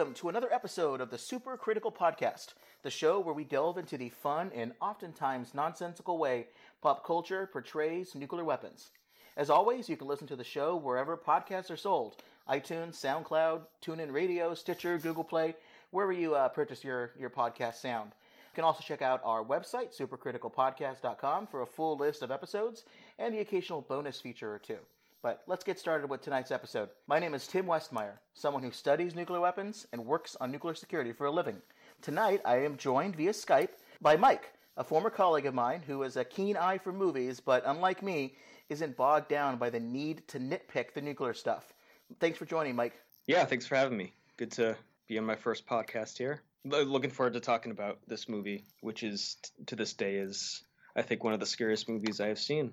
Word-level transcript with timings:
welcome 0.00 0.14
to 0.14 0.30
another 0.30 0.50
episode 0.50 0.98
of 1.02 1.10
the 1.10 1.18
Super 1.18 1.58
Critical 1.58 1.92
Podcast, 1.92 2.54
the 2.82 2.88
show 2.88 3.20
where 3.20 3.34
we 3.34 3.44
delve 3.44 3.76
into 3.76 3.98
the 3.98 4.08
fun 4.08 4.50
and 4.54 4.72
oftentimes 4.80 5.52
nonsensical 5.52 6.16
way 6.16 6.46
pop 6.80 7.04
culture 7.04 7.46
portrays 7.52 8.14
nuclear 8.14 8.42
weapons. 8.42 8.92
As 9.36 9.50
always, 9.50 9.90
you 9.90 9.98
can 9.98 10.08
listen 10.08 10.26
to 10.28 10.36
the 10.36 10.42
show 10.42 10.74
wherever 10.74 11.18
podcasts 11.18 11.70
are 11.70 11.76
sold 11.76 12.16
iTunes, 12.48 12.94
SoundCloud, 12.94 13.60
TuneIn 13.84 14.10
Radio, 14.10 14.54
Stitcher, 14.54 14.96
Google 14.96 15.22
Play, 15.22 15.54
wherever 15.90 16.12
you 16.12 16.34
uh, 16.34 16.48
purchase 16.48 16.82
your, 16.82 17.10
your 17.18 17.28
podcast 17.28 17.74
sound. 17.74 18.12
You 18.12 18.54
can 18.54 18.64
also 18.64 18.82
check 18.82 19.02
out 19.02 19.20
our 19.22 19.44
website, 19.44 19.94
supercriticalpodcast.com, 19.94 21.46
for 21.48 21.60
a 21.60 21.66
full 21.66 21.98
list 21.98 22.22
of 22.22 22.30
episodes 22.30 22.84
and 23.18 23.34
the 23.34 23.40
occasional 23.40 23.82
bonus 23.82 24.18
feature 24.18 24.50
or 24.50 24.60
two. 24.60 24.78
But 25.22 25.42
let's 25.46 25.64
get 25.64 25.78
started 25.78 26.08
with 26.08 26.22
tonight's 26.22 26.50
episode. 26.50 26.88
My 27.06 27.18
name 27.18 27.34
is 27.34 27.46
Tim 27.46 27.66
Westmeyer, 27.66 28.14
someone 28.32 28.62
who 28.62 28.70
studies 28.70 29.14
nuclear 29.14 29.40
weapons 29.40 29.86
and 29.92 30.06
works 30.06 30.34
on 30.40 30.50
nuclear 30.50 30.74
security 30.74 31.12
for 31.12 31.26
a 31.26 31.30
living. 31.30 31.60
Tonight, 32.00 32.40
I 32.46 32.64
am 32.64 32.78
joined 32.78 33.16
via 33.16 33.32
Skype 33.32 33.74
by 34.00 34.16
Mike, 34.16 34.54
a 34.78 34.84
former 34.84 35.10
colleague 35.10 35.44
of 35.44 35.52
mine 35.52 35.82
who 35.86 36.00
has 36.00 36.16
a 36.16 36.24
keen 36.24 36.56
eye 36.56 36.78
for 36.78 36.90
movies, 36.90 37.38
but 37.38 37.64
unlike 37.66 38.02
me, 38.02 38.34
isn't 38.70 38.96
bogged 38.96 39.28
down 39.28 39.58
by 39.58 39.68
the 39.68 39.78
need 39.78 40.26
to 40.28 40.38
nitpick 40.38 40.94
the 40.94 41.02
nuclear 41.02 41.34
stuff. 41.34 41.74
Thanks 42.18 42.38
for 42.38 42.46
joining, 42.46 42.74
Mike. 42.74 42.94
Yeah, 43.26 43.44
thanks 43.44 43.66
for 43.66 43.74
having 43.74 43.98
me. 43.98 44.14
Good 44.38 44.52
to 44.52 44.74
be 45.06 45.18
on 45.18 45.26
my 45.26 45.36
first 45.36 45.66
podcast 45.66 46.16
here. 46.16 46.40
Looking 46.64 47.10
forward 47.10 47.34
to 47.34 47.40
talking 47.40 47.72
about 47.72 47.98
this 48.06 48.26
movie, 48.26 48.64
which 48.80 49.02
is 49.02 49.36
to 49.66 49.76
this 49.76 49.92
day 49.92 50.14
is 50.14 50.62
I 50.96 51.02
think 51.02 51.22
one 51.22 51.34
of 51.34 51.40
the 51.40 51.46
scariest 51.46 51.90
movies 51.90 52.20
I 52.20 52.28
have 52.28 52.38
seen. 52.38 52.72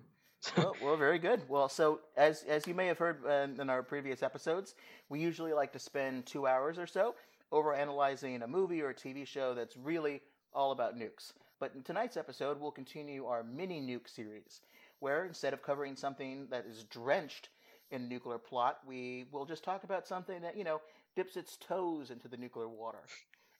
Well, 0.57 0.75
well, 0.81 0.97
very 0.97 1.19
good. 1.19 1.41
Well, 1.49 1.69
so 1.69 2.02
as 2.16 2.43
as 2.43 2.67
you 2.67 2.73
may 2.73 2.88
have 2.88 2.97
heard 2.97 3.23
uh, 3.25 3.61
in 3.61 3.69
our 3.69 3.83
previous 3.83 4.21
episodes, 4.23 4.75
we 5.09 5.19
usually 5.19 5.53
like 5.53 5.73
to 5.73 5.80
spend 5.80 6.25
two 6.25 6.47
hours 6.47 6.77
or 6.77 6.88
so 6.88 7.16
over 7.52 7.73
analyzing 7.73 8.41
a 8.41 8.47
movie 8.47 8.81
or 8.81 8.89
a 8.89 8.93
TV 8.93 9.25
show 9.25 9.53
that's 9.53 9.75
really 9.77 10.21
all 10.53 10.71
about 10.71 10.97
nukes. 10.97 11.33
But 11.59 11.71
in 11.75 11.81
tonight's 11.81 12.17
episode, 12.17 12.59
we'll 12.59 12.71
continue 12.71 13.25
our 13.25 13.43
mini 13.43 13.81
nuke 13.81 14.08
series, 14.08 14.61
where 14.99 15.25
instead 15.25 15.53
of 15.53 15.63
covering 15.63 15.95
something 15.95 16.47
that 16.52 16.65
is 16.65 16.83
drenched 16.83 17.49
in 17.89 18.08
nuclear 18.08 18.38
plot, 18.38 18.80
we 18.85 19.25
will 19.31 19.45
just 19.45 19.63
talk 19.63 19.83
about 19.83 20.08
something 20.08 20.41
that 20.41 20.58
you 20.58 20.63
know 20.63 20.81
dips 21.15 21.35
its 21.35 21.58
toes 21.58 22.11
into 22.11 22.27
the 22.27 22.38
nuclear 22.38 22.69
water. 22.69 22.99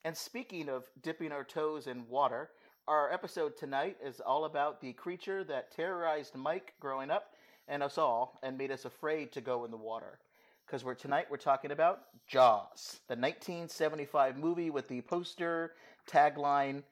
And 0.06 0.16
speaking 0.16 0.70
of 0.70 0.86
dipping 1.02 1.32
our 1.32 1.44
toes 1.44 1.88
in 1.88 2.08
water, 2.08 2.52
our 2.88 3.12
episode 3.12 3.58
tonight 3.58 3.98
is 4.04 4.22
all 4.22 4.46
about 4.46 4.80
the 4.80 4.94
creature 4.94 5.44
that 5.44 5.72
terrorized 5.72 6.36
Mike 6.36 6.74
growing 6.80 7.12
up 7.12 7.34
and 7.68 7.84
us 7.84 7.98
all 7.98 8.40
and 8.44 8.58
made 8.58 8.72
us 8.72 8.86
afraid 8.86 9.32
to 9.34 9.42
go 9.42 9.66
in 9.66 9.72
the 9.72 9.78
water. 9.78 10.20
Because 10.66 10.86
we're 10.86 10.94
tonight 10.94 11.28
we're 11.30 11.38
talking 11.38 11.72
about 11.72 12.04
Jaws, 12.28 13.02
the 13.08 13.16
1975 13.16 14.38
movie 14.38 14.70
with 14.70 14.88
the 14.88 15.02
poster 15.02 15.74
tagline, 16.10 16.84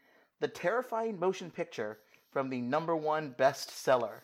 "The 0.41 0.47
terrifying 0.47 1.17
motion 1.19 1.49
picture 1.49 1.99
from 2.31 2.49
the 2.49 2.61
number 2.61 2.95
one 2.95 3.33
bestseller." 3.33 4.21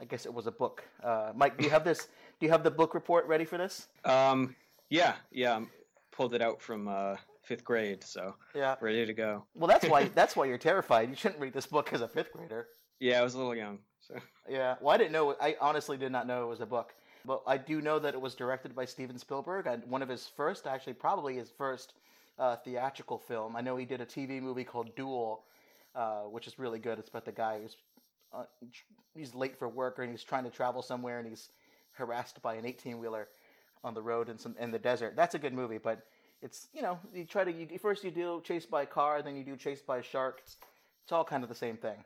I 0.00 0.04
guess 0.04 0.26
it 0.26 0.34
was 0.34 0.46
a 0.46 0.52
book. 0.52 0.84
Uh, 1.02 1.32
Mike, 1.34 1.58
do 1.58 1.64
you 1.64 1.70
have 1.70 1.84
this? 1.84 2.08
Do 2.38 2.46
you 2.46 2.50
have 2.50 2.62
the 2.62 2.70
book 2.70 2.94
report 2.94 3.26
ready 3.26 3.44
for 3.44 3.58
this? 3.58 3.88
Um, 4.04 4.54
yeah, 4.90 5.14
yeah, 5.30 5.64
pulled 6.12 6.34
it 6.34 6.42
out 6.42 6.60
from 6.60 6.86
uh, 6.88 7.16
fifth 7.48 7.64
grade, 7.64 8.04
so 8.04 8.34
Yeah. 8.54 8.76
ready 8.80 9.06
to 9.06 9.14
go. 9.14 9.44
Well, 9.54 9.66
that's 9.68 9.88
why 9.88 10.04
that's 10.14 10.36
why 10.36 10.44
you're 10.44 10.58
terrified. 10.58 11.08
You 11.08 11.16
shouldn't 11.16 11.40
read 11.40 11.54
this 11.54 11.66
book 11.66 11.92
as 11.92 12.02
a 12.02 12.08
fifth 12.08 12.32
grader. 12.32 12.68
Yeah, 13.00 13.20
I 13.20 13.22
was 13.22 13.34
a 13.34 13.38
little 13.38 13.54
young, 13.56 13.78
so 14.00 14.14
Yeah. 14.48 14.76
Well, 14.80 14.94
I 14.94 14.98
didn't 14.98 15.12
know. 15.12 15.34
I 15.40 15.56
honestly 15.60 15.96
did 15.96 16.12
not 16.12 16.26
know 16.26 16.44
it 16.44 16.48
was 16.48 16.60
a 16.60 16.66
book. 16.66 16.94
But 17.24 17.42
I 17.46 17.56
do 17.58 17.80
know 17.80 17.98
that 17.98 18.14
it 18.14 18.20
was 18.20 18.34
directed 18.34 18.74
by 18.74 18.84
Steven 18.84 19.18
Spielberg. 19.18 19.66
And 19.66 19.82
one 19.86 20.02
of 20.02 20.08
his 20.08 20.26
first, 20.36 20.66
actually, 20.66 20.94
probably 20.94 21.34
his 21.36 21.50
first 21.50 21.94
uh, 22.38 22.56
theatrical 22.56 23.18
film. 23.18 23.56
I 23.56 23.60
know 23.60 23.76
he 23.76 23.84
did 23.84 24.00
a 24.00 24.06
TV 24.06 24.40
movie 24.40 24.64
called 24.64 24.94
Duel, 24.94 25.44
uh, 25.94 26.22
which 26.22 26.46
is 26.46 26.58
really 26.58 26.78
good. 26.78 26.98
It's 26.98 27.08
about 27.08 27.24
the 27.24 27.32
guy 27.32 27.60
who's 27.60 27.76
uh, 28.32 28.44
he's 29.14 29.34
late 29.34 29.58
for 29.58 29.68
work 29.68 29.98
and 29.98 30.10
he's 30.10 30.22
trying 30.22 30.44
to 30.44 30.50
travel 30.50 30.80
somewhere 30.82 31.18
and 31.18 31.28
he's 31.28 31.50
harassed 31.92 32.40
by 32.42 32.54
an 32.54 32.64
18 32.64 32.98
wheeler 32.98 33.28
on 33.82 33.94
the 33.94 34.02
road 34.02 34.28
in 34.28 34.38
some 34.38 34.54
in 34.60 34.70
the 34.70 34.78
desert. 34.78 35.14
That's 35.16 35.34
a 35.34 35.38
good 35.38 35.52
movie, 35.54 35.78
but 35.78 36.02
it's 36.42 36.68
you 36.72 36.82
know 36.82 36.98
you 37.12 37.24
try 37.24 37.44
to 37.44 37.52
you, 37.52 37.78
first 37.78 38.04
you 38.04 38.10
do 38.10 38.40
chased 38.44 38.70
by 38.70 38.82
a 38.82 38.86
car, 38.86 39.22
then 39.22 39.36
you 39.36 39.44
do 39.44 39.56
chased 39.56 39.86
by 39.86 39.98
a 39.98 40.02
shark. 40.02 40.42
It's 40.44 41.12
all 41.12 41.24
kind 41.24 41.42
of 41.42 41.48
the 41.48 41.54
same 41.54 41.76
thing. 41.76 41.96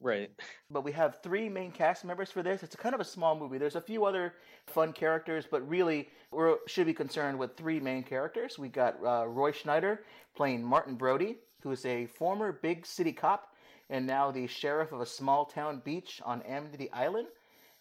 right. 0.00 0.30
But 0.70 0.84
we 0.84 0.92
have 0.92 1.20
three 1.22 1.48
main 1.48 1.70
cast 1.70 2.04
members 2.04 2.30
for 2.30 2.42
this. 2.42 2.62
It's 2.62 2.74
a 2.74 2.78
kind 2.78 2.94
of 2.94 3.00
a 3.00 3.04
small 3.04 3.38
movie. 3.38 3.58
There's 3.58 3.76
a 3.76 3.80
few 3.80 4.04
other 4.04 4.34
fun 4.66 4.92
characters, 4.92 5.46
but 5.50 5.68
really 5.68 6.08
we 6.30 6.54
should 6.66 6.86
be 6.86 6.94
concerned 6.94 7.38
with 7.38 7.56
three 7.56 7.80
main 7.80 8.02
characters. 8.02 8.58
We 8.58 8.68
got 8.68 8.96
uh, 9.04 9.26
Roy 9.26 9.52
Schneider 9.52 10.04
playing 10.36 10.62
Martin 10.64 10.94
Brody, 10.94 11.38
who 11.62 11.70
is 11.72 11.84
a 11.84 12.06
former 12.06 12.52
big 12.52 12.86
city 12.86 13.12
cop 13.12 13.48
and 13.90 14.06
now 14.06 14.30
the 14.30 14.46
sheriff 14.46 14.92
of 14.92 15.00
a 15.00 15.06
small 15.06 15.46
town 15.46 15.80
beach 15.84 16.20
on 16.24 16.42
Amity 16.42 16.90
Island, 16.92 17.28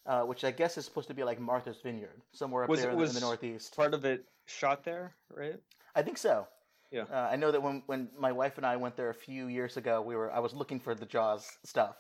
uh, 0.06 0.22
which 0.24 0.44
I 0.44 0.52
guess 0.52 0.78
is 0.78 0.86
supposed 0.86 1.10
to 1.10 1.14
be 1.14 1.24
like 1.24 1.40
Martha's 1.40 1.82
Vineyard, 1.82 2.22
somewhere 2.32 2.64
up 2.64 2.70
Was 2.70 2.82
there 2.82 2.92
it 2.92 2.94
in 2.94 3.00
was 3.00 3.14
the 3.14 3.20
northeast. 3.20 3.76
part 3.76 3.94
of 3.94 4.06
it 4.06 4.26
shot 4.46 4.84
there, 4.86 5.16
right? 5.30 5.60
I 5.98 6.04
think 6.04 6.20
so. 6.20 6.48
Yeah. 6.92 7.06
Uh, 7.12 7.28
I 7.32 7.36
know 7.38 7.52
that 7.52 7.62
when, 7.62 7.82
when 7.88 8.10
my 8.20 8.32
wife 8.32 8.58
and 8.58 8.66
I 8.66 8.76
went 8.76 8.96
there 8.96 9.10
a 9.10 9.16
few 9.16 9.48
years 9.48 9.78
ago, 9.78 10.00
we 10.00 10.16
were 10.16 10.32
I 10.32 10.40
was 10.40 10.54
looking 10.54 10.80
for 10.80 10.94
the 10.94 11.08
Jaws 11.08 11.50
stuff. 11.66 11.96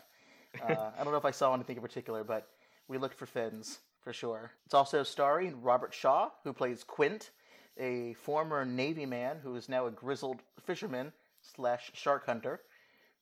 Uh, 0.62 0.92
I 0.98 1.04
don't 1.04 1.12
know 1.12 1.18
if 1.18 1.26
I 1.26 1.32
saw 1.32 1.54
anything 1.54 1.78
in 1.78 1.82
particular, 1.82 2.24
but 2.24 2.48
we 2.88 3.00
looked 3.00 3.16
for 3.16 3.26
fins 3.26 3.80
for 4.02 4.14
sure. 4.14 4.52
It's 4.66 4.76
also 4.76 5.02
starring 5.02 5.62
Robert 5.62 5.94
Shaw, 5.94 6.30
who 6.44 6.54
plays 6.54 6.84
Quint, 6.84 7.32
a 7.78 8.14
former 8.14 8.66
Navy 8.66 9.06
man 9.06 9.38
who 9.44 9.56
is 9.56 9.68
now 9.68 9.88
a 9.88 9.92
grizzled 9.92 10.42
fisherman 10.64 11.12
slash 11.42 11.92
shark 11.94 12.26
hunter. 12.26 12.62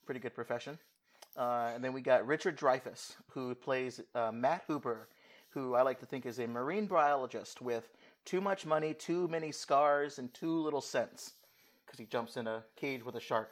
Pretty 0.06 0.20
good 0.20 0.36
profession. 0.36 0.78
Uh, 1.38 1.72
and 1.74 1.84
then 1.84 1.94
we 1.94 2.02
got 2.02 2.28
Richard 2.28 2.58
Dreyfuss, 2.58 3.16
who 3.32 3.56
plays 3.56 4.02
uh, 4.14 4.32
Matt 4.32 4.64
Hooper, 4.68 5.08
who 5.50 5.74
I 5.74 5.82
like 5.84 6.00
to 6.02 6.06
think 6.06 6.26
is 6.26 6.40
a 6.40 6.48
marine 6.48 6.86
biologist 6.86 7.62
with 7.62 7.90
too 8.26 8.42
much 8.42 8.66
money, 8.66 8.94
too 8.94 9.28
many 9.28 9.52
scars, 9.52 10.20
and 10.20 10.34
too 10.34 10.60
little 10.62 10.82
sense, 10.82 11.34
because 11.86 12.00
he 12.00 12.06
jumps 12.06 12.38
in 12.38 12.48
a 12.48 12.64
cage 12.76 13.04
with 13.06 13.16
a 13.16 13.20
shark. 13.20 13.52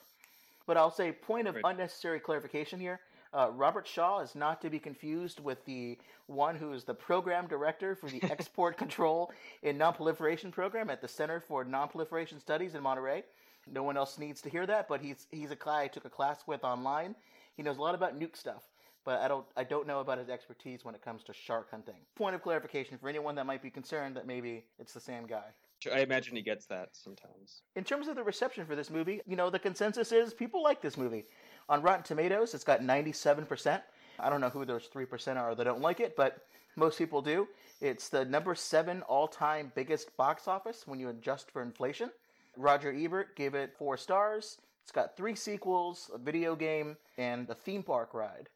But 0.65 0.77
I'll 0.77 0.91
say, 0.91 1.11
point 1.11 1.47
of 1.47 1.55
Right. 1.55 1.63
unnecessary 1.65 2.19
clarification 2.19 2.79
here. 2.79 2.99
Uh, 3.33 3.49
Robert 3.51 3.87
Shaw 3.87 4.19
is 4.19 4.35
not 4.35 4.61
to 4.61 4.69
be 4.69 4.79
confused 4.79 5.39
with 5.39 5.65
the 5.65 5.97
one 6.27 6.55
who 6.55 6.71
is 6.73 6.83
the 6.83 6.93
program 6.93 7.47
director 7.47 7.95
for 7.95 8.07
the 8.09 8.21
Export 8.31 8.77
Control 8.77 9.31
and 9.63 9.79
Nonproliferation 9.79 10.51
Program 10.51 10.89
at 10.89 11.01
the 11.01 11.07
Center 11.07 11.39
for 11.39 11.65
Nonproliferation 11.65 12.39
Studies 12.39 12.75
in 12.75 12.83
Monterey. 12.83 13.23
No 13.67 13.81
one 13.83 13.97
else 13.97 14.19
needs 14.19 14.41
to 14.41 14.49
hear 14.49 14.65
that, 14.67 14.87
but 14.87 15.01
he's 15.01 15.25
he's 15.31 15.49
a 15.51 15.55
guy 15.55 15.83
I 15.83 15.87
took 15.87 16.05
a 16.05 16.09
class 16.09 16.45
with 16.45 16.63
online. 16.63 17.15
He 17.55 17.63
knows 17.63 17.77
a 17.77 17.81
lot 17.81 17.95
about 17.95 18.19
nuke 18.19 18.35
stuff, 18.35 18.63
but 19.05 19.19
I 19.21 19.27
don't 19.27 19.45
I 19.55 19.63
don't 19.63 19.87
know 19.87 19.99
about 19.99 20.17
his 20.17 20.29
expertise 20.29 20.83
when 20.83 20.95
it 20.95 21.01
comes 21.01 21.23
to 21.23 21.33
shark 21.33 21.69
hunting. 21.71 21.95
Point 22.15 22.35
of 22.35 22.41
clarification 22.41 22.97
for 22.97 23.09
anyone 23.09 23.35
that 23.35 23.45
might 23.45 23.61
be 23.61 23.69
concerned 23.69 24.15
that 24.15 24.27
maybe 24.27 24.65
it's 24.79 24.93
the 24.93 24.99
same 24.99 25.25
guy. 25.25 25.45
I 25.91 25.99
imagine 25.99 26.35
he 26.35 26.41
gets 26.41 26.65
that 26.67 26.89
sometimes. 26.93 27.61
In 27.75 27.83
terms 27.83 28.07
of 28.07 28.15
the 28.15 28.23
reception 28.23 28.65
for 28.65 28.75
this 28.75 28.89
movie, 28.89 29.21
you 29.27 29.35
know, 29.35 29.49
the 29.49 29.59
consensus 29.59 30.11
is 30.13 30.33
people 30.33 30.63
like 30.63 30.81
this 30.81 30.97
movie. 30.97 31.25
On 31.67 31.81
Rotten 31.81 32.03
Tomatoes, 32.03 32.53
it's 32.53 32.63
got 32.63 32.81
97%. 32.81 33.81
I 34.19 34.29
don't 34.29 34.41
know 34.41 34.49
who 34.49 34.63
those 34.63 34.87
3% 34.87 35.35
are 35.37 35.55
that 35.55 35.63
don't 35.63 35.81
like 35.81 35.99
it, 35.99 36.15
but 36.15 36.45
most 36.75 36.97
people 36.97 37.21
do. 37.21 37.47
It's 37.81 38.09
the 38.09 38.25
number 38.25 38.55
seven 38.55 39.01
all 39.03 39.27
time 39.27 39.71
biggest 39.75 40.15
box 40.15 40.47
office 40.47 40.83
when 40.87 40.99
you 40.99 41.09
adjust 41.09 41.51
for 41.51 41.61
inflation. 41.61 42.09
Roger 42.55 42.93
Ebert 42.93 43.35
gave 43.35 43.55
it 43.55 43.75
four 43.77 43.97
stars. 43.97 44.57
It's 44.83 44.91
got 44.91 45.15
three 45.15 45.35
sequels, 45.35 46.11
a 46.13 46.17
video 46.17 46.55
game, 46.55 46.97
and 47.17 47.49
a 47.49 47.55
theme 47.55 47.83
park 47.83 48.13
ride. 48.13 48.49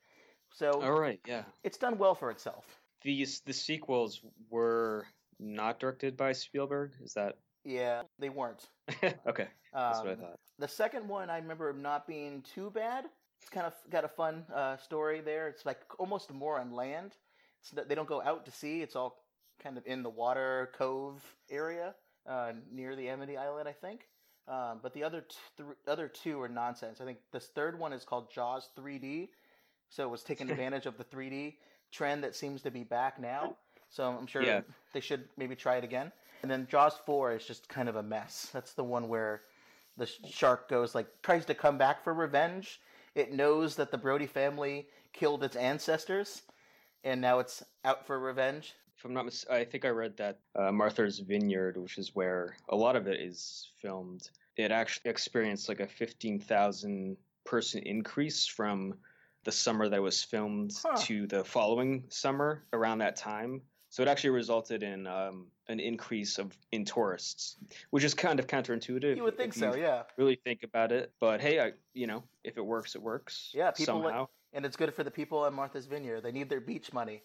So 0.57 0.81
All 0.81 0.99
right, 0.99 1.19
yeah. 1.27 1.43
it's 1.63 1.77
done 1.77 1.99
well 1.99 2.15
for 2.15 2.31
itself. 2.31 2.65
These 3.03 3.41
the 3.45 3.53
sequels 3.53 4.21
were 4.49 5.05
not 5.39 5.79
directed 5.79 6.17
by 6.17 6.31
Spielberg. 6.33 6.93
Is 7.03 7.13
that 7.13 7.35
Yeah, 7.63 8.01
they 8.17 8.29
weren't. 8.29 8.67
okay? 9.27 9.47
That's 9.73 9.99
what 9.99 10.07
I 10.07 10.11
Um, 10.13 10.17
thought. 10.17 10.39
The 10.57 10.67
second 10.67 11.07
one 11.07 11.29
I 11.29 11.37
remember 11.37 11.71
not 11.73 12.07
being 12.07 12.41
too 12.41 12.71
bad. 12.71 13.05
It's 13.41 13.51
kind 13.51 13.67
of 13.67 13.73
got 13.91 14.03
a 14.03 14.07
fun 14.07 14.45
uh, 14.53 14.77
story 14.77 15.21
there. 15.21 15.47
It's 15.47 15.63
like 15.63 15.79
almost 15.99 16.33
more 16.33 16.59
on 16.59 16.71
land. 16.71 17.11
It's 17.61 17.69
they 17.87 17.93
don't 17.93 18.07
go 18.09 18.21
out 18.23 18.43
to 18.45 18.51
sea. 18.51 18.81
It's 18.81 18.95
all 18.95 19.23
kind 19.61 19.77
of 19.77 19.85
in 19.85 20.01
the 20.01 20.09
water 20.09 20.71
cove 20.75 21.21
area 21.51 21.93
uh, 22.27 22.53
near 22.71 22.95
the 22.95 23.09
Amity 23.09 23.37
Island, 23.37 23.69
I 23.69 23.73
think. 23.73 24.07
Um, 24.47 24.79
but 24.81 24.93
the 24.93 25.03
other 25.03 25.21
t- 25.21 25.35
th- 25.57 25.69
other 25.87 26.07
two 26.07 26.41
are 26.41 26.47
nonsense. 26.49 26.99
I 26.99 27.05
think 27.05 27.19
this 27.31 27.47
third 27.53 27.77
one 27.77 27.93
is 27.93 28.05
called 28.05 28.31
Jaws 28.33 28.69
3D, 28.79 29.27
so 29.89 30.03
it 30.03 30.09
was 30.09 30.23
taking 30.23 30.49
advantage 30.51 30.85
of 30.85 30.97
the 30.97 31.03
3D 31.03 31.55
trend 31.91 32.23
that 32.23 32.35
seems 32.35 32.61
to 32.63 32.71
be 32.71 32.83
back 32.83 33.19
now. 33.19 33.55
So 33.89 34.03
I'm 34.05 34.27
sure 34.27 34.43
Yeah. 34.43 34.61
they 34.93 34.99
should 34.99 35.25
maybe 35.37 35.55
try 35.55 35.77
it 35.77 35.83
again. 35.83 36.11
And 36.41 36.51
then 36.51 36.67
Jaws 36.69 36.95
4 37.05 37.33
is 37.35 37.45
just 37.45 37.67
kind 37.69 37.89
of 37.89 37.95
a 37.95 38.03
mess. 38.03 38.49
That's 38.53 38.73
the 38.73 38.83
one 38.83 39.07
where 39.07 39.41
the 39.95 40.05
shark 40.29 40.69
goes 40.69 40.93
like 40.93 41.07
tries 41.23 41.45
to 41.45 41.55
come 41.55 41.77
back 41.77 42.03
for 42.03 42.13
revenge. 42.13 42.79
It 43.15 43.33
knows 43.33 43.75
that 43.77 43.89
the 43.91 43.97
Brody 43.97 44.27
family 44.27 44.87
killed 45.13 45.43
its 45.43 45.55
ancestors, 45.55 46.43
and 47.03 47.19
now 47.19 47.39
it's 47.39 47.63
out 47.83 48.05
for 48.05 48.19
revenge. 48.19 48.75
if 48.95 49.05
I'm 49.05 49.13
not 49.13 49.25
mis- 49.25 49.47
I 49.49 49.63
think 49.65 49.85
I 49.85 49.89
read 49.89 50.15
that 50.17 50.37
uh, 50.55 50.71
Martha's 50.71 51.17
Vineyard, 51.19 51.77
which 51.77 51.97
is 51.97 52.13
where 52.13 52.55
a 52.69 52.75
lot 52.75 52.95
of 52.95 53.07
it 53.07 53.19
is 53.19 53.71
filmed, 53.81 54.29
it 54.57 54.71
actually 54.71 55.09
experienced 55.09 55.67
like 55.67 55.79
a 55.79 55.87
15,000 55.87 57.17
person 57.45 57.81
increase 57.83 58.45
from 58.45 58.93
the 59.47 59.51
summer 59.53 59.87
that 59.87 60.01
was 60.01 60.21
filmed 60.21 60.73
Huh. 60.83 60.97
to 61.03 61.25
the 61.25 61.41
following 61.41 62.03
summer 62.09 62.65
around 62.73 62.97
that 62.97 63.15
time. 63.15 63.61
So 63.89 64.03
it 64.03 64.09
actually 64.09 64.31
resulted 64.31 64.83
in 64.83 65.07
um, 65.07 65.47
an 65.69 65.79
increase 65.79 66.37
of 66.37 66.51
in 66.73 66.83
tourists, 66.83 67.55
which 67.91 68.03
is 68.03 68.13
kind 68.13 68.41
of 68.41 68.47
counterintuitive. 68.47 69.15
You 69.15 69.23
would 69.23 69.37
think 69.37 69.53
so, 69.53 69.73
yeah. 69.73 70.03
Really 70.17 70.35
think 70.43 70.63
about 70.63 70.91
it, 70.91 71.13
but 71.21 71.39
hey, 71.39 71.61
I, 71.61 71.71
you 71.93 72.07
know, 72.07 72.25
if 72.43 72.57
it 72.57 72.65
works, 72.65 72.95
it 72.95 73.01
works. 73.01 73.51
Yeah, 73.53 73.71
people 73.71 73.99
like- 73.99 74.07
somehow. 74.09 74.27
And 74.51 74.65
it's 74.65 74.75
good 74.75 74.93
for 74.93 75.03
the 75.05 75.11
people 75.11 75.45
at 75.45 75.53
Martha's 75.53 75.85
Vineyard. 75.85 76.21
They 76.21 76.31
need 76.33 76.49
their 76.49 76.59
beach 76.61 76.91
money. 76.91 77.23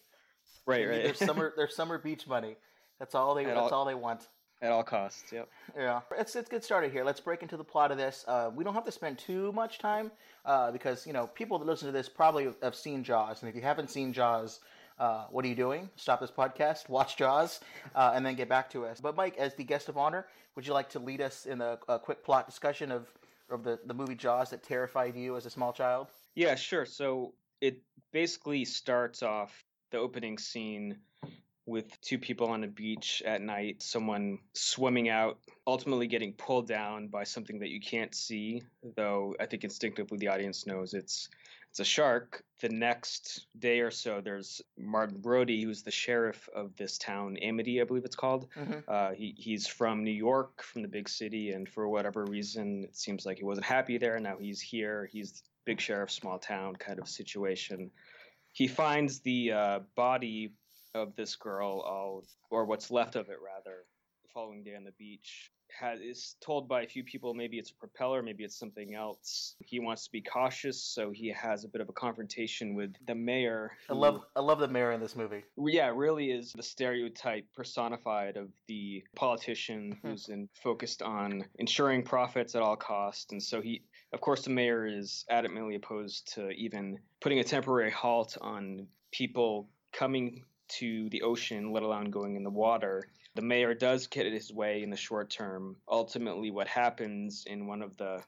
right, 0.65 0.87
right. 0.87 1.03
Their 1.03 1.13
summer, 1.15 1.53
their 1.57 1.69
summer 1.69 1.97
beach 1.97 2.25
money. 2.25 2.55
That's 2.99 3.15
all 3.15 3.35
they. 3.35 3.43
At 3.43 3.55
That's 3.55 3.59
all- 3.73 3.79
all 3.79 3.85
they 3.85 3.95
want. 3.95 4.29
At 4.63 4.71
all 4.71 4.81
costs. 4.81 5.29
Yep. 5.33 5.49
Yeah, 5.77 5.99
let's 6.17 6.33
let's 6.35 6.47
get 6.47 6.63
started 6.63 6.93
here. 6.93 7.03
Let's 7.03 7.19
break 7.19 7.41
into 7.41 7.57
the 7.57 7.65
plot 7.65 7.91
of 7.91 7.97
this. 7.97 8.23
Uh, 8.25 8.49
we 8.55 8.63
don't 8.63 8.73
have 8.73 8.85
to 8.85 8.93
spend 8.93 9.19
too 9.19 9.51
much 9.51 9.77
time 9.77 10.09
uh, 10.45 10.71
because 10.71 11.05
you 11.05 11.11
know 11.11 11.27
people 11.27 11.59
that 11.59 11.65
listen 11.65 11.87
to 11.87 11.91
this 11.91 12.07
probably 12.07 12.47
have 12.61 12.73
seen 12.73 13.03
Jaws, 13.03 13.41
and 13.41 13.49
if 13.49 13.57
you 13.57 13.61
haven't 13.61 13.89
seen 13.89 14.13
Jaws, 14.13 14.61
uh, 14.99 15.25
what 15.31 15.43
are 15.43 15.49
you 15.49 15.55
doing? 15.55 15.89
Stop 15.97 16.21
this 16.21 16.31
podcast, 16.31 16.87
watch 16.87 17.17
Jaws, 17.17 17.59
uh, 17.93 18.13
and 18.15 18.25
then 18.25 18.35
get 18.35 18.47
back 18.47 18.69
to 18.69 18.85
us. 18.85 19.01
But 19.01 19.17
Mike, 19.17 19.35
as 19.37 19.53
the 19.55 19.65
guest 19.65 19.89
of 19.89 19.97
honor, 19.97 20.27
would 20.55 20.65
you 20.65 20.71
like 20.71 20.87
to 20.91 20.99
lead 20.99 21.19
us 21.19 21.45
in 21.45 21.59
a, 21.59 21.77
a 21.89 21.99
quick 21.99 22.23
plot 22.23 22.45
discussion 22.45 22.89
of 22.89 23.11
of 23.49 23.65
the 23.65 23.81
the 23.85 23.93
movie 23.93 24.15
Jaws 24.15 24.51
that 24.51 24.63
terrified 24.63 25.17
you 25.17 25.35
as 25.35 25.45
a 25.45 25.49
small 25.49 25.73
child? 25.73 26.07
Yeah, 26.35 26.55
sure. 26.55 26.85
So 26.85 27.33
it 27.59 27.81
basically 28.13 28.63
starts 28.63 29.23
off 29.23 29.65
the 29.91 29.97
opening 29.97 30.37
scene 30.37 30.99
with 31.65 31.99
two 32.01 32.17
people 32.17 32.49
on 32.49 32.63
a 32.63 32.67
beach 32.67 33.23
at 33.25 33.41
night, 33.41 33.81
someone 33.81 34.39
swimming 34.53 35.09
out, 35.09 35.39
ultimately 35.65 36.07
getting 36.07 36.33
pulled 36.33 36.67
down 36.67 37.07
by 37.07 37.23
something 37.23 37.59
that 37.59 37.69
you 37.69 37.79
can't 37.79 38.13
see, 38.13 38.63
though 38.95 39.35
I 39.39 39.45
think 39.45 39.63
instinctively 39.63 40.17
the 40.17 40.27
audience 40.27 40.67
knows 40.67 40.93
it's 40.93 41.29
it's 41.73 41.79
a 41.79 41.85
shark. 41.85 42.43
The 42.61 42.69
next 42.69 43.47
day 43.57 43.79
or 43.79 43.89
so, 43.89 44.21
there's 44.21 44.61
Martin 44.77 45.19
Brody, 45.19 45.63
who's 45.63 45.81
the 45.81 45.89
sheriff 45.89 46.47
of 46.53 46.75
this 46.75 46.99
town, 46.99 47.35
Amity, 47.37 47.81
I 47.81 47.83
believe 47.85 48.05
it's 48.05 48.15
called. 48.15 48.47
Mm-hmm. 48.55 48.79
Uh, 48.87 49.13
he, 49.13 49.33
he's 49.35 49.65
from 49.65 50.03
New 50.03 50.11
York, 50.11 50.61
from 50.61 50.83
the 50.83 50.87
big 50.87 51.09
city, 51.09 51.49
and 51.49 51.67
for 51.67 51.89
whatever 51.89 52.25
reason, 52.25 52.83
it 52.83 52.95
seems 52.95 53.25
like 53.25 53.39
he 53.39 53.43
wasn't 53.43 53.65
happy 53.65 53.97
there. 53.97 54.19
Now 54.19 54.37
he's 54.39 54.61
here. 54.61 55.09
He's 55.11 55.41
big 55.65 55.81
sheriff, 55.81 56.11
small 56.11 56.37
town 56.37 56.75
kind 56.75 56.99
of 56.99 57.07
situation. 57.07 57.89
He 58.51 58.67
finds 58.67 59.21
the 59.21 59.51
uh, 59.53 59.79
body 59.95 60.53
of 60.93 61.15
this 61.15 61.35
girl, 61.35 61.79
all, 61.85 62.23
or 62.49 62.65
what's 62.65 62.91
left 62.91 63.15
of 63.15 63.29
it, 63.29 63.37
rather, 63.43 63.85
the 64.23 64.29
following 64.33 64.63
day 64.63 64.75
on 64.75 64.83
the 64.83 64.91
beach. 64.97 65.51
Has, 65.79 65.99
is 66.01 66.35
told 66.39 66.67
by 66.67 66.83
a 66.83 66.87
few 66.87 67.03
people 67.03 67.33
maybe 67.33 67.57
it's 67.57 67.71
a 67.71 67.75
propeller, 67.75 68.21
maybe 68.21 68.43
it's 68.43 68.59
something 68.59 68.93
else. 68.93 69.55
He 69.65 69.79
wants 69.79 70.03
to 70.03 70.11
be 70.11 70.21
cautious, 70.21 70.83
so 70.83 71.09
he 71.09 71.29
has 71.29 71.63
a 71.63 71.67
bit 71.67 71.81
of 71.81 71.89
a 71.89 71.93
confrontation 71.93 72.75
with 72.75 72.93
the 73.07 73.15
mayor. 73.15 73.71
I 73.89 73.93
love 73.93 74.21
I 74.35 74.41
love 74.41 74.59
the 74.59 74.67
mayor 74.67 74.91
in 74.91 75.01
this 75.01 75.15
movie. 75.15 75.43
yeah, 75.57 75.87
really 75.95 76.29
is 76.29 76.53
the 76.53 76.61
stereotype 76.61 77.47
personified 77.55 78.37
of 78.37 78.49
the 78.67 79.03
politician 79.15 79.97
Hmm. 80.03 80.09
who's 80.09 80.29
in, 80.29 80.47
focused 80.61 81.01
on 81.01 81.43
ensuring 81.57 82.03
profits 82.03 82.53
at 82.53 82.61
all 82.61 82.75
costs. 82.75 83.31
And 83.31 83.41
so 83.41 83.59
he, 83.59 83.81
of 84.11 84.21
course, 84.21 84.43
the 84.43 84.51
mayor 84.51 84.85
is 84.85 85.25
adamantly 85.31 85.75
opposed 85.75 86.31
to 86.35 86.51
even 86.51 86.99
putting 87.19 87.39
a 87.39 87.43
temporary 87.43 87.89
halt 87.89 88.37
on 88.41 88.85
people 89.11 89.67
coming 89.91 90.43
to 90.67 91.09
the 91.09 91.21
ocean, 91.21 91.71
let 91.71 91.83
alone 91.83 92.09
going 92.09 92.35
in 92.35 92.43
the 92.43 92.49
water. 92.49 93.03
The 93.35 93.41
mayor 93.41 93.73
does 93.73 94.07
get 94.07 94.31
his 94.31 94.51
way 94.53 94.83
in 94.83 94.89
the 94.89 94.97
short 94.97 95.29
term. 95.29 95.75
Ultimately, 95.87 96.51
what 96.51 96.67
happens 96.67 97.45
in 97.47 97.67
one 97.67 97.81
of 97.81 97.97
the 97.97 98.23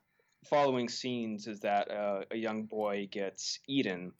following 0.50 0.90
scenes 0.90 1.48
is 1.48 1.60
that 1.62 1.90
uh, 1.92 2.22
a 2.32 2.38
young 2.38 2.64
boy 2.66 3.08
gets 3.12 3.60
eaten 3.68 4.12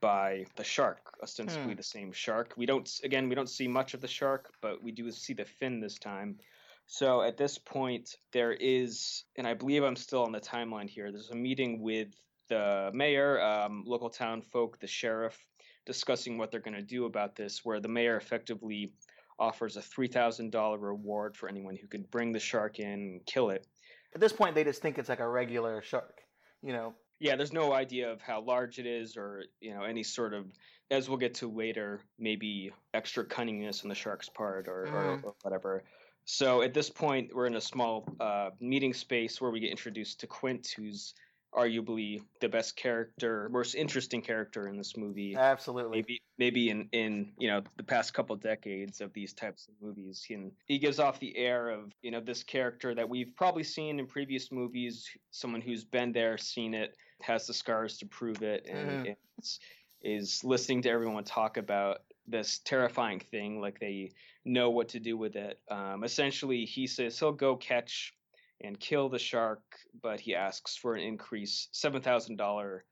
by 0.00 0.44
the 0.56 0.64
shark, 0.64 1.14
ostensibly 1.22 1.72
Hmm. 1.72 1.76
the 1.76 1.82
same 1.82 2.12
shark. 2.12 2.52
We 2.56 2.66
don't, 2.66 2.90
again, 3.04 3.28
we 3.28 3.34
don't 3.34 3.48
see 3.48 3.68
much 3.68 3.94
of 3.94 4.00
the 4.00 4.08
shark, 4.08 4.52
but 4.60 4.82
we 4.82 4.92
do 4.92 5.10
see 5.10 5.32
the 5.32 5.44
fin 5.44 5.80
this 5.80 5.98
time. 5.98 6.38
So 6.86 7.22
at 7.22 7.38
this 7.38 7.56
point, 7.56 8.16
there 8.32 8.52
is, 8.52 9.24
and 9.36 9.46
I 9.46 9.54
believe 9.54 9.82
I'm 9.82 9.96
still 9.96 10.22
on 10.22 10.32
the 10.32 10.40
timeline 10.40 10.90
here. 10.90 11.10
There's 11.10 11.30
a 11.30 11.34
meeting 11.36 11.80
with 11.80 12.08
the 12.48 12.90
mayor, 12.92 13.40
um, 13.40 13.84
local 13.86 14.10
town 14.10 14.42
folk, 14.42 14.78
the 14.78 14.86
sheriff, 14.86 15.38
discussing 15.86 16.38
what 16.38 16.50
they're 16.50 16.60
going 16.60 16.74
to 16.76 16.82
do 16.82 17.04
about 17.06 17.36
this. 17.36 17.64
Where 17.64 17.80
the 17.80 17.88
mayor 17.88 18.16
effectively 18.16 18.92
offers 19.38 19.76
a 19.76 19.82
three 19.82 20.08
thousand 20.08 20.50
dollar 20.52 20.78
reward 20.78 21.36
for 21.36 21.48
anyone 21.48 21.76
who 21.76 21.86
can 21.88 22.02
bring 22.10 22.32
the 22.32 22.38
shark 22.40 22.78
in 22.78 22.88
and 22.92 23.26
kill 23.26 23.50
it. 23.50 23.66
At 24.14 24.20
this 24.20 24.32
point, 24.32 24.54
they 24.54 24.62
just 24.64 24.80
think 24.80 24.98
it's 24.98 25.08
like 25.08 25.20
a 25.20 25.28
regular 25.28 25.82
shark. 25.82 26.20
You 26.62 26.72
know, 26.72 26.94
Yeah, 27.20 27.36
there's 27.36 27.52
no 27.52 27.72
idea 27.72 28.10
of 28.10 28.20
how 28.20 28.40
large 28.42 28.78
it 28.78 28.86
is, 28.86 29.16
or 29.16 29.44
you 29.60 29.74
know 29.74 29.82
any 29.82 30.02
sort 30.02 30.34
of, 30.34 30.46
as 30.90 31.08
we'll 31.08 31.18
get 31.18 31.34
to 31.34 31.48
later, 31.48 32.00
maybe 32.18 32.72
extra 32.92 33.24
cunningness 33.24 33.82
on 33.82 33.88
the 33.88 33.94
shark's 33.94 34.28
part, 34.28 34.68
or, 34.68 34.82
or, 34.82 35.16
Mhm. 35.16 35.24
or 35.24 35.34
whatever. 35.42 35.84
So 36.26 36.62
at 36.62 36.72
this 36.72 36.88
point, 36.88 37.34
we're 37.34 37.46
in 37.46 37.56
a 37.56 37.60
small 37.60 38.06
uh, 38.20 38.50
meeting 38.60 38.94
space 38.94 39.40
where 39.40 39.50
we 39.50 39.60
get 39.60 39.70
introduced 39.70 40.20
to 40.20 40.26
Quint, 40.26 40.66
who's 40.76 41.14
arguably 41.56 42.20
the 42.40 42.48
best 42.48 42.76
character, 42.76 43.48
most 43.50 43.74
interesting 43.74 44.20
character 44.22 44.66
in 44.66 44.76
this 44.76 44.96
movie. 44.96 45.36
absolutely. 45.36 45.98
Maybe, 45.98 46.20
maybe 46.38 46.70
in, 46.70 46.88
in 46.92 47.32
you 47.38 47.48
know 47.48 47.62
the 47.76 47.84
past 47.84 48.12
couple 48.14 48.36
decades 48.36 49.00
of 49.00 49.12
these 49.12 49.32
types 49.32 49.68
of 49.68 49.74
movies, 49.80 50.24
he, 50.26 50.36
he 50.66 50.78
gives 50.78 50.98
off 50.98 51.20
the 51.20 51.36
air 51.36 51.70
of 51.70 51.92
you 52.02 52.10
know 52.10 52.20
this 52.20 52.42
character 52.42 52.94
that 52.94 53.08
we've 53.08 53.34
probably 53.36 53.64
seen 53.64 53.98
in 53.98 54.06
previous 54.06 54.50
movies, 54.50 55.08
someone 55.30 55.60
who's 55.60 55.84
been 55.84 56.12
there, 56.12 56.36
seen 56.38 56.74
it, 56.74 56.96
has 57.22 57.46
the 57.46 57.54
scars 57.54 57.98
to 57.98 58.06
prove 58.06 58.42
it, 58.42 58.66
and, 58.68 58.90
Mhm. 58.90 59.06
and 59.06 59.16
is, 59.38 59.60
is 60.02 60.44
listening 60.44 60.82
to 60.82 60.90
everyone 60.90 61.24
talk 61.24 61.56
about 61.56 62.02
this 62.26 62.58
terrifying 62.60 63.20
thing 63.20 63.60
like 63.60 63.78
they 63.78 64.10
know 64.44 64.70
what 64.70 64.88
to 64.88 65.00
do 65.00 65.16
with 65.16 65.36
it. 65.36 65.60
Um, 65.70 66.04
essentially, 66.04 66.64
he 66.64 66.86
says 66.86 67.18
he'll 67.18 67.32
go 67.32 67.56
catch 67.56 68.14
and 68.60 68.78
kill 68.78 69.08
the 69.08 69.18
shark, 69.18 69.62
but 70.02 70.20
he 70.20 70.34
asks 70.34 70.76
for 70.76 70.94
an 70.94 71.02
increase, 71.02 71.68
seven 71.72 72.02
thousand 72.02 72.36
dollar 72.36 72.84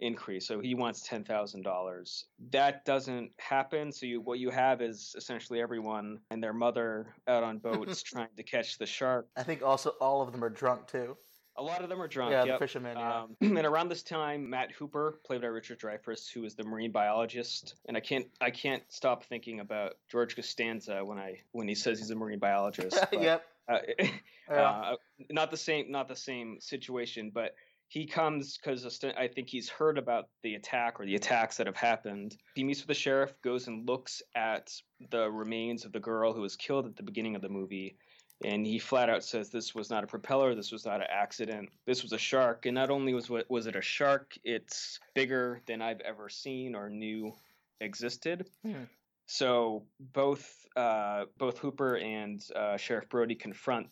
increase. 0.00 0.46
So 0.46 0.60
he 0.60 0.74
wants 0.74 1.02
ten 1.02 1.24
thousand 1.24 1.62
dollars. 1.62 2.26
That 2.50 2.84
doesn't 2.84 3.30
happen. 3.38 3.92
So 3.92 4.06
you, 4.06 4.20
what 4.20 4.38
you 4.38 4.50
have 4.50 4.82
is 4.82 5.14
essentially 5.16 5.60
everyone 5.60 6.18
and 6.30 6.42
their 6.42 6.52
mother 6.52 7.14
out 7.26 7.42
on 7.42 7.58
boats 7.58 8.02
trying 8.04 8.28
to 8.36 8.42
catch 8.42 8.78
the 8.78 8.86
shark. 8.86 9.28
I 9.36 9.42
think 9.42 9.62
also 9.62 9.90
all 10.00 10.22
of 10.22 10.32
them 10.32 10.44
are 10.44 10.50
drunk 10.50 10.86
too. 10.88 11.16
A 11.58 11.62
lot 11.62 11.82
of 11.82 11.88
them 11.88 12.02
are 12.02 12.08
drunk. 12.08 12.32
yeah, 12.32 12.44
yep. 12.44 12.58
the 12.58 12.66
fishermen. 12.66 12.98
Yeah. 12.98 13.22
Um, 13.22 13.36
and 13.56 13.66
around 13.66 13.88
this 13.88 14.02
time, 14.02 14.50
Matt 14.50 14.72
Hooper, 14.72 15.20
played 15.24 15.40
by 15.40 15.46
Richard 15.46 15.80
Dreyfuss, 15.80 16.30
who 16.30 16.44
is 16.44 16.54
the 16.54 16.64
marine 16.64 16.92
biologist, 16.92 17.76
and 17.88 17.96
I 17.96 18.00
can't 18.00 18.26
I 18.40 18.50
can't 18.50 18.82
stop 18.88 19.24
thinking 19.24 19.60
about 19.60 19.94
George 20.10 20.36
Costanza 20.36 21.02
when 21.04 21.18
I 21.18 21.40
when 21.52 21.66
he 21.66 21.74
says 21.74 21.98
he's 21.98 22.10
a 22.10 22.14
marine 22.14 22.38
biologist. 22.38 23.02
yep. 23.12 23.44
Uh, 23.68 23.78
Yeah. 24.48 24.62
uh, 24.62 24.96
not 25.30 25.50
the 25.50 25.56
same 25.56 25.90
not 25.90 26.06
the 26.06 26.14
same 26.14 26.60
situation, 26.60 27.30
but 27.34 27.56
he 27.88 28.06
comes 28.06 28.56
because 28.58 29.02
I 29.16 29.28
think 29.28 29.48
he's 29.48 29.68
heard 29.68 29.98
about 29.98 30.28
the 30.42 30.54
attack 30.54 31.00
or 31.00 31.06
the 31.06 31.14
attacks 31.14 31.56
that 31.56 31.66
have 31.66 31.76
happened. 31.76 32.36
He 32.54 32.64
meets 32.64 32.80
with 32.80 32.88
the 32.88 32.94
sheriff, 32.94 33.32
goes 33.42 33.68
and 33.68 33.88
looks 33.88 34.22
at 34.34 34.72
the 35.10 35.30
remains 35.30 35.84
of 35.84 35.92
the 35.92 36.00
girl 36.00 36.32
who 36.32 36.40
was 36.40 36.56
killed 36.56 36.86
at 36.86 36.96
the 36.96 37.02
beginning 37.02 37.36
of 37.36 37.42
the 37.42 37.48
movie, 37.48 37.96
and 38.44 38.66
he 38.66 38.78
flat 38.78 39.08
out 39.08 39.24
says 39.24 39.50
this 39.50 39.74
was 39.74 39.88
not 39.88 40.04
a 40.04 40.06
propeller, 40.06 40.54
this 40.54 40.72
was 40.72 40.84
not 40.84 41.00
an 41.00 41.06
accident, 41.10 41.68
this 41.86 42.02
was 42.02 42.12
a 42.12 42.18
shark. 42.18 42.66
And 42.66 42.74
not 42.74 42.90
only 42.90 43.14
was 43.14 43.30
what 43.30 43.48
was 43.50 43.66
it 43.66 43.76
a 43.76 43.82
shark, 43.82 44.36
it's 44.44 45.00
bigger 45.14 45.60
than 45.66 45.80
I've 45.80 46.00
ever 46.00 46.28
seen 46.28 46.74
or 46.74 46.90
knew 46.90 47.34
existed. 47.80 48.46
Hmm. 48.64 48.84
So 49.26 49.84
both 49.98 50.66
uh, 50.76 51.24
both 51.38 51.58
Hooper 51.58 51.96
and 51.96 52.40
uh, 52.54 52.76
Sheriff 52.76 53.08
Brody 53.08 53.34
confront 53.34 53.88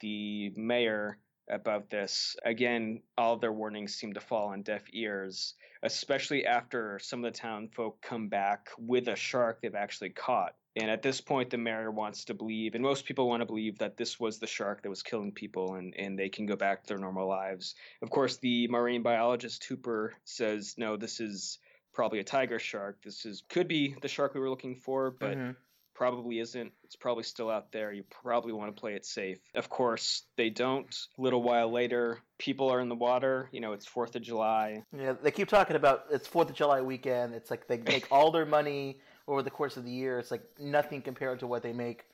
the 0.00 0.50
mayor 0.56 1.18
about 1.50 1.88
this. 1.90 2.36
Again, 2.44 3.00
all 3.16 3.36
their 3.36 3.52
warnings 3.52 3.94
seem 3.94 4.12
to 4.12 4.20
fall 4.20 4.48
on 4.48 4.62
deaf 4.62 4.82
ears, 4.92 5.54
especially 5.82 6.44
after 6.44 6.98
some 6.98 7.24
of 7.24 7.32
the 7.32 7.38
town 7.38 7.68
folk 7.68 8.02
come 8.02 8.28
back 8.28 8.68
with 8.78 9.08
a 9.08 9.16
shark 9.16 9.60
they've 9.62 9.74
actually 9.74 10.10
caught. 10.10 10.54
And 10.76 10.90
at 10.90 11.02
this 11.02 11.20
point, 11.20 11.50
the 11.50 11.58
mayor 11.58 11.90
wants 11.90 12.26
to 12.26 12.34
believe, 12.34 12.74
and 12.74 12.84
most 12.84 13.04
people 13.04 13.28
want 13.28 13.40
to 13.40 13.46
believe, 13.46 13.78
that 13.78 13.96
this 13.96 14.20
was 14.20 14.38
the 14.38 14.46
shark 14.46 14.82
that 14.82 14.90
was 14.90 15.02
killing 15.02 15.32
people 15.32 15.74
and, 15.74 15.94
and 15.98 16.18
they 16.18 16.28
can 16.28 16.46
go 16.46 16.54
back 16.54 16.82
to 16.82 16.88
their 16.88 16.98
normal 16.98 17.26
lives. 17.26 17.74
Of 18.02 18.10
course, 18.10 18.36
the 18.36 18.68
marine 18.68 19.02
biologist 19.02 19.64
Hooper 19.64 20.14
says, 20.24 20.74
no, 20.76 20.96
this 20.96 21.18
is 21.18 21.58
probably 21.98 22.20
a 22.20 22.24
tiger 22.24 22.60
shark. 22.60 23.02
This 23.02 23.26
is 23.26 23.42
could 23.48 23.66
be 23.66 23.96
the 24.02 24.06
shark 24.06 24.32
we 24.32 24.38
were 24.40 24.48
looking 24.48 24.76
for, 24.76 25.10
but 25.10 25.36
Mhm. 25.36 25.56
probably 25.94 26.38
isn't. 26.38 26.72
It's 26.84 26.94
probably 26.94 27.24
still 27.24 27.50
out 27.50 27.72
there. 27.72 27.92
You 27.92 28.04
probably 28.04 28.52
want 28.52 28.72
to 28.72 28.80
play 28.80 28.94
it 28.94 29.04
safe. 29.04 29.38
Of 29.52 29.68
course, 29.68 30.22
they 30.36 30.48
don't. 30.48 30.94
A 31.18 31.20
little 31.20 31.42
while 31.42 31.72
later, 31.72 32.20
people 32.38 32.70
are 32.72 32.78
in 32.78 32.88
the 32.88 32.94
water. 32.94 33.48
You 33.50 33.60
know, 33.60 33.72
it's 33.72 33.84
4th 33.84 34.14
of 34.14 34.22
July. 34.22 34.84
Yeah, 34.96 35.14
they 35.20 35.32
keep 35.32 35.48
talking 35.48 35.74
about 35.74 36.04
it's 36.12 36.28
Fourth 36.28 36.50
of 36.50 36.54
July 36.54 36.82
weekend. 36.82 37.34
It's 37.34 37.50
like 37.50 37.66
they 37.66 37.78
make 37.78 38.06
all 38.12 38.30
their 38.30 38.46
money 38.46 39.00
over 39.26 39.42
the 39.42 39.50
course 39.50 39.76
of 39.76 39.84
the 39.84 39.90
year, 39.90 40.20
it's 40.20 40.30
like 40.30 40.44
nothing 40.60 41.02
compared 41.02 41.40
to 41.40 41.48
what 41.48 41.64
they 41.64 41.72
make 41.72 42.04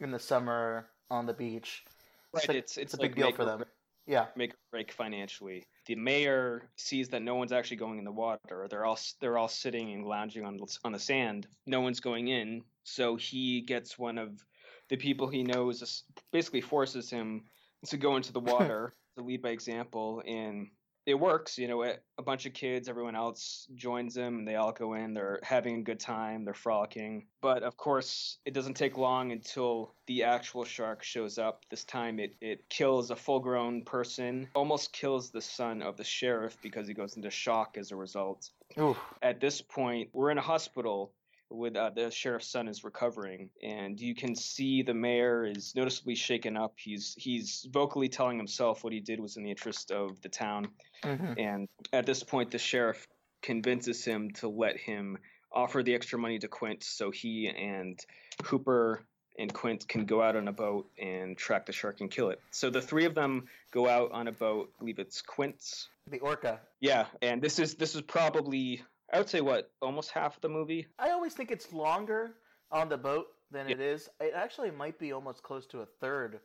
in 0.00 0.10
the 0.10 0.18
summer 0.18 0.88
on 1.10 1.26
the 1.26 1.34
beach. 1.34 1.84
Right, 2.32 2.40
It's, 2.44 2.48
like- 2.48 2.56
it's 2.56 2.76
it's, 2.78 2.94
a 2.94 2.96
like 2.96 3.10
big 3.14 3.16
deal 3.16 3.32
for 3.32 3.42
or 3.42 3.44
them. 3.44 3.64
Yeah. 4.06 4.26
make 4.36 4.54
or 4.54 4.56
break 4.70 4.90
financially. 4.90 5.66
The 5.86 5.94
mayor 5.96 6.70
sees 6.76 7.08
that 7.10 7.22
no 7.22 7.34
one's 7.34 7.52
actually 7.52 7.76
going 7.76 7.98
in 7.98 8.04
the 8.04 8.12
water. 8.12 8.66
They're 8.70 8.84
all 8.84 8.98
they're 9.20 9.36
all 9.38 9.48
sitting 9.48 9.92
and 9.92 10.06
lounging 10.06 10.44
on 10.44 10.56
the- 10.56 10.78
on 10.84 10.92
the 10.92 10.98
sand. 10.98 11.46
No 11.66 11.80
one's 11.80 12.00
going 12.00 12.28
in, 12.28 12.64
so 12.84 13.16
he 13.16 13.60
gets 13.60 13.98
one 13.98 14.18
of 14.18 14.42
the 14.88 14.96
people 14.96 15.28
he 15.28 15.42
knows, 15.42 16.04
basically 16.32 16.60
forces 16.60 17.10
him 17.10 17.44
to 17.86 17.96
go 17.96 18.16
into 18.16 18.32
the 18.32 18.40
water 18.80 18.94
to 19.16 19.22
lead 19.22 19.42
by 19.42 19.50
example, 19.50 20.22
and 20.26 20.70
it 21.06 21.14
works. 21.14 21.58
You 21.58 21.68
know, 21.68 21.84
a 21.84 21.94
a 22.16 22.22
bunch 22.22 22.46
of 22.46 22.52
kids, 22.54 22.88
everyone 22.88 23.16
else 23.16 23.66
joins 23.74 24.14
them, 24.14 24.38
and 24.38 24.48
they 24.48 24.54
all 24.54 24.72
go 24.72 24.94
in. 24.94 25.14
They're 25.14 25.40
having 25.42 25.80
a 25.80 25.82
good 25.82 26.00
time. 26.00 26.44
They're 26.44 26.54
frolicking. 26.54 27.26
But 27.42 27.62
of 27.62 27.76
course, 27.76 28.38
it 28.44 28.54
doesn't 28.54 28.74
take 28.74 28.96
long 28.96 29.32
until 29.32 29.94
the 30.06 30.22
actual 30.22 30.64
shark 30.64 31.02
shows 31.02 31.38
up. 31.38 31.64
This 31.70 31.84
time, 31.84 32.18
it 32.18 32.34
it 32.40 32.68
kills 32.68 33.10
a 33.10 33.16
full-grown 33.16 33.82
person, 33.82 34.48
almost 34.54 34.92
kills 34.92 35.30
the 35.30 35.40
son 35.40 35.82
of 35.82 35.96
the 35.96 36.04
sheriff 36.04 36.56
because 36.62 36.86
he 36.86 36.94
goes 36.94 37.16
into 37.16 37.30
shock 37.30 37.76
as 37.76 37.90
a 37.90 37.96
result. 37.96 38.50
Ooh. 38.78 38.96
At 39.22 39.40
this 39.40 39.60
point, 39.60 40.10
we're 40.12 40.30
in 40.30 40.38
a 40.38 40.42
hospital. 40.42 41.12
With 41.50 41.76
uh, 41.76 41.90
the 41.90 42.10
sheriff's 42.10 42.48
son 42.48 42.68
is 42.68 42.84
recovering, 42.84 43.50
and 43.62 44.00
you 44.00 44.14
can 44.14 44.34
see 44.34 44.82
the 44.82 44.94
mayor 44.94 45.44
is 45.44 45.74
noticeably 45.76 46.14
shaken 46.14 46.56
up. 46.56 46.74
He's 46.76 47.14
he's 47.16 47.66
vocally 47.70 48.08
telling 48.08 48.38
himself 48.38 48.82
what 48.82 48.92
he 48.92 49.00
did 49.00 49.20
was 49.20 49.36
in 49.36 49.44
the 49.44 49.50
interest 49.50 49.90
of 49.90 50.20
the 50.22 50.28
town, 50.28 50.68
hmm 51.02 51.34
and 51.36 51.68
at 51.92 52.06
this 52.06 52.22
point, 52.22 52.50
the 52.50 52.58
sheriff 52.58 53.06
convinces 53.42 54.04
him 54.04 54.30
to 54.30 54.48
let 54.48 54.78
him 54.78 55.18
offer 55.52 55.82
the 55.82 55.94
extra 55.94 56.18
money 56.18 56.38
to 56.38 56.48
Quint 56.48 56.82
so 56.82 57.10
he 57.10 57.48
and 57.48 58.00
Hooper 58.44 59.04
and 59.38 59.52
Quint 59.52 59.86
can 59.88 60.04
go 60.06 60.22
out 60.22 60.36
on 60.36 60.48
a 60.48 60.52
boat 60.52 60.88
and 60.98 61.36
track 61.36 61.66
the 61.66 61.72
shark 61.72 62.00
and 62.00 62.10
kill 62.10 62.30
it. 62.30 62.40
So 62.50 62.70
the 62.70 62.80
three 62.80 63.04
of 63.04 63.14
them 63.14 63.46
go 63.72 63.88
out 63.88 64.12
on 64.12 64.28
a 64.28 64.32
boat. 64.32 64.70
I 64.76 64.78
believe 64.78 64.98
it's 64.98 65.22
Quint's. 65.22 65.88
The 66.10 66.20
orca. 66.20 66.60
Yeah, 66.80 67.06
and 67.22 67.42
this 67.42 67.58
is 67.58 67.74
this 67.74 67.94
is 67.94 68.02
probably 68.02 68.82
I 69.12 69.18
would 69.18 69.28
say 69.28 69.40
what 69.40 69.70
almost 69.82 70.10
half 70.10 70.36
of 70.36 70.42
the 70.42 70.48
movie. 70.48 70.86
I 70.98 71.10
always 71.10 71.34
think 71.34 71.50
it's 71.50 71.72
longer 71.72 72.34
on 72.70 72.88
the 72.88 72.96
boat 72.96 73.26
than 73.50 73.68
it 73.68 73.80
is. 73.80 74.08
It 74.20 74.32
actually 74.34 74.70
might 74.70 74.98
be 74.98 75.12
almost 75.12 75.42
close 75.42 75.66
to 75.66 75.80
a 75.80 75.86
third 75.86 76.40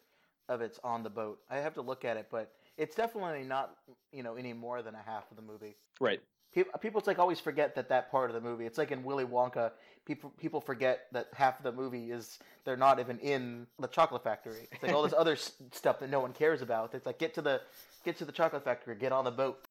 of 0.48 0.62
it's 0.62 0.80
on 0.84 1.04
the 1.04 1.10
boat. 1.10 1.40
I 1.50 1.58
have 1.58 1.74
to 1.76 1.82
look 1.82 2.04
at 2.06 2.18
it, 2.18 2.28
but 2.32 2.52
it's 2.78 2.96
definitely 2.96 3.44
not, 3.44 3.76
you 4.12 4.24
know, 4.24 4.36
any 4.36 4.54
more 4.54 4.82
than 4.82 4.96
a 4.96 5.02
half 5.06 5.30
of 5.30 5.38
the 5.38 5.44
movie. 5.44 5.76
Right. 6.00 6.22
People, 6.54 6.80
people 6.80 7.04
like 7.06 7.20
always 7.20 7.40
forget 7.40 7.76
that 7.76 7.90
that 7.90 8.10
part 8.10 8.32
of 8.32 8.34
the 8.34 8.42
movie. 8.42 8.66
It's 8.66 8.80
like 8.80 8.92
in 8.92 9.04
Willy 9.04 9.26
Wonka. 9.26 9.72
People 10.06 10.32
people 10.40 10.60
forget 10.60 11.02
that 11.12 11.28
half 11.36 11.60
of 11.60 11.64
the 11.64 11.72
movie 11.72 12.10
is 12.10 12.40
they're 12.66 12.76
not 12.76 13.00
even 13.00 13.20
in 13.20 13.68
the 13.78 13.88
chocolate 13.88 14.24
factory. 14.24 14.68
It's 14.72 14.82
like 14.82 14.92
all 14.92 15.04
this 15.04 15.14
other 15.18 15.36
stuff 15.36 16.00
that 16.00 16.10
no 16.10 16.20
one 16.20 16.34
cares 16.34 16.64
about. 16.64 16.96
It's 16.96 17.06
like 17.06 17.20
get 17.20 17.36
to 17.36 17.44
the 17.44 17.62
get 18.04 18.18
to 18.18 18.26
the 18.26 18.32
chocolate 18.32 18.64
factory, 18.64 18.96
get 18.96 19.12
on 19.12 19.26
the 19.26 19.32
boat. 19.32 19.64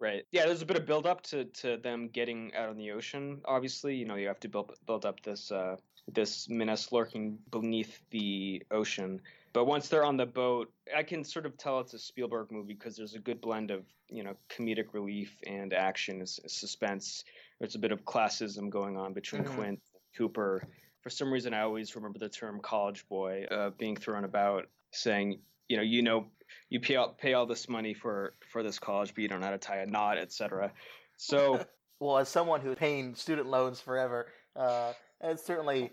Right. 0.00 0.24
Yeah, 0.32 0.46
there's 0.46 0.62
a 0.62 0.66
bit 0.66 0.78
of 0.78 0.86
build 0.86 1.06
up 1.06 1.20
to, 1.24 1.44
to 1.44 1.76
them 1.76 2.08
getting 2.08 2.54
out 2.54 2.70
on 2.70 2.78
the 2.78 2.90
ocean. 2.92 3.42
Obviously, 3.44 3.94
you 3.96 4.06
know, 4.06 4.14
you 4.16 4.28
have 4.28 4.40
to 4.40 4.48
build 4.48 4.72
build 4.86 5.04
up 5.04 5.22
this 5.22 5.52
uh, 5.52 5.76
this 6.10 6.48
menace 6.48 6.90
lurking 6.90 7.38
beneath 7.50 8.00
the 8.10 8.62
ocean. 8.70 9.20
But 9.52 9.66
once 9.66 9.88
they're 9.88 10.04
on 10.04 10.16
the 10.16 10.24
boat, 10.26 10.72
I 10.96 11.02
can 11.02 11.22
sort 11.22 11.44
of 11.44 11.58
tell 11.58 11.80
it's 11.80 11.92
a 11.92 11.98
Spielberg 11.98 12.50
movie 12.50 12.72
because 12.72 12.96
there's 12.96 13.14
a 13.14 13.18
good 13.18 13.42
blend 13.42 13.70
of 13.70 13.84
you 14.08 14.22
know 14.24 14.36
comedic 14.48 14.94
relief 14.94 15.36
and 15.46 15.74
action, 15.74 16.22
s- 16.22 16.40
suspense. 16.46 17.24
There's 17.58 17.74
a 17.74 17.78
bit 17.78 17.92
of 17.92 18.04
classism 18.06 18.70
going 18.70 18.96
on 18.96 19.12
between 19.12 19.44
Mhm. 19.44 19.54
Quint 19.54 19.68
and 19.68 20.02
Cooper. 20.16 20.66
For 21.02 21.10
some 21.10 21.30
reason, 21.30 21.52
I 21.52 21.60
always 21.60 21.94
remember 21.94 22.18
the 22.18 22.30
term 22.30 22.60
"college 22.60 23.06
boy" 23.06 23.44
uh, 23.50 23.70
being 23.70 23.96
thrown 23.96 24.24
about, 24.24 24.66
saying, 24.92 25.40
you 25.68 25.76
know, 25.76 25.82
you 25.82 26.00
know, 26.02 26.30
you 26.68 26.80
pay 26.80 26.96
all, 26.96 27.14
pay 27.14 27.34
all 27.34 27.46
this 27.46 27.68
money 27.68 27.94
for 27.94 28.34
for 28.52 28.62
this 28.62 28.78
college, 28.78 29.14
but 29.14 29.22
you 29.22 29.28
don't 29.28 29.40
know 29.40 29.46
how 29.46 29.52
to 29.52 29.58
tie 29.58 29.78
a 29.78 29.86
knot, 29.86 30.18
etc. 30.18 30.72
So 31.16 31.64
Well, 32.00 32.16
as 32.16 32.28
someone 32.30 32.62
who's 32.62 32.76
paying 32.76 33.14
student 33.14 33.46
loans 33.46 33.78
forever, 33.80 34.26
uh, 34.56 34.94
it's 35.22 35.44
certainly 35.44 35.90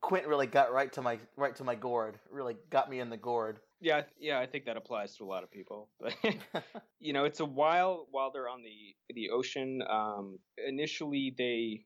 Quint 0.00 0.26
really 0.26 0.48
got 0.48 0.72
right 0.72 0.92
to 0.94 1.02
my 1.02 1.20
right 1.36 1.54
to 1.56 1.62
my 1.64 1.76
gourd. 1.76 2.18
Really 2.30 2.56
got 2.68 2.90
me 2.90 2.98
in 2.98 3.08
the 3.08 3.16
gourd. 3.16 3.60
yeah, 3.80 4.02
yeah, 4.18 4.40
I 4.40 4.46
think 4.46 4.64
that 4.64 4.76
applies 4.76 5.16
to 5.16 5.24
a 5.24 5.26
lot 5.26 5.44
of 5.44 5.50
people. 5.52 5.88
But 6.00 6.16
you 6.98 7.12
know, 7.12 7.24
it's 7.24 7.38
a 7.38 7.44
while 7.44 8.08
while 8.10 8.32
they're 8.32 8.48
on 8.48 8.62
the 8.64 8.96
the 9.14 9.30
ocean. 9.30 9.82
Um, 9.88 10.40
initially, 10.66 11.32
they, 11.38 11.84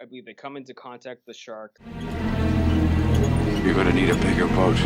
I 0.00 0.04
believe, 0.04 0.24
they 0.24 0.34
come 0.34 0.56
into 0.56 0.72
contact 0.72 1.22
with 1.26 1.34
the 1.34 1.38
shark. 1.38 1.78
You're 3.64 3.74
gonna 3.74 3.92
need 3.92 4.10
a 4.10 4.14
bigger 4.14 4.46
boat. 4.46 4.76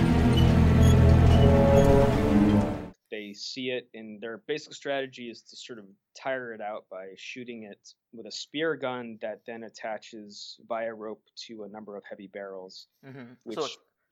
They 3.14 3.32
see 3.32 3.70
it, 3.70 3.88
and 3.94 4.20
their 4.20 4.38
basic 4.38 4.74
strategy 4.74 5.30
is 5.30 5.40
to 5.42 5.56
sort 5.56 5.78
of 5.78 5.84
tire 6.20 6.52
it 6.52 6.60
out 6.60 6.86
by 6.90 7.10
shooting 7.16 7.62
it 7.62 7.94
with 8.12 8.26
a 8.26 8.32
spear 8.32 8.74
gun 8.74 9.18
that 9.22 9.42
then 9.46 9.62
attaches 9.62 10.58
via 10.68 10.92
rope 10.92 11.22
to 11.46 11.62
a 11.62 11.68
number 11.68 11.96
of 11.96 12.02
heavy 12.10 12.26
barrels. 12.26 12.88
hmm 13.04 13.34
Which 13.44 13.56
so, 13.56 13.68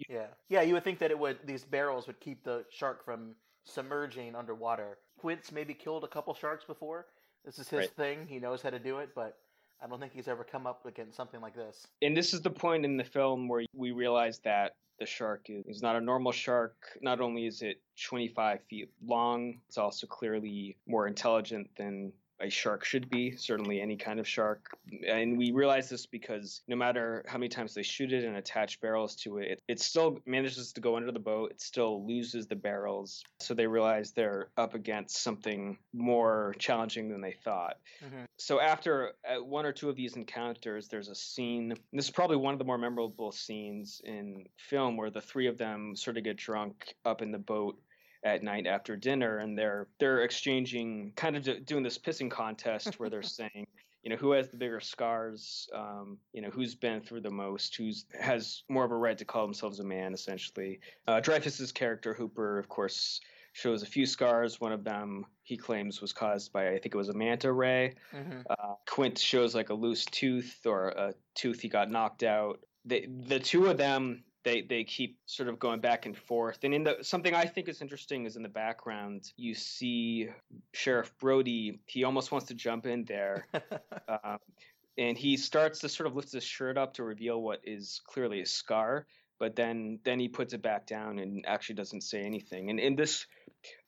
yeah, 0.09 0.27
yeah, 0.49 0.63
you 0.63 0.75
would 0.75 0.85
think 0.85 1.01
that 1.01 1.11
it 1.11 1.19
would 1.19 1.39
these 1.45 1.65
barrels 1.65 2.07
would 2.07 2.21
keep 2.21 2.45
the 2.45 2.65
shark 2.71 3.05
from 3.05 3.35
submerging 3.65 4.37
underwater. 4.37 4.99
Quint's 5.19 5.51
maybe 5.51 5.75
killed 5.75 6.05
a 6.05 6.09
couple 6.09 6.33
sharks 6.35 6.65
before. 6.65 7.07
This 7.45 7.59
is 7.59 7.69
his 7.69 7.81
Right. 7.81 7.91
thing. 7.91 8.27
He 8.29 8.39
knows 8.39 8.63
how 8.63 8.71
to 8.71 8.79
do 8.79 8.99
it, 8.99 9.11
but 9.17 9.37
I 9.83 9.89
don't 9.89 9.99
think 9.99 10.13
he's 10.13 10.29
ever 10.29 10.45
come 10.45 10.65
up 10.69 10.87
against 10.87 11.17
something 11.17 11.41
like 11.41 11.57
this. 11.57 11.89
and 12.03 12.17
this 12.17 12.33
is 12.33 12.41
the 12.41 12.51
point 12.51 12.85
in 12.85 12.97
the 12.97 13.05
film 13.05 13.49
where 13.49 13.65
we 13.75 13.91
realize 13.91 14.39
that 14.41 14.77
the 15.03 15.07
shark 15.07 15.47
is, 15.49 15.65
is 15.67 15.83
not 15.83 15.97
a 15.97 16.01
normal 16.01 16.31
shark. 16.31 16.77
Not 17.01 17.21
only 17.21 17.47
is 17.47 17.61
it 17.61 17.81
25 18.07 18.61
feet 18.71 18.89
long, 19.05 19.59
it's 19.67 19.77
also 19.77 20.07
clearly 20.07 20.77
more 20.87 21.09
intelligent 21.09 21.69
than 21.77 22.13
a 22.43 22.51
shark 22.51 22.85
should 22.85 23.09
be, 23.09 23.37
certainly 23.37 23.81
any 23.81 23.97
kind 23.97 24.21
of 24.21 24.27
shark. 24.27 24.77
And 25.07 25.39
we 25.39 25.53
realize 25.53 25.89
this 25.89 26.07
because 26.07 26.63
no 26.69 26.77
matter 26.77 27.25
how 27.29 27.39
many 27.39 27.49
times 27.49 27.75
they 27.75 27.83
shoot 27.83 28.13
it 28.13 28.25
and 28.25 28.37
attach 28.37 28.81
barrels 28.81 29.15
to 29.17 29.39
it, 29.39 29.53
it, 29.53 29.63
it 29.69 29.81
still 29.81 30.19
manages 30.27 30.73
to 30.73 30.81
go 30.81 30.97
under 30.97 31.13
the 31.13 31.19
boat. 31.19 31.53
It 31.53 31.61
still 31.61 32.07
loses 32.07 32.47
the 32.47 32.57
barrels. 32.57 33.23
So 33.41 33.55
they 33.55 33.67
realize 33.67 34.13
they're 34.13 34.49
up 34.57 34.75
against 34.75 35.23
something 35.23 35.79
more 35.93 36.55
challenging 36.59 37.09
than 37.09 37.21
they 37.21 37.33
thought 37.45 37.77
hmm 38.01 38.25
so 38.39 38.61
after 38.61 39.13
uh, 39.29 39.43
one 39.43 39.65
or 39.65 39.73
two 39.73 39.89
of 39.89 39.97
these 39.97 40.17
encounters 40.17 40.89
there's 40.89 41.09
a 41.09 41.15
scene 41.15 41.75
this 41.93 42.07
is 42.07 42.11
probably 42.11 42.37
one 42.37 42.53
of 42.53 42.59
the 42.59 42.65
more 42.65 42.79
memorable 42.79 43.31
scenes 43.31 44.01
in 44.05 44.45
film 44.57 44.97
where 44.97 45.11
the 45.11 45.21
three 45.21 45.47
of 45.47 45.59
them 45.59 45.95
sort 45.95 46.17
of 46.17 46.25
get 46.25 46.37
drunk 46.37 46.95
up 47.05 47.23
in 47.23 47.31
the 47.31 47.39
boat 47.39 47.79
at 48.25 48.43
night 48.43 48.67
after 48.67 48.97
dinner 48.97 49.39
and 49.39 49.59
they're 49.59 49.89
they're 49.99 50.23
exchanging 50.23 51.13
kind 51.17 51.37
of 51.37 51.43
do- 51.43 51.61
doing 51.61 51.83
this 51.83 51.99
pissing 51.99 52.31
contest 52.31 52.99
where 52.99 53.11
they're 53.11 53.23
saying 53.41 53.67
you 54.03 54.11
know 54.11 54.17
who 54.17 54.33
has 54.33 54.49
the 54.49 54.57
bigger 54.57 54.81
scars 54.81 55.69
um, 55.75 56.19
you 56.33 56.43
know 56.43 56.51
who's 56.51 56.75
been 56.75 57.01
through 57.01 57.21
the 57.21 57.31
most 57.31 57.75
who's 57.77 58.05
has 58.19 58.63
more 58.69 58.85
of 58.85 58.91
a 58.91 58.97
right 58.97 59.19
to 59.19 59.25
call 59.25 59.45
themselves 59.45 59.81
a 59.81 59.85
man 59.85 60.13
essentially. 60.13 60.81
Uh, 61.07 61.21
Dreyfuss's 61.21 61.73
character 61.73 62.13
hooper 62.13 62.59
of 62.59 62.69
course 62.69 63.21
shows 63.55 63.83
a 63.83 63.87
few 63.87 64.07
scars. 64.07 64.61
One 64.61 64.73
of 64.73 64.83
them 64.83 65.27
he 65.43 65.57
claims 65.57 66.01
was 66.01 66.13
caused 66.13 66.53
by 66.53 66.69
i 66.69 66.79
think 66.79 66.95
it 66.95 66.97
was 66.97 67.09
a 67.09 67.15
manta 67.15 67.53
ray. 67.53 67.95
Hmm 68.11 68.41
uh, 68.51 68.75
Quint 68.87 69.19
shows 69.19 69.55
like 69.55 69.71
a 69.71 69.75
loose 69.75 70.05
tooth 70.07 70.61
or 70.67 70.89
a 70.89 71.15
tooth 71.35 71.61
he 71.61 71.69
got 71.69 71.91
knocked 71.91 72.23
out. 72.23 72.61
They, 72.85 73.07
the 73.07 73.39
two 73.39 73.67
of 73.67 73.79
them, 73.79 74.25
they, 74.45 74.63
they 74.63 74.85
keep 74.85 75.19
sort 75.27 75.49
of 75.49 75.59
going 75.59 75.81
back 75.81 76.07
and 76.07 76.17
forth. 76.17 76.59
And 76.65 76.75
in 76.75 76.85
the 76.85 76.99
something 77.03 77.35
I 77.35 77.45
think 77.45 77.69
is 77.69 77.81
interesting 77.81 78.27
is 78.27 78.37
in 78.37 78.43
the 78.43 78.49
background 78.49 79.33
you 79.37 79.55
see 79.55 80.29
Sheriff 80.73 81.13
Brody. 81.19 81.81
He 81.87 82.05
almost 82.05 82.33
wants 82.33 82.47
to 82.49 82.55
jump 82.55 82.87
in 82.87 83.05
there, 83.05 83.47
uh, 84.09 84.37
and 84.99 85.17
he 85.17 85.37
starts 85.37 85.81
to 85.81 85.89
sort 85.89 86.07
of 86.07 86.17
lift 86.17 86.33
his 86.33 86.45
shirt 86.45 86.77
up 86.77 86.95
to 86.95 87.05
reveal 87.05 87.43
what 87.43 87.61
is 87.65 88.01
clearly 88.07 88.41
a 88.41 88.47
scar. 88.47 89.07
But 89.43 89.57
then 89.57 89.99
then 90.05 90.21
he 90.21 90.29
puts 90.29 90.55
it 90.55 90.63
back 90.63 90.87
down 90.87 91.19
and 91.19 91.45
actually 91.49 91.75
doesn't 91.75 92.03
say 92.03 92.21
anything. 92.23 92.71
And 92.71 92.79
in 92.79 92.95
this 92.95 93.27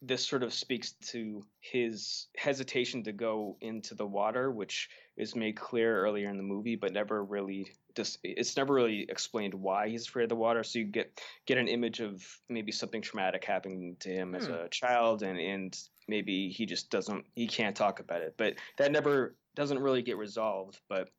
this 0.03 0.27
sort 0.27 0.43
of 0.43 0.53
speaks 0.53 0.95
to 1.13 1.45
his 1.61 2.27
hesitation 2.37 3.05
to 3.05 3.13
go 3.13 3.57
into 3.61 3.95
the 3.95 4.05
water, 4.05 4.51
which 4.51 4.91
is 5.17 5.37
made 5.37 5.55
clear 5.55 5.97
earlier 6.01 6.29
in 6.29 6.39
the 6.39 6.43
movie, 6.43 6.75
but 6.75 6.93
never 6.93 7.23
really 7.23 7.71
just 7.95 8.19
it's 8.25 8.57
never 8.57 8.75
really 8.75 9.07
explained 9.09 9.55
why 9.55 9.89
he's 9.89 10.09
afraid 10.09 10.25
of 10.25 10.31
the 10.31 10.35
water. 10.35 10.65
So 10.65 10.81
you 10.81 10.87
get 10.87 11.21
get 11.47 11.57
an 11.59 11.69
image 11.69 12.01
of 12.01 12.21
maybe 12.49 12.73
something 12.73 13.01
traumatic 13.01 13.45
happening 13.45 13.95
to 14.01 14.09
him 14.09 14.35
as 14.35 14.47
Hmm. 14.47 14.55
a 14.55 14.69
child, 14.69 15.23
and 15.23 15.39
and 15.39 15.79
maybe 16.09 16.49
he 16.49 16.67
just 16.67 16.91
doesn't 16.91 17.27
he 17.37 17.47
can't 17.47 17.77
talk 17.77 18.01
about 18.01 18.23
it. 18.23 18.35
But 18.37 18.55
that 18.79 18.91
never 18.91 19.37
doesn't 19.55 19.79
really 19.79 20.03
get 20.03 20.17
resolved. 20.17 20.81
But 20.89 21.11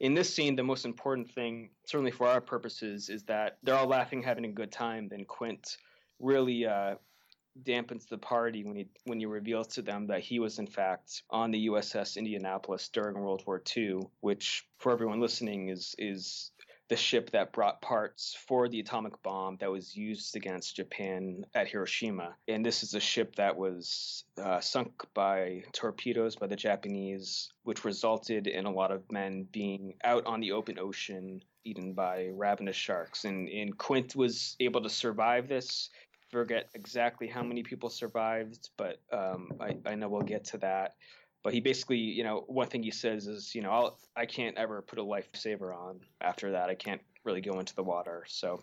in 0.00 0.14
this 0.14 0.34
scene, 0.34 0.56
the 0.56 0.62
most 0.62 0.84
important 0.84 1.30
thing, 1.30 1.70
certainly 1.84 2.10
for 2.10 2.26
our 2.26 2.40
purposes, 2.40 3.08
is 3.08 3.22
that 3.24 3.58
they're 3.62 3.76
all 3.76 3.86
laughing, 3.86 4.22
having 4.22 4.44
a 4.44 4.52
good 4.52 4.72
time. 4.72 5.08
Then 5.08 5.24
Quint 5.24 5.76
really 6.18 6.66
uh, 6.66 6.96
dampens 7.62 8.08
the 8.08 8.18
party 8.18 8.64
when 8.64 8.76
he 8.76 8.88
when 9.04 9.20
he 9.20 9.26
reveals 9.26 9.68
to 9.68 9.82
them 9.82 10.06
that 10.06 10.20
he 10.20 10.38
was 10.38 10.58
in 10.58 10.66
fact 10.66 11.22
on 11.30 11.50
the 11.50 11.66
USS 11.68 12.16
Indianapolis 12.16 12.88
during 12.88 13.14
World 13.14 13.42
War 13.46 13.62
II, 13.76 14.00
which 14.20 14.64
for 14.78 14.92
everyone 14.92 15.20
listening 15.20 15.68
is 15.68 15.94
is 15.98 16.50
the 16.88 16.96
ship 16.96 17.30
that 17.30 17.52
brought 17.52 17.80
parts 17.80 18.36
for 18.46 18.68
the 18.68 18.80
atomic 18.80 19.22
bomb 19.22 19.56
that 19.60 19.70
was 19.70 19.96
used 19.96 20.36
against 20.36 20.76
Japan 20.76 21.44
at 21.54 21.68
Hiroshima. 21.68 22.34
And 22.48 22.64
this 22.64 22.82
is 22.82 22.94
a 22.94 23.00
ship 23.00 23.36
that 23.36 23.56
was 23.56 24.24
uh, 24.42 24.60
sunk 24.60 24.92
by 25.14 25.62
torpedoes 25.72 26.36
by 26.36 26.48
the 26.48 26.56
Japanese, 26.56 27.50
which 27.62 27.84
resulted 27.84 28.46
in 28.46 28.66
a 28.66 28.70
lot 28.70 28.90
of 28.90 29.10
men 29.10 29.46
being 29.52 29.94
out 30.04 30.26
on 30.26 30.40
the 30.40 30.52
open 30.52 30.78
ocean 30.78 31.40
eaten 31.64 31.92
by 31.92 32.28
ravenous 32.32 32.76
sharks. 32.76 33.24
And, 33.24 33.48
and 33.48 33.76
Quint 33.78 34.16
was 34.16 34.56
able 34.60 34.82
to 34.82 34.90
survive 34.90 35.48
this. 35.48 35.90
Forget 36.30 36.70
exactly 36.74 37.28
how 37.28 37.42
many 37.42 37.62
people 37.62 37.90
survived, 37.90 38.70
but 38.76 39.00
um, 39.12 39.52
I, 39.60 39.76
I 39.86 39.94
know 39.94 40.08
we'll 40.08 40.22
get 40.22 40.44
to 40.46 40.58
that 40.58 40.94
but 41.42 41.52
he 41.52 41.60
basically, 41.60 41.98
you 41.98 42.24
know, 42.24 42.44
one 42.46 42.68
thing 42.68 42.82
he 42.82 42.90
says 42.90 43.26
is, 43.26 43.54
you 43.54 43.62
know, 43.62 43.70
I'll, 43.70 43.98
I 44.16 44.26
can't 44.26 44.56
ever 44.56 44.82
put 44.82 44.98
a 44.98 45.02
lifesaver 45.02 45.74
on 45.74 46.00
after 46.20 46.52
that. 46.52 46.70
I 46.70 46.74
can't 46.74 47.00
really 47.24 47.40
go 47.40 47.58
into 47.58 47.74
the 47.74 47.82
water. 47.82 48.24
So 48.28 48.60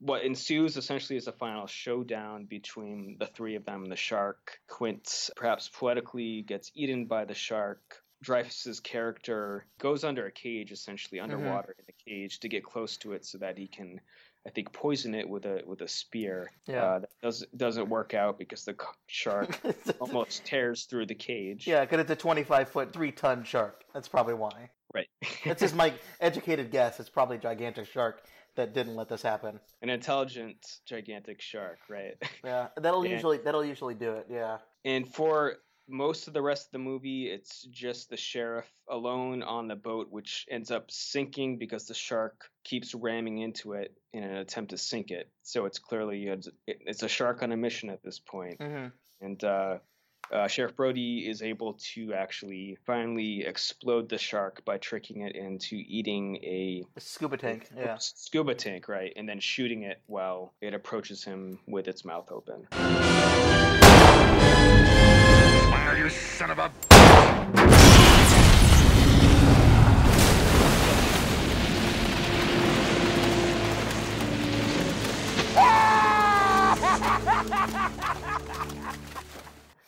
what 0.00 0.22
ensues 0.22 0.76
essentially 0.76 1.16
is 1.16 1.28
a 1.28 1.32
final 1.32 1.66
showdown 1.66 2.44
between 2.44 3.16
the 3.18 3.26
three 3.26 3.54
of 3.56 3.64
them 3.64 3.84
and 3.84 3.92
the 3.92 3.96
shark. 3.96 4.58
Quint, 4.68 5.30
perhaps 5.36 5.70
poetically, 5.72 6.42
gets 6.42 6.70
eaten 6.74 7.06
by 7.06 7.24
the 7.24 7.34
shark. 7.34 8.02
Dreyfuss's 8.24 8.80
character 8.80 9.66
goes 9.78 10.04
under 10.04 10.26
a 10.26 10.32
cage, 10.32 10.72
essentially 10.72 11.20
Mm-hmm. 11.20 11.32
underwater 11.32 11.76
in 11.78 11.84
a 11.88 12.10
cage, 12.10 12.40
to 12.40 12.48
get 12.48 12.64
close 12.64 12.96
to 12.98 13.12
it 13.12 13.24
so 13.24 13.38
that 13.38 13.56
he 13.58 13.66
can, 13.66 14.00
I 14.46 14.50
think, 14.50 14.72
poison 14.72 15.14
it 15.14 15.28
with 15.28 15.46
a 15.46 15.62
with 15.66 15.80
a 15.80 15.88
spear. 15.88 16.50
Yeah. 16.66 16.84
Uh, 16.84 16.98
that 17.00 17.08
does 17.22 17.46
doesn't 17.56 17.88
work 17.88 18.12
out 18.14 18.38
because 18.38 18.64
the 18.64 18.76
shark 19.06 19.58
almost 20.00 20.44
tears 20.44 20.84
through 20.84 21.06
the 21.06 21.14
cage. 21.14 21.66
yeah, 21.66 21.80
because 21.80 22.00
it's 22.00 22.10
a 22.10 22.16
25 22.16 22.68
foot, 22.68 22.92
three 22.92 23.10
ton 23.12 23.42
shark. 23.44 23.84
That's 23.94 24.08
probably 24.08 24.34
why. 24.34 24.70
Right. 24.94 25.08
That's 25.44 25.60
just 25.60 25.74
my 25.74 25.94
educated 26.20 26.70
guess. 26.70 27.00
It's 27.00 27.08
probably 27.08 27.36
a 27.36 27.40
gigantic 27.40 27.86
shark 27.86 28.22
that 28.56 28.74
didn't 28.74 28.94
let 28.94 29.08
this 29.08 29.22
happen. 29.22 29.58
An 29.82 29.88
intelligent, 29.88 30.58
gigantic 30.86 31.40
shark, 31.40 31.78
right? 31.88 32.14
Yeah, 32.44 32.68
that'll 32.76 33.04
Yeah. 33.06 33.12
usually 33.12 33.38
that'll 33.38 33.64
usually 33.64 33.94
do 33.94 34.12
it. 34.12 34.26
Yeah. 34.30 34.58
And 34.84 35.08
for 35.12 35.54
most 35.88 36.28
of 36.28 36.34
the 36.34 36.42
rest 36.42 36.66
of 36.66 36.72
the 36.72 36.78
movie, 36.78 37.26
it's 37.26 37.62
just 37.70 38.10
the 38.10 38.16
sheriff 38.16 38.66
alone 38.88 39.42
on 39.42 39.68
the 39.68 39.76
boat, 39.76 40.08
which 40.10 40.46
ends 40.50 40.70
up 40.70 40.90
sinking 40.90 41.58
because 41.58 41.86
the 41.86 41.94
shark 41.94 42.44
keeps 42.64 42.94
ramming 42.94 43.38
into 43.38 43.74
it 43.74 43.94
in 44.12 44.22
an 44.22 44.36
attempt 44.36 44.70
to 44.70 44.78
sink 44.78 45.10
it. 45.10 45.30
So 45.42 45.66
it's 45.66 45.78
clearly 45.78 46.26
it's, 46.26 46.48
it's 46.66 47.02
a 47.02 47.08
shark 47.08 47.42
on 47.42 47.52
a 47.52 47.56
mission 47.56 47.90
at 47.90 48.02
this 48.02 48.18
point. 48.18 48.60
hmm 48.60 48.86
And 49.20 49.42
uh, 49.44 49.78
uh, 50.32 50.48
Sheriff 50.48 50.74
Brody 50.74 51.28
is 51.28 51.42
able 51.42 51.74
to 51.94 52.14
actually 52.14 52.78
finally 52.86 53.44
explode 53.44 54.08
the 54.08 54.18
shark 54.18 54.64
by 54.64 54.78
tricking 54.78 55.20
it 55.20 55.36
into 55.36 55.76
eating 55.76 56.36
a 56.36 56.84
Scuba 56.98 57.36
tank. 57.36 57.68
Yeah. 57.76 57.96
scuba 57.98 58.54
tank, 58.54 58.88
right? 58.88 59.12
And 59.16 59.28
then 59.28 59.38
shooting 59.40 59.82
it 59.82 60.00
while 60.06 60.54
it 60.62 60.72
approaches 60.72 61.22
him 61.24 61.58
with 61.66 61.88
its 61.88 62.04
mouth 62.04 62.32
open. 62.32 62.66
Smile, 65.94 66.04
you 66.04 66.10
son 66.10 66.50
of 66.50 66.58
a. 66.58 66.62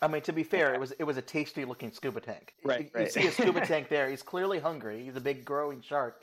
I 0.03 0.09
mean, 0.09 0.23
to 0.23 0.33
be 0.33 0.45
fair, 0.45 0.75
it 0.75 0.81
was 0.81 0.93
it 0.93 1.05
was 1.05 1.17
a 1.17 1.23
tasty 1.23 1.65
looking 1.65 1.91
scuba 1.91 2.21
tank. 2.21 2.55
Right, 2.63 2.91
You, 2.95 3.01
you 3.01 3.09
see 3.09 3.27
a 3.27 3.33
scuba 3.33 3.61
tank 3.67 3.89
there. 3.89 4.09
He's 4.09 4.23
clearly 4.23 4.59
hungry. 4.59 5.05
He's 5.05 5.17
a 5.17 5.21
big 5.21 5.45
growing 5.45 5.81
shark. 5.81 6.23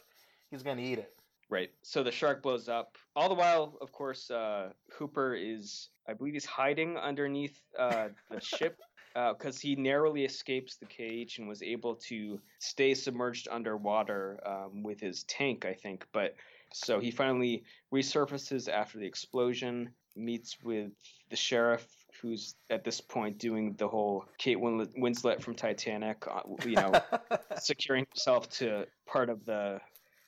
He's 0.51 0.63
gonna 0.63 0.81
eat 0.81 0.99
it. 0.99 1.13
Right. 1.49 1.71
So 1.81 2.03
the 2.03 2.11
shark 2.11 2.41
blows 2.41 2.69
up. 2.69 2.97
All 3.15 3.27
the 3.27 3.35
while, 3.35 3.77
of 3.81 3.91
course, 3.91 4.31
uh, 4.31 4.69
Hooper 4.91 5.35
is, 5.35 5.89
I 6.07 6.13
believe, 6.13 6.33
he's 6.33 6.45
hiding 6.45 6.97
underneath 6.97 7.61
uh, 7.77 8.07
the 8.31 8.39
ship 8.39 8.79
because 9.13 9.59
he 9.59 9.75
narrowly 9.75 10.25
escapes 10.25 10.75
the 10.75 10.85
cage 10.85 11.37
and 11.37 11.47
was 11.47 11.61
able 11.61 11.95
to 11.95 12.39
stay 12.59 12.93
submerged 12.93 13.47
underwater 13.51 14.39
um, 14.45 14.83
with 14.83 14.99
his 14.99 15.23
tank, 15.23 15.65
I 15.65 15.73
think. 15.73 16.05
But 16.11 16.35
so 16.73 16.99
he 16.99 17.11
finally 17.11 17.63
resurfaces 17.93 18.67
after 18.67 18.97
the 18.97 19.05
explosion, 19.05 19.89
meets 20.15 20.57
with 20.63 20.91
the 21.29 21.35
sheriff. 21.35 21.87
Who's 22.21 22.55
at 22.69 22.83
this 22.85 23.01
point 23.01 23.37
doing 23.37 23.75
the 23.77 23.87
whole 23.87 24.25
Kate 24.37 24.57
Winslet, 24.57 24.97
Winslet 24.97 25.41
from 25.41 25.55
Titanic, 25.55 26.25
uh, 26.25 26.41
you 26.63 26.75
know, 26.75 26.93
securing 27.59 28.05
himself 28.13 28.49
to 28.51 28.87
part 29.05 29.29
of 29.29 29.43
the 29.45 29.81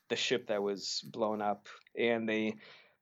the 0.10 0.16
ship 0.16 0.48
that 0.48 0.62
was 0.62 1.04
blown 1.12 1.42
up, 1.42 1.68
and 1.98 2.28
they 2.28 2.56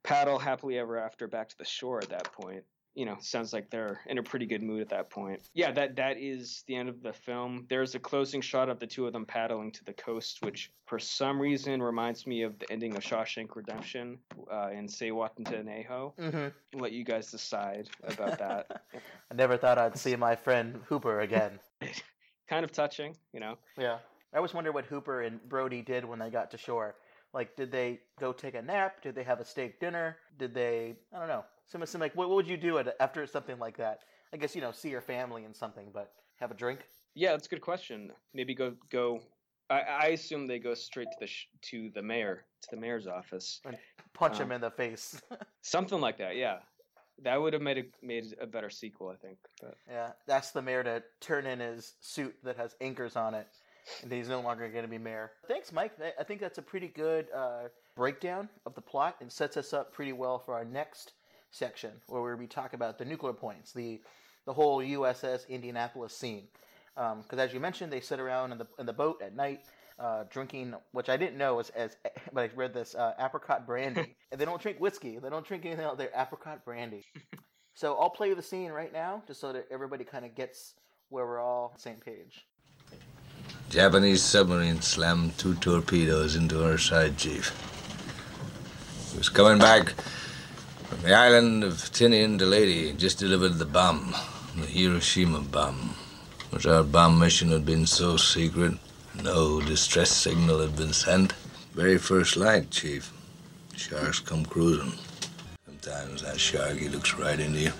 paddle 0.03 0.37
happily 0.37 0.77
ever 0.77 0.97
after 0.97 1.27
back 1.27 1.49
to 1.49 1.57
the 1.57 1.65
shore. 1.65 1.99
At 2.03 2.09
that 2.09 2.31
point, 2.33 2.63
you 2.95 3.05
know, 3.05 3.17
sounds 3.19 3.53
like 3.53 3.69
they're 3.69 4.01
in 4.07 4.17
a 4.17 4.23
pretty 4.23 4.45
good 4.45 4.61
mood 4.61 4.81
at 4.81 4.89
that 4.89 5.09
point. 5.09 5.41
Yeah, 5.53 5.71
that 5.71 5.95
that 5.95 6.17
is 6.17 6.63
the 6.67 6.75
end 6.75 6.89
of 6.89 7.01
the 7.01 7.13
film. 7.13 7.65
There's 7.69 7.95
a 7.95 7.99
closing 7.99 8.41
shot 8.41 8.69
of 8.69 8.79
the 8.79 8.87
two 8.87 9.07
of 9.07 9.13
them 9.13 9.25
paddling 9.25 9.71
to 9.71 9.83
the 9.83 9.93
coast, 9.93 10.39
which 10.43 10.71
for 10.85 10.99
some 10.99 11.39
reason 11.39 11.81
reminds 11.81 12.27
me 12.27 12.43
of 12.43 12.57
the 12.59 12.71
ending 12.71 12.95
of 12.95 13.03
Shawshank 13.03 13.55
Redemption 13.55 14.19
uh, 14.51 14.69
in 14.71 14.87
Zihuatanejo. 14.87 16.13
hmm 16.17 16.47
I'll 16.75 16.79
let 16.81 16.91
you 16.91 17.03
guys 17.03 17.31
decide 17.31 17.89
about 18.03 18.39
that. 18.39 18.83
I 19.31 19.35
never 19.35 19.57
thought 19.57 19.77
I'd 19.77 19.97
see 19.97 20.15
my 20.15 20.35
friend 20.35 20.81
Hooper 20.87 21.21
again. 21.21 21.59
kind 22.49 22.63
of 22.63 22.71
touching, 22.71 23.15
you 23.33 23.39
know. 23.39 23.57
Yeah. 23.77 23.97
I 24.33 24.37
always 24.37 24.53
wonder 24.53 24.71
what 24.71 24.85
Hooper 24.85 25.21
and 25.21 25.39
Brody 25.47 25.81
did 25.81 26.05
when 26.05 26.19
they 26.19 26.29
got 26.29 26.51
to 26.51 26.57
shore. 26.57 26.95
Like, 27.33 27.55
did 27.55 27.71
they 27.71 27.99
go 28.19 28.31
take 28.33 28.55
a 28.55 28.61
nap? 28.61 29.01
Did 29.01 29.15
they 29.15 29.23
have 29.23 29.39
a 29.39 29.45
steak 29.45 29.79
dinner? 29.79 30.17
Did 30.37 30.53
they, 30.53 30.95
I 31.15 31.19
don't 31.19 31.27
know. 31.27 31.45
Some, 31.67 31.85
some 31.85 32.01
like, 32.01 32.15
what, 32.15 32.29
what 32.29 32.35
would 32.35 32.47
you 32.47 32.57
do 32.57 32.77
at, 32.77 32.95
after 32.99 33.25
something 33.25 33.57
like 33.59 33.77
that? 33.77 33.99
I 34.33 34.37
guess, 34.37 34.55
you 34.55 34.61
know, 34.61 34.71
see 34.71 34.89
your 34.89 35.01
family 35.01 35.43
and 35.45 35.55
something, 35.55 35.87
but 35.93 36.11
have 36.39 36.51
a 36.51 36.55
drink? 36.55 36.79
Yeah, 37.15 37.31
that's 37.31 37.47
a 37.47 37.49
good 37.49 37.61
question. 37.61 38.11
Maybe 38.33 38.55
go 38.55 38.73
go. 38.89 39.21
I, 39.69 39.79
I 39.81 40.05
assume 40.07 40.47
they 40.47 40.59
go 40.59 40.73
straight 40.73 41.07
to 41.11 41.17
the 41.19 41.27
sh- 41.27 41.47
to 41.69 41.89
the 41.93 42.01
mayor 42.01 42.45
to 42.63 42.67
the 42.71 42.77
mayor's 42.77 43.05
office, 43.07 43.61
and 43.65 43.77
Punch 44.13 44.37
Um, 44.37 44.43
him 44.47 44.51
in 44.53 44.61
the 44.61 44.71
face. 44.71 45.21
something 45.61 46.01
like 46.01 46.17
that. 46.17 46.35
Yeah, 46.35 46.57
that 47.21 47.39
would 47.39 47.53
have 47.53 47.61
made 47.61 47.77
a 47.77 47.83
made 48.05 48.35
a 48.41 48.47
better 48.47 48.71
sequel, 48.71 49.09
I 49.09 49.15
think. 49.15 49.37
But 49.61 49.75
yeah. 49.87 50.11
Ask 50.27 50.53
the 50.53 50.61
mayor 50.63 50.83
to 50.83 51.03
turn 51.21 51.45
in 51.45 51.59
his 51.59 51.93
suit 51.99 52.35
that 52.43 52.57
has 52.57 52.75
anchors 52.81 53.15
on 53.15 53.35
it. 53.35 53.47
And 54.01 54.11
he's 54.11 54.29
no 54.29 54.39
longer 54.41 54.67
going 54.69 54.83
to 54.85 54.89
be 54.89 54.97
mayor. 54.97 55.31
Thanks, 55.47 55.71
Mike. 55.71 55.91
I- 56.01 56.13
I 56.19 56.23
think 56.23 56.39
that's 56.41 56.57
a 56.57 56.61
pretty 56.61 56.87
good 56.87 57.27
uh, 57.35 57.63
breakdown 57.95 58.47
of 58.65 58.73
the 58.75 58.81
plot 58.81 59.17
and 59.21 59.29
sets 59.31 59.57
us 59.57 59.73
up 59.73 59.91
pretty 59.93 60.13
well 60.13 60.39
for 60.39 60.53
our 60.55 60.63
next 60.65 61.13
section 61.53 61.91
where 62.07 62.35
we 62.35 62.47
talk 62.47 62.73
about 62.73 62.97
the 62.97 63.05
nuclear 63.05 63.33
points, 63.33 63.71
the 63.71 64.01
the 64.45 64.53
whole 64.53 64.79
USS 64.79 65.47
Indianapolis 65.47 66.15
scene. 66.15 66.47
Because 66.95 67.39
as 67.39 67.53
you 67.53 67.59
mentioned, 67.59 67.93
they 67.93 68.01
sit 68.01 68.19
around 68.19 68.51
in 68.51 68.57
the 68.57 68.67
in 68.77 68.85
the 68.85 68.93
boat 68.93 69.21
at 69.21 69.35
night, 69.35 69.61
uh, 69.99 70.23
drinking, 70.29 70.75
which 70.91 71.09
I 71.09 71.17
didn't 71.17 71.37
know 71.37 71.55
was 71.55 71.69
as, 71.71 71.95
but 72.33 72.41
I 72.43 72.49
read 72.55 72.73
this 72.73 72.95
uh, 72.95 73.13
apricot 73.19 73.65
brandy. 73.65 74.15
and 74.31 74.39
they 74.39 74.45
don't 74.45 74.61
drink 74.61 74.79
whiskey. 74.79 75.17
They 75.19 75.29
don't 75.29 75.45
drink 75.45 75.65
anything 75.65 75.85
else. 75.85 75.97
They're 75.97 76.11
apricot 76.15 76.65
brandy. 76.65 77.05
so 77.73 77.95
I'll 77.95 78.09
play 78.09 78.33
the 78.33 78.41
scene 78.41 78.71
right 78.71 78.91
now, 78.91 79.23
just 79.27 79.39
so 79.39 79.53
that 79.53 79.67
everybody 79.71 80.03
kind 80.03 80.25
of 80.25 80.35
gets 80.35 80.73
where 81.09 81.25
we're 81.25 81.39
all 81.39 81.65
on 81.65 81.71
the 81.75 81.81
same 81.81 81.97
page. 81.97 82.45
Japanese 83.69 84.21
submarine 84.21 84.81
slammed 84.81 85.37
two 85.37 85.55
torpedoes 85.55 86.35
into 86.35 86.63
our 86.63 86.77
side, 86.77 87.17
Chief. 87.17 87.51
He 89.11 89.17
was 89.17 89.29
coming 89.29 89.57
back 89.57 89.93
from 90.93 91.09
the 91.09 91.15
island 91.15 91.63
of 91.63 91.73
Tinian 91.73 92.37
the 92.37 92.45
Leyte, 92.45 92.97
just 92.97 93.17
delivered 93.17 93.57
the 93.57 93.65
bomb, 93.65 94.13
the 94.55 94.67
Hiroshima 94.67 95.41
bomb, 95.41 95.95
which 96.51 96.67
our 96.67 96.83
bomb 96.83 97.19
mission 97.19 97.49
had 97.49 97.65
been 97.65 97.87
so 97.87 98.15
secret, 98.15 98.73
no 99.23 99.59
distress 99.61 100.11
signal 100.11 100.59
had 100.59 100.75
been 100.75 100.93
sent. 100.93 101.33
Very 101.73 101.97
first 101.97 102.37
light, 102.37 102.69
Chief. 102.69 103.11
Sharks 103.75 104.19
come 104.19 104.45
cruising. 104.45 104.93
Sometimes 105.65 106.21
that 106.21 106.39
shark, 106.39 106.77
he 106.77 106.89
looks 106.89 107.15
right 107.15 107.39
into 107.39 107.59
you, 107.59 107.71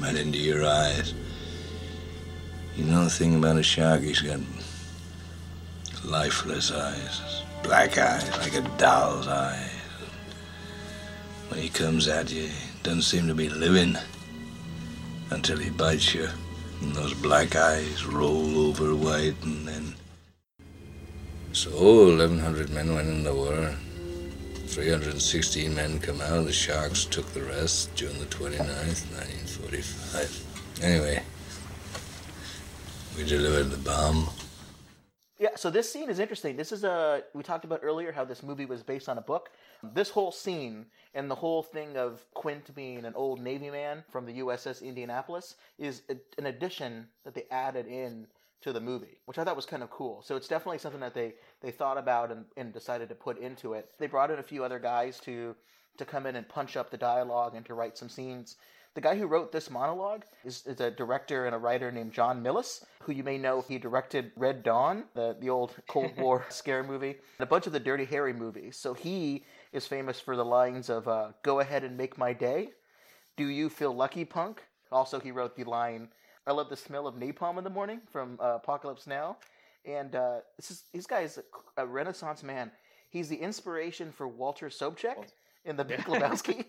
right 0.00 0.16
into 0.16 0.38
your 0.38 0.64
eyes. 0.64 1.14
You 2.76 2.84
know 2.84 3.04
the 3.04 3.10
thing 3.10 3.36
about 3.36 3.58
a 3.58 3.62
shark, 3.62 4.00
he's 4.00 4.20
got 4.20 4.40
lifeless 6.04 6.72
eyes, 6.72 7.42
black 7.62 7.96
eyes 7.96 8.28
like 8.38 8.56
a 8.56 8.68
doll's 8.76 9.28
eyes. 9.28 9.63
When 11.48 11.60
he 11.60 11.68
comes 11.68 12.08
at 12.08 12.32
you, 12.32 12.46
he 12.46 12.78
doesn't 12.82 13.02
seem 13.02 13.26
to 13.28 13.34
be 13.34 13.48
living 13.48 13.96
until 15.30 15.58
he 15.58 15.70
bites 15.70 16.14
you, 16.14 16.28
and 16.80 16.94
those 16.94 17.14
black 17.14 17.56
eyes 17.56 18.04
roll 18.04 18.68
over 18.68 18.94
white, 18.94 19.34
and 19.42 19.66
then. 19.66 19.94
So 21.52 21.70
1,100 21.70 22.70
men 22.70 22.94
went 22.94 23.08
in 23.08 23.24
the 23.24 23.34
war. 23.34 23.74
316 24.66 25.72
men 25.72 26.00
come 26.00 26.20
out. 26.20 26.46
The 26.46 26.52
Sharks 26.52 27.04
took 27.04 27.32
the 27.32 27.42
rest 27.42 27.94
June 27.94 28.18
the 28.18 28.26
29th, 28.26 29.06
1945. 29.12 30.82
Anyway, 30.82 31.22
we 33.16 33.24
delivered 33.24 33.70
the 33.70 33.76
bomb. 33.76 34.28
Yeah, 35.38 35.56
so 35.56 35.70
this 35.70 35.92
scene 35.92 36.08
is 36.10 36.18
interesting. 36.18 36.56
This 36.56 36.72
is 36.72 36.84
a 36.84 37.22
we 37.34 37.42
talked 37.42 37.64
about 37.64 37.80
earlier 37.82 38.12
how 38.12 38.24
this 38.24 38.42
movie 38.42 38.66
was 38.66 38.82
based 38.82 39.08
on 39.08 39.18
a 39.18 39.20
book. 39.20 39.50
This 39.92 40.10
whole 40.10 40.32
scene 40.32 40.86
and 41.14 41.30
the 41.30 41.34
whole 41.34 41.62
thing 41.62 41.96
of 41.96 42.24
Quint 42.34 42.74
being 42.74 43.04
an 43.04 43.14
old 43.14 43.40
Navy 43.40 43.70
man 43.70 44.04
from 44.08 44.26
the 44.26 44.38
USS 44.40 44.82
Indianapolis 44.82 45.56
is 45.78 46.02
a, 46.08 46.16
an 46.38 46.46
addition 46.46 47.08
that 47.24 47.34
they 47.34 47.44
added 47.50 47.86
in 47.86 48.26
to 48.62 48.72
the 48.72 48.80
movie, 48.80 49.20
which 49.26 49.38
I 49.38 49.44
thought 49.44 49.56
was 49.56 49.66
kind 49.66 49.82
of 49.82 49.90
cool. 49.90 50.22
So 50.22 50.36
it's 50.36 50.48
definitely 50.48 50.78
something 50.78 51.00
that 51.00 51.14
they 51.14 51.34
they 51.60 51.70
thought 51.70 51.98
about 51.98 52.32
and, 52.32 52.46
and 52.56 52.72
decided 52.72 53.08
to 53.10 53.14
put 53.14 53.38
into 53.38 53.74
it. 53.74 53.90
They 53.98 54.06
brought 54.06 54.30
in 54.30 54.38
a 54.38 54.42
few 54.42 54.64
other 54.64 54.78
guys 54.78 55.20
to 55.20 55.54
to 55.98 56.04
come 56.04 56.26
in 56.26 56.36
and 56.36 56.48
punch 56.48 56.76
up 56.76 56.90
the 56.90 56.96
dialogue 56.96 57.54
and 57.54 57.64
to 57.66 57.74
write 57.74 57.98
some 57.98 58.08
scenes. 58.08 58.56
The 58.94 59.00
guy 59.00 59.16
who 59.16 59.26
wrote 59.26 59.50
this 59.50 59.70
monologue 59.70 60.24
is, 60.44 60.64
is 60.66 60.80
a 60.80 60.90
director 60.90 61.46
and 61.46 61.54
a 61.54 61.58
writer 61.58 61.90
named 61.90 62.12
John 62.12 62.42
Milius, 62.42 62.84
who 63.02 63.12
you 63.12 63.24
may 63.24 63.38
know 63.38 63.60
he 63.60 63.76
directed 63.76 64.30
Red 64.36 64.62
Dawn, 64.62 65.04
the, 65.14 65.36
the 65.40 65.50
old 65.50 65.74
Cold 65.88 66.12
War 66.18 66.46
scare 66.48 66.84
movie, 66.84 67.10
and 67.10 67.40
a 67.40 67.46
bunch 67.46 67.66
of 67.66 67.72
the 67.72 67.80
Dirty 67.80 68.04
Harry 68.04 68.32
movies. 68.32 68.76
So 68.76 68.94
he 68.94 69.44
is 69.74 69.86
famous 69.86 70.20
for 70.20 70.36
the 70.36 70.44
lines 70.44 70.88
of 70.88 71.08
uh, 71.08 71.32
"Go 71.42 71.60
ahead 71.60 71.84
and 71.84 71.96
make 71.96 72.16
my 72.16 72.32
day," 72.32 72.70
"Do 73.36 73.48
you 73.48 73.68
feel 73.68 73.92
lucky, 73.92 74.24
punk?" 74.24 74.62
Also, 74.90 75.18
he 75.18 75.30
wrote 75.30 75.56
the 75.56 75.64
line 75.64 76.08
"I 76.46 76.52
love 76.52 76.70
the 76.70 76.76
smell 76.76 77.06
of 77.06 77.16
napalm 77.16 77.58
in 77.58 77.64
the 77.64 77.70
morning" 77.70 78.00
from 78.10 78.38
uh, 78.40 78.58
Apocalypse 78.62 79.06
Now, 79.06 79.36
and 79.84 80.14
uh, 80.14 80.40
this 80.56 80.70
is 80.70 80.84
this 80.92 81.06
guy 81.06 81.20
is 81.20 81.38
a, 81.38 81.82
a 81.82 81.86
Renaissance 81.86 82.42
man. 82.42 82.70
He's 83.10 83.28
the 83.28 83.36
inspiration 83.36 84.12
for 84.12 84.26
Walter 84.28 84.68
Sobchak 84.68 85.28
in 85.64 85.76
The 85.76 85.84
Big 85.84 86.00
Lebowski, 86.00 86.64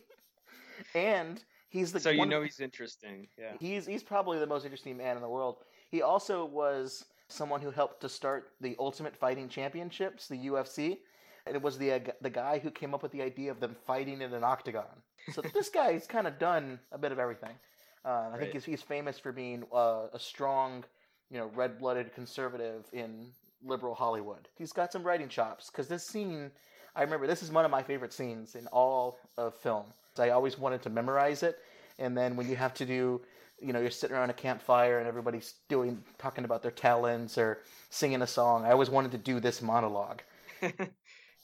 and 0.96 1.44
he's 1.70 1.92
the 1.92 2.00
so 2.00 2.10
you 2.10 2.26
know 2.26 2.42
he's 2.42 2.60
interesting. 2.60 3.28
Yeah. 3.38 3.54
He's 3.60 3.86
he's 3.86 4.04
probably 4.04 4.40
the 4.40 4.48
most 4.48 4.66
interesting 4.66 4.98
man 4.98 5.16
in 5.16 5.22
the 5.22 5.30
world. 5.30 5.58
He 5.90 6.02
also 6.02 6.46
was 6.46 7.06
someone 7.28 7.62
who 7.62 7.72
helped 7.72 8.02
to 8.02 8.10
start 8.10 8.54
the 8.62 8.76
Ultimate 8.80 9.16
Fighting 9.16 9.50
Championships, 9.50 10.28
the 10.28 10.48
UFC. 10.48 10.98
And 11.46 11.56
it 11.56 11.62
was 11.62 11.78
the 11.78 11.94
uh, 11.94 12.00
the 12.22 12.30
guy 12.30 12.60
who 12.60 12.72
came 12.72 12.94
up 12.94 13.04
with 13.04 13.12
the 13.12 13.22
idea 13.22 13.52
of 13.52 13.60
them 13.60 13.76
fighting 13.86 14.22
in 14.22 14.34
an 14.34 14.44
octagon. 14.44 15.02
So 15.34 15.42
this 15.54 15.70
guy's 15.70 16.08
kind 16.08 16.28
of 16.28 16.40
done 16.40 16.80
a 16.92 16.98
bit 16.98 17.12
of 17.12 17.20
everything. 17.20 17.56
Uh, 18.04 18.30
I 18.34 18.38
think 18.38 18.54
he's, 18.54 18.64
he's 18.64 18.82
famous 18.84 19.18
for 19.18 19.32
being 19.32 19.64
uh, 19.74 20.08
a 20.14 20.20
strong, 20.20 20.84
you 21.32 21.40
know, 21.40 21.50
red-blooded 21.56 22.14
conservative 22.14 22.86
in 22.94 23.32
liberal 23.64 23.96
Hollywood. 23.96 24.48
He's 24.60 24.72
got 24.72 24.92
some 24.92 25.02
writing 25.02 25.28
chops 25.28 25.72
because 25.72 25.88
this 25.88 26.06
scene, 26.06 26.52
I 26.96 27.02
remember 27.02 27.26
this 27.26 27.42
is 27.42 27.52
one 27.52 27.66
of 27.66 27.72
my 27.72 27.82
favorite 27.82 28.14
scenes 28.14 28.54
in 28.54 28.68
all 28.68 29.18
of 29.40 29.56
film. 29.56 29.86
I 30.20 30.30
always 30.30 30.58
wanted 30.58 30.84
to 30.84 30.92
memorize 30.92 31.42
it, 31.42 31.58
and 31.98 32.16
then 32.16 32.36
when 32.36 32.48
you 32.48 32.56
have 32.56 32.76
to 32.76 32.86
do 32.86 33.22
you 33.60 33.74
know, 33.74 33.80
you're 33.80 33.92
sitting 33.92 34.16
around 34.16 34.30
a 34.30 34.34
campfire 34.34 35.00
and 35.00 35.08
everybody's 35.08 35.56
doing 35.70 36.04
talking 36.18 36.44
about 36.44 36.62
their 36.62 36.72
talents 36.72 37.38
or 37.38 37.62
singing 37.90 38.22
a 38.22 38.28
song. 38.28 38.66
I 38.66 38.72
always 38.72 38.90
wanted 38.90 39.12
to 39.12 39.18
do 39.18 39.40
this 39.40 39.62
monologue. 39.62 40.22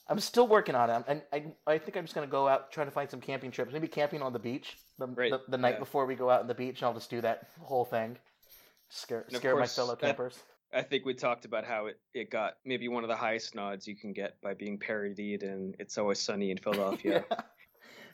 I'm 0.07 0.19
still 0.19 0.47
working 0.47 0.75
on 0.75 0.89
it, 0.89 1.03
and 1.07 1.21
I, 1.31 1.45
I 1.65 1.77
think 1.77 1.95
I'm 1.95 2.03
just 2.03 2.15
gonna 2.15 2.27
go 2.27 2.47
out 2.47 2.71
trying 2.71 2.87
to 2.87 2.91
find 2.91 3.09
some 3.09 3.21
camping 3.21 3.51
trips. 3.51 3.71
Maybe 3.71 3.87
camping 3.87 4.21
on 4.21 4.33
the 4.33 4.39
beach 4.39 4.77
the 4.99 5.07
Right, 5.07 5.31
the, 5.31 5.41
the 5.47 5.57
night 5.57 5.75
yeah. 5.75 5.79
before 5.79 6.05
we 6.05 6.15
go 6.15 6.29
out 6.29 6.41
on 6.41 6.47
the 6.47 6.53
beach, 6.55 6.79
and 6.81 6.87
I'll 6.87 6.93
just 6.93 7.09
do 7.09 7.21
that 7.21 7.47
whole 7.61 7.85
thing. 7.85 8.17
Scare 8.89 9.21
And 9.29 9.37
scare 9.37 9.53
my 9.53 9.61
course, 9.61 9.75
fellow 9.75 9.95
that- 9.95 10.01
campers. 10.01 10.39
I 10.73 10.81
think 10.83 11.03
we 11.05 11.13
talked 11.13 11.43
about 11.43 11.65
how 11.65 11.87
it, 11.87 11.99
it 12.13 12.29
got 12.31 12.53
maybe 12.63 12.87
one 12.87 13.03
of 13.03 13.09
the 13.09 13.15
highest 13.15 13.55
nods 13.55 13.85
you 13.89 13.95
can 13.95 14.13
get 14.13 14.39
by 14.41 14.53
being 14.53 14.77
parodied 14.77 15.43
in 15.43 15.75
It's 15.79 15.97
Always 15.97 16.17
Sunny 16.19 16.49
in 16.51 16.57
Philadelphia. 16.57 17.25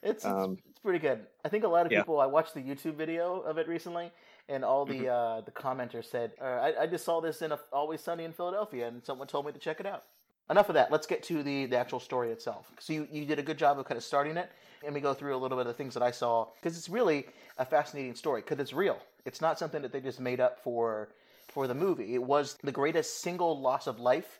It's, 0.04 0.24
it's 0.24 0.26
Um, 0.26 0.58
it's 0.70 0.80
pretty 0.80 1.00
good. 1.00 1.26
I 1.44 1.50
think 1.50 1.64
a 1.64 1.68
lot 1.68 1.88
of 1.88 1.92
yeah. 1.92 2.00
people. 2.02 2.20
I 2.20 2.28
watched 2.28 2.54
the 2.54 2.62
YouTube 2.62 2.94
video 2.96 3.40
of 3.42 3.58
it 3.58 3.68
recently, 3.68 4.12
and 4.48 4.64
all 4.64 4.86
the 4.86 4.94
Mm-hmm. 4.94 5.08
uh, 5.10 5.42
the 5.42 5.52
commenters 5.52 6.06
said, 6.06 6.34
uh, 6.40 6.46
I, 6.46 6.84
"I 6.84 6.88
just 6.88 7.04
saw 7.04 7.20
this 7.20 7.42
in 7.42 7.52
a, 7.52 7.60
Always 7.74 8.02
Sunny 8.02 8.24
in 8.24 8.32
Philadelphia, 8.32 8.88
and 8.88 9.04
someone 9.04 9.28
told 9.28 9.48
me 9.48 9.52
to 9.54 9.60
check 9.60 9.80
it 9.80 9.88
out." 9.88 10.04
Enough 10.50 10.70
of 10.70 10.76
that. 10.76 10.92
Let's 10.92 11.08
get 11.08 11.24
to 11.24 11.44
the, 11.44 11.66
the 11.66 11.78
actual 11.78 12.00
story 12.00 12.32
itself. 12.32 12.72
So 12.80 12.94
you, 12.94 13.08
you 13.12 13.26
did 13.26 13.38
a 13.38 13.44
good 13.44 13.58
job 13.58 13.80
of 13.80 13.86
kind 13.86 13.98
of 13.98 14.04
starting 14.04 14.38
it, 14.38 14.50
and 14.86 14.94
we 14.94 15.02
go 15.02 15.14
through 15.14 15.36
a 15.36 15.38
little 15.38 15.58
bit 15.58 15.62
of 15.62 15.68
the 15.68 15.74
things 15.74 15.94
that 15.94 16.04
I 16.04 16.12
saw 16.12 16.48
because 16.62 16.78
it's 16.78 16.88
really 16.88 17.26
a 17.58 17.66
fascinating 17.66 18.16
story 18.16 18.42
because 18.42 18.60
it's 18.60 18.74
real. 18.74 18.98
It's 19.26 19.42
not 19.42 19.60
something 19.60 19.82
that 19.82 19.92
they 19.92 20.00
just 20.00 20.20
made 20.20 20.40
up 20.40 20.64
for 20.64 21.10
for 21.50 21.68
the 21.68 21.74
movie. 21.74 22.14
It 22.14 22.24
was 22.24 22.58
the 22.64 22.72
greatest 22.72 23.22
single 23.22 23.60
loss 23.60 23.88
of 23.88 24.00
life 24.00 24.40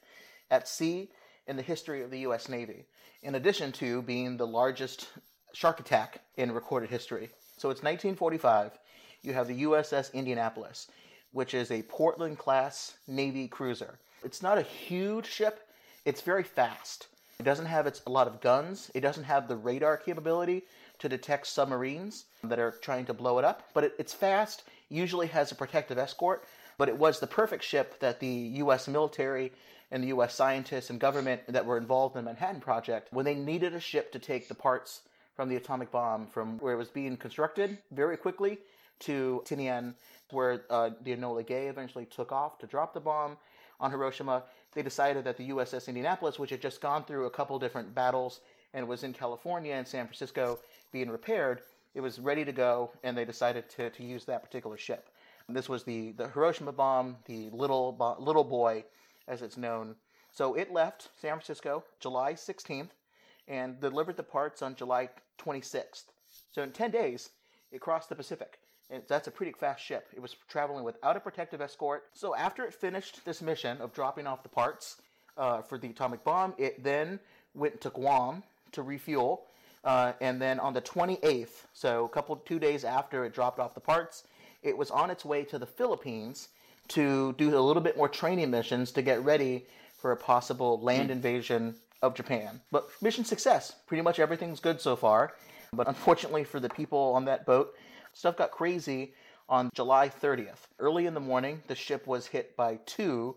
at 0.52 0.68
sea 0.68 1.10
in 1.48 1.56
the 1.56 1.62
history 1.62 2.04
of 2.04 2.12
the 2.12 2.20
U.S. 2.20 2.50
Navy, 2.50 2.86
in 3.24 3.36
addition 3.36 3.72
to 3.74 4.02
being 4.02 4.38
the 4.38 4.48
largest 4.48 5.08
shark 5.54 5.80
attack 5.80 6.22
in 6.36 6.52
recorded 6.52 6.90
history. 6.90 7.30
So 7.58 7.70
it's 7.70 7.82
1945. 7.82 8.78
You 9.24 9.34
have 9.34 9.48
the 9.48 9.64
USS 9.64 10.14
Indianapolis, 10.14 10.88
which 11.32 11.54
is 11.54 11.72
a 11.72 11.82
Portland 11.84 12.38
class 12.38 12.98
Navy 13.08 13.48
cruiser. 13.48 13.98
It's 14.24 14.42
not 14.42 14.58
a 14.58 14.62
huge 14.62 15.26
ship, 15.26 15.67
it's 16.08 16.22
very 16.22 16.44
fast. 16.44 17.08
It 17.38 17.44
doesn't 17.44 17.66
have 17.66 17.86
its, 17.86 18.02
a 18.08 18.10
lot 18.10 18.28
of 18.28 18.40
guns, 18.40 18.90
it 18.96 19.02
doesn't 19.02 19.26
have 19.26 19.50
the 19.50 19.58
radar 19.58 19.98
capability 19.98 20.64
to 21.00 21.10
detect 21.10 21.48
submarines 21.48 22.26
that 22.46 22.60
are 22.60 22.72
trying 22.72 23.06
to 23.08 23.14
blow 23.14 23.40
it 23.40 23.46
up, 23.46 23.64
but 23.74 23.84
it, 23.84 23.94
it's 24.00 24.14
fast, 24.14 24.64
usually 24.88 25.28
has 25.28 25.52
a 25.52 25.56
protective 25.56 25.98
escort, 25.98 26.46
but 26.78 26.88
it 26.88 26.98
was 26.98 27.20
the 27.20 27.28
perfect 27.28 27.62
ship 27.62 28.00
that 28.00 28.22
the 28.22 28.54
US 28.64 28.88
military 28.88 29.52
and 29.92 30.02
the 30.02 30.08
US 30.08 30.34
scientists 30.34 30.90
and 30.90 30.98
government 30.98 31.42
that 31.50 31.66
were 31.66 31.78
involved 31.78 32.16
in 32.16 32.24
the 32.24 32.32
Manhattan 32.32 32.62
Project, 32.62 33.10
when 33.12 33.26
they 33.26 33.36
needed 33.36 33.76
a 33.76 33.80
ship 33.80 34.14
to 34.14 34.20
take 34.20 34.48
the 34.48 34.56
parts 34.56 35.02
from 35.36 35.50
the 35.50 35.58
atomic 35.58 35.92
bomb 35.92 36.26
from 36.26 36.58
where 36.60 36.74
it 36.74 36.78
was 36.78 36.88
being 36.88 37.18
constructed 37.18 37.78
very 37.92 38.16
quickly 38.16 38.60
to 39.00 39.44
Tinian, 39.46 39.94
where 40.32 40.62
uh, 40.70 40.92
the 41.02 41.14
Enola 41.14 41.46
Gay 41.46 41.68
eventually 41.68 42.06
took 42.06 42.32
off 42.32 42.58
to 42.60 42.66
drop 42.66 42.94
the 42.94 43.02
bomb 43.02 43.36
on 43.80 43.92
Hiroshima. 43.92 44.44
They 44.74 44.82
decided 44.84 45.24
that 45.24 45.38
the 45.38 45.50
USS 45.50 45.88
Indianapolis, 45.88 46.38
which 46.38 46.52
had 46.52 46.62
just 46.62 46.82
gone 46.82 47.04
through 47.04 47.26
a 47.26 47.32
couple 47.32 47.58
different 47.58 47.96
battles 47.96 48.42
and 48.74 48.88
was 48.88 49.04
in 49.04 49.14
California 49.14 49.74
and 49.74 49.88
San 49.88 50.06
Francisco 50.06 50.60
being 50.92 51.10
repaired, 51.10 51.62
it 51.96 52.02
was 52.02 52.20
ready 52.20 52.46
to 52.46 52.52
go, 52.52 52.92
and 53.04 53.18
they 53.18 53.26
decided 53.26 53.70
to, 53.72 53.90
to 53.90 54.04
use 54.04 54.26
that 54.26 54.44
particular 54.44 54.78
ship. 54.78 55.10
And 55.48 55.56
this 55.56 55.70
was 55.70 55.84
the, 55.84 56.12
the 56.12 56.28
Hiroshima 56.28 56.72
bomb, 56.72 57.18
the 57.26 57.50
little 57.52 57.92
bo- 57.92 58.18
little 58.20 58.44
boy, 58.44 58.84
as 59.28 59.42
it's 59.42 59.58
known. 59.58 59.96
So 60.32 60.54
it 60.54 60.72
left 60.72 61.10
San 61.20 61.32
Francisco 61.32 61.84
July 62.00 62.34
16th 62.34 62.90
and 63.48 63.80
delivered 63.80 64.18
the 64.18 64.24
parts 64.24 64.62
on 64.62 64.76
July 64.76 65.10
26th. 65.40 66.04
So 66.52 66.62
in 66.62 66.72
10 66.72 66.92
days, 66.92 67.30
it 67.72 67.82
crossed 67.82 68.10
the 68.10 68.16
Pacific. 68.16 68.60
That's 69.08 69.28
a 69.28 69.32
pretty 69.32 69.52
fast 69.52 69.84
ship. 69.84 70.08
It 70.16 70.22
was 70.22 70.36
traveling 70.48 70.84
without 70.84 71.18
a 71.18 71.20
protective 71.20 71.62
escort. 71.62 72.06
So 72.14 72.36
after 72.36 72.64
it 72.64 72.74
finished 72.74 73.24
this 73.26 73.42
mission 73.42 73.82
of 73.82 73.94
dropping 73.94 74.28
off 74.28 74.44
the 74.44 74.50
parts 74.50 74.98
uh, 75.38 75.62
for 75.62 75.78
the 75.78 75.90
atomic 75.90 76.24
bomb, 76.24 76.54
it 76.58 76.84
then 76.84 77.20
went 77.54 77.82
to 77.82 77.90
Guam 77.90 78.44
to 78.72 78.82
refuel. 78.82 79.44
Uh, 79.84 80.14
and 80.22 80.42
then 80.42 80.60
on 80.60 80.74
the 80.74 80.82
28th, 80.82 81.66
so 81.74 82.06
a 82.06 82.10
couple 82.10 82.36
two 82.38 82.60
days 82.60 82.84
after 82.84 83.26
it 83.26 83.34
dropped 83.34 83.60
off 83.60 83.74
the 83.74 83.80
parts, 83.80 84.24
it 84.64 84.78
was 84.78 84.90
on 84.90 85.10
its 85.10 85.24
way 85.24 85.44
to 85.44 85.60
the 85.60 85.66
Philippines 85.66 86.50
to 86.90 87.34
do 87.38 87.58
a 87.58 87.60
little 87.60 87.82
bit 87.82 87.98
more 87.98 88.10
training 88.10 88.50
missions 88.50 88.92
to 88.92 89.02
get 89.02 89.24
ready 89.24 89.66
for 89.98 90.12
a 90.12 90.18
possible 90.18 90.80
land 90.82 91.12
invasion 91.12 91.76
of 92.02 92.16
Japan. 92.16 92.62
But 92.72 92.90
mission 93.02 93.26
success. 93.26 93.76
Pretty 93.88 94.02
much 94.02 94.20
everything's 94.20 94.60
good 94.60 94.80
so 94.80 94.96
far. 94.96 95.34
But 95.74 95.88
unfortunately 95.88 96.44
for 96.44 96.60
the 96.60 96.70
people 96.70 97.14
on 97.16 97.26
that 97.26 97.46
boat, 97.46 97.76
stuff 98.18 98.36
got 98.36 98.52
crazy 98.52 99.14
on 99.48 99.70
July 99.76 100.10
30th. 100.10 100.68
Early 100.80 101.06
in 101.06 101.14
the 101.14 101.20
morning, 101.20 101.62
the 101.68 101.76
ship 101.76 102.08
was 102.08 102.26
hit 102.26 102.58
by 102.58 102.80
two 102.86 103.36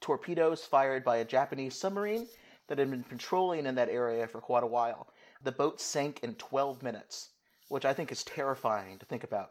torpedoes 0.00 0.64
fired 0.64 1.04
by 1.04 1.16
a 1.16 1.24
Japanese 1.24 1.74
submarine 1.74 2.26
that 2.68 2.78
had 2.78 2.90
been 2.90 3.02
patrolling 3.02 3.66
in 3.66 3.74
that 3.74 3.88
area 3.88 4.26
for 4.28 4.40
quite 4.40 4.62
a 4.62 4.68
while. 4.68 5.08
The 5.42 5.52
boat 5.52 5.80
sank 5.80 6.20
in 6.22 6.34
12 6.36 6.82
minutes, 6.82 7.30
which 7.68 7.84
I 7.84 7.92
think 7.92 8.12
is 8.12 8.22
terrifying 8.22 8.98
to 8.98 9.06
think 9.06 9.24
about. 9.24 9.50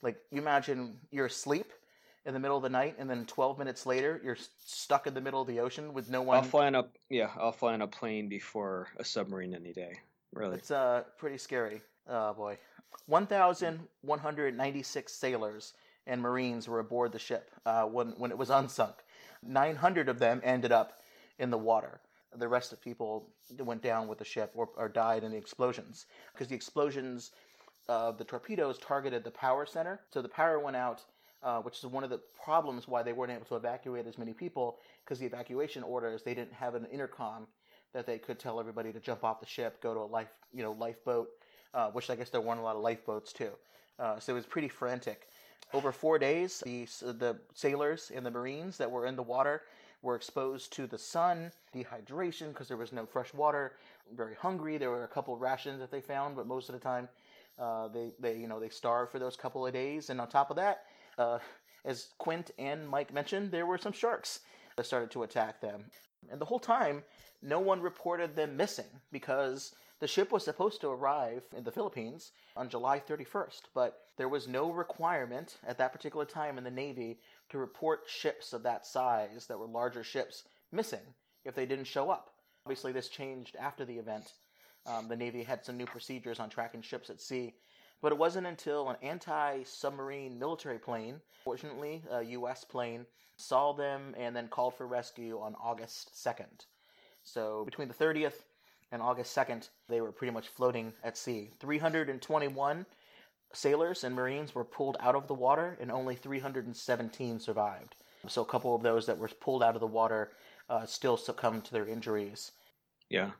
Like, 0.00 0.16
you 0.30 0.40
imagine 0.40 0.96
you're 1.10 1.26
asleep 1.26 1.66
in 2.24 2.32
the 2.32 2.40
middle 2.40 2.56
of 2.56 2.62
the 2.62 2.68
night, 2.68 2.96
and 2.98 3.10
then 3.10 3.26
12 3.26 3.58
minutes 3.58 3.84
later, 3.84 4.20
you're 4.22 4.38
stuck 4.64 5.06
in 5.06 5.14
the 5.14 5.20
middle 5.20 5.40
of 5.40 5.48
the 5.48 5.58
ocean 5.58 5.92
with 5.92 6.08
no 6.08 6.22
one. 6.22 6.36
I'll 6.36 6.42
fly 6.42 6.66
on 6.66 6.74
a 6.76 6.84
yeah, 7.08 7.30
I'll 7.36 7.52
fly 7.52 7.72
on 7.72 7.82
a 7.82 7.86
plane 7.86 8.28
before 8.28 8.88
a 8.96 9.04
submarine 9.04 9.54
any 9.54 9.72
day. 9.72 9.94
Really. 10.32 10.56
It's 10.56 10.70
uh 10.70 11.02
pretty 11.18 11.38
scary. 11.38 11.82
Oh 12.10 12.34
boy. 12.34 12.58
1,196 13.06 15.12
sailors 15.12 15.74
and 16.08 16.20
Marines 16.20 16.66
were 16.68 16.80
aboard 16.80 17.12
the 17.12 17.20
ship 17.20 17.52
uh, 17.64 17.84
when, 17.84 18.08
when 18.18 18.32
it 18.32 18.38
was 18.38 18.48
unsunk. 18.48 18.94
900 19.44 20.08
of 20.08 20.18
them 20.18 20.40
ended 20.42 20.72
up 20.72 20.94
in 21.38 21.50
the 21.50 21.58
water. 21.58 22.00
The 22.36 22.48
rest 22.48 22.72
of 22.72 22.80
people 22.80 23.28
went 23.58 23.82
down 23.82 24.08
with 24.08 24.18
the 24.18 24.24
ship 24.24 24.50
or, 24.54 24.70
or 24.76 24.88
died 24.88 25.22
in 25.22 25.30
the 25.30 25.36
explosions 25.36 26.06
because 26.32 26.48
the 26.48 26.56
explosions, 26.56 27.30
uh, 27.88 28.10
the 28.12 28.24
torpedoes 28.24 28.78
targeted 28.78 29.22
the 29.22 29.30
power 29.30 29.64
center. 29.64 30.00
So 30.12 30.20
the 30.20 30.28
power 30.28 30.58
went 30.58 30.76
out, 30.76 31.04
uh, 31.44 31.60
which 31.60 31.78
is 31.78 31.86
one 31.86 32.02
of 32.02 32.10
the 32.10 32.20
problems 32.42 32.88
why 32.88 33.04
they 33.04 33.12
weren't 33.12 33.32
able 33.32 33.46
to 33.46 33.56
evacuate 33.56 34.08
as 34.08 34.18
many 34.18 34.32
people 34.32 34.78
because 35.04 35.20
the 35.20 35.26
evacuation 35.26 35.84
orders, 35.84 36.24
they 36.24 36.34
didn't 36.34 36.54
have 36.54 36.74
an 36.74 36.86
intercom 36.86 37.46
that 37.92 38.06
they 38.06 38.18
could 38.18 38.38
tell 38.38 38.60
everybody 38.60 38.92
to 38.92 39.00
jump 39.00 39.24
off 39.24 39.40
the 39.40 39.46
ship, 39.46 39.80
go 39.80 39.94
to 39.94 40.00
a 40.00 40.02
life, 40.02 40.28
you 40.52 40.62
know, 40.62 40.72
lifeboat, 40.72 41.28
uh, 41.74 41.90
which 41.90 42.10
I 42.10 42.16
guess 42.16 42.30
there 42.30 42.40
weren't 42.40 42.60
a 42.60 42.62
lot 42.62 42.76
of 42.76 42.82
lifeboats 42.82 43.32
too. 43.32 43.50
Uh, 43.98 44.18
so 44.18 44.32
it 44.32 44.36
was 44.36 44.46
pretty 44.46 44.68
frantic. 44.68 45.28
Over 45.72 45.92
four 45.92 46.18
days, 46.18 46.62
the 46.64 46.86
the 47.02 47.38
sailors 47.54 48.10
and 48.14 48.24
the 48.26 48.30
marines 48.30 48.76
that 48.78 48.90
were 48.90 49.06
in 49.06 49.16
the 49.16 49.22
water 49.22 49.62
were 50.02 50.16
exposed 50.16 50.72
to 50.72 50.86
the 50.86 50.98
sun, 50.98 51.52
dehydration 51.74 52.48
because 52.48 52.68
there 52.68 52.76
was 52.76 52.92
no 52.92 53.04
fresh 53.06 53.32
water, 53.34 53.76
very 54.14 54.34
hungry. 54.34 54.78
There 54.78 54.90
were 54.90 55.04
a 55.04 55.08
couple 55.08 55.34
of 55.34 55.40
rations 55.40 55.78
that 55.80 55.90
they 55.90 56.00
found, 56.00 56.36
but 56.36 56.46
most 56.46 56.68
of 56.68 56.72
the 56.74 56.80
time, 56.80 57.08
uh, 57.58 57.88
they 57.88 58.12
they 58.18 58.36
you 58.36 58.48
know 58.48 58.58
they 58.58 58.68
starved 58.68 59.12
for 59.12 59.18
those 59.18 59.36
couple 59.36 59.66
of 59.66 59.72
days. 59.72 60.10
And 60.10 60.20
on 60.20 60.28
top 60.28 60.50
of 60.50 60.56
that, 60.56 60.84
uh, 61.18 61.38
as 61.84 62.08
Quint 62.18 62.50
and 62.58 62.88
Mike 62.88 63.12
mentioned, 63.12 63.50
there 63.50 63.66
were 63.66 63.78
some 63.78 63.92
sharks 63.92 64.40
that 64.76 64.86
started 64.86 65.10
to 65.12 65.22
attack 65.22 65.60
them. 65.60 65.84
And 66.30 66.40
the 66.40 66.44
whole 66.44 66.58
time, 66.58 67.02
no 67.42 67.60
one 67.60 67.80
reported 67.80 68.36
them 68.36 68.56
missing 68.56 69.00
because 69.12 69.74
the 70.00 70.08
ship 70.08 70.32
was 70.32 70.44
supposed 70.44 70.80
to 70.80 70.88
arrive 70.88 71.42
in 71.54 71.62
the 71.62 71.70
Philippines 71.70 72.32
on 72.56 72.70
July 72.70 72.98
31st, 72.98 73.62
but 73.74 74.00
there 74.16 74.30
was 74.30 74.48
no 74.48 74.72
requirement 74.72 75.58
at 75.66 75.76
that 75.76 75.92
particular 75.92 76.24
time 76.24 76.56
in 76.56 76.64
the 76.64 76.70
Navy 76.70 77.18
to 77.50 77.58
report 77.58 78.04
ships 78.08 78.54
of 78.54 78.62
that 78.62 78.86
size 78.86 79.46
that 79.46 79.58
were 79.58 79.66
larger 79.66 80.02
ships 80.02 80.44
missing 80.72 81.14
if 81.44 81.54
they 81.54 81.66
didn't 81.66 81.84
show 81.84 82.08
up. 82.08 82.32
Obviously, 82.64 82.92
this 82.92 83.08
changed 83.08 83.56
after 83.56 83.84
the 83.84 83.98
event. 83.98 84.32
Um, 84.86 85.08
the 85.08 85.16
Navy 85.16 85.42
had 85.42 85.64
some 85.64 85.76
new 85.76 85.84
procedures 85.84 86.40
on 86.40 86.48
tracking 86.48 86.80
ships 86.80 87.10
at 87.10 87.20
sea, 87.20 87.54
but 88.00 88.12
it 88.12 88.18
wasn't 88.18 88.46
until 88.46 88.88
an 88.88 88.96
anti 89.02 89.62
submarine 89.64 90.38
military 90.38 90.78
plane, 90.78 91.20
fortunately, 91.44 92.02
a 92.10 92.22
U.S. 92.22 92.64
plane, 92.64 93.04
saw 93.36 93.74
them 93.74 94.14
and 94.18 94.34
then 94.34 94.48
called 94.48 94.74
for 94.74 94.86
rescue 94.86 95.38
on 95.38 95.54
August 95.62 96.12
2nd. 96.14 96.64
So 97.22 97.64
between 97.66 97.88
the 97.88 97.94
30th 97.94 98.44
and 98.92 99.02
August 99.02 99.36
2nd, 99.36 99.68
they 99.88 100.00
were 100.00 100.12
pretty 100.12 100.32
much 100.32 100.48
floating 100.48 100.92
at 101.04 101.16
sea. 101.16 101.50
321 101.60 102.86
sailors 103.52 104.04
and 104.04 104.14
Marines 104.14 104.54
were 104.54 104.64
pulled 104.64 104.96
out 105.00 105.14
of 105.14 105.26
the 105.26 105.34
water, 105.34 105.76
and 105.80 105.90
only 105.90 106.14
317 106.14 107.40
survived. 107.40 107.96
So 108.28 108.42
a 108.42 108.46
couple 108.46 108.74
of 108.74 108.82
those 108.82 109.06
that 109.06 109.18
were 109.18 109.28
pulled 109.28 109.62
out 109.62 109.74
of 109.74 109.80
the 109.80 109.86
water 109.86 110.30
uh, 110.68 110.86
still 110.86 111.16
succumbed 111.16 111.64
to 111.64 111.72
their 111.72 111.86
injuries. 111.86 112.52
Yeah. 113.08 113.30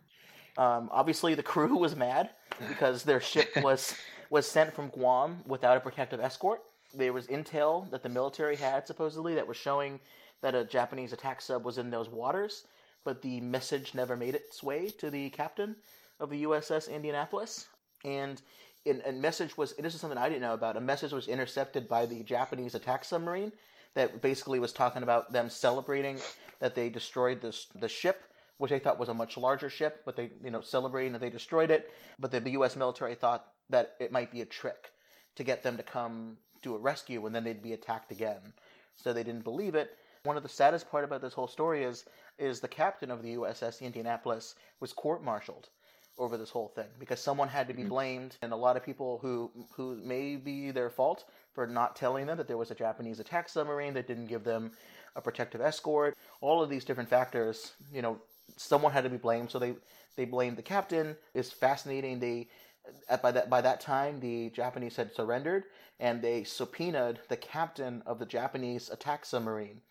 Um, 0.57 0.89
obviously, 0.93 1.35
the 1.35 1.43
crew 1.43 1.77
was 1.77 1.95
mad 1.97 2.31
because 2.69 3.05
their 3.05 3.21
ship 3.21 3.51
was 3.63 3.95
was 4.31 4.47
sent 4.47 4.73
from 4.73 4.89
Guam 4.89 5.43
without 5.47 5.77
a 5.77 5.81
protective 5.81 6.21
escort. 6.21 6.61
There 6.95 7.13
was 7.13 7.27
intel 7.27 7.91
that 7.91 8.03
the 8.03 8.09
military 8.09 8.57
had 8.57 8.87
supposedly 8.87 9.35
that 9.35 9.47
was 9.47 9.57
showing 9.57 9.99
that 10.41 10.55
a 10.55 10.65
Japanese 10.65 11.13
attack 11.13 11.41
sub 11.41 11.65
was 11.65 11.79
in 11.79 11.91
those 11.91 12.09
waters, 12.09 12.65
but 13.05 13.23
the 13.23 13.41
message 13.41 13.95
never 13.95 14.17
made 14.17 14.35
its 14.35 14.63
way 14.63 14.91
to 14.99 15.11
the 15.11 15.31
captain 15.31 15.77
of 16.19 16.31
the 16.31 16.45
USS 16.45 16.91
Indianapolis. 16.91 17.67
And 18.05 18.41
a 18.87 19.13
message 19.13 19.57
was 19.57 19.75
this 19.75 19.95
is 19.95 20.01
something 20.01 20.19
I 20.19 20.29
didn't 20.29 20.43
know 20.43 20.55
about. 20.55 20.77
A 20.77 20.81
message 20.81 21.13
was 21.13 21.29
intercepted 21.29 21.89
by 21.89 22.07
the 22.07 22.23
Japanese 22.23 22.75
attack 22.75 23.05
submarine 23.05 23.53
that 23.95 24.23
basically 24.23 24.61
was 24.61 24.73
talking 24.73 25.03
about 25.03 25.33
them 25.33 25.51
celebrating 25.51 26.19
that 26.61 26.75
they 26.75 26.89
destroyed 26.89 27.41
this 27.41 27.67
the 27.75 27.89
ship, 27.89 28.23
which 28.59 28.71
they 28.71 28.79
thought 28.79 28.99
was 28.99 29.09
a 29.09 29.15
much 29.15 29.37
larger 29.37 29.69
ship, 29.69 30.03
but 30.05 30.17
they 30.17 30.31
you 30.43 30.51
know 30.51 30.61
celebrating 30.61 31.13
that 31.13 31.21
they 31.21 31.31
destroyed 31.31 31.71
it. 31.71 31.91
But 32.19 32.31
the, 32.31 32.41
the 32.41 32.53
U.S. 32.53 32.77
military 32.77 33.15
thought 33.15 33.47
that 33.69 33.97
it 34.01 34.13
might 34.13 34.31
be 34.31 34.41
a 34.41 34.47
trick 34.47 34.93
to 35.37 35.45
get 35.45 35.63
them 35.63 35.77
to 35.77 35.83
come 35.83 36.37
do 36.63 36.75
a 36.75 36.79
rescue, 36.79 37.25
and 37.27 37.35
then 37.35 37.45
they'd 37.45 37.63
be 37.63 37.73
attacked 37.73 38.13
again. 38.13 38.53
So 38.97 39.13
they 39.13 39.23
didn't 39.23 39.45
believe 39.45 39.75
it. 39.75 39.97
One 40.25 40.37
of 40.37 40.43
the 40.43 40.49
saddest 40.49 40.91
part 40.91 41.05
about 41.05 41.23
this 41.23 41.33
whole 41.33 41.49
story 41.49 41.85
is 41.85 42.05
is 42.41 42.61
the 42.61 42.69
captain 42.69 43.11
of 43.13 43.23
the 43.23 43.37
USS 43.37 43.83
Indianapolis 43.83 44.57
was 44.81 44.93
court-martialed 44.95 45.69
over 46.19 46.37
this 46.39 46.51
whole 46.51 46.69
thing 46.69 46.89
because 46.99 47.21
someone 47.21 47.49
had 47.49 47.69
to 47.69 47.75
be 47.75 47.83
Mm-hmm. 47.83 47.89
blamed, 47.89 48.37
and 48.43 48.53
a 48.53 48.57
lot 48.57 48.77
of 48.77 48.85
people 48.85 49.19
who 49.23 49.51
who 49.77 49.97
may 49.97 50.37
be 50.37 50.71
their 50.73 50.91
fault 50.91 51.27
for 51.55 51.67
not 51.67 51.97
telling 51.97 52.27
them 52.27 52.39
that 52.39 52.49
there 52.49 52.59
was 52.59 52.71
a 52.71 52.75
Japanese 52.77 53.21
attack 53.21 53.49
submarine 53.49 53.95
that 53.95 54.07
didn't 54.09 54.27
give 54.29 54.45
them 54.45 54.73
a 55.17 55.23
protective 55.23 55.61
escort. 55.63 56.17
All 56.41 56.63
of 56.63 56.71
these 56.71 56.85
different 56.85 57.09
factors, 57.11 57.75
you 57.93 58.03
know, 58.03 58.21
someone 58.57 58.93
had 58.93 59.05
to 59.05 59.11
be 59.11 59.19
blamed. 59.19 59.51
So 59.51 59.59
they 59.59 59.75
they 60.17 60.25
blamed 60.27 60.59
the 60.59 60.63
captain. 60.63 61.17
It's 61.35 61.53
fascinating. 61.53 62.21
They 62.21 62.49
at, 63.09 63.23
by 63.23 63.33
that 63.33 63.51
by 63.51 63.63
that 63.63 63.81
time 63.81 64.21
the 64.21 64.51
Japanese 64.51 64.97
had 64.97 65.15
surrendered, 65.15 65.65
and 66.01 66.23
they 66.23 66.45
subpoenaed 66.45 67.21
the 67.29 67.37
captain 67.37 68.03
of 68.07 68.19
the 68.19 68.27
Japanese 68.27 68.91
attack 68.91 69.25
submarine 69.25 69.83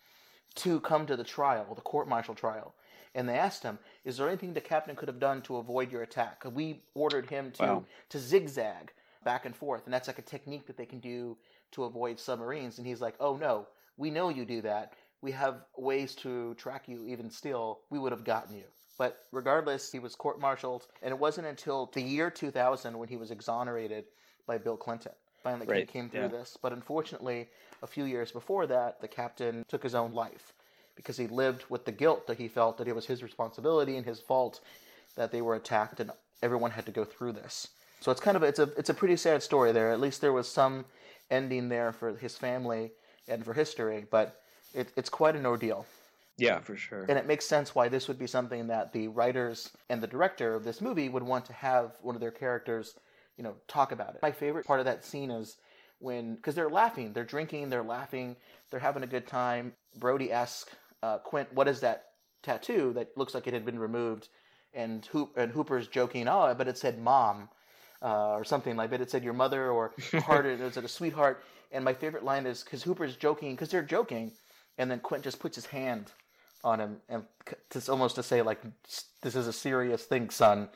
to 0.56 0.80
come 0.80 1.06
to 1.06 1.16
the 1.16 1.24
trial, 1.24 1.74
the 1.74 1.80
court-martial 1.80 2.34
trial. 2.34 2.74
And 3.14 3.28
they 3.28 3.38
asked 3.38 3.62
him, 3.62 3.78
"Is 4.04 4.16
there 4.16 4.28
anything 4.28 4.52
the 4.52 4.60
captain 4.60 4.94
could 4.94 5.08
have 5.08 5.18
done 5.18 5.42
to 5.42 5.56
avoid 5.56 5.90
your 5.90 6.02
attack?" 6.02 6.44
We 6.44 6.84
ordered 6.94 7.28
him 7.28 7.52
to 7.52 7.62
Wow. 7.62 7.84
to 8.10 8.18
zigzag 8.18 8.92
back 9.24 9.44
and 9.44 9.54
forth, 9.54 9.84
and 9.84 9.92
that's 9.92 10.06
like 10.06 10.18
a 10.18 10.22
technique 10.22 10.66
that 10.66 10.76
they 10.76 10.86
can 10.86 11.00
do 11.00 11.36
to 11.72 11.84
avoid 11.84 12.18
submarines. 12.18 12.78
And 12.78 12.86
he's 12.86 13.00
like, 13.00 13.16
"Oh 13.20 13.36
no, 13.36 13.66
we 13.96 14.10
know 14.10 14.28
you 14.28 14.44
do 14.44 14.62
that. 14.62 14.94
We 15.20 15.32
have 15.32 15.66
ways 15.76 16.14
to 16.16 16.54
track 16.54 16.88
you. 16.88 17.04
Even 17.06 17.30
still, 17.30 17.82
we 17.90 17.98
would 17.98 18.12
have 18.12 18.24
gotten 18.24 18.56
you." 18.56 18.64
But 18.96 19.26
regardless, 19.32 19.90
he 19.90 19.98
was 19.98 20.14
court-martialed, 20.14 20.86
and 21.02 21.10
it 21.10 21.18
wasn't 21.18 21.46
until 21.46 21.86
the 21.86 22.02
year 22.02 22.30
2000 22.30 22.98
when 22.98 23.08
he 23.08 23.16
was 23.16 23.30
exonerated 23.30 24.06
by 24.46 24.58
Bill 24.58 24.76
Clinton. 24.76 25.14
Finally 25.42 25.66
Right, 25.66 25.88
came 25.88 26.08
through 26.10 26.22
yeah. 26.22 26.28
this. 26.28 26.58
But 26.60 26.72
unfortunately, 26.72 27.48
a 27.82 27.86
few 27.86 28.04
years 28.04 28.30
before 28.30 28.66
that, 28.66 29.00
the 29.00 29.08
captain 29.08 29.64
took 29.68 29.82
his 29.82 29.94
own 29.94 30.12
life 30.12 30.52
because 30.96 31.16
he 31.16 31.26
lived 31.26 31.64
with 31.68 31.84
the 31.84 31.92
guilt 31.92 32.26
that 32.26 32.38
he 32.38 32.48
felt 32.48 32.76
that 32.78 32.88
it 32.88 32.94
was 32.94 33.06
his 33.06 33.22
responsibility 33.22 33.96
and 33.96 34.04
his 34.04 34.20
fault 34.20 34.60
that 35.16 35.32
they 35.32 35.40
were 35.40 35.54
attacked 35.54 36.00
and 36.00 36.10
everyone 36.42 36.70
had 36.70 36.86
to 36.86 36.92
go 36.92 37.04
through 37.04 37.32
this. 37.32 37.68
So 38.00 38.10
it's 38.10 38.20
kind 38.20 38.36
of 38.36 38.42
it's 38.42 38.58
a 38.58 38.70
it's 38.76 38.88
a 38.90 38.94
pretty 38.94 39.16
sad 39.16 39.42
story 39.42 39.72
there. 39.72 39.90
At 39.92 40.00
least 40.00 40.20
there 40.20 40.32
was 40.32 40.48
some 40.48 40.84
ending 41.30 41.68
there 41.68 41.92
for 41.92 42.16
his 42.16 42.36
family 42.36 42.92
and 43.28 43.44
for 43.44 43.54
history, 43.54 44.06
but 44.10 44.42
it, 44.74 44.92
it's 44.96 45.08
quite 45.08 45.36
an 45.36 45.46
ordeal. 45.46 45.86
Yeah, 46.36 46.60
for 46.60 46.76
sure. 46.76 47.04
And 47.08 47.18
it 47.18 47.26
makes 47.26 47.44
sense 47.44 47.74
why 47.74 47.88
this 47.88 48.08
would 48.08 48.18
be 48.18 48.26
something 48.26 48.66
that 48.68 48.92
the 48.92 49.08
writers 49.08 49.70
and 49.90 50.02
the 50.02 50.06
director 50.06 50.54
of 50.54 50.64
this 50.64 50.80
movie 50.80 51.10
would 51.10 51.22
want 51.22 51.44
to 51.46 51.52
have 51.52 51.92
one 52.00 52.14
of 52.14 52.20
their 52.20 52.30
characters, 52.30 52.94
you 53.40 53.44
know, 53.44 53.54
talk 53.68 53.90
about 53.90 54.14
it. 54.14 54.20
My 54.20 54.32
favorite 54.32 54.66
part 54.66 54.80
of 54.80 54.84
that 54.84 55.02
scene 55.02 55.30
is 55.30 55.56
when, 55.98 56.34
because 56.34 56.54
they're 56.54 56.68
laughing, 56.68 57.14
they're 57.14 57.24
drinking, 57.24 57.70
they're 57.70 57.82
laughing, 57.82 58.36
they're 58.70 58.78
having 58.78 59.02
a 59.02 59.06
good 59.06 59.26
time. 59.26 59.72
Brody 59.98 60.30
asks 60.30 60.68
uh, 61.02 61.16
Quint, 61.16 61.50
"What 61.54 61.66
is 61.66 61.80
that 61.80 62.08
tattoo 62.42 62.92
that 62.96 63.16
looks 63.16 63.32
like 63.32 63.46
it 63.46 63.54
had 63.54 63.64
been 63.64 63.78
removed?" 63.78 64.28
And 64.74 65.06
Hoop 65.06 65.38
and 65.38 65.50
Hooper's 65.50 65.88
joking, 65.88 66.28
"Oh, 66.28 66.54
but 66.54 66.68
it 66.68 66.76
said 66.76 66.98
mom." 66.98 67.48
Uh, 68.02 68.32
or 68.32 68.44
something 68.44 68.76
like 68.76 68.90
that. 68.90 69.00
It 69.02 69.10
said 69.10 69.24
your 69.24 69.34
mother 69.34 69.70
or 69.70 69.92
heart. 70.24 70.44
it 70.44 70.60
was 70.60 70.76
it 70.76 70.84
a 70.84 70.88
sweetheart. 70.88 71.42
And 71.72 71.82
my 71.82 71.94
favorite 71.94 72.24
line 72.24 72.46
is 72.46 72.62
because 72.62 72.82
Hooper's 72.82 73.16
joking, 73.16 73.52
because 73.54 73.70
they're 73.70 73.82
joking, 73.82 74.32
and 74.78 74.90
then 74.90 75.00
Quint 75.00 75.24
just 75.24 75.38
puts 75.38 75.56
his 75.56 75.66
hand 75.66 76.10
on 76.62 76.78
him 76.78 76.96
and 77.08 77.24
it's 77.74 77.88
almost 77.88 78.16
to 78.16 78.22
say 78.22 78.42
like 78.42 78.60
this 79.22 79.34
is 79.34 79.46
a 79.46 79.52
serious 79.52 80.04
thing 80.04 80.28
son 80.28 80.68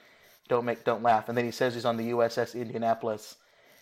don't 0.49 0.65
make 0.65 0.85
don't 0.85 1.03
laugh. 1.03 1.29
And 1.29 1.37
then 1.37 1.45
he 1.45 1.51
says 1.51 1.75
he's 1.75 1.85
on 1.85 1.97
the 1.97 2.11
uss 2.11 2.55
indianapolis. 2.55 3.37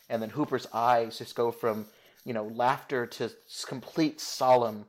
And 0.09 0.20
then 0.20 0.31
hooper's 0.31 0.66
eyes 0.72 1.18
just 1.18 1.35
go 1.35 1.51
from 1.51 1.87
you 2.25 2.35
know 2.35 2.44
laughter 2.44 3.07
to 3.07 3.31
complete 3.66 4.20
solemn 4.20 4.87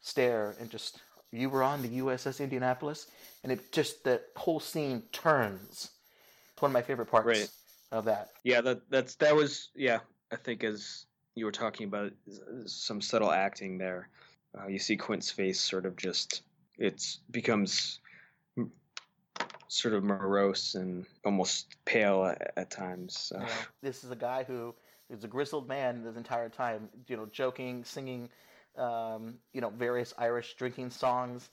stare. 0.00 0.54
And 0.60 0.70
just 0.70 1.00
you 1.30 1.50
were 1.50 1.62
on 1.62 1.82
the 1.82 1.88
uss 2.00 2.40
indianapolis? 2.40 3.06
And 3.42 3.52
it 3.52 3.72
just 3.72 4.04
the 4.04 4.20
whole 4.36 4.60
scene 4.60 5.02
turns. 5.12 5.90
It's 6.52 6.62
one 6.62 6.70
of 6.70 6.74
my 6.74 6.82
favorite 6.82 7.10
parts 7.10 7.26
Right. 7.26 7.48
of 7.90 8.04
that. 8.06 8.30
Yeah, 8.44 8.60
that 8.62 8.88
that's 8.90 9.14
that 9.16 9.34
was 9.34 9.70
yeah. 9.74 10.00
I 10.30 10.36
think 10.36 10.64
as 10.64 11.06
you 11.34 11.44
were 11.44 11.52
talking 11.52 11.86
about 11.86 12.12
some 12.66 13.00
subtle 13.00 13.32
acting 13.32 13.78
there, 13.78 14.08
uh, 14.58 14.66
you 14.66 14.78
see 14.78 14.96
Quint's 14.96 15.30
face 15.30 15.60
sort 15.60 15.86
of 15.86 15.96
just 15.96 16.42
it's 16.78 17.20
becomes 17.30 18.00
sort 19.72 19.94
of 19.94 20.04
morose 20.04 20.74
and 20.74 21.06
almost 21.24 21.76
pale 21.84 22.26
at, 22.26 22.52
at 22.56 22.70
times. 22.70 23.18
So. 23.18 23.36
You 23.38 23.46
know, 23.46 23.52
this 23.82 24.04
is 24.04 24.10
a 24.10 24.16
guy 24.16 24.44
who 24.44 24.74
is 25.08 25.24
a 25.24 25.28
grizzled 25.28 25.68
man 25.68 26.04
this 26.04 26.16
entire 26.16 26.48
time, 26.48 26.88
you 27.08 27.16
know, 27.16 27.26
joking, 27.32 27.82
singing, 27.84 28.28
um, 28.76 29.34
you 29.52 29.60
know, 29.60 29.70
various 29.70 30.12
Irish 30.18 30.54
drinking 30.54 30.90
songs, 30.90 31.48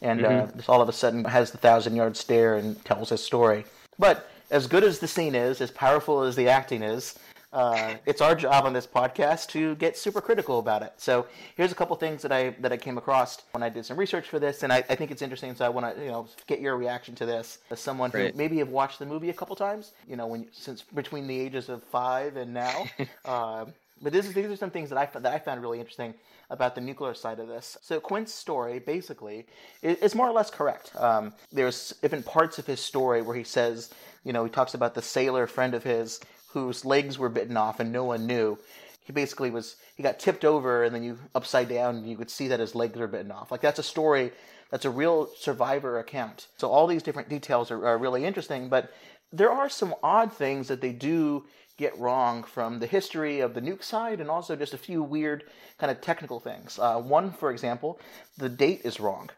and 0.00 0.24
uh, 0.24 0.46
just 0.56 0.68
all 0.68 0.80
of 0.82 0.88
a 0.88 0.92
sudden 0.92 1.24
has 1.24 1.50
the 1.50 1.58
thousand 1.58 1.96
yard 1.96 2.16
stare 2.16 2.56
and 2.56 2.82
tells 2.84 3.08
his 3.08 3.22
story. 3.22 3.64
But 3.98 4.30
as 4.50 4.66
good 4.66 4.84
as 4.84 4.98
the 4.98 5.08
scene 5.08 5.34
is, 5.34 5.60
as 5.60 5.70
powerful 5.70 6.22
as 6.22 6.36
the 6.36 6.48
acting 6.48 6.82
is, 6.82 7.18
uh, 7.52 7.94
it's 8.06 8.20
our 8.20 8.34
job 8.34 8.64
on 8.64 8.72
this 8.72 8.86
podcast 8.86 9.48
to 9.48 9.74
get 9.76 9.96
super 9.96 10.20
critical 10.20 10.58
about 10.58 10.82
it. 10.82 10.94
So 10.96 11.26
here's 11.56 11.72
a 11.72 11.74
couple 11.74 11.94
things 11.96 12.22
that 12.22 12.32
I 12.32 12.50
that 12.60 12.72
I 12.72 12.76
came 12.76 12.98
across 12.98 13.42
when 13.52 13.62
I 13.62 13.68
did 13.68 13.84
some 13.84 13.96
research 13.96 14.28
for 14.28 14.38
this, 14.38 14.62
and 14.62 14.72
I, 14.72 14.78
I 14.88 14.94
think 14.94 15.10
it's 15.10 15.22
interesting. 15.22 15.54
So 15.54 15.64
I 15.64 15.68
want 15.68 15.94
to 15.94 16.02
you 16.02 16.10
know 16.10 16.26
get 16.46 16.60
your 16.60 16.76
reaction 16.76 17.14
to 17.16 17.26
this 17.26 17.58
as 17.70 17.80
someone 17.80 18.10
who 18.10 18.30
maybe 18.34 18.58
have 18.58 18.70
watched 18.70 18.98
the 18.98 19.06
movie 19.06 19.30
a 19.30 19.34
couple 19.34 19.54
times. 19.56 19.92
You 20.08 20.16
know, 20.16 20.26
when 20.26 20.46
since 20.52 20.82
between 20.82 21.26
the 21.26 21.38
ages 21.38 21.68
of 21.68 21.82
five 21.84 22.36
and 22.36 22.54
now, 22.54 22.86
uh, 23.24 23.66
But 24.00 24.12
this 24.12 24.26
is, 24.26 24.34
these 24.34 24.46
are 24.46 24.56
some 24.56 24.70
things 24.70 24.90
that 24.90 24.98
I, 24.98 25.18
that 25.20 25.32
I 25.32 25.38
found 25.38 25.62
really 25.62 25.78
interesting 25.78 26.14
about 26.50 26.74
the 26.74 26.80
nuclear 26.80 27.14
side 27.14 27.38
of 27.38 27.48
this. 27.48 27.78
So 27.82 28.00
Quint's 28.00 28.34
story, 28.34 28.78
basically, 28.80 29.46
is, 29.80 29.98
is 29.98 30.14
more 30.14 30.28
or 30.28 30.32
less 30.32 30.50
correct. 30.50 30.90
Um, 30.96 31.32
there's 31.52 31.94
even 32.02 32.22
parts 32.22 32.58
of 32.58 32.66
his 32.66 32.80
story 32.80 33.22
where 33.22 33.36
he 33.36 33.44
says, 33.44 33.90
you 34.24 34.32
know, 34.32 34.44
he 34.44 34.50
talks 34.50 34.74
about 34.74 34.94
the 34.94 35.02
sailor 35.02 35.46
friend 35.46 35.72
of 35.74 35.84
his 35.84 36.20
whose 36.52 36.84
legs 36.84 37.18
were 37.18 37.28
bitten 37.28 37.56
off 37.56 37.80
and 37.80 37.92
no 37.92 38.04
one 38.04 38.26
knew. 38.26 38.58
He 39.04 39.12
basically 39.12 39.50
was, 39.50 39.76
he 39.96 40.02
got 40.02 40.18
tipped 40.18 40.44
over 40.44 40.84
and 40.84 40.94
then 40.94 41.02
you 41.02 41.18
upside 41.34 41.68
down 41.68 41.96
and 41.96 42.08
you 42.08 42.16
could 42.16 42.30
see 42.30 42.48
that 42.48 42.60
his 42.60 42.74
legs 42.74 42.98
were 42.98 43.08
bitten 43.08 43.32
off. 43.32 43.50
Like 43.50 43.60
that's 43.60 43.78
a 43.78 43.82
story, 43.84 44.32
that's 44.70 44.84
a 44.84 44.90
real 44.90 45.28
survivor 45.38 45.98
account. 45.98 46.48
So 46.56 46.70
all 46.70 46.86
these 46.86 47.02
different 47.02 47.28
details 47.28 47.70
are, 47.70 47.86
are 47.86 47.98
really 47.98 48.24
interesting, 48.24 48.68
but 48.68 48.92
there 49.32 49.50
are 49.50 49.68
some 49.68 49.94
odd 50.02 50.32
things 50.32 50.68
that 50.68 50.80
they 50.80 50.92
do 50.92 51.44
get 51.78 51.98
wrong 51.98 52.44
from 52.44 52.78
the 52.78 52.86
history 52.86 53.40
of 53.40 53.54
the 53.54 53.60
nuke 53.60 53.82
side 53.82 54.20
and 54.20 54.30
also 54.30 54.54
just 54.54 54.74
a 54.74 54.78
few 54.78 55.02
weird 55.02 55.44
kind 55.78 55.90
of 55.90 56.00
technical 56.00 56.38
things. 56.38 56.78
Uh, 56.78 57.00
one, 57.00 57.32
for 57.32 57.50
example, 57.50 57.98
the 58.36 58.48
date 58.48 58.82
is 58.84 59.00
wrong 59.00 59.30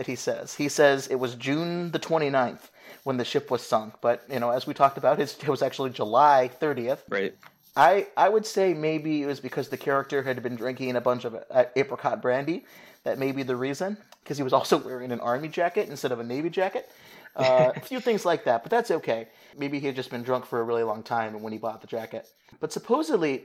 that 0.00 0.06
he 0.06 0.16
says. 0.16 0.54
He 0.54 0.70
says 0.70 1.08
it 1.08 1.16
was 1.16 1.34
June 1.34 1.90
the 1.90 1.98
29th 1.98 2.70
when 3.04 3.18
the 3.18 3.24
ship 3.24 3.50
was 3.50 3.60
sunk, 3.60 3.96
but 4.00 4.22
you 4.32 4.40
know, 4.40 4.48
as 4.48 4.66
we 4.66 4.72
talked 4.72 4.96
about, 4.96 5.20
it 5.20 5.46
was 5.46 5.60
actually 5.60 5.90
July 5.90 6.50
30th. 6.58 7.00
Right. 7.10 7.34
I 7.76 8.06
I 8.16 8.30
would 8.30 8.46
say 8.46 8.72
maybe 8.72 9.22
it 9.22 9.26
was 9.26 9.40
because 9.40 9.68
the 9.68 9.76
character 9.76 10.22
had 10.22 10.42
been 10.42 10.56
drinking 10.56 10.96
a 10.96 11.02
bunch 11.02 11.26
of 11.26 11.36
uh, 11.50 11.64
apricot 11.76 12.22
brandy. 12.22 12.64
That 13.04 13.18
may 13.18 13.30
be 13.32 13.42
the 13.42 13.56
reason, 13.56 13.98
because 14.22 14.38
he 14.38 14.42
was 14.42 14.54
also 14.54 14.78
wearing 14.78 15.12
an 15.12 15.20
army 15.20 15.48
jacket 15.48 15.90
instead 15.90 16.12
of 16.12 16.18
a 16.18 16.24
navy 16.24 16.48
jacket. 16.48 16.90
Uh, 17.36 17.72
a 17.76 17.80
few 17.80 18.00
things 18.00 18.24
like 18.24 18.44
that, 18.44 18.62
but 18.62 18.70
that's 18.70 18.90
okay. 18.90 19.28
Maybe 19.58 19.80
he 19.80 19.86
had 19.86 19.96
just 19.96 20.10
been 20.10 20.22
drunk 20.22 20.46
for 20.46 20.60
a 20.60 20.64
really 20.64 20.82
long 20.82 21.02
time 21.02 21.42
when 21.42 21.52
he 21.52 21.58
bought 21.58 21.82
the 21.82 21.86
jacket. 21.86 22.26
But 22.58 22.72
supposedly, 22.72 23.44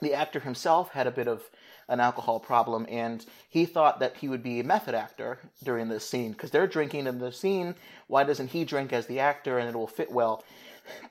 the 0.00 0.14
actor 0.14 0.40
himself 0.40 0.92
had 0.92 1.06
a 1.06 1.10
bit 1.10 1.28
of 1.28 1.42
an 1.88 2.00
alcohol 2.00 2.40
problem, 2.40 2.86
and 2.88 3.24
he 3.48 3.64
thought 3.64 4.00
that 4.00 4.16
he 4.16 4.28
would 4.28 4.42
be 4.42 4.60
a 4.60 4.64
method 4.64 4.94
actor 4.94 5.38
during 5.62 5.88
this 5.88 6.08
scene 6.08 6.32
because 6.32 6.50
they're 6.50 6.66
drinking 6.66 7.06
in 7.06 7.18
the 7.18 7.32
scene. 7.32 7.74
Why 8.08 8.24
doesn't 8.24 8.48
he 8.50 8.64
drink 8.64 8.92
as 8.92 9.06
the 9.06 9.20
actor, 9.20 9.58
and 9.58 9.68
it 9.68 9.76
will 9.76 9.86
fit 9.86 10.10
well? 10.10 10.44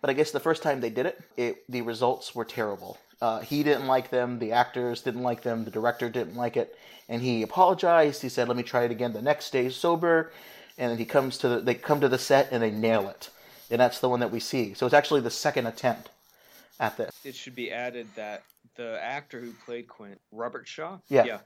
But 0.01 0.09
I 0.09 0.13
guess 0.13 0.31
the 0.31 0.39
first 0.39 0.63
time 0.63 0.81
they 0.81 0.89
did 0.89 1.05
it, 1.05 1.21
it 1.37 1.63
the 1.69 1.81
results 1.81 2.35
were 2.35 2.45
terrible. 2.45 2.97
Uh, 3.21 3.39
he 3.39 3.63
didn't 3.63 3.87
like 3.87 4.09
them, 4.09 4.39
the 4.39 4.51
actors 4.51 5.01
didn't 5.01 5.23
like 5.23 5.41
them, 5.41 5.63
the 5.63 5.71
director 5.71 6.09
didn't 6.09 6.35
like 6.35 6.57
it, 6.57 6.77
and 7.07 7.21
he 7.21 7.43
apologized. 7.43 8.21
He 8.21 8.29
said, 8.29 8.47
"Let 8.47 8.57
me 8.57 8.63
try 8.63 8.83
it 8.83 8.91
again 8.91 9.13
the 9.13 9.21
next 9.21 9.51
day, 9.51 9.69
sober." 9.69 10.31
And 10.77 10.91
then 10.91 10.97
he 10.97 11.05
comes 11.05 11.37
to 11.37 11.47
the, 11.47 11.59
they 11.61 11.75
come 11.75 12.01
to 12.01 12.09
the 12.09 12.17
set 12.17 12.49
and 12.51 12.61
they 12.61 12.71
nail 12.71 13.07
it, 13.07 13.29
and 13.71 13.79
that's 13.79 13.99
the 13.99 14.09
one 14.09 14.19
that 14.19 14.31
we 14.31 14.41
see. 14.41 14.73
So 14.73 14.85
it's 14.85 14.93
actually 14.93 15.21
the 15.21 15.29
second 15.29 15.67
attempt 15.67 16.09
at 16.81 16.97
this. 16.97 17.15
It 17.23 17.35
should 17.35 17.55
be 17.55 17.71
added 17.71 18.07
that 18.15 18.43
the 18.75 18.99
actor 19.01 19.39
who 19.39 19.51
played 19.65 19.87
Quint, 19.87 20.19
Robert 20.31 20.67
Shaw. 20.67 20.99
Yeah. 21.09 21.25
Yeah. 21.25 21.39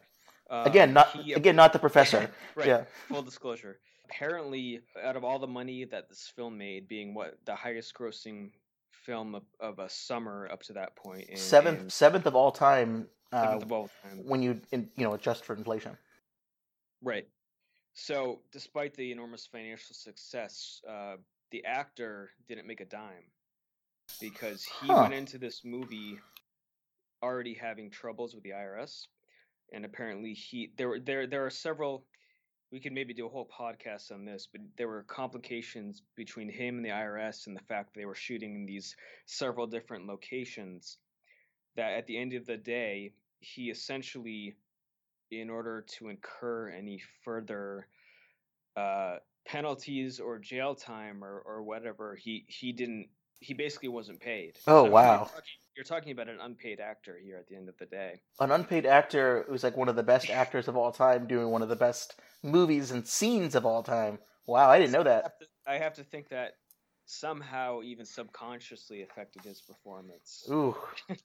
Uh, 0.49 0.63
Again, 0.65 0.93
not 0.93 1.09
he- 1.09 1.33
again 1.33 1.55
not 1.55 1.73
the 1.73 1.79
professor. 1.79 2.29
right. 2.55 2.67
Yeah. 2.67 2.83
Full 3.07 3.21
disclosure. 3.21 3.79
Apparently, 4.05 4.81
out 5.03 5.15
of 5.15 5.23
all 5.23 5.37
the 5.37 5.47
money 5.47 5.85
that 5.85 6.09
this 6.09 6.31
film 6.35 6.57
made, 6.57 6.87
being 6.87 7.13
what 7.13 7.37
the 7.45 7.53
highest 7.55 7.93
grossing 7.93 8.49
film 9.05 9.35
of, 9.35 9.43
of 9.59 9.77
a 9.77 9.87
summer 9.89 10.49
up 10.51 10.63
to 10.63 10.73
that 10.73 10.95
point, 10.95 11.25
and, 11.29 11.37
Seventh 11.37 11.79
and 11.81 11.91
seventh 11.91 12.25
of 12.25 12.35
all 12.35 12.51
time 12.51 13.07
uh, 13.31 13.59
of 13.61 13.71
all 13.71 13.89
time. 14.03 14.21
when 14.25 14.41
you 14.41 14.59
in, 14.71 14.89
you 14.95 15.03
know 15.03 15.13
adjust 15.13 15.45
for 15.45 15.55
inflation. 15.55 15.95
Right. 17.03 17.27
So, 17.93 18.39
despite 18.51 18.95
the 18.95 19.11
enormous 19.11 19.45
financial 19.45 19.93
success, 19.93 20.81
uh, 20.89 21.17
the 21.51 21.63
actor 21.65 22.31
didn't 22.47 22.65
make 22.65 22.81
a 22.81 22.85
dime 22.85 23.25
because 24.19 24.63
he 24.81 24.87
Huh. 24.87 25.01
went 25.03 25.13
into 25.13 25.37
this 25.37 25.63
movie 25.63 26.17
already 27.23 27.53
having 27.53 27.89
troubles 27.89 28.33
with 28.35 28.43
the 28.43 28.51
IRS, 28.51 29.07
and 29.73 29.85
apparently 29.85 30.33
he 30.33 30.71
there 30.77 30.89
were 30.89 30.99
there 30.99 31.27
there 31.27 31.45
are 31.45 31.49
several. 31.51 32.05
We 32.71 32.79
could 32.79 32.93
maybe 32.93 33.15
do 33.15 33.25
a 33.25 33.29
whole 33.29 33.49
podcast 33.49 34.11
on 34.11 34.25
this, 34.25 34.47
but 34.51 34.61
there 34.77 34.87
were 34.87 35.01
complications 35.03 36.03
between 36.15 36.47
him 36.49 36.77
and 36.77 36.85
the 36.85 36.89
IRS, 36.89 37.47
and 37.47 37.55
the 37.55 37.63
fact 37.63 37.93
that 37.93 37.99
they 37.99 38.05
were 38.05 38.13
shooting 38.13 38.53
in 38.53 38.65
these 38.65 38.95
several 39.25 39.65
different 39.65 40.05
locations. 40.05 40.97
That 41.75 41.93
at 41.93 42.05
the 42.05 42.17
end 42.17 42.33
of 42.33 42.45
the 42.45 42.57
day, 42.57 43.13
he 43.39 43.69
essentially 43.69 44.55
in 45.31 45.49
order 45.49 45.85
to 45.87 46.09
incur 46.09 46.69
any 46.69 47.01
further 47.23 47.87
uh, 48.75 49.17
penalties 49.45 50.19
or 50.19 50.39
jail 50.39 50.75
time 50.75 51.23
or, 51.23 51.39
or 51.45 51.63
whatever, 51.63 52.15
he 52.15 52.45
he 52.47 52.71
didn't. 52.71 53.07
He 53.41 53.53
basically 53.53 53.89
wasn't 53.89 54.19
paid. 54.19 54.57
Oh, 54.67 54.83
you're 54.83 54.93
wow. 54.93 55.17
talking- 55.19 55.41
You're 55.79 55.85
talking 55.85 56.11
about 56.11 56.27
an 56.27 56.39
unpaid 56.41 56.81
actor 56.81 57.17
here 57.23 57.37
at 57.37 57.47
the 57.47 57.55
end 57.55 57.69
of 57.69 57.77
the 57.77 57.85
day. 57.85 58.19
An 58.41 58.51
unpaid 58.51 58.85
actor 58.85 59.45
who's 59.47 59.63
like 59.63 59.77
one 59.77 59.87
of 59.87 59.95
the 59.95 60.03
best 60.03 60.29
actors 60.29 60.67
of 60.67 60.75
all 60.75 60.91
time, 60.91 61.25
doing 61.25 61.51
one 61.51 61.61
of 61.61 61.69
the 61.69 61.75
best 61.77 62.19
movies 62.43 62.91
and 62.91 63.07
scenes 63.07 63.55
of 63.55 63.65
all 63.65 63.81
time. 63.81 64.19
Wow, 64.45 64.69
I 64.69 64.77
didn't 64.77 64.91
know 64.91 64.99
I 64.99 65.03
that. 65.03 65.23
have 65.23 65.39
to, 65.39 65.45
I 65.65 65.77
have 65.77 65.93
to 65.93 66.03
think 66.03 66.27
that 66.31 66.55
somehow, 67.05 67.81
even 67.81 68.05
subconsciously, 68.05 69.03
affected 69.03 69.43
his 69.43 69.61
performance. 69.61 70.45
Ooh. 70.51 70.75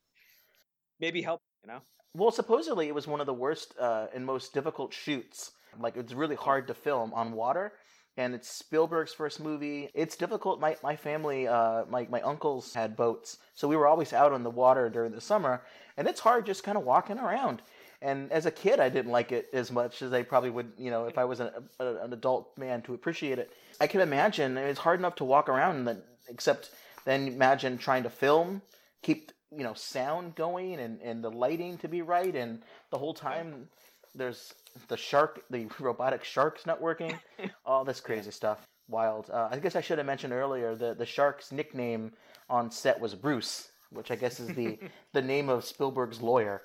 Maybe 1.01 1.21
help. 1.21 1.41
You 1.65 1.73
know. 1.73 1.81
Well, 2.15 2.31
supposedly 2.31 2.87
it 2.87 2.95
was 2.95 3.09
one 3.09 3.19
of 3.19 3.27
the 3.27 3.35
worst 3.35 3.75
uh, 3.81 4.07
and 4.15 4.25
most 4.25 4.55
difficult 4.55 4.95
shoots. 4.95 5.51
Like 5.81 5.97
it's 5.97 6.13
really 6.13 6.37
hard 6.37 6.69
to 6.69 6.75
film 6.75 7.13
on 7.13 7.33
water, 7.33 7.73
and 8.17 8.35
it's 8.35 8.49
Spielberg's 8.49 9.13
first 9.13 9.41
movie. 9.41 9.91
It's 9.95 10.17
difficult. 10.17 10.61
My 10.61 10.77
my 10.83 10.97
family, 10.97 11.49
uh, 11.49 11.85
my 11.89 12.07
my 12.11 12.21
uncles 12.21 12.75
had 12.75 12.97
boats, 12.97 13.39
so 13.55 13.69
we 13.69 13.77
were 13.77 13.87
always 13.87 14.13
out 14.13 14.33
on 14.33 14.43
the 14.43 14.51
water 14.51 14.89
during 14.89 15.13
the 15.13 15.21
summer, 15.21 15.63
and 15.97 16.07
it's 16.07 16.21
hard 16.21 16.47
just 16.47 16.63
kind 16.63 16.79
of 16.79 16.85
walking 16.85 17.19
around. 17.19 17.63
And 18.03 18.31
as 18.31 18.45
a 18.45 18.51
kid, 18.51 18.81
I 18.81 18.91
didn't 18.91 19.13
like 19.13 19.33
it 19.33 19.49
as 19.55 19.73
much 19.73 20.03
as 20.03 20.13
I 20.13 20.23
probably 20.23 20.51
would, 20.51 20.73
you 20.77 20.91
know, 20.91 21.07
if 21.07 21.17
I 21.17 21.25
was 21.25 21.41
an, 21.41 21.51
a, 21.81 21.87
an 22.05 22.13
adult 22.13 22.57
man 22.59 22.83
to 22.83 22.93
appreciate 22.93 23.39
it. 23.39 23.51
I 23.81 23.87
can 23.87 24.03
imagine 24.03 24.59
it's 24.59 24.81
hard 24.81 24.99
enough 24.99 25.15
to 25.17 25.25
walk 25.25 25.49
around, 25.49 25.77
and 25.77 25.89
then, 25.89 26.03
except 26.29 26.71
then 27.07 27.29
imagine 27.29 27.79
trying 27.79 28.03
to 28.03 28.11
film, 28.11 28.63
keep 29.03 29.33
you 29.51 29.63
know 29.65 29.75
sound 29.75 30.35
going 30.35 30.81
and, 30.81 31.01
and 31.01 31.25
the 31.25 31.31
lighting 31.31 31.79
to 31.79 31.89
be 31.89 32.03
right, 32.03 32.35
and 32.37 32.63
the 32.91 32.99
whole 32.99 33.15
time 33.15 33.69
there's 34.15 34.55
the 34.89 34.97
shark, 34.97 35.43
the 35.51 35.67
robotic 35.81 36.25
shark's 36.25 36.67
not 36.67 36.81
working, 36.81 37.19
all 37.67 37.85
this 37.85 38.01
crazy 38.01 38.31
stuff. 38.31 38.67
Wild. 38.89 39.31
Uh, 39.31 39.49
I 39.51 39.59
guess 39.59 39.77
I 39.77 39.81
should 39.81 39.99
have 39.99 40.07
mentioned 40.07 40.33
earlier 40.33 40.75
the 40.75 40.95
the 40.95 41.07
shark's 41.07 41.51
nickname 41.53 42.13
on 42.51 42.71
set 42.71 43.01
was 43.01 43.15
Bruce, 43.15 43.71
which 43.91 44.11
I 44.11 44.17
guess 44.17 44.41
is 44.41 44.49
the 44.55 44.79
the 45.13 45.23
name 45.23 45.49
of 45.49 45.65
Spielberg's 45.65 46.21
lawyer. 46.21 46.63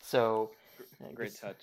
So 0.00 0.50
Great 1.14 1.34
touch. 1.40 1.56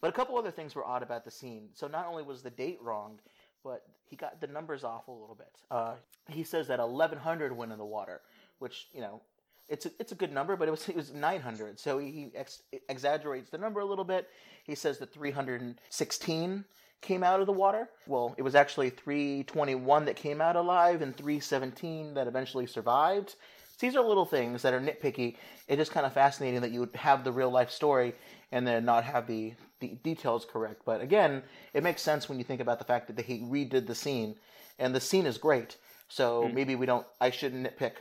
but 0.00 0.08
a 0.08 0.12
couple 0.12 0.38
other 0.38 0.50
things 0.50 0.74
were 0.74 0.84
odd 0.84 1.02
about 1.02 1.24
the 1.24 1.30
scene. 1.30 1.68
So 1.74 1.88
not 1.88 2.06
only 2.06 2.22
was 2.22 2.42
the 2.42 2.50
date 2.50 2.78
wrong, 2.80 3.18
but 3.64 3.82
he 4.04 4.14
got 4.16 4.40
the 4.40 4.46
numbers 4.46 4.84
off 4.84 5.08
a 5.08 5.10
little 5.10 5.34
bit. 5.34 5.50
Uh, 5.70 5.94
he 6.28 6.44
says 6.44 6.68
that 6.68 6.78
1100 6.78 7.56
went 7.56 7.72
in 7.72 7.78
the 7.78 7.84
water, 7.84 8.20
which 8.60 8.86
you 8.92 9.00
know, 9.00 9.20
it's 9.68 9.86
a, 9.86 9.90
it's 9.98 10.12
a 10.12 10.14
good 10.14 10.32
number, 10.32 10.56
but 10.56 10.68
it 10.68 10.70
was 10.70 10.88
it 10.88 10.96
was 10.96 11.12
900. 11.12 11.78
So 11.78 11.98
he 11.98 12.30
ex- 12.34 12.62
exaggerates 12.88 13.50
the 13.50 13.58
number 13.58 13.80
a 13.80 13.84
little 13.84 14.04
bit. 14.04 14.28
He 14.64 14.74
says 14.74 14.98
that 14.98 15.12
316 15.12 16.64
came 17.00 17.22
out 17.22 17.40
of 17.40 17.46
the 17.46 17.52
water. 17.52 17.88
Well, 18.06 18.34
it 18.36 18.42
was 18.42 18.54
actually 18.54 18.90
321 18.90 20.04
that 20.06 20.16
came 20.16 20.40
out 20.40 20.56
alive 20.56 21.02
and 21.02 21.16
317 21.16 22.14
that 22.14 22.26
eventually 22.26 22.66
survived. 22.66 23.36
These 23.78 23.94
are 23.94 24.04
little 24.04 24.24
things 24.24 24.62
that 24.62 24.74
are 24.74 24.80
nitpicky. 24.80 25.36
It's 25.68 25.78
just 25.78 25.92
kind 25.92 26.04
of 26.04 26.12
fascinating 26.12 26.60
that 26.62 26.72
you 26.72 26.80
would 26.80 26.96
have 26.96 27.22
the 27.22 27.30
real 27.30 27.50
life 27.50 27.70
story 27.70 28.14
and 28.50 28.66
then 28.66 28.84
not 28.84 29.04
have 29.04 29.28
the, 29.28 29.54
the 29.78 29.88
details 30.02 30.44
correct. 30.50 30.82
But 30.84 31.00
again, 31.00 31.42
it 31.74 31.84
makes 31.84 32.02
sense 32.02 32.28
when 32.28 32.38
you 32.38 32.44
think 32.44 32.60
about 32.60 32.80
the 32.80 32.84
fact 32.84 33.14
that 33.14 33.24
he 33.24 33.40
redid 33.40 33.86
the 33.86 33.94
scene, 33.94 34.34
and 34.80 34.94
the 34.94 35.00
scene 35.00 35.26
is 35.26 35.38
great. 35.38 35.76
So 36.08 36.42
mm-hmm. 36.42 36.54
maybe 36.54 36.74
we 36.74 36.86
don't. 36.86 37.06
I 37.20 37.30
shouldn't 37.30 37.64
nitpick 37.64 37.92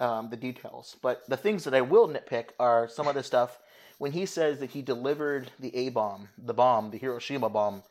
um, 0.00 0.30
the 0.30 0.36
details. 0.36 0.96
But 1.02 1.22
the 1.28 1.36
things 1.36 1.64
that 1.64 1.74
I 1.74 1.80
will 1.80 2.08
nitpick 2.08 2.50
are 2.58 2.88
some 2.88 3.06
of 3.06 3.14
the 3.14 3.22
stuff 3.22 3.58
when 3.98 4.12
he 4.12 4.26
says 4.26 4.58
that 4.60 4.70
he 4.70 4.82
delivered 4.82 5.50
the 5.60 5.74
A 5.76 5.90
bomb, 5.90 6.28
the 6.38 6.54
bomb, 6.54 6.90
the 6.90 6.98
Hiroshima 6.98 7.48
bomb. 7.48 7.82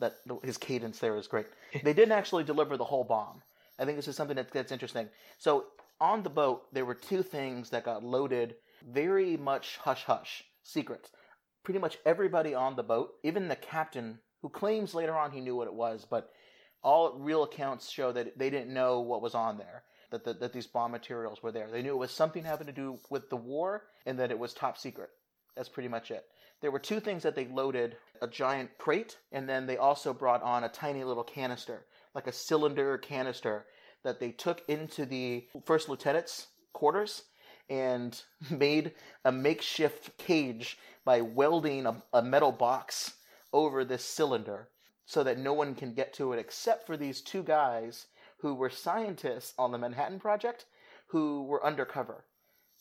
That 0.00 0.16
his 0.42 0.56
cadence 0.56 1.00
there 1.00 1.16
is 1.16 1.26
great. 1.26 1.46
They 1.82 1.92
didn't 1.92 2.12
actually 2.12 2.44
deliver 2.44 2.76
the 2.76 2.84
whole 2.84 3.04
bomb. 3.04 3.42
I 3.78 3.84
think 3.84 3.96
this 3.96 4.08
is 4.08 4.16
something 4.16 4.36
that, 4.36 4.50
that's 4.50 4.72
interesting. 4.72 5.08
So 5.38 5.66
on 6.00 6.22
the 6.22 6.30
boat, 6.30 6.72
there 6.72 6.84
were 6.84 6.94
two 6.94 7.22
things 7.22 7.70
that 7.70 7.84
got 7.84 8.02
loaded 8.04 8.54
very 8.90 9.36
much 9.36 9.76
hush 9.78 10.04
hush, 10.04 10.44
secret. 10.62 11.10
Pretty 11.62 11.80
much 11.80 11.98
everybody 12.06 12.54
on 12.54 12.76
the 12.76 12.82
boat, 12.82 13.14
even 13.22 13.48
the 13.48 13.56
captain, 13.56 14.18
who 14.40 14.48
claims 14.48 14.94
later 14.94 15.16
on 15.16 15.30
he 15.30 15.40
knew 15.40 15.56
what 15.56 15.66
it 15.66 15.74
was, 15.74 16.06
but 16.08 16.30
all 16.82 17.18
real 17.18 17.42
accounts 17.42 17.90
show 17.90 18.12
that 18.12 18.38
they 18.38 18.48
didn't 18.48 18.72
know 18.72 19.00
what 19.00 19.22
was 19.22 19.34
on 19.34 19.58
there. 19.58 19.82
That, 20.10 20.24
that, 20.24 20.40
that 20.40 20.52
these 20.52 20.66
bomb 20.66 20.92
materials 20.92 21.42
were 21.42 21.52
there. 21.52 21.68
They 21.70 21.82
knew 21.82 21.90
it 21.90 21.98
was 21.98 22.12
something 22.12 22.44
having 22.44 22.66
to 22.68 22.72
do 22.72 22.98
with 23.10 23.28
the 23.28 23.36
war 23.36 23.84
and 24.04 24.18
that 24.18 24.30
it 24.30 24.38
was 24.38 24.54
top 24.54 24.78
secret. 24.78 25.10
That's 25.56 25.68
pretty 25.68 25.88
much 25.88 26.10
it. 26.10 26.24
There 26.60 26.70
were 26.70 26.78
two 26.78 27.00
things 27.00 27.22
that 27.24 27.34
they 27.34 27.46
loaded 27.46 27.96
a 28.22 28.26
giant 28.26 28.78
crate, 28.78 29.18
and 29.32 29.48
then 29.48 29.66
they 29.66 29.76
also 29.76 30.14
brought 30.14 30.42
on 30.42 30.64
a 30.64 30.68
tiny 30.68 31.04
little 31.04 31.24
canister, 31.24 31.84
like 32.14 32.26
a 32.26 32.32
cylinder 32.32 32.96
canister, 32.98 33.66
that 34.04 34.20
they 34.20 34.30
took 34.30 34.62
into 34.68 35.04
the 35.04 35.46
first 35.64 35.88
lieutenant's 35.88 36.46
quarters. 36.72 37.24
and 37.68 38.22
made 38.50 38.92
a 39.24 39.32
makeshift 39.32 40.16
cage 40.18 40.78
by 41.04 41.20
welding 41.20 41.86
a, 41.86 42.02
a 42.12 42.22
metal 42.22 42.52
box 42.52 43.14
over 43.52 43.84
this 43.84 44.04
cylinder 44.04 44.68
so 45.04 45.22
that 45.24 45.38
no 45.38 45.52
one 45.52 45.74
can 45.74 45.94
get 45.94 46.12
to 46.14 46.32
it 46.32 46.38
except 46.38 46.86
for 46.86 46.96
these 46.96 47.20
two 47.20 47.42
guys 47.42 48.06
who 48.38 48.54
were 48.54 48.70
scientists 48.70 49.54
on 49.58 49.72
the 49.72 49.78
Manhattan 49.78 50.18
Project 50.18 50.66
who 51.08 51.44
were 51.44 51.64
undercover. 51.64 52.24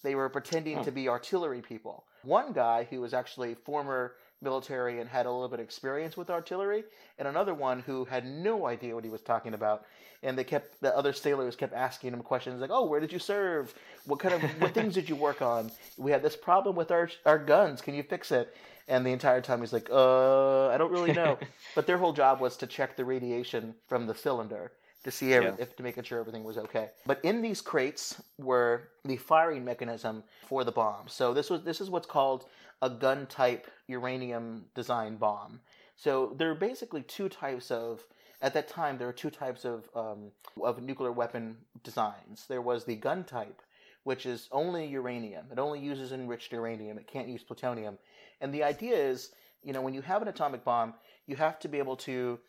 They 0.03 0.16
were 0.16 0.30
pretending 0.30 0.80
Oh. 0.80 0.84
to 0.84 0.91
be 0.91 1.08
artillery 1.10 1.62
people. 1.62 2.06
One 2.24 2.53
guy 2.53 2.84
who 2.89 3.01
was 3.01 3.14
actually 3.14 3.53
former 3.56 4.16
military 4.41 4.99
and 4.99 5.10
had 5.10 5.26
a 5.26 5.32
little 5.32 5.47
bit 5.47 5.60
of 5.60 5.64
experience 5.64 6.18
with 6.18 6.30
artillery, 6.30 6.84
and 7.18 7.28
another 7.28 7.53
one 7.53 7.80
who 7.80 8.06
had 8.06 8.26
no 8.26 8.68
idea 8.68 8.93
what 8.93 9.03
he 9.03 9.10
was 9.10 9.22
talking 9.22 9.53
about. 9.53 9.86
And 10.22 10.38
they 10.38 10.43
kept 10.43 10.82
the 10.82 10.95
other 10.95 11.14
sailors 11.14 11.56
kept 11.56 11.74
asking 11.74 12.14
him 12.14 12.22
questions 12.22 12.60
like, 12.62 12.72
"Oh, 12.72 12.86
where 12.86 12.99
did 12.99 13.14
you 13.14 13.20
serve? 13.20 13.74
What 14.06 14.20
kind 14.20 14.34
of 14.36 14.41
what 14.62 14.74
things 14.74 14.93
did 14.93 15.08
you 15.10 15.16
work 15.16 15.41
on? 15.41 15.72
We 15.97 16.12
had 16.12 16.22
this 16.24 16.36
problem 16.36 16.76
with 16.76 16.91
our 16.91 17.10
our 17.26 17.38
guns. 17.39 17.82
Can 17.82 17.93
you 17.95 18.03
fix 18.03 18.32
it?" 18.32 18.56
And 18.88 19.06
the 19.06 19.12
entire 19.12 19.41
time 19.41 19.62
he's 19.62 19.74
like, 19.74 19.89
"Uh, 19.91 20.68
I 20.68 20.78
don't 20.78 20.91
really 20.91 21.14
know." 21.14 21.38
but 21.76 21.88
their 21.88 21.97
whole 21.97 22.14
job 22.14 22.39
was 22.41 22.58
to 22.58 22.68
check 22.68 22.95
the 22.95 23.06
radiation 23.06 23.76
from 23.88 24.08
the 24.08 24.16
cylinder 24.16 24.72
to 25.06 25.12
see 25.12 25.34
every, 25.34 25.49
Yeah. 25.49 25.56
if 25.60 25.76
to 25.78 25.84
making 25.84 26.03
sure 26.03 26.20
everything 26.20 26.43
was 26.43 26.58
okay. 26.58 26.89
But 27.06 27.20
in 27.24 27.41
these 27.41 27.62
crates 27.62 28.22
were 28.39 28.89
the 29.06 29.18
firing 29.18 29.64
mechanism 29.64 30.24
for 30.47 30.64
the 30.64 30.72
bomb. 30.72 31.08
So 31.08 31.34
this 31.34 31.49
was 31.49 31.62
this 31.64 31.80
is 31.80 31.89
what's 31.91 32.08
called 32.08 32.45
a 32.82 32.89
gun 32.89 33.28
type 33.28 33.68
uranium 33.88 34.66
design 34.74 35.16
bomb. 35.18 35.62
So 35.95 36.34
there 36.38 36.49
are 36.49 36.56
basically 36.56 37.03
two 37.03 37.30
types 37.30 37.70
of 37.72 38.03
at 38.41 38.53
that 38.56 38.68
time 38.68 38.97
there 38.97 39.08
were 39.08 39.14
two 39.24 39.30
types 39.30 39.64
of 39.64 39.89
um, 39.95 40.32
of 40.62 40.82
nuclear 40.82 41.12
weapon 41.12 41.58
designs. 41.84 42.45
There 42.47 42.62
was 42.64 42.84
the 42.86 42.95
gun 42.95 43.24
type, 43.24 43.62
which 44.06 44.26
is 44.26 44.49
only 44.51 44.88
uranium. 44.88 45.45
It 45.51 45.60
only 45.60 45.80
uses 45.80 46.12
enriched 46.14 46.51
uranium. 46.51 46.97
It 46.97 47.08
can't 47.08 47.28
use 47.28 47.43
plutonium. 47.43 47.99
And 48.41 48.51
the 48.51 48.64
idea 48.64 48.95
is, 48.97 49.32
you 49.62 49.72
know, 49.72 49.82
when 49.82 49.93
you 49.93 50.01
have 50.01 50.24
an 50.24 50.28
atomic 50.30 50.64
bomb, 50.66 50.95
you 51.28 51.36
have 51.36 51.60
to 51.60 51.68
be 51.68 51.78
able 51.78 51.95
to 51.97 52.39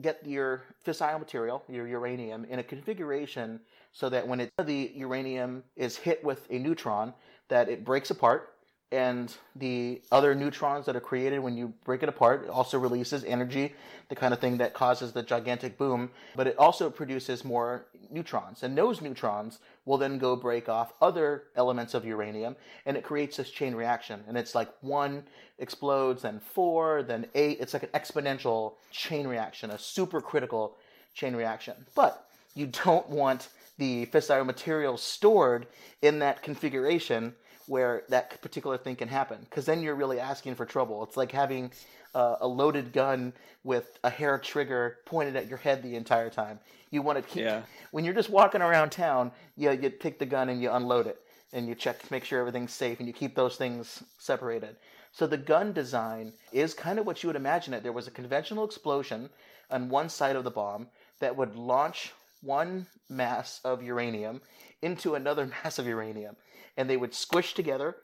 get 0.00 0.26
your 0.26 0.62
fissile 0.84 1.18
material, 1.18 1.62
your 1.68 1.86
uranium, 1.86 2.44
in 2.44 2.58
a 2.58 2.62
configuration 2.62 3.60
so 3.92 4.08
that 4.08 4.26
when 4.26 4.40
it, 4.40 4.52
the 4.64 4.92
uranium 4.94 5.62
is 5.76 5.96
hit 5.96 6.22
with 6.22 6.46
a 6.50 6.58
neutron, 6.58 7.14
that 7.48 7.68
it 7.68 7.84
breaks 7.84 8.10
apart, 8.10 8.55
and 8.92 9.34
the 9.56 10.00
other 10.12 10.34
neutrons 10.34 10.86
that 10.86 10.94
are 10.94 11.00
created 11.00 11.40
when 11.40 11.56
you 11.56 11.72
break 11.84 12.04
it 12.04 12.08
apart 12.08 12.44
it 12.44 12.50
also 12.50 12.78
releases 12.78 13.24
energy, 13.24 13.74
the 14.08 14.14
kind 14.14 14.32
of 14.32 14.38
thing 14.38 14.58
that 14.58 14.74
causes 14.74 15.12
the 15.12 15.22
gigantic 15.22 15.76
boom. 15.76 16.10
But 16.36 16.46
it 16.46 16.56
also 16.56 16.88
produces 16.88 17.44
more 17.44 17.86
neutrons, 18.10 18.62
and 18.62 18.78
those 18.78 19.00
neutrons 19.00 19.58
will 19.84 19.98
then 19.98 20.18
go 20.18 20.36
break 20.36 20.68
off 20.68 20.92
other 21.02 21.44
elements 21.56 21.94
of 21.94 22.04
uranium, 22.04 22.54
and 22.84 22.96
it 22.96 23.02
creates 23.02 23.36
this 23.38 23.50
chain 23.50 23.74
reaction. 23.74 24.22
And 24.28 24.38
it's 24.38 24.54
like 24.54 24.68
one 24.82 25.24
explodes, 25.58 26.22
then 26.22 26.38
four, 26.38 27.02
then 27.02 27.26
eight. 27.34 27.58
It's 27.60 27.74
like 27.74 27.82
an 27.82 27.88
exponential 27.88 28.74
chain 28.92 29.26
reaction, 29.26 29.70
a 29.70 29.74
supercritical 29.74 30.72
chain 31.12 31.34
reaction. 31.34 31.74
But 31.96 32.28
you 32.54 32.66
don't 32.66 33.08
want 33.08 33.48
the 33.78 34.06
fissile 34.06 34.46
material 34.46 34.96
stored 34.96 35.66
in 36.02 36.20
that 36.20 36.42
configuration 36.42 37.34
where 37.66 38.02
that 38.08 38.40
particular 38.42 38.76
thing 38.78 38.96
can 38.96 39.08
happen, 39.08 39.38
because 39.48 39.66
then 39.66 39.82
you're 39.82 39.94
really 39.94 40.20
asking 40.20 40.54
for 40.54 40.64
trouble. 40.64 41.02
It's 41.02 41.16
like 41.16 41.32
having 41.32 41.70
uh, 42.14 42.36
a 42.40 42.46
loaded 42.46 42.92
gun 42.92 43.32
with 43.64 43.98
a 44.04 44.10
hair 44.10 44.38
trigger 44.38 44.98
pointed 45.04 45.36
at 45.36 45.48
your 45.48 45.58
head 45.58 45.82
the 45.82 45.96
entire 45.96 46.30
time. 46.30 46.58
You 46.90 47.02
want 47.02 47.18
to 47.18 47.22
keep 47.22 47.42
Yeah. 47.44 47.62
when 47.90 48.04
you're 48.04 48.14
just 48.14 48.30
walking 48.30 48.62
around 48.62 48.90
town, 48.90 49.32
you, 49.56 49.70
you 49.72 49.90
take 49.90 50.18
the 50.18 50.26
gun 50.26 50.48
and 50.48 50.62
you 50.62 50.70
unload 50.70 51.06
it 51.06 51.20
and 51.52 51.68
you 51.68 51.74
check, 51.74 52.10
make 52.10 52.24
sure 52.24 52.40
everything's 52.40 52.72
safe, 52.72 52.98
and 52.98 53.06
you 53.06 53.12
keep 53.14 53.34
those 53.34 53.56
things 53.56 54.02
separated. 54.18 54.76
So 55.12 55.26
the 55.26 55.36
gun 55.38 55.72
design 55.72 56.32
is 56.52 56.74
kind 56.74 56.98
of 56.98 57.06
what 57.06 57.22
you 57.22 57.28
would 57.28 57.36
imagine 57.36 57.72
it. 57.74 57.82
There 57.82 57.92
was 57.92 58.06
a 58.06 58.10
conventional 58.10 58.64
explosion 58.64 59.30
on 59.70 59.88
one 59.88 60.08
side 60.08 60.36
of 60.36 60.44
the 60.44 60.50
bomb 60.50 60.88
that 61.20 61.36
would 61.36 61.56
launch 61.56 62.12
one 62.42 62.86
mass 63.08 63.60
of 63.64 63.82
uranium 63.82 64.40
into 64.82 65.14
another 65.14 65.46
mass 65.64 65.78
of 65.78 65.86
uranium, 65.86 66.36
and 66.76 66.88
they 66.88 66.96
would 66.96 67.14
squish 67.14 67.54
together 67.54 67.96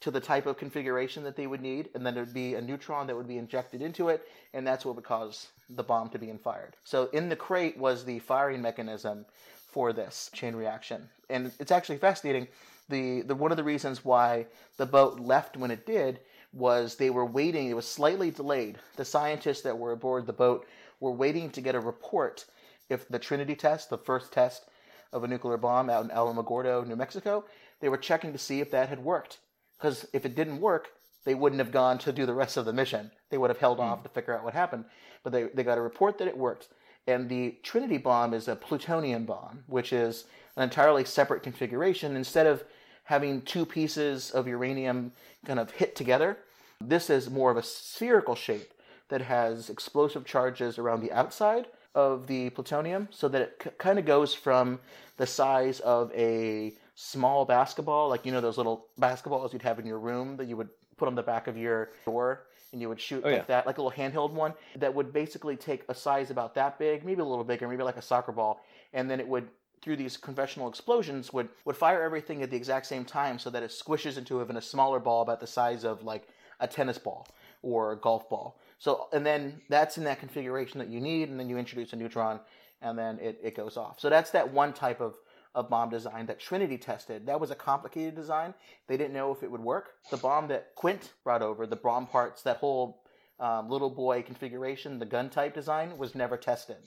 to 0.00 0.10
the 0.10 0.20
type 0.20 0.46
of 0.46 0.56
configuration 0.56 1.24
that 1.24 1.36
they 1.36 1.46
would 1.46 1.60
need, 1.60 1.90
and 1.94 2.04
then 2.04 2.14
there 2.14 2.24
would 2.24 2.34
be 2.34 2.54
a 2.54 2.60
neutron 2.60 3.06
that 3.06 3.16
would 3.16 3.28
be 3.28 3.36
injected 3.36 3.82
into 3.82 4.08
it, 4.08 4.26
and 4.54 4.66
that's 4.66 4.84
what 4.84 4.96
would 4.96 5.04
cause 5.04 5.48
the 5.68 5.82
bomb 5.82 6.08
to 6.10 6.18
be 6.18 6.32
fired. 6.42 6.74
So 6.84 7.10
in 7.12 7.28
the 7.28 7.36
crate 7.36 7.76
was 7.76 8.04
the 8.04 8.18
firing 8.20 8.62
mechanism 8.62 9.26
for 9.70 9.92
this 9.92 10.30
chain 10.32 10.56
reaction, 10.56 11.08
and 11.28 11.52
it's 11.60 11.70
actually 11.70 11.98
fascinating. 11.98 12.48
The, 12.88 13.22
the 13.22 13.34
one 13.34 13.50
of 13.50 13.56
the 13.56 13.64
reasons 13.64 14.04
why 14.04 14.46
the 14.76 14.86
boat 14.86 15.20
left 15.20 15.56
when 15.56 15.70
it 15.70 15.86
did 15.86 16.20
was 16.52 16.96
they 16.96 17.10
were 17.10 17.26
waiting. 17.26 17.68
It 17.68 17.76
was 17.76 17.86
slightly 17.86 18.30
delayed. 18.30 18.78
The 18.96 19.04
scientists 19.04 19.62
that 19.62 19.78
were 19.78 19.92
aboard 19.92 20.26
the 20.26 20.32
boat 20.32 20.66
were 20.98 21.12
waiting 21.12 21.50
to 21.50 21.60
get 21.60 21.76
a 21.76 21.80
report 21.80 22.46
if 22.88 23.06
the 23.08 23.18
Trinity 23.18 23.54
test, 23.54 23.90
the 23.90 23.98
first 23.98 24.32
test 24.32 24.64
of 25.12 25.22
a 25.24 25.28
nuclear 25.28 25.56
bomb 25.56 25.88
out 25.88 26.04
in 26.04 26.10
Alamogordo, 26.10 26.86
New 26.86 26.96
Mexico, 26.96 27.44
they 27.80 27.88
were 27.88 27.96
checking 27.96 28.32
to 28.32 28.38
see 28.38 28.60
if 28.60 28.70
that 28.70 28.88
had 28.88 29.04
worked. 29.04 29.38
Because 29.78 30.06
if 30.12 30.24
it 30.24 30.34
didn't 30.34 30.60
work, 30.60 30.88
they 31.24 31.34
wouldn't 31.34 31.60
have 31.60 31.72
gone 31.72 31.98
to 31.98 32.12
do 32.12 32.26
the 32.26 32.34
rest 32.34 32.56
of 32.56 32.64
the 32.64 32.72
mission. 32.72 33.10
They 33.30 33.38
would 33.38 33.50
have 33.50 33.58
held 33.58 33.78
hmm. 33.78 33.84
off 33.84 34.02
to 34.02 34.08
figure 34.08 34.36
out 34.36 34.44
what 34.44 34.54
happened. 34.54 34.84
But 35.22 35.32
they, 35.32 35.44
they 35.44 35.64
got 35.64 35.78
a 35.78 35.82
report 35.82 36.18
that 36.18 36.28
it 36.28 36.36
worked. 36.36 36.68
And 37.06 37.28
the 37.28 37.56
Trinity 37.62 37.98
bomb 37.98 38.34
is 38.34 38.46
a 38.46 38.56
plutonium 38.56 39.24
bomb, 39.24 39.64
which 39.66 39.92
is 39.92 40.24
an 40.56 40.62
entirely 40.62 41.04
separate 41.04 41.42
configuration. 41.42 42.14
Instead 42.14 42.46
of 42.46 42.64
having 43.04 43.42
two 43.42 43.66
pieces 43.66 44.30
of 44.30 44.46
uranium 44.46 45.12
kind 45.44 45.58
of 45.58 45.70
hit 45.72 45.96
together, 45.96 46.38
this 46.80 47.10
is 47.10 47.30
more 47.30 47.50
of 47.50 47.56
a 47.56 47.62
spherical 47.62 48.34
shape 48.34 48.72
that 49.08 49.22
has 49.22 49.68
explosive 49.68 50.24
charges 50.24 50.78
around 50.78 51.00
the 51.00 51.12
outside 51.12 51.66
of 51.94 52.26
the 52.26 52.50
plutonium 52.50 53.08
so 53.10 53.28
that 53.28 53.42
it 53.42 53.60
c- 53.64 53.70
kind 53.78 53.98
of 53.98 54.04
goes 54.04 54.32
from 54.34 54.78
the 55.16 55.26
size 55.26 55.80
of 55.80 56.12
a 56.14 56.72
small 56.94 57.44
basketball, 57.44 58.08
like 58.08 58.24
you 58.26 58.32
know 58.32 58.40
those 58.40 58.56
little 58.56 58.86
basketballs 59.00 59.52
you'd 59.52 59.62
have 59.62 59.78
in 59.78 59.86
your 59.86 59.98
room 59.98 60.36
that 60.36 60.46
you 60.46 60.56
would 60.56 60.68
put 60.96 61.08
on 61.08 61.14
the 61.14 61.22
back 61.22 61.46
of 61.46 61.56
your 61.56 61.90
door 62.04 62.44
and 62.72 62.80
you 62.80 62.88
would 62.88 63.00
shoot 63.00 63.24
Oh, 63.24 63.28
like 63.28 63.38
yeah. 63.38 63.44
that, 63.48 63.66
like 63.66 63.78
a 63.78 63.82
little 63.82 63.96
handheld 63.96 64.32
one 64.32 64.54
that 64.76 64.94
would 64.94 65.12
basically 65.12 65.56
take 65.56 65.82
a 65.88 65.94
size 65.94 66.30
about 66.30 66.54
that 66.54 66.78
big, 66.78 67.04
maybe 67.04 67.20
a 67.20 67.24
little 67.24 67.42
bigger, 67.44 67.66
maybe 67.66 67.82
like 67.82 67.96
a 67.96 68.02
soccer 68.02 68.32
ball, 68.32 68.64
and 68.92 69.10
then 69.10 69.18
it 69.18 69.26
would 69.26 69.48
through 69.82 69.96
these 69.96 70.18
conventional 70.18 70.68
explosions 70.68 71.32
would 71.32 71.48
would 71.64 71.76
fire 71.76 72.02
everything 72.02 72.42
at 72.42 72.50
the 72.50 72.56
exact 72.56 72.86
same 72.86 73.04
time 73.04 73.38
so 73.38 73.48
that 73.50 73.62
it 73.62 73.70
squishes 73.70 74.18
into 74.18 74.40
even 74.42 74.56
a 74.56 74.62
smaller 74.62 75.00
ball 75.00 75.22
about 75.22 75.40
the 75.40 75.46
size 75.46 75.84
of 75.84 76.02
like 76.04 76.28
a 76.60 76.66
tennis 76.68 76.98
ball 76.98 77.26
or 77.62 77.92
a 77.92 77.96
golf 77.96 78.28
ball. 78.28 78.58
So 78.80 79.08
and 79.12 79.24
then 79.24 79.60
that's 79.68 79.98
in 79.98 80.04
that 80.04 80.20
configuration 80.20 80.78
that 80.78 80.88
you 80.88 81.00
need, 81.00 81.28
and 81.28 81.38
then 81.38 81.50
you 81.50 81.58
introduce 81.58 81.92
a 81.92 81.96
neutron, 81.96 82.40
and 82.80 82.98
then 82.98 83.18
it, 83.20 83.38
it 83.42 83.54
goes 83.54 83.76
off. 83.76 84.00
So 84.00 84.08
that's 84.08 84.30
that 84.30 84.52
one 84.52 84.72
type 84.72 85.02
of, 85.02 85.16
of 85.54 85.68
bomb 85.68 85.90
design 85.90 86.24
that 86.26 86.40
Trinity 86.40 86.78
tested. 86.78 87.26
That 87.26 87.38
was 87.38 87.50
a 87.50 87.54
complicated 87.54 88.16
design. 88.16 88.54
They 88.88 88.96
didn't 88.96 89.12
know 89.12 89.32
if 89.32 89.42
it 89.42 89.50
would 89.50 89.60
work. 89.60 89.90
The 90.10 90.16
bomb 90.16 90.48
that 90.48 90.74
Quint 90.76 91.12
brought 91.24 91.42
over, 91.42 91.66
the 91.66 91.76
bomb 91.76 92.06
parts, 92.06 92.42
that 92.42 92.56
whole 92.56 93.02
um, 93.38 93.68
little 93.68 93.90
boy 93.90 94.22
configuration, 94.22 94.98
the 94.98 95.04
gun 95.04 95.28
type 95.28 95.54
design, 95.54 95.98
was 95.98 96.14
never 96.14 96.38
tested. 96.38 96.78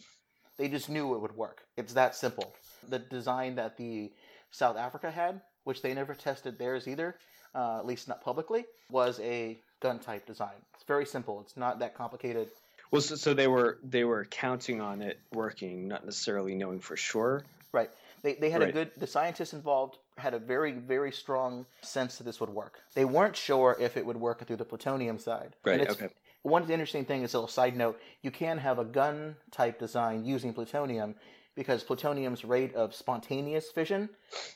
They 0.58 0.70
just 0.70 0.90
knew 0.90 1.14
it 1.14 1.22
would 1.22 1.36
work. 1.36 1.62
It's 1.78 1.94
that 1.94 2.16
simple. 2.16 2.56
The 2.90 3.00
design 3.00 3.56
that 3.56 3.78
the 3.78 4.12
South 4.50 4.78
Africa 4.78 5.12
had, 5.12 5.42
which 5.64 5.84
they 5.84 5.94
never 5.94 6.16
tested 6.16 6.58
theirs 6.58 6.88
either, 6.88 7.18
uh, 7.54 7.78
at 7.78 7.86
least 7.86 8.08
not 8.08 8.24
publicly, 8.24 8.66
was 8.90 9.20
a 9.20 9.62
gun 9.84 10.00
type 10.00 10.26
design. 10.26 10.58
It's 10.74 10.84
very 10.86 11.06
simple. 11.06 11.42
It's 11.42 11.58
not 11.58 11.80
that 11.80 11.94
complicated. 11.96 12.48
Well, 12.90 13.02
so, 13.02 13.16
so 13.16 13.34
they 13.34 13.48
were 13.48 13.78
they 13.84 14.04
were 14.04 14.26
counting 14.26 14.82
on 14.82 15.02
it 15.02 15.20
working, 15.32 15.88
not 15.88 16.06
necessarily 16.06 16.56
knowing 16.56 16.80
for 16.80 16.98
sure. 16.98 17.44
Right. 17.72 17.92
They, 18.24 18.36
they 18.36 18.50
had 18.50 18.62
a 18.62 18.72
good, 18.72 18.92
the 18.98 19.08
scientists 19.08 19.52
involved 19.52 19.98
had 20.18 20.34
a 20.34 20.40
very, 20.40 20.72
very 20.72 21.12
strong 21.12 21.66
sense 21.82 22.18
that 22.18 22.24
this 22.24 22.40
would 22.40 22.50
work. 22.50 22.80
They 22.94 23.04
weren't 23.04 23.36
sure 23.36 23.76
if 23.78 23.98
it 23.98 24.06
would 24.06 24.16
work 24.16 24.48
through 24.48 24.56
the 24.56 24.66
plutonium 24.66 25.20
side. 25.20 25.56
Right, 25.66 25.90
okay. 25.90 26.08
One 26.44 26.64
interesting 26.64 27.04
thing 27.04 27.24
is 27.24 27.34
a 27.34 27.38
little 27.38 27.50
side 27.50 27.76
note 27.76 28.00
you 28.22 28.32
can 28.32 28.58
have 28.60 28.80
a 28.80 28.86
gun 28.86 29.36
type 29.52 29.78
design 29.78 30.24
using 30.24 30.54
plutonium 30.54 31.16
because 31.56 31.84
plutonium's 31.84 32.46
rate 32.46 32.74
of 32.76 32.96
spontaneous 32.96 33.70
fission 33.70 34.10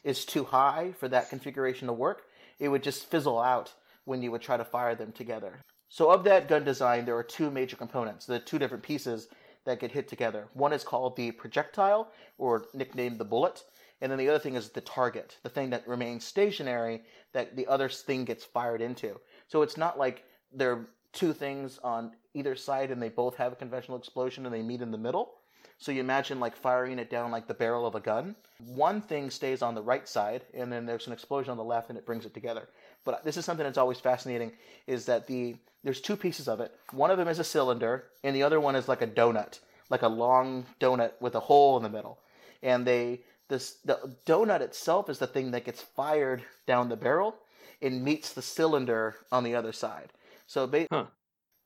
is 0.03 0.25
too 0.25 0.45
high 0.45 0.93
for 0.99 1.07
that 1.09 1.29
configuration 1.29 1.87
to 1.87 1.93
work. 1.93 2.23
It 2.59 2.69
would 2.69 2.83
just 2.83 3.05
fizzle 3.05 3.39
out 3.39 3.73
when 4.07 4.21
you 4.21 4.31
would 4.31 4.41
try 4.41 4.57
to 4.57 4.63
fire 4.63 4.95
them 4.95 5.11
together. 5.11 5.59
So, 5.89 6.11
of 6.11 6.23
that 6.23 6.47
gun 6.47 6.63
design, 6.63 7.05
there 7.05 7.17
are 7.17 7.23
two 7.23 7.51
major 7.51 7.75
components, 7.75 8.25
the 8.25 8.39
two 8.39 8.57
different 8.57 8.83
pieces 8.83 9.27
that 9.65 9.79
get 9.79 9.91
hit 9.91 10.07
together. 10.07 10.47
One 10.53 10.73
is 10.73 10.83
called 10.83 11.15
the 11.15 11.31
projectile, 11.31 12.11
or 12.37 12.67
nicknamed 12.73 13.19
the 13.19 13.25
bullet, 13.25 13.63
and 14.01 14.11
then 14.11 14.19
the 14.19 14.29
other 14.29 14.39
thing 14.39 14.55
is 14.55 14.69
the 14.69 14.81
target, 14.81 15.37
the 15.43 15.49
thing 15.49 15.69
that 15.71 15.87
remains 15.87 16.23
stationary 16.23 17.03
that 17.33 17.55
the 17.55 17.67
other 17.67 17.89
thing 17.89 18.23
gets 18.25 18.45
fired 18.45 18.81
into. 18.81 19.19
So, 19.47 19.61
it's 19.61 19.77
not 19.77 19.99
like 19.99 20.23
there 20.53 20.71
are 20.71 20.87
two 21.11 21.33
things 21.33 21.79
on 21.83 22.11
either 22.33 22.55
side 22.55 22.91
and 22.91 23.01
they 23.01 23.09
both 23.09 23.35
have 23.35 23.51
a 23.51 23.55
conventional 23.55 23.97
explosion 23.97 24.45
and 24.45 24.53
they 24.53 24.61
meet 24.61 24.81
in 24.81 24.91
the 24.91 24.97
middle. 24.97 25.33
So 25.79 25.91
you 25.91 25.99
imagine 25.99 26.39
like 26.39 26.55
firing 26.55 26.97
it 26.97 27.09
down 27.09 27.31
like 27.31 27.47
the 27.47 27.53
barrel 27.53 27.85
of 27.85 27.95
a 27.95 27.99
gun. 27.99 28.35
One 28.65 29.01
thing 29.01 29.29
stays 29.29 29.61
on 29.61 29.75
the 29.75 29.81
right 29.81 30.07
side, 30.07 30.43
and 30.53 30.71
then 30.71 30.85
there's 30.85 31.05
an 31.07 31.13
explosion 31.13 31.51
on 31.51 31.57
the 31.57 31.63
left, 31.63 31.89
and 31.89 31.97
it 31.97 32.05
brings 32.05 32.25
it 32.25 32.33
together. 32.33 32.67
But 33.07 33.23
this 33.23 33.37
is 33.37 33.45
something 33.45 33.63
that's 33.63 33.79
always 33.79 33.99
fascinating: 33.99 34.51
is 34.85 35.05
that 35.05 35.27
the 35.27 35.55
there's 35.83 36.01
two 36.01 36.17
pieces 36.17 36.47
of 36.49 36.59
it. 36.59 36.75
One 36.91 37.09
of 37.11 37.17
them 37.17 37.29
is 37.29 37.39
a 37.39 37.43
cylinder, 37.45 38.05
and 38.23 38.35
the 38.35 38.43
other 38.43 38.59
one 38.59 38.75
is 38.75 38.89
like 38.89 39.01
a 39.01 39.07
donut, 39.07 39.59
like 39.89 40.01
a 40.03 40.09
long 40.09 40.65
donut 40.81 41.13
with 41.21 41.35
a 41.35 41.39
hole 41.39 41.77
in 41.77 41.83
the 41.83 41.89
middle. 41.89 42.19
And 42.61 42.85
they 42.85 43.21
this 43.47 43.77
the 43.85 44.17
donut 44.25 44.61
itself 44.61 45.09
is 45.09 45.19
the 45.19 45.27
thing 45.27 45.51
that 45.51 45.65
gets 45.65 45.81
fired 45.81 46.43
down 46.67 46.89
the 46.89 46.97
barrel 46.97 47.35
and 47.81 48.03
meets 48.03 48.33
the 48.33 48.41
cylinder 48.41 49.15
on 49.31 49.43
the 49.45 49.55
other 49.55 49.71
side. 49.71 50.11
So 50.47 50.67
ba- 50.67 50.87
Huh. 50.91 51.05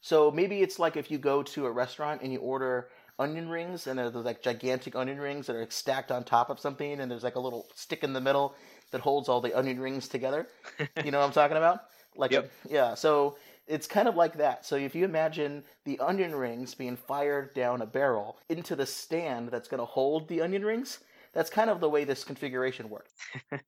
so 0.02 0.32
maybe 0.32 0.62
it's 0.62 0.80
like 0.80 0.98
if 0.98 1.10
you 1.12 1.18
go 1.18 1.44
to 1.44 1.66
a 1.66 1.72
restaurant 1.72 2.22
and 2.22 2.32
you 2.34 2.40
order 2.40 2.90
onion 3.20 3.50
rings 3.50 3.88
and 3.88 4.00
they're 4.00 4.10
like 4.10 4.42
gigantic 4.42 4.96
onion 4.96 5.20
rings 5.20 5.48
that 5.48 5.56
are 5.56 5.68
stacked 5.70 6.12
on 6.12 6.24
top 6.24 6.50
of 6.50 6.60
something 6.60 7.00
and 7.00 7.12
there's 7.12 7.24
like 7.24 7.36
a 7.36 7.40
little 7.40 7.68
stick 7.76 8.04
in 8.04 8.14
the 8.14 8.22
middle 8.22 8.56
that 8.92 9.02
holds 9.02 9.30
all 9.30 9.42
the 9.42 9.58
onion 9.58 9.80
rings 9.80 10.08
together. 10.08 10.48
you 11.04 11.12
know 11.12 11.20
what 11.20 11.26
I'm 11.26 11.32
talking 11.42 11.58
about? 11.58 11.86
Like 12.16 12.32
Yep. 12.32 12.52
yeah, 12.70 12.94
so 12.94 13.38
it's 13.68 13.88
kind 13.88 14.08
of 14.08 14.16
like 14.16 14.38
that. 14.38 14.66
So 14.66 14.76
if 14.76 14.96
you 14.96 15.06
imagine 15.06 15.64
the 15.86 16.00
onion 16.00 16.36
rings 16.36 16.76
being 16.76 16.98
fired 16.98 17.54
down 17.54 17.82
a 17.82 17.86
barrel 17.86 18.38
into 18.50 18.76
the 18.76 18.86
stand 18.86 19.50
that's 19.50 19.68
going 19.70 19.80
to 19.80 19.86
hold 19.86 20.28
the 20.28 20.42
onion 20.42 20.66
rings, 20.66 21.00
that's 21.34 21.50
kind 21.50 21.70
of 21.70 21.80
the 21.80 21.90
way 21.90 22.04
this 22.04 22.24
configuration 22.24 22.90
worked. 22.90 23.12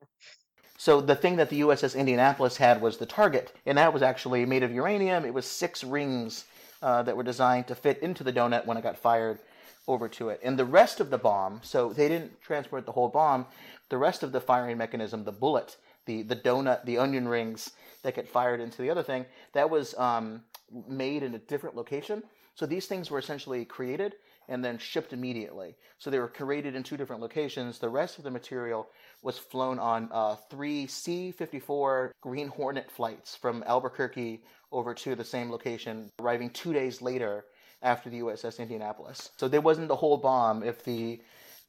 So 0.77 0.99
the 0.99 1.15
thing 1.15 1.37
that 1.37 1.49
the 1.49 1.61
USS 1.61 1.95
Indianapolis 1.95 2.57
had 2.57 2.81
was 2.81 2.97
the 2.97 3.05
target, 3.05 3.53
and 3.65 3.77
that 3.77 3.93
was 3.93 4.01
actually 4.01 4.45
made 4.45 4.63
of 4.63 4.71
uranium. 4.71 5.23
It 5.23 5.33
was 5.33 5.45
six 5.45 5.83
rings 5.83 6.45
uh, 6.81 7.03
that 7.03 7.15
were 7.15 7.23
designed 7.23 7.67
to 7.67 7.75
fit 7.75 7.99
into 7.99 8.23
the 8.23 8.33
donut 8.33 8.65
when 8.65 8.75
it 8.75 8.83
got 8.83 8.97
fired 8.97 9.39
over 9.87 10.07
to 10.07 10.29
it. 10.29 10.39
And 10.43 10.57
the 10.57 10.65
rest 10.65 10.99
of 10.99 11.09
the 11.09 11.17
bomb, 11.17 11.59
so 11.63 11.91
they 11.91 12.07
didn't 12.07 12.41
transport 12.41 12.85
the 12.85 12.91
whole 12.91 13.09
bomb. 13.09 13.45
The 13.89 13.97
rest 13.97 14.23
of 14.23 14.31
the 14.31 14.41
firing 14.41 14.77
mechanism, 14.77 15.23
the 15.23 15.31
bullet, 15.31 15.77
the 16.05 16.23
the 16.23 16.35
donut, 16.35 16.85
the 16.85 16.97
onion 16.97 17.27
rings 17.27 17.71
that 18.03 18.15
get 18.15 18.27
fired 18.27 18.59
into 18.59 18.81
the 18.81 18.89
other 18.89 19.03
thing, 19.03 19.25
that 19.53 19.69
was 19.69 19.93
um, 19.97 20.43
made 20.87 21.23
in 21.23 21.35
a 21.35 21.39
different 21.39 21.75
location. 21.75 22.23
So 22.55 22.65
these 22.65 22.85
things 22.85 23.09
were 23.09 23.19
essentially 23.19 23.65
created 23.65 24.15
and 24.47 24.63
then 24.63 24.77
shipped 24.77 25.13
immediately. 25.13 25.75
So 25.97 26.09
they 26.09 26.19
were 26.19 26.27
created 26.27 26.75
in 26.75 26.83
two 26.83 26.97
different 26.97 27.21
locations. 27.21 27.79
The 27.79 27.89
rest 27.89 28.17
of 28.17 28.23
the 28.23 28.31
material 28.31 28.89
was 29.21 29.37
flown 29.37 29.79
on 29.79 30.09
uh, 30.11 30.35
three 30.49 30.85
C 30.87 31.31
54 31.31 32.13
Green 32.21 32.49
Hornet 32.49 32.91
flights 32.91 33.35
from 33.35 33.63
Albuquerque 33.65 34.43
over 34.71 34.93
to 34.93 35.15
the 35.15 35.23
same 35.23 35.49
location, 35.49 36.11
arriving 36.19 36.49
two 36.49 36.73
days 36.73 37.01
later 37.01 37.45
after 37.83 38.09
the 38.09 38.21
USS 38.21 38.59
Indianapolis. 38.59 39.29
So 39.37 39.47
there 39.47 39.61
wasn't 39.61 39.89
the 39.89 39.95
whole 39.95 40.17
bomb 40.17 40.63
if 40.63 40.83
the 40.83 41.21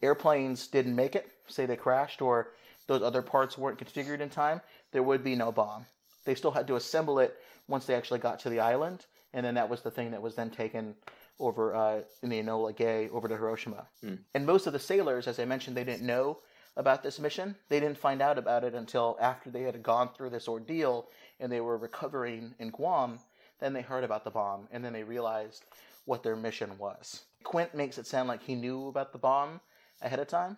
airplanes 0.02 0.68
didn't 0.68 0.94
make 0.94 1.16
it, 1.16 1.28
say 1.48 1.66
they 1.66 1.76
crashed, 1.76 2.22
or 2.22 2.52
those 2.86 3.02
other 3.02 3.22
parts 3.22 3.58
weren't 3.58 3.78
configured 3.78 4.20
in 4.20 4.30
time, 4.30 4.60
there 4.92 5.02
would 5.02 5.24
be 5.24 5.34
no 5.34 5.50
bomb. 5.50 5.86
They 6.24 6.34
still 6.34 6.50
had 6.50 6.66
to 6.68 6.76
assemble 6.76 7.18
it 7.18 7.36
once 7.68 7.86
they 7.86 7.94
actually 7.94 8.20
got 8.20 8.38
to 8.40 8.50
the 8.50 8.60
island, 8.60 9.06
and 9.32 9.44
then 9.44 9.54
that 9.54 9.68
was 9.68 9.82
the 9.82 9.90
thing 9.90 10.10
that 10.12 10.22
was 10.22 10.34
then 10.34 10.50
taken 10.50 10.94
over 11.40 11.74
uh, 11.74 12.00
in 12.22 12.28
the 12.28 12.40
Enola 12.40 12.74
Gay 12.76 13.08
over 13.10 13.26
to 13.28 13.36
Hiroshima. 13.36 13.86
And 14.34 14.46
most 14.46 14.66
of 14.66 14.72
the 14.72 14.78
sailors, 14.78 15.26
as 15.26 15.38
I 15.40 15.44
mentioned, 15.44 15.76
they 15.76 15.84
didn't 15.84 16.06
know 16.06 16.38
about 16.76 17.02
this 17.02 17.18
mission. 17.18 17.56
They 17.68 17.80
didn't 17.80 17.98
find 17.98 18.22
out 18.22 18.38
about 18.38 18.64
it 18.64 18.74
until 18.74 19.16
after 19.20 19.50
they 19.50 19.62
had 19.62 19.82
gone 19.82 20.10
through 20.14 20.30
this 20.30 20.48
ordeal 20.48 21.08
and 21.40 21.50
they 21.50 21.60
were 21.60 21.76
recovering 21.76 22.54
in 22.58 22.70
Guam. 22.70 23.18
Then 23.60 23.72
they 23.72 23.82
heard 23.82 24.04
about 24.04 24.24
the 24.24 24.30
bomb, 24.30 24.68
and 24.72 24.84
then 24.84 24.92
they 24.92 25.04
realized 25.04 25.64
what 26.04 26.22
their 26.22 26.36
mission 26.36 26.76
was. 26.78 27.24
Quint 27.42 27.74
makes 27.74 27.98
it 27.98 28.06
sound 28.06 28.28
like 28.28 28.42
he 28.42 28.54
knew 28.54 28.88
about 28.88 29.12
the 29.12 29.18
bomb 29.18 29.60
ahead 30.02 30.18
of 30.18 30.28
time, 30.28 30.56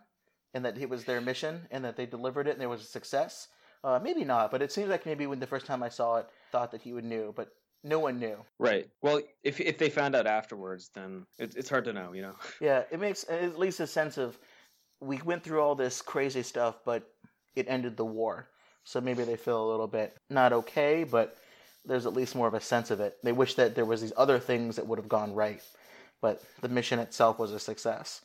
and 0.55 0.65
that 0.65 0.79
it 0.79 0.89
was 0.89 1.05
their 1.05 1.21
mission, 1.21 1.67
and 1.71 1.85
that 1.85 1.97
they 1.97 2.07
delivered 2.07 2.49
it, 2.49 2.53
and 2.53 2.61
there 2.61 2.69
was 2.69 2.83
a 2.83 2.87
success. 2.87 3.49
Uh, 3.85 4.01
maybe 4.03 4.25
not, 4.25 4.51
but 4.51 4.63
it 4.63 4.73
seems 4.73 4.89
like 4.89 5.07
maybe 5.07 5.27
when 5.27 5.39
the 5.39 5.47
first 5.47 5.67
time 5.67 5.83
I 5.83 5.89
saw 5.89 6.17
it, 6.17 6.29
thought 6.51 6.73
that 6.73 6.83
he 6.83 6.93
would 6.93 7.05
knew, 7.05 7.33
but 7.37 7.51
no 7.85 8.01
one 8.01 8.19
knew. 8.19 8.37
Right. 8.59 8.89
Well, 9.03 9.21
if 9.45 9.61
if 9.61 9.79
they 9.79 9.91
found 9.91 10.17
out 10.17 10.27
afterwards, 10.27 10.91
then 10.95 11.27
it, 11.39 11.55
it's 11.57 11.69
hard 11.69 11.85
to 11.85 11.93
know. 11.93 12.13
You 12.13 12.23
know. 12.23 12.35
Yeah, 12.61 12.83
it 12.91 12.99
makes 12.99 13.25
at 13.29 13.59
least 13.59 13.81
a 13.81 13.87
sense 13.87 14.19
of 14.19 14.39
we 15.01 15.19
went 15.19 15.45
through 15.45 15.61
all 15.61 15.75
this 15.75 16.03
crazy 16.03 16.43
stuff, 16.43 16.81
but 16.85 17.09
it 17.55 17.67
ended 17.69 17.97
the 17.97 18.05
war. 18.05 18.49
So 18.85 19.01
maybe 19.01 19.25
they 19.25 19.37
feel 19.37 19.65
a 19.65 19.71
little 19.71 19.87
bit 19.87 20.17
not 20.31 20.53
okay, 20.53 21.05
but 21.05 21.37
there's 21.87 22.07
at 22.07 22.12
least 22.14 22.34
more 22.34 22.49
of 22.49 22.55
a 22.55 22.61
sense 22.61 22.91
of 22.91 23.01
it. 23.01 23.18
They 23.22 23.32
wish 23.32 23.55
that 23.55 23.74
there 23.74 23.84
was 23.84 24.01
these 24.01 24.12
other 24.16 24.39
things 24.39 24.76
that 24.76 24.87
would 24.87 24.99
have 24.99 25.09
gone 25.09 25.34
right, 25.34 25.62
but 26.20 26.43
the 26.61 26.68
mission 26.68 26.99
itself 26.99 27.39
was 27.39 27.53
a 27.53 27.59
success. 27.59 28.22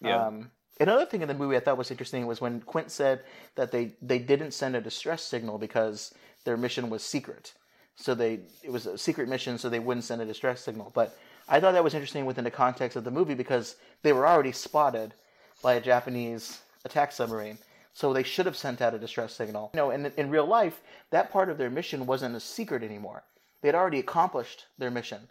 Yeah. 0.00 0.26
Um, 0.26 0.50
another 0.78 1.06
thing 1.06 1.22
in 1.22 1.28
the 1.28 1.34
movie 1.34 1.56
I 1.56 1.60
thought 1.60 1.78
was 1.78 1.90
interesting 1.90 2.26
was 2.26 2.40
when 2.40 2.60
Quint 2.60 2.90
said 2.90 3.22
that 3.56 3.70
they 3.72 3.92
they 4.00 4.18
didn't 4.18 4.52
send 4.52 4.76
a 4.76 4.80
distress 4.80 5.22
signal 5.22 5.58
because 5.58 6.14
their 6.44 6.56
mission 6.56 6.90
was 6.90 7.02
secret. 7.02 7.54
So 7.96 8.14
they 8.14 8.40
it 8.62 8.72
was 8.72 8.86
a 8.86 8.96
secret 8.96 9.28
mission, 9.28 9.58
so 9.58 9.68
they 9.68 9.78
wouldn't 9.78 10.04
send 10.04 10.22
a 10.22 10.26
distress 10.26 10.60
signal. 10.60 10.90
But 10.94 11.16
I 11.48 11.60
thought 11.60 11.72
that 11.72 11.84
was 11.84 11.94
interesting 11.94 12.26
within 12.26 12.44
the 12.44 12.50
context 12.50 12.96
of 12.96 13.04
the 13.04 13.10
movie 13.10 13.34
because 13.34 13.76
they 14.02 14.12
were 14.12 14.26
already 14.26 14.52
spotted 14.52 15.14
by 15.62 15.74
a 15.74 15.80
Japanese 15.80 16.60
attack 16.84 17.12
submarine. 17.12 17.58
So 17.92 18.12
they 18.12 18.22
should 18.22 18.46
have 18.46 18.56
sent 18.56 18.80
out 18.80 18.94
a 18.94 18.98
distress 18.98 19.34
signal. 19.34 19.70
You 19.74 19.78
know, 19.78 19.90
in 19.90 20.06
in 20.16 20.30
real 20.30 20.46
life, 20.46 20.80
that 21.10 21.32
part 21.32 21.50
of 21.50 21.58
their 21.58 21.70
mission 21.70 22.06
wasn't 22.06 22.36
a 22.36 22.40
secret 22.40 22.82
anymore. 22.82 23.24
They 23.60 23.68
had 23.68 23.74
already 23.74 23.98
accomplished 23.98 24.66
their 24.78 24.90
mission. 24.90 25.28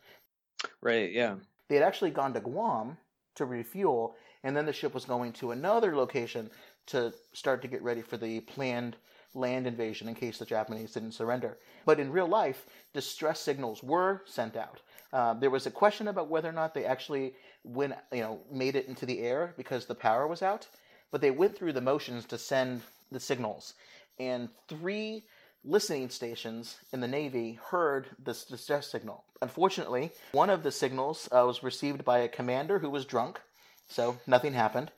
Right. 0.81 1.11
Yeah. 1.11 1.35
They 1.67 1.75
had 1.75 1.83
actually 1.83 2.11
gone 2.11 2.33
to 2.33 2.39
Guam 2.39 2.97
to 3.35 3.45
refuel, 3.45 4.15
and 4.43 4.55
then 4.55 4.65
the 4.65 4.73
ship 4.73 4.93
was 4.93 5.05
going 5.05 5.33
to 5.33 5.51
another 5.51 5.95
location 5.95 6.49
to 6.87 7.13
start 7.33 7.61
to 7.61 7.67
get 7.67 7.81
ready 7.81 8.01
for 8.01 8.17
the 8.17 8.41
planned 8.41 8.97
land 9.35 9.67
invasion 9.67 10.07
in 10.07 10.15
case 10.15 10.39
the 10.39 10.45
Japanese 10.45 10.93
didn't 10.93 11.11
surrender. 11.11 11.57
But 11.85 11.99
in 11.99 12.11
real 12.11 12.27
life, 12.27 12.65
distress 12.93 13.39
signals 13.39 13.83
were 13.83 14.23
sent 14.25 14.57
out. 14.57 14.81
Uh, 15.13 15.33
there 15.35 15.49
was 15.49 15.65
a 15.65 15.71
question 15.71 16.07
about 16.07 16.29
whether 16.29 16.49
or 16.49 16.53
not 16.53 16.73
they 16.73 16.85
actually 16.85 17.33
went, 17.63 17.93
you 18.11 18.21
know, 18.21 18.39
made 18.51 18.75
it 18.75 18.87
into 18.87 19.05
the 19.05 19.19
air 19.19 19.53
because 19.57 19.85
the 19.85 19.95
power 19.95 20.27
was 20.27 20.41
out. 20.41 20.67
But 21.11 21.21
they 21.21 21.31
went 21.31 21.57
through 21.57 21.73
the 21.73 21.81
motions 21.81 22.25
to 22.25 22.37
send 22.37 22.81
the 23.11 23.19
signals, 23.19 23.73
and 24.19 24.49
three 24.67 25.23
listening 25.63 26.09
stations 26.09 26.77
in 26.93 27.01
the 27.01 27.07
Navy 27.07 27.59
heard 27.69 28.07
this 28.23 28.45
distress 28.45 28.89
signal. 28.91 29.23
Unfortunately, 29.41 30.11
one 30.31 30.49
of 30.49 30.63
the 30.63 30.71
signals 30.71 31.27
uh, 31.31 31.43
was 31.45 31.63
received 31.63 32.05
by 32.05 32.19
a 32.19 32.27
commander 32.27 32.79
who 32.79 32.89
was 32.89 33.05
drunk, 33.05 33.41
so 33.87 34.17
nothing 34.27 34.53
happened. 34.53 34.91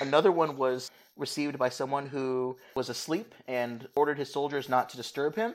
Another 0.00 0.30
one 0.30 0.56
was 0.56 0.90
received 1.16 1.58
by 1.58 1.68
someone 1.68 2.06
who 2.06 2.56
was 2.74 2.88
asleep 2.88 3.34
and 3.48 3.88
ordered 3.96 4.18
his 4.18 4.32
soldiers 4.32 4.68
not 4.68 4.88
to 4.90 4.96
disturb 4.96 5.34
him 5.34 5.54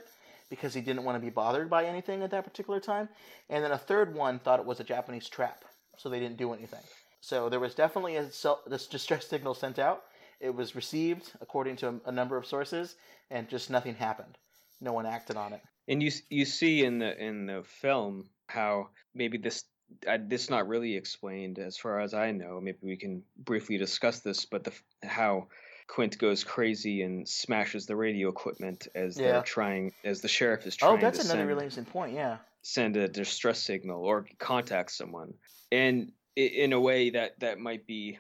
because 0.50 0.74
he 0.74 0.82
didn't 0.82 1.04
want 1.04 1.16
to 1.16 1.26
be 1.26 1.30
bothered 1.30 1.70
by 1.70 1.86
anything 1.86 2.22
at 2.22 2.32
that 2.32 2.44
particular 2.44 2.80
time. 2.80 3.08
And 3.50 3.64
then 3.64 3.72
a 3.72 3.78
third 3.78 4.14
one 4.14 4.40
thought 4.40 4.60
it 4.60 4.66
was 4.66 4.80
a 4.80 4.84
Japanese 4.84 5.30
trap, 5.30 5.64
so 5.98 6.10
they 6.10 6.20
didn't 6.20 6.38
do 6.38 6.54
anything. 6.54 6.82
So 7.24 7.48
there 7.48 7.62
was 7.62 7.74
definitely 7.74 8.18
a 8.18 8.24
this 8.68 8.86
distress 8.88 9.28
signal 9.28 9.54
sent 9.54 9.80
out. 9.80 10.04
It 10.42 10.54
was 10.54 10.76
received 10.76 11.32
according 11.40 11.78
to 11.78 11.88
a, 11.88 11.94
a 12.08 12.12
number 12.12 12.36
of 12.36 12.46
sources, 12.46 12.96
and 13.32 13.48
just 13.48 13.70
nothing 13.70 13.96
happened. 13.96 14.38
No 14.82 14.92
one 14.92 15.06
acted 15.06 15.38
on 15.38 15.54
it. 15.54 15.62
And 15.88 16.04
you 16.04 16.12
you 16.30 16.44
see 16.44 16.84
in 16.84 17.00
the 17.00 17.18
in 17.18 17.46
the 17.46 17.64
film 17.64 18.28
how 18.48 18.90
maybe 19.16 19.38
this 19.38 19.64
uh, 20.06 20.18
this 20.28 20.50
not 20.50 20.68
really 20.68 20.98
explained 20.98 21.60
as 21.60 21.78
far 21.78 22.02
as 22.02 22.14
I 22.14 22.32
know. 22.32 22.60
Maybe 22.62 22.80
we 22.82 22.98
can 22.98 23.24
briefly 23.38 23.78
discuss 23.78 24.20
this, 24.20 24.44
but 24.44 24.66
the 24.66 24.74
how 25.02 25.48
Quint 25.88 26.18
goes 26.18 26.44
crazy 26.44 27.04
and 27.04 27.26
smashes 27.28 27.86
the 27.86 27.96
radio 27.96 28.28
equipment 28.28 28.90
as 28.96 29.18
Yeah. 29.18 29.32
they're 29.32 29.42
trying 29.44 29.94
as 30.04 30.20
the 30.20 30.28
sheriff 30.28 30.68
is 30.68 30.76
trying 30.76 30.98
Oh, 30.98 31.02
that's 31.02 31.20
to 31.20 31.24
another 31.24 31.40
send, 31.40 31.48
really 31.48 31.64
interesting 31.64 31.86
point. 31.86 32.16
Yeah. 32.16 32.38
send 32.64 32.98
a 32.98 33.08
distress 33.08 33.60
signal 33.64 34.04
or 34.04 34.26
contact 34.40 34.92
someone, 34.92 35.34
and 35.72 36.12
i- 36.12 36.12
in 36.36 36.74
a 36.74 36.80
way 36.80 37.12
that 37.12 37.40
that 37.40 37.60
might 37.60 37.86
be 37.88 38.20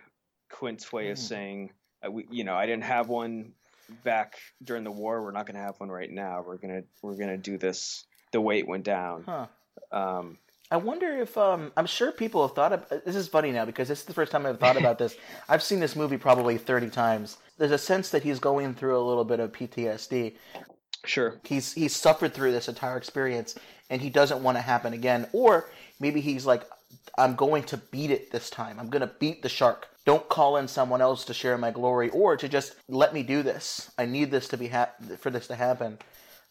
Quint's 0.51 0.91
way 0.93 1.09
of 1.11 1.17
Hmm. 1.17 1.23
saying, 1.23 1.69
uh, 2.05 2.11
we, 2.11 2.25
you 2.29 2.43
know, 2.43 2.55
I 2.55 2.65
didn't 2.65 2.83
have 2.83 3.07
one 3.09 3.53
back 4.03 4.35
during 4.63 4.83
the 4.83 4.91
war. 4.91 5.21
We're 5.23 5.31
not 5.31 5.45
going 5.45 5.55
to 5.55 5.61
have 5.61 5.79
one 5.79 5.89
right 5.89 6.09
now. 6.11 6.43
We're 6.45 6.57
gonna 6.57 6.83
we're 7.01 7.15
gonna 7.17 7.37
do 7.37 7.57
this 7.57 8.05
the 8.31 8.41
way 8.41 8.59
it 8.59 8.67
went 8.67 8.83
down. 8.83 9.23
Huh. 9.25 9.47
Um, 9.91 10.37
I 10.71 10.77
wonder 10.77 11.21
if 11.21 11.37
um, 11.37 11.71
I'm 11.77 11.85
sure 11.85 12.11
people 12.11 12.47
have 12.47 12.55
thought 12.55 12.73
of 12.73 13.03
this 13.05 13.15
is 13.15 13.27
funny 13.27 13.51
now 13.51 13.65
because 13.65 13.87
this 13.87 13.99
is 13.99 14.05
the 14.05 14.13
first 14.13 14.31
time 14.31 14.45
I've 14.45 14.59
thought 14.59 14.77
about 14.77 14.97
this. 14.97 15.15
I've 15.49 15.61
seen 15.61 15.79
this 15.79 15.95
movie 15.95 16.17
probably 16.17 16.57
30 16.57 16.89
times. 16.89 17.37
There's 17.59 17.71
a 17.71 17.77
sense 17.77 18.09
that 18.09 18.23
he's 18.23 18.39
going 18.39 18.73
through 18.73 18.97
a 18.97 19.05
little 19.05 19.25
bit 19.25 19.39
of 19.39 19.51
PTSD. 19.51 20.35
sure. 21.05 21.39
He's 21.43 21.73
he's 21.73 21.95
suffered 21.95 22.33
through 22.33 22.53
this 22.53 22.67
entire 22.69 22.97
experience 22.97 23.55
and 23.89 24.01
he 24.01 24.09
doesn't 24.09 24.41
want 24.41 24.57
to 24.57 24.61
happen 24.61 24.93
again. 24.93 25.27
Or 25.33 25.69
maybe 25.99 26.21
he's 26.21 26.45
like, 26.45 26.63
I'm 27.17 27.35
going 27.35 27.63
to 27.65 27.77
beat 27.77 28.11
it 28.11 28.31
this 28.31 28.49
time. 28.49 28.79
I'm 28.79 28.89
going 28.89 29.01
to 29.01 29.13
beat 29.19 29.41
the 29.41 29.49
shark. 29.49 29.87
Don't 30.05 30.27
call 30.29 30.57
in 30.57 30.67
someone 30.67 31.01
else 31.01 31.23
to 31.25 31.33
share 31.33 31.57
my 31.57 31.71
glory 31.71 32.09
or 32.09 32.35
to 32.37 32.49
just 32.49 32.75
let 32.89 33.13
me 33.13 33.23
do 33.23 33.41
this. 33.43 33.91
I 33.97 34.05
need 34.05 34.31
this 34.31 34.47
to 34.49 34.57
be 34.57 34.67
hap- 34.67 35.01
for 35.19 35.29
this 35.29 35.47
to 35.47 35.55
happen. 35.55 35.97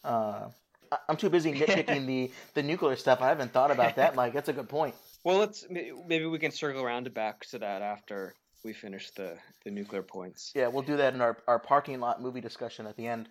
Uh, 0.03 0.49
I- 0.91 0.97
I'm 1.09 1.17
too 1.17 1.29
busy 1.29 1.53
nitpicking 1.59 2.05
the 2.05 2.31
the 2.55 2.63
nuclear 2.63 2.95
stuff. 2.95 3.21
I 3.21 3.27
haven't 3.27 3.53
thought 3.53 3.71
about 3.71 3.95
that, 3.97 4.15
Mike. 4.15 4.33
That's 4.33 4.49
a 4.49 4.53
good 4.53 4.69
point. 4.69 4.95
Well, 5.23 5.37
let's 5.37 5.65
maybe 5.69 6.25
we 6.25 6.39
can 6.39 6.51
circle 6.51 6.81
around 6.83 7.13
back 7.13 7.45
to 7.51 7.59
that 7.59 7.81
after 7.81 8.33
we 8.65 8.73
finish 8.73 9.11
the 9.11 9.37
the 9.63 9.71
nuclear 9.71 10.03
points. 10.03 10.51
Yeah, 10.55 10.67
we'll 10.67 10.83
do 10.83 10.97
that 10.97 11.13
in 11.13 11.21
our, 11.21 11.37
our 11.47 11.59
parking 11.59 11.99
lot 11.99 12.21
movie 12.21 12.41
discussion 12.41 12.87
at 12.87 12.97
the 12.97 13.07
end. 13.07 13.29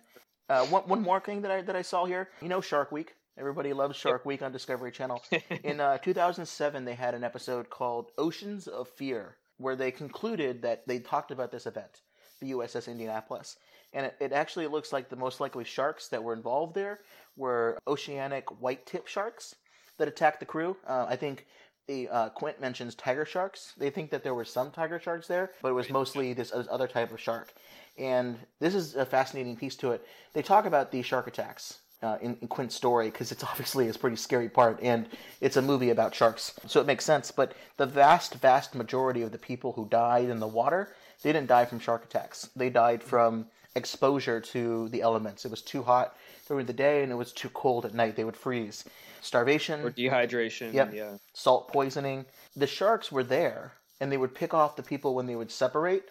Uh, 0.49 0.65
one 0.67 0.83
one 0.83 1.01
more 1.01 1.19
thing 1.19 1.41
that 1.41 1.51
I 1.51 1.61
that 1.61 1.75
I 1.75 1.81
saw 1.81 2.05
here. 2.05 2.29
You 2.41 2.47
know, 2.49 2.61
Shark 2.61 2.91
Week. 2.91 3.13
Everybody 3.35 3.73
loves 3.73 3.97
Shark. 3.97 4.25
Week 4.25 4.43
on 4.43 4.51
Discovery 4.51 4.91
Channel. 4.91 5.23
in 5.63 5.79
uh, 5.79 5.97
2007, 5.97 6.85
they 6.85 6.93
had 6.93 7.15
an 7.15 7.23
episode 7.23 7.67
called 7.67 8.11
Oceans 8.17 8.67
of 8.67 8.87
Fear, 8.87 9.37
where 9.57 9.75
they 9.75 9.89
concluded 9.89 10.61
that 10.61 10.87
they 10.87 10.99
talked 10.99 11.31
about 11.31 11.51
this 11.51 11.65
event, 11.65 12.01
the 12.39 12.51
USS 12.51 12.87
Indianapolis, 12.87 13.57
and 13.91 14.05
it, 14.05 14.15
it 14.19 14.33
actually 14.33 14.67
looks 14.67 14.93
like 14.93 15.09
the 15.09 15.15
most 15.15 15.39
likely 15.39 15.63
sharks 15.63 16.09
that 16.09 16.23
were 16.23 16.33
involved 16.33 16.75
there 16.75 16.99
were 17.35 17.79
oceanic 17.87 18.61
white 18.61 18.85
tip 18.85 19.07
sharks 19.07 19.55
that 19.97 20.07
attacked 20.07 20.39
the 20.39 20.45
crew. 20.45 20.77
Uh, 20.85 21.07
I 21.09 21.15
think 21.15 21.47
the 21.87 22.09
uh, 22.09 22.29
Quint 22.29 22.61
mentions 22.61 22.93
tiger 22.93 23.25
sharks. 23.25 23.73
They 23.77 23.89
think 23.89 24.11
that 24.11 24.23
there 24.23 24.35
were 24.35 24.45
some 24.45 24.69
tiger 24.69 24.99
sharks 24.99 25.27
there, 25.27 25.51
but 25.63 25.69
it 25.69 25.73
was 25.73 25.89
mostly 25.89 26.33
this 26.33 26.53
other 26.53 26.87
type 26.87 27.11
of 27.11 27.19
shark. 27.19 27.51
And 27.97 28.37
this 28.59 28.75
is 28.75 28.95
a 28.95 29.07
fascinating 29.07 29.57
piece 29.57 29.75
to 29.77 29.91
it. 29.91 30.05
They 30.33 30.43
talk 30.43 30.65
about 30.65 30.91
these 30.91 31.07
shark 31.07 31.25
attacks 31.25 31.79
uh, 32.03 32.17
in, 32.21 32.37
in, 32.41 32.47
Quint's 32.47 32.75
story 32.75 33.09
because 33.09 33.31
it's 33.31 33.43
obviously 33.51 33.87
a 33.87 33.93
pretty 33.93 34.15
scary 34.15 34.49
part, 34.49 34.79
and 34.81 35.07
it's 35.41 35.57
a 35.57 35.61
movie 35.61 35.89
about 35.89 36.13
sharks, 36.13 36.53
so 36.67 36.79
it 36.81 36.87
makes 36.87 37.05
sense. 37.05 37.31
But 37.31 37.53
the 37.77 37.85
vast, 37.85 38.35
vast 38.35 38.75
majority 38.75 39.21
of 39.21 39.31
the 39.31 39.37
people 39.37 39.71
who 39.71 39.87
died 39.87 40.29
in 40.29 40.39
the 40.39 40.47
water, 40.47 40.93
they 41.21 41.31
didn't 41.31 41.47
die 41.47 41.65
from 41.65 41.79
shark 41.79 42.03
attacks. 42.03 42.49
They 42.55 42.69
died 42.69 43.01
from 43.01 43.47
exposure 43.75 44.39
to 44.39 44.89
the 44.89 45.01
elements. 45.01 45.45
It 45.45 45.51
was 45.51 45.61
too 45.61 45.83
hot 45.83 46.15
during 46.47 46.65
the 46.65 46.73
day, 46.73 47.03
and 47.03 47.11
it 47.11 47.15
was 47.15 47.31
too 47.31 47.49
cold 47.49 47.85
at 47.85 47.93
night. 47.93 48.15
They 48.15 48.25
would 48.25 48.37
freeze 48.37 48.83
starvation 49.21 49.81
or 49.81 49.91
dehydration. 49.91 50.73
Yep. 50.73 50.93
Yeah. 50.93 51.17
Salt 51.33 51.71
poisoning. 51.71 52.25
The 52.55 52.67
sharks 52.67 53.11
were 53.11 53.23
there, 53.23 53.73
and 53.99 54.11
they 54.11 54.17
would 54.17 54.35
pick 54.35 54.53
off 54.53 54.75
the 54.75 54.83
people 54.83 55.15
when 55.15 55.25
they 55.25 55.35
would 55.35 55.51
separate, 55.51 56.09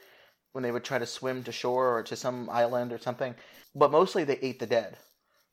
when 0.52 0.62
they 0.62 0.72
would 0.72 0.84
try 0.84 0.98
to 0.98 1.06
swim 1.06 1.44
to 1.44 1.52
shore 1.52 1.98
or 1.98 2.02
to 2.04 2.16
some 2.16 2.48
island 2.50 2.92
or 2.92 2.98
something. 2.98 3.34
But 3.74 3.90
mostly 3.90 4.24
they 4.24 4.38
ate 4.38 4.58
the 4.58 4.66
dead. 4.66 4.96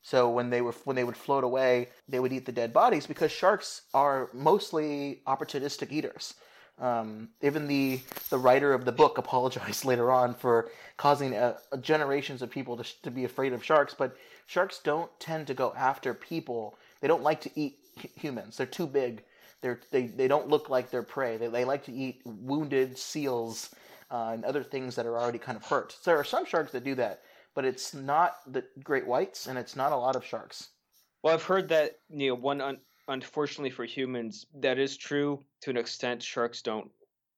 So 0.02 0.30
when 0.30 0.50
they 0.50 0.62
were 0.62 0.74
when 0.84 0.96
they 0.96 1.04
would 1.04 1.16
float 1.16 1.44
away, 1.44 1.90
they 2.08 2.20
would 2.20 2.32
eat 2.32 2.46
the 2.46 2.52
dead 2.52 2.72
bodies 2.72 3.06
because 3.06 3.30
sharks 3.30 3.82
are 3.92 4.30
mostly 4.32 5.22
opportunistic 5.26 5.92
eaters. 5.92 6.34
Um, 6.78 7.28
even 7.42 7.68
the 7.68 8.00
the 8.30 8.38
writer 8.38 8.72
of 8.72 8.84
the 8.84 8.92
book 8.92 9.18
apologized 9.18 9.84
later 9.92 10.10
on 10.10 10.34
for 10.34 10.70
causing 10.96 11.34
a, 11.34 11.56
a 11.72 11.78
generations 11.78 12.40
of 12.42 12.50
people 12.50 12.76
to, 12.78 13.02
to 13.02 13.10
be 13.10 13.24
afraid 13.24 13.52
of 13.52 13.64
sharks. 13.64 13.94
But 13.94 14.16
sharks 14.46 14.80
don't 14.82 15.10
tend 15.20 15.46
to 15.48 15.54
go 15.54 15.74
after 15.76 16.14
people 16.14 16.76
they 17.00 17.08
don't 17.08 17.22
like 17.22 17.40
to 17.42 17.50
eat 17.54 17.78
humans. 18.14 18.56
They're 18.56 18.66
too 18.66 18.86
big. 18.86 19.24
They're, 19.62 19.80
they 19.90 20.06
they 20.06 20.28
don't 20.28 20.48
look 20.48 20.70
like 20.70 20.90
they're 20.90 21.02
prey. 21.02 21.36
They, 21.36 21.48
they 21.48 21.64
like 21.64 21.84
to 21.84 21.92
eat 21.92 22.20
wounded 22.24 22.96
seals 22.96 23.74
uh, 24.10 24.30
and 24.32 24.44
other 24.44 24.62
things 24.62 24.94
that 24.96 25.06
are 25.06 25.18
already 25.18 25.38
kind 25.38 25.56
of 25.56 25.64
hurt. 25.64 25.92
So 25.92 26.10
there 26.10 26.18
are 26.18 26.24
some 26.24 26.46
sharks 26.46 26.72
that 26.72 26.84
do 26.84 26.94
that, 26.96 27.22
but 27.54 27.64
it's 27.64 27.94
not 27.94 28.36
the 28.46 28.64
great 28.82 29.06
whites, 29.06 29.46
and 29.46 29.58
it's 29.58 29.76
not 29.76 29.92
a 29.92 29.96
lot 29.96 30.16
of 30.16 30.24
sharks. 30.24 30.70
Well, 31.22 31.34
I've 31.34 31.42
heard 31.42 31.68
that 31.68 31.98
you 32.08 32.28
know 32.28 32.34
one 32.34 32.60
un- 32.60 32.80
unfortunately 33.08 33.70
for 33.70 33.84
humans 33.84 34.46
that 34.60 34.78
is 34.78 34.96
true 34.96 35.44
to 35.62 35.70
an 35.70 35.76
extent. 35.76 36.22
Sharks 36.22 36.62
don't 36.62 36.90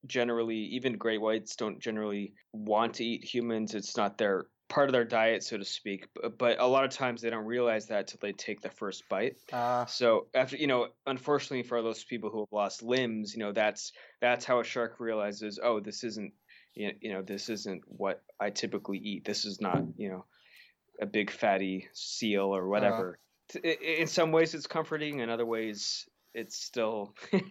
generally, 0.06 0.56
even 0.56 0.96
great 0.96 1.20
whites 1.20 1.56
don't 1.56 1.80
generally 1.80 2.34
want 2.52 2.94
to 2.94 3.04
eat 3.04 3.24
humans. 3.24 3.74
It's 3.74 3.96
not 3.96 4.18
their 4.18 4.46
part 4.68 4.88
of 4.88 4.92
their 4.92 5.04
diet, 5.04 5.42
so 5.44 5.58
to 5.58 5.64
speak. 5.64 6.06
But, 6.14 6.38
but 6.38 6.60
a 6.60 6.66
lot 6.66 6.84
of 6.84 6.90
times 6.90 7.20
they 7.20 7.30
don't 7.30 7.44
realize 7.44 7.86
that 7.86 8.08
till 8.08 8.18
they 8.20 8.32
take 8.32 8.60
the 8.60 8.70
first 8.70 9.08
bite. 9.08 9.36
Uh, 9.52 9.86
so 9.86 10.26
after 10.34 10.56
you 10.56 10.66
know, 10.66 10.88
unfortunately 11.06 11.62
for 11.62 11.82
those 11.82 12.04
people 12.04 12.30
who 12.30 12.40
have 12.40 12.52
lost 12.52 12.82
limbs, 12.82 13.34
you 13.34 13.40
know 13.40 13.52
that's 13.52 13.92
that's 14.20 14.44
how 14.44 14.60
a 14.60 14.64
shark 14.64 14.96
realizes, 14.98 15.60
oh, 15.62 15.80
this 15.80 16.04
isn't 16.04 16.32
you 16.74 17.12
know 17.12 17.22
this 17.22 17.48
isn't 17.48 17.82
what 17.86 18.22
I 18.40 18.50
typically 18.50 18.98
eat. 18.98 19.24
This 19.24 19.44
is 19.44 19.60
not 19.60 19.82
you 19.96 20.10
know 20.10 20.24
a 21.00 21.06
big 21.06 21.30
fatty 21.30 21.88
seal 21.92 22.54
or 22.54 22.62
uh-huh. 22.62 22.68
whatever. 22.68 23.18
Uh, 23.54 23.68
in 23.68 24.06
some 24.06 24.32
ways, 24.32 24.54
it's 24.54 24.66
comforting. 24.66 25.20
In 25.20 25.28
other 25.28 25.46
ways, 25.46 26.08
it's 26.34 26.56
still 26.56 27.14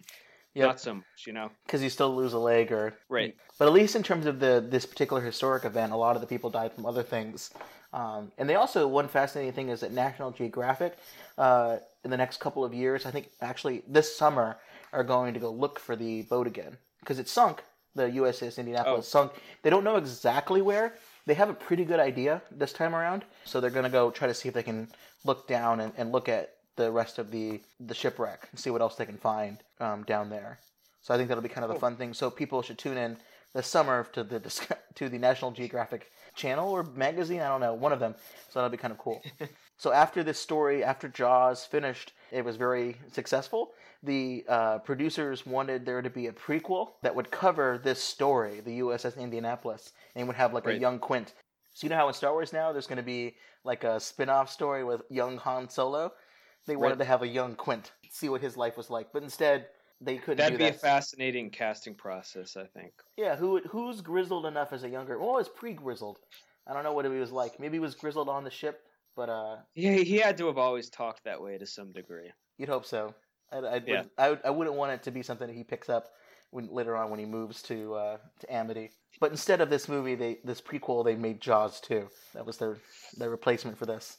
Yep. 0.54 0.66
Not 0.66 0.80
so 0.80 0.94
much, 0.96 1.26
you 1.26 1.32
know, 1.32 1.50
because 1.64 1.82
you 1.82 1.88
still 1.88 2.14
lose 2.14 2.34
a 2.34 2.38
leg 2.38 2.72
or 2.72 2.94
right. 3.08 3.34
But 3.58 3.68
at 3.68 3.72
least 3.72 3.96
in 3.96 4.02
terms 4.02 4.26
of 4.26 4.38
the 4.38 4.64
this 4.66 4.84
particular 4.84 5.22
historic 5.22 5.64
event, 5.64 5.92
a 5.92 5.96
lot 5.96 6.14
of 6.14 6.20
the 6.20 6.26
people 6.26 6.50
died 6.50 6.74
from 6.74 6.84
other 6.84 7.02
things. 7.02 7.50
Um, 7.94 8.32
and 8.36 8.48
they 8.48 8.54
also 8.54 8.86
one 8.86 9.08
fascinating 9.08 9.54
thing 9.54 9.68
is 9.70 9.80
that 9.80 9.92
National 9.92 10.30
Geographic, 10.30 10.98
uh, 11.38 11.78
in 12.04 12.10
the 12.10 12.18
next 12.18 12.38
couple 12.38 12.66
of 12.66 12.74
years, 12.74 13.06
I 13.06 13.10
think 13.10 13.30
actually 13.40 13.82
this 13.88 14.14
summer, 14.14 14.58
are 14.92 15.04
going 15.04 15.32
to 15.32 15.40
go 15.40 15.50
look 15.50 15.78
for 15.78 15.96
the 15.96 16.22
boat 16.22 16.46
again 16.46 16.76
because 17.00 17.18
it 17.18 17.28
sunk. 17.30 17.64
The 17.94 18.04
USS 18.04 18.58
Indianapolis 18.58 19.06
oh. 19.06 19.08
sunk. 19.08 19.32
They 19.62 19.70
don't 19.70 19.84
know 19.84 19.96
exactly 19.96 20.62
where. 20.62 20.94
They 21.26 21.34
have 21.34 21.50
a 21.50 21.54
pretty 21.54 21.84
good 21.84 22.00
idea 22.00 22.42
this 22.50 22.72
time 22.72 22.96
around, 22.96 23.24
so 23.44 23.60
they're 23.60 23.70
going 23.70 23.84
to 23.84 23.90
go 23.90 24.10
try 24.10 24.26
to 24.26 24.34
see 24.34 24.48
if 24.48 24.54
they 24.54 24.62
can 24.62 24.88
look 25.24 25.46
down 25.46 25.80
and, 25.80 25.92
and 25.96 26.10
look 26.10 26.28
at 26.28 26.54
the 26.76 26.90
rest 26.90 27.18
of 27.18 27.30
the 27.30 27.60
the 27.80 27.94
shipwreck 27.94 28.48
and 28.50 28.58
see 28.58 28.70
what 28.70 28.80
else 28.80 28.96
they 28.96 29.06
can 29.06 29.18
find 29.18 29.58
um, 29.80 30.02
down 30.04 30.30
there. 30.30 30.58
So 31.02 31.12
I 31.12 31.16
think 31.16 31.28
that'll 31.28 31.42
be 31.42 31.48
kind 31.48 31.64
of 31.64 31.70
a 31.70 31.78
fun 31.78 31.96
thing. 31.96 32.14
So 32.14 32.30
people 32.30 32.62
should 32.62 32.78
tune 32.78 32.96
in 32.96 33.16
this 33.54 33.66
summer 33.66 34.06
to 34.12 34.24
the 34.24 34.40
to 34.94 35.08
the 35.08 35.18
National 35.18 35.50
Geographic 35.50 36.10
channel 36.34 36.70
or 36.70 36.82
magazine. 36.82 37.40
I 37.40 37.48
don't 37.48 37.60
know, 37.60 37.74
one 37.74 37.92
of 37.92 38.00
them. 38.00 38.14
So 38.50 38.58
that'll 38.58 38.70
be 38.70 38.76
kind 38.76 38.92
of 38.92 38.98
cool. 38.98 39.22
so 39.76 39.92
after 39.92 40.22
this 40.22 40.38
story, 40.38 40.82
after 40.82 41.08
Jaws 41.08 41.64
finished, 41.64 42.12
it 42.30 42.44
was 42.44 42.56
very 42.56 42.96
successful. 43.12 43.72
The 44.02 44.44
uh, 44.48 44.78
producers 44.78 45.46
wanted 45.46 45.86
there 45.86 46.02
to 46.02 46.10
be 46.10 46.26
a 46.26 46.32
prequel 46.32 46.92
that 47.02 47.14
would 47.14 47.30
cover 47.30 47.80
this 47.82 48.02
story, 48.02 48.60
the 48.60 48.80
USS 48.80 49.16
Indianapolis, 49.16 49.92
and 50.16 50.26
would 50.26 50.36
have 50.36 50.52
like 50.52 50.66
right. 50.66 50.76
a 50.76 50.80
young 50.80 50.98
Quint. 50.98 51.34
So 51.74 51.86
you 51.86 51.90
know 51.90 51.96
how 51.96 52.08
in 52.08 52.14
Star 52.14 52.32
Wars 52.32 52.52
now 52.52 52.72
there's 52.72 52.86
going 52.86 52.96
to 52.96 53.02
be 53.02 53.36
like 53.64 53.84
a 53.84 54.00
spin-off 54.00 54.50
story 54.50 54.84
with 54.84 55.02
young 55.08 55.36
Han 55.38 55.68
Solo. 55.68 56.12
They 56.66 56.76
wanted 56.76 56.94
right. 56.94 56.98
to 57.00 57.04
have 57.04 57.22
a 57.22 57.28
young 57.28 57.54
Quint, 57.54 57.92
see 58.10 58.28
what 58.28 58.40
his 58.40 58.56
life 58.56 58.76
was 58.76 58.90
like, 58.90 59.12
but 59.12 59.22
instead 59.22 59.66
they 60.00 60.16
couldn't. 60.16 60.38
That'd 60.38 60.58
be 60.58 60.64
that. 60.64 60.74
a 60.74 60.78
fascinating 60.78 61.50
casting 61.50 61.94
process, 61.94 62.56
I 62.56 62.66
think. 62.66 62.92
Yeah, 63.16 63.36
who 63.36 63.60
who's 63.68 64.00
grizzled 64.00 64.46
enough 64.46 64.72
as 64.72 64.84
a 64.84 64.88
younger? 64.88 65.18
Well, 65.18 65.38
it's 65.38 65.48
pre-grizzled. 65.48 66.18
I 66.66 66.72
don't 66.72 66.84
know 66.84 66.92
what 66.92 67.04
he 67.04 67.10
was 67.10 67.32
like. 67.32 67.58
Maybe 67.58 67.76
he 67.76 67.80
was 67.80 67.94
grizzled 67.94 68.28
on 68.28 68.44
the 68.44 68.50
ship, 68.50 68.80
but 69.16 69.28
uh. 69.28 69.56
Yeah, 69.74 69.96
he 69.96 70.18
had 70.18 70.36
to 70.38 70.46
have 70.46 70.58
always 70.58 70.90
talked 70.90 71.24
that 71.24 71.40
way 71.40 71.58
to 71.58 71.66
some 71.66 71.92
degree. 71.92 72.30
You'd 72.58 72.68
hope 72.68 72.86
so. 72.86 73.14
I, 73.52 73.58
I, 73.58 73.82
yeah. 73.86 74.02
I, 74.18 74.38
I 74.44 74.50
wouldn't 74.50 74.76
want 74.76 74.92
it 74.92 75.02
to 75.04 75.10
be 75.10 75.22
something 75.22 75.46
that 75.46 75.56
he 75.56 75.64
picks 75.64 75.88
up 75.88 76.08
when 76.50 76.68
later 76.72 76.96
on 76.96 77.10
when 77.10 77.18
he 77.18 77.26
moves 77.26 77.62
to 77.62 77.94
uh, 77.94 78.16
to 78.40 78.52
Amity. 78.52 78.90
But 79.20 79.30
instead 79.30 79.60
of 79.60 79.70
this 79.70 79.88
movie, 79.88 80.14
they 80.14 80.38
this 80.44 80.60
prequel, 80.60 81.04
they 81.04 81.16
made 81.16 81.40
Jaws 81.40 81.80
2. 81.80 82.08
That 82.34 82.46
was 82.46 82.58
their 82.58 82.78
their 83.16 83.30
replacement 83.30 83.78
for 83.78 83.86
this. 83.86 84.18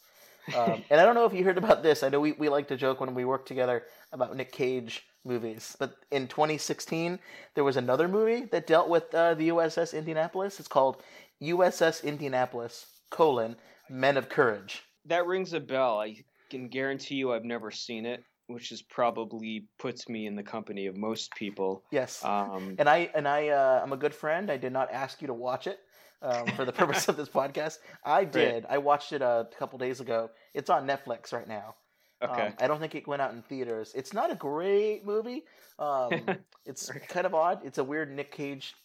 Um, 0.56 0.84
and 0.90 1.00
I 1.00 1.06
don't 1.06 1.16
know 1.16 1.26
if 1.26 1.34
you 1.34 1.44
heard 1.44 1.58
about 1.58 1.84
this. 1.84 2.04
I 2.04 2.10
know 2.10 2.20
we, 2.20 2.34
we 2.34 2.50
like 2.50 2.68
to 2.68 2.78
joke 2.78 3.00
when 3.00 3.16
we 3.16 3.26
work 3.26 3.46
together 3.46 3.84
about 4.12 4.36
Nick 4.36 4.52
Cage 4.52 5.04
movies. 5.26 5.76
But 5.80 5.96
in 6.12 6.28
2016, 6.28 7.18
there 7.56 7.64
was 7.64 7.78
another 7.78 8.08
movie 8.08 8.46
that 8.46 8.68
dealt 8.68 8.90
with 8.90 9.14
uh, 9.16 9.36
the 9.36 9.50
USS 9.50 9.98
Indianapolis. 9.98 10.60
It's 10.60 10.68
called 10.68 11.02
USS 11.42 12.04
Indianapolis, 12.04 12.86
colon, 13.10 13.56
Men 13.90 14.18
of 14.18 14.30
Courage. 14.30 14.84
That 15.06 15.26
rings 15.26 15.54
a 15.54 15.60
bell. 15.60 16.00
I 16.00 16.24
can 16.50 16.68
guarantee 16.68 17.16
you 17.16 17.34
I've 17.34 17.46
never 17.46 17.72
seen 17.72 18.06
it 18.06 18.24
which 18.48 18.72
is 18.72 18.82
probably 18.82 19.66
puts 19.80 20.10
me 20.10 20.26
in 20.26 20.36
the 20.36 20.44
company 20.44 20.88
of 20.88 20.98
most 20.98 21.34
people. 21.36 21.84
Yes. 21.92 22.24
Um, 22.24 22.76
and 22.78 22.90
I 22.90 23.10
and 23.16 23.28
I 23.28 23.50
uh, 23.50 23.82
I'm 23.84 23.94
a 23.94 23.98
good 23.98 24.14
friend. 24.14 24.52
I 24.52 24.58
did 24.58 24.74
not 24.74 24.92
ask 24.92 25.22
you 25.22 25.28
to 25.28 25.34
watch 25.34 25.68
it 25.68 25.80
um, 26.22 26.48
for 26.56 26.66
the 26.66 26.72
purpose 26.72 27.08
of 27.08 27.18
this 27.18 27.30
podcast. 27.30 27.80
I 28.04 28.24
did. 28.40 28.64
Right. 28.64 28.74
I 28.74 28.78
watched 28.80 29.14
it 29.14 29.22
a 29.22 29.48
couple 29.58 29.78
days 29.80 30.00
ago. 30.00 30.30
It's 30.54 30.70
on 30.70 30.88
Netflix 30.88 31.34
right 31.34 31.48
now. 31.48 31.76
Okay. 32.24 32.48
Um, 32.48 32.54
I 32.60 32.68
don't 32.68 32.80
think 32.80 32.96
it 32.96 33.08
went 33.08 33.22
out 33.22 33.34
in 33.34 33.42
theaters. 33.42 33.92
It's 33.96 34.14
not 34.14 34.32
a 34.32 34.36
great 34.36 35.06
movie. 35.06 35.44
Um, 35.78 36.12
it's 36.66 36.90
kind 37.10 37.26
of 37.26 37.36
odd. 37.36 37.60
It's 37.64 37.78
a 37.78 37.84
weird 37.84 38.16
Nick 38.16 38.32
Cage 38.32 38.76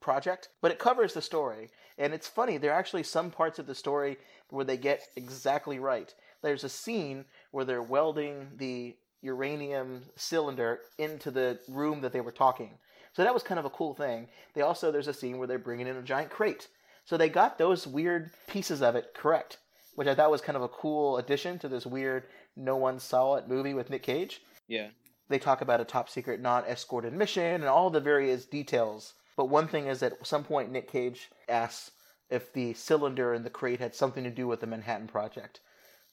project, 0.00 0.50
but 0.62 0.70
it 0.70 0.78
covers 0.78 1.12
the 1.12 1.22
story. 1.22 1.70
And 1.98 2.12
it's 2.12 2.28
funny. 2.28 2.58
There 2.58 2.72
are 2.72 2.78
actually 2.78 3.02
some 3.02 3.30
parts 3.30 3.58
of 3.58 3.66
the 3.66 3.74
story 3.74 4.18
where 4.50 4.64
they 4.64 4.76
get 4.76 5.02
exactly 5.16 5.78
right. 5.78 6.14
There's 6.42 6.62
a 6.62 6.68
scene 6.68 7.24
where 7.56 7.64
they're 7.64 7.82
welding 7.82 8.48
the 8.56 8.94
uranium 9.22 10.02
cylinder 10.14 10.80
into 10.98 11.30
the 11.30 11.58
room 11.68 12.00
that 12.02 12.12
they 12.12 12.20
were 12.20 12.30
talking. 12.32 12.78
So 13.14 13.24
that 13.24 13.34
was 13.34 13.42
kind 13.42 13.58
of 13.58 13.64
a 13.64 13.70
cool 13.70 13.94
thing. 13.94 14.28
They 14.54 14.60
also 14.60 14.92
there's 14.92 15.08
a 15.08 15.14
scene 15.14 15.38
where 15.38 15.48
they're 15.48 15.58
bringing 15.58 15.86
in 15.86 15.96
a 15.96 16.02
giant 16.02 16.30
crate 16.30 16.68
so 17.06 17.16
they 17.16 17.28
got 17.28 17.56
those 17.56 17.86
weird 17.86 18.30
pieces 18.48 18.82
of 18.82 18.96
it 18.96 19.14
correct, 19.14 19.58
which 19.94 20.08
I 20.08 20.14
thought 20.14 20.30
was 20.30 20.40
kind 20.40 20.56
of 20.56 20.62
a 20.62 20.68
cool 20.68 21.18
addition 21.18 21.58
to 21.60 21.68
this 21.68 21.86
weird 21.86 22.24
no 22.56 22.76
one 22.76 22.98
saw 22.98 23.36
it 23.36 23.48
movie 23.48 23.74
with 23.74 23.90
Nick 23.90 24.02
Cage. 24.02 24.40
Yeah. 24.66 24.88
They 25.28 25.38
talk 25.38 25.60
about 25.60 25.80
a 25.80 25.84
top 25.84 26.08
secret 26.08 26.40
non 26.40 26.64
escorted 26.64 27.12
mission 27.12 27.44
and 27.44 27.64
all 27.64 27.90
the 27.90 28.00
various 28.00 28.44
details. 28.44 29.14
But 29.36 29.48
one 29.48 29.68
thing 29.68 29.86
is 29.86 30.00
that 30.00 30.12
at 30.12 30.26
some 30.26 30.42
point 30.42 30.72
Nick 30.72 30.90
Cage 30.90 31.30
asks 31.48 31.92
if 32.28 32.52
the 32.52 32.74
cylinder 32.74 33.34
in 33.34 33.44
the 33.44 33.50
crate 33.50 33.78
had 33.78 33.94
something 33.94 34.24
to 34.24 34.30
do 34.30 34.48
with 34.48 34.60
the 34.60 34.66
Manhattan 34.66 35.06
Project, 35.06 35.60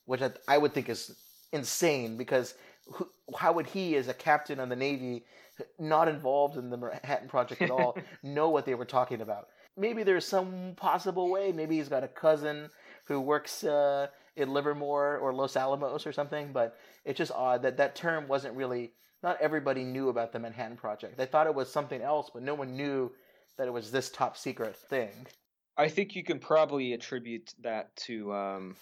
which 0.06 0.22
I, 0.22 0.32
I 0.48 0.60
would 0.60 0.74
think 0.74 0.90
is 0.90 1.16
insane 1.54 2.18
because 2.18 2.56
who, 2.88 3.10
how 3.38 3.54
would 3.54 3.68
he, 3.68 3.96
as 3.96 4.10
a 4.10 4.14
captain 4.14 4.60
on 4.60 4.68
the 4.68 4.76
Navy, 4.76 5.24
not 5.80 6.08
involved 6.08 6.58
in 6.58 6.70
the 6.70 6.78
Manhattan 6.78 7.30
Project 7.30 7.62
at 7.62 7.72
all, 7.72 7.98
know 8.24 8.50
what 8.50 8.66
they 8.66 8.76
were 8.76 8.86
talking 8.86 9.22
about? 9.22 9.48
Maybe 9.78 10.04
there's 10.04 10.26
some 10.26 10.74
possible 10.76 11.32
way. 11.32 11.52
Maybe 11.52 11.78
he's 11.78 11.90
got 11.90 12.04
a 12.04 12.08
cousin 12.08 12.70
who 13.06 13.22
works 13.22 13.64
uh, 13.64 14.08
in 14.36 14.54
Livermore 14.54 15.18
or 15.18 15.34
Los 15.34 15.56
Alamos 15.56 16.06
or 16.06 16.12
something. 16.12 16.52
But 16.52 16.76
it's 17.06 17.18
just 17.18 17.32
odd 17.32 17.64
that 17.64 17.78
that 17.78 17.96
term 17.96 18.28
wasn't 18.28 18.56
really. 18.56 18.92
Not 19.24 19.40
everybody 19.40 19.86
knew 19.86 20.10
about 20.10 20.34
the 20.34 20.40
Manhattan 20.40 20.76
Project. 20.76 21.18
They 21.18 21.26
thought 21.26 21.48
it 21.48 21.56
was 21.56 21.72
something 21.72 22.02
else, 22.02 22.30
but 22.34 22.44
no 22.44 22.56
one 22.56 22.76
knew 22.76 23.10
that 23.58 23.68
it 23.68 23.72
was 23.72 23.90
this 23.90 24.10
top 24.10 24.36
secret 24.36 24.76
thing. 24.76 25.28
I 25.78 25.88
think 25.88 26.14
you 26.14 26.26
can 26.26 26.40
probably 26.40 26.92
attribute 26.92 27.54
that 27.62 27.96
to 28.08 28.34
um, 28.34 28.76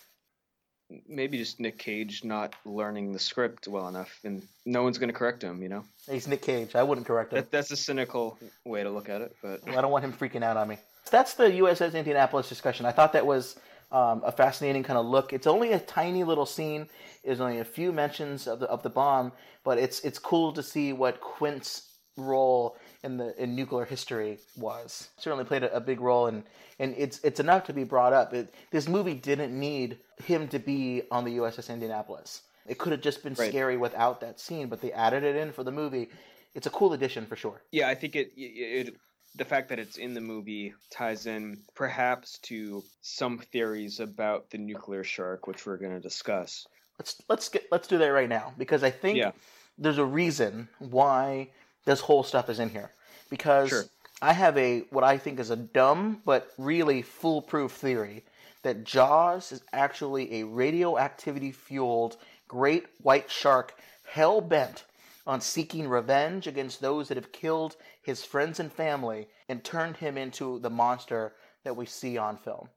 maybe 1.08 1.38
just 1.38 1.60
Nick 1.60 1.78
Cage 1.78 2.24
not 2.24 2.56
learning 2.66 3.12
the 3.12 3.20
script 3.20 3.68
well 3.68 3.88
enough, 3.88 4.20
and 4.24 4.44
no 4.66 4.84
one's 4.84 4.98
going 4.98 5.10
to 5.10 5.14
correct 5.14 5.44
him. 5.44 5.62
You 5.62 5.70
know, 5.70 5.86
He's 6.10 6.28
Nick 6.28 6.42
Cage. 6.42 6.76
I 6.76 6.84
wouldn't 6.84 7.08
correct 7.08 7.32
him. 7.32 7.38
that, 7.38 7.52
that's 7.52 7.72
a 7.72 7.78
cynical 7.78 8.38
way 8.66 8.84
to 8.84 8.90
look 8.90 9.10
at 9.10 9.22
it, 9.22 9.36
but 9.42 9.62
I 9.68 9.82
don't 9.82 9.92
want 9.92 10.04
him 10.04 10.14
freaking 10.14 10.44
out 10.44 10.58
on 10.58 10.68
me. 10.68 10.78
That's 11.10 11.34
the 11.34 11.46
USS 11.46 11.94
Indianapolis 11.94 12.48
discussion. 12.48 12.86
I 12.86 12.92
thought 12.92 13.14
that 13.14 13.26
was 13.26 13.58
um, 13.92 14.22
a 14.26 14.32
fascinating 14.32 14.84
kind 14.84 14.98
of 14.98 15.06
look. 15.06 15.34
It's 15.34 15.48
only 15.48 15.74
a 15.74 15.80
tiny 15.80 16.24
little 16.24 16.46
scene. 16.46 16.88
There's 17.24 17.42
only 17.42 17.60
a 17.60 17.66
few 17.66 17.92
mentions 17.92 18.48
of 18.48 18.60
the 18.60 18.68
of 18.68 18.84
the 18.84 18.90
bomb, 18.90 19.32
but 19.64 19.78
it's 19.78 20.00
it's 20.02 20.20
cool 20.20 20.54
to 20.54 20.64
see 20.64 20.94
what 20.94 21.20
Quint's 21.22 21.88
role 22.18 22.78
in 23.04 23.18
the 23.18 23.36
in 23.42 23.56
nuclear 23.56 23.86
history 23.86 24.40
was. 24.56 25.10
Certainly 25.18 25.46
played 25.46 25.64
a, 25.64 25.76
a 25.76 25.80
big 25.80 26.00
role, 26.02 26.28
and 26.28 26.44
and 26.80 26.94
it's 26.98 27.20
it's 27.24 27.40
enough 27.40 27.64
to 27.66 27.74
be 27.74 27.84
brought 27.84 28.14
up. 28.14 28.34
It, 28.34 28.54
this 28.72 28.88
movie 28.88 29.14
didn't 29.16 29.58
need 29.58 29.98
him 30.24 30.48
to 30.50 30.60
be 30.60 31.04
on 31.12 31.26
the 31.26 31.38
USS 31.38 31.70
Indianapolis. 31.70 32.42
It 32.68 32.78
could 32.78 32.92
have 32.92 33.02
just 33.02 33.24
been 33.24 33.34
Right. 33.34 33.50
scary 33.50 33.76
without 33.78 34.22
that 34.22 34.40
scene, 34.40 34.68
but 34.68 34.82
they 34.82 34.92
added 34.92 35.24
it 35.24 35.36
in 35.36 35.52
for 35.52 35.64
the 35.64 35.72
movie. 35.72 36.10
It's 36.54 36.68
a 36.68 36.70
cool 36.70 36.94
addition 36.94 37.26
for 37.26 37.36
sure. 37.36 37.62
yeah, 37.72 37.88
I 37.90 37.96
think 37.96 38.16
it, 38.16 38.32
it, 38.38 38.88
it 38.88 38.96
the 39.36 39.46
fact 39.46 39.70
that 39.70 39.80
it's 39.80 39.98
in 39.98 40.14
the 40.14 40.22
movie 40.22 40.74
ties 40.92 41.26
in 41.26 41.64
perhaps 41.74 42.38
to 42.40 42.84
some 43.02 43.40
theories 43.40 44.00
about 44.00 44.50
the 44.50 44.58
nuclear 44.58 45.04
shark, 45.04 45.48
which 45.48 45.66
we're 45.66 45.78
going 45.78 45.94
to 45.94 46.00
discuss. 46.02 46.68
let's 47.00 47.22
let's 47.30 47.50
get 47.50 47.64
let's 47.72 47.88
do 47.88 47.98
that 47.98 48.10
right 48.10 48.30
now 48.30 48.54
because 48.58 48.84
I 48.84 48.92
think 48.92 49.18
Yeah. 49.18 49.32
there's 49.78 49.98
a 49.98 50.06
reason 50.06 50.68
why 50.80 51.50
this 51.86 52.02
whole 52.02 52.24
stuff 52.24 52.50
is 52.50 52.60
in 52.60 52.70
here. 52.70 52.92
Because 53.30 53.70
Sure. 53.70 53.84
I 54.22 54.34
have 54.34 54.58
a 54.58 54.82
what 54.92 55.04
I 55.04 55.18
think 55.18 55.40
is 55.40 55.50
a 55.50 55.56
dumb 55.56 56.22
but 56.26 56.52
really 56.58 57.02
foolproof 57.02 57.72
theory 57.72 58.24
that 58.64 58.84
Jaws 58.84 59.52
is 59.52 59.64
actually 59.74 60.42
a 60.42 60.44
radioactivity 60.46 61.52
fueled 61.52 62.18
great 62.48 62.86
white 63.02 63.32
shark 63.32 63.74
hell 64.04 64.42
bent 64.42 64.84
on 65.26 65.40
seeking 65.42 65.88
revenge 65.88 66.48
against 66.48 66.82
those 66.82 67.08
that 67.08 67.18
have 67.18 67.32
killed 67.32 67.76
his 68.04 68.24
friends 68.24 68.60
and 68.60 68.72
family 68.72 69.28
and 69.48 69.64
turned 69.64 69.98
him 69.98 70.18
into 70.18 70.60
the 70.60 70.70
monster 70.70 71.34
that 71.64 71.76
we 71.76 71.86
see 71.86 72.18
on 72.18 72.38
film. 72.38 72.68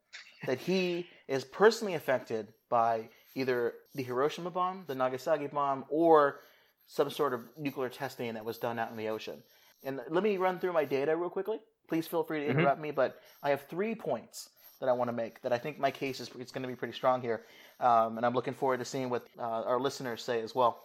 that 0.46 0.58
he 0.58 1.08
is 1.26 1.44
personally 1.44 1.94
affected 1.94 2.52
by 2.68 3.08
either 3.34 3.74
the 3.94 4.02
Hiroshima 4.02 4.50
bomb, 4.50 4.84
the 4.86 4.94
Nagasaki 4.94 5.46
bomb, 5.48 5.84
or 5.88 6.40
some 6.86 7.10
sort 7.10 7.34
of 7.34 7.40
nuclear 7.56 7.88
testing 7.88 8.34
that 8.34 8.44
was 8.44 8.58
done 8.58 8.78
out 8.78 8.90
in 8.90 8.96
the 8.96 9.08
ocean. 9.08 9.42
And 9.82 10.00
let 10.10 10.22
me 10.22 10.36
run 10.36 10.58
through 10.58 10.72
my 10.72 10.84
data 10.84 11.16
real 11.16 11.30
quickly. 11.30 11.60
Please 11.88 12.06
feel 12.06 12.24
free 12.24 12.40
to 12.40 12.46
Mhm. 12.46 12.58
interrupt 12.58 12.80
me, 12.80 12.90
but 12.90 13.20
I 13.42 13.50
have 13.50 13.62
three 13.68 13.94
points 13.94 14.50
that 14.80 14.88
I 14.88 14.92
want 14.92 15.08
to 15.08 15.12
make 15.12 15.40
that 15.42 15.52
I 15.52 15.58
think 15.58 15.78
my 15.78 15.90
case 15.90 16.20
is 16.20 16.30
it's 16.38 16.52
going 16.52 16.62
to 16.62 16.68
be 16.68 16.76
pretty 16.76 16.94
strong 16.94 17.20
here, 17.20 17.44
um, 17.80 18.16
and 18.16 18.26
I'm 18.26 18.34
looking 18.34 18.54
forward 18.54 18.78
to 18.78 18.84
seeing 18.84 19.10
what 19.10 19.26
uh, 19.38 19.42
our 19.42 19.78
listeners 19.80 20.22
say 20.22 20.40
as 20.40 20.54
well. 20.54 20.82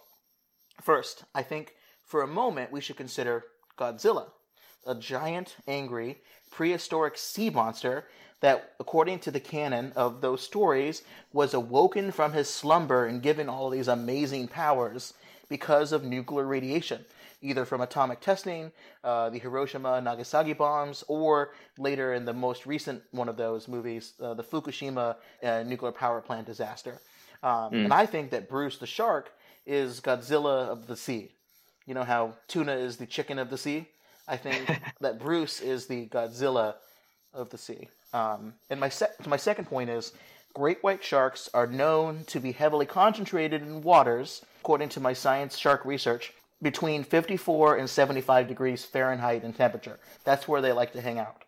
First, 0.80 1.24
I 1.34 1.42
think 1.42 1.74
for 2.04 2.22
a 2.22 2.26
moment 2.26 2.72
we 2.72 2.80
should 2.80 2.96
consider 2.96 3.44
Godzilla, 3.78 4.30
a 4.86 4.94
giant, 4.94 5.56
angry, 5.66 6.22
prehistoric 6.50 7.16
sea 7.18 7.50
monster 7.50 8.08
that, 8.40 8.74
according 8.80 9.18
to 9.20 9.30
the 9.30 9.40
canon 9.40 9.92
of 9.96 10.20
those 10.20 10.40
stories, 10.42 11.02
was 11.32 11.52
awoken 11.52 12.10
from 12.10 12.32
his 12.32 12.48
slumber 12.48 13.04
and 13.06 13.22
given 13.22 13.48
all 13.48 13.68
these 13.70 13.88
amazing 13.88 14.48
powers 14.48 15.14
because 15.50 15.92
of 15.92 16.04
nuclear 16.04 16.46
radiation, 16.46 17.04
either 17.42 17.66
from 17.66 17.82
atomic 17.82 18.20
testing, 18.20 18.72
uh, 19.04 19.28
the 19.28 19.38
Hiroshima 19.38 19.94
and 19.94 20.04
Nagasaki 20.06 20.54
bombs, 20.54 21.04
or 21.08 21.52
later 21.76 22.14
in 22.14 22.24
the 22.24 22.32
most 22.32 22.64
recent 22.64 23.02
one 23.10 23.28
of 23.28 23.36
those 23.36 23.68
movies, 23.68 24.14
uh, 24.22 24.32
the 24.32 24.44
Fukushima 24.44 25.16
uh, 25.42 25.62
nuclear 25.66 25.92
power 25.92 26.22
plant 26.22 26.46
disaster. 26.46 26.98
Um, 27.42 27.74
And 27.84 27.92
I 27.92 28.06
think 28.06 28.30
that 28.30 28.48
Bruce 28.48 28.78
the 28.78 28.86
shark 28.86 29.32
is 29.66 30.00
Godzilla 30.00 30.68
of 30.68 30.86
the 30.86 30.96
sea. 30.96 31.32
You 31.86 31.94
know 31.94 32.04
how 32.04 32.34
tuna 32.48 32.74
is 32.74 32.96
the 32.96 33.06
chicken 33.06 33.38
of 33.38 33.50
the 33.50 33.58
sea? 33.58 33.86
I 34.28 34.36
think 34.36 34.62
that 35.00 35.18
Bruce 35.18 35.60
is 35.60 35.86
the 35.86 36.06
Godzilla 36.06 36.74
of 37.34 37.50
the 37.50 37.58
sea. 37.58 37.88
Um, 38.12 38.54
and 38.70 38.78
my, 38.78 38.88
sec- 38.88 39.26
my 39.26 39.36
second 39.36 39.64
point 39.66 39.90
is 39.90 40.12
great 40.54 40.82
white 40.82 41.02
sharks 41.02 41.48
are 41.54 41.66
known 41.66 42.24
to 42.26 42.40
be 42.40 42.52
heavily 42.52 42.86
concentrated 42.86 43.62
in 43.62 43.82
waters, 43.82 44.44
according 44.60 44.90
to 44.90 45.00
my 45.00 45.12
science 45.12 45.56
shark 45.56 45.84
research, 45.84 46.32
between 46.62 47.02
54 47.02 47.76
and 47.76 47.88
75 47.88 48.46
degrees 48.46 48.84
Fahrenheit 48.84 49.42
in 49.42 49.52
temperature. 49.52 49.98
That's 50.24 50.46
where 50.46 50.60
they 50.60 50.72
like 50.72 50.92
to 50.92 51.00
hang 51.00 51.18
out. 51.18 51.44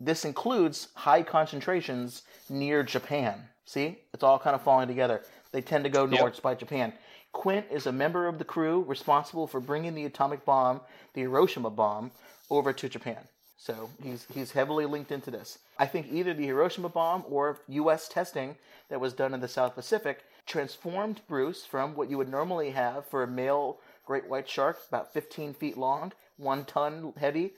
This 0.00 0.24
includes 0.24 0.88
high 0.94 1.22
concentrations 1.22 2.22
near 2.48 2.82
Japan. 2.82 3.44
See, 3.64 3.98
it's 4.12 4.22
all 4.22 4.38
kind 4.38 4.56
of 4.56 4.62
falling 4.62 4.88
together. 4.88 5.22
They 5.52 5.60
tend 5.60 5.84
to 5.84 5.90
go 5.90 6.06
north 6.06 6.42
by 6.42 6.54
Japan. 6.54 6.92
Quint 7.32 7.66
is 7.70 7.86
a 7.86 7.92
member 7.92 8.26
of 8.26 8.38
the 8.38 8.44
crew 8.44 8.82
responsible 8.88 9.46
for 9.46 9.60
bringing 9.60 9.94
the 9.94 10.06
atomic 10.06 10.44
bomb, 10.44 10.80
the 11.14 11.22
Hiroshima 11.22 11.70
bomb, 11.70 12.10
over 12.50 12.72
to 12.72 12.88
Japan. 12.88 13.18
So 13.56 13.90
he's 14.02 14.26
he's 14.32 14.52
heavily 14.52 14.86
linked 14.86 15.12
into 15.12 15.30
this. 15.30 15.58
I 15.78 15.86
think 15.86 16.06
either 16.10 16.32
the 16.32 16.46
Hiroshima 16.46 16.88
bomb 16.88 17.24
or 17.28 17.58
U.S. 17.68 18.08
testing 18.08 18.56
that 18.88 19.00
was 19.00 19.12
done 19.12 19.34
in 19.34 19.40
the 19.40 19.48
South 19.48 19.74
Pacific 19.74 20.24
transformed 20.48 21.20
Bruce 21.28 21.64
from 21.64 21.94
what 21.94 22.10
you 22.10 22.18
would 22.18 22.28
normally 22.28 22.70
have 22.70 23.06
for 23.06 23.22
a 23.22 23.28
male 23.28 23.78
great 24.06 24.26
white 24.26 24.48
shark, 24.48 24.78
about 24.88 25.12
15 25.12 25.52
feet 25.52 25.76
long, 25.76 26.12
one 26.38 26.64
ton 26.64 27.12
heavy, 27.18 27.52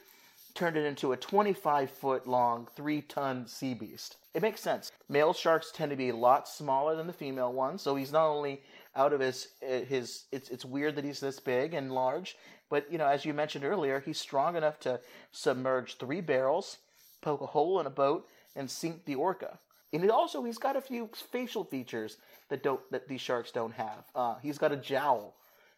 turned 0.55 0.77
it 0.77 0.85
into 0.85 1.13
a 1.13 1.17
25 1.17 1.89
foot 1.89 2.27
long, 2.27 2.67
three 2.75 3.01
ton 3.01 3.47
sea 3.47 3.73
beast. 3.73 4.17
It 4.35 4.43
makes 4.43 4.61
sense. 4.61 4.91
Male 5.09 5.33
sharks 5.33 5.71
tend 5.73 5.91
to 5.91 5.97
be 5.97 6.09
a 6.09 6.17
lot 6.17 6.49
smaller 6.49 6.97
than 6.97 7.07
the 7.07 7.13
female 7.13 7.53
ones, 7.53 7.83
so 7.83 7.95
he's 7.95 8.11
not 8.11 8.27
only 8.27 8.61
out 8.97 9.13
of 9.13 9.21
his 9.21 9.49
eh, 9.63 9.85
his. 9.85 10.25
It's 10.33 10.51
it's 10.51 10.65
weird 10.65 10.97
that 10.97 11.05
he's 11.05 11.21
this 11.21 11.39
big 11.39 11.73
and 11.75 11.93
large, 11.93 12.37
but 12.69 12.91
you 12.91 12.99
know, 12.99 13.07
as 13.07 13.25
you 13.25 13.33
mentioned 13.33 13.65
earlier, 13.65 14.01
he's 14.01 14.19
strong 14.19 14.57
enough 14.57 14.81
to 14.81 15.01
submerge 15.31 15.99
three 15.99 16.21
barrels, 16.21 16.79
poke 17.21 17.41
a 17.41 17.47
hole 17.47 17.79
in 17.79 17.87
a 17.87 17.91
boat, 17.91 18.27
and 18.57 18.69
sink 18.69 19.05
the 19.05 19.15
orca. 19.15 19.61
And 19.93 20.05
it 20.05 20.11
also, 20.11 20.45
he's 20.45 20.59
got 20.59 20.77
a 20.77 20.81
few 20.81 21.11
facial 21.33 21.65
features 21.65 22.19
that 22.49 22.63
don't 22.63 22.81
that 22.91 23.09
these 23.09 23.21
sharks 23.21 23.51
don't 23.51 23.73
have. 23.73 24.05
Uh, 24.15 24.37
he's 24.43 24.59
got 24.59 24.73
a 24.73 24.77
jowl 24.77 25.35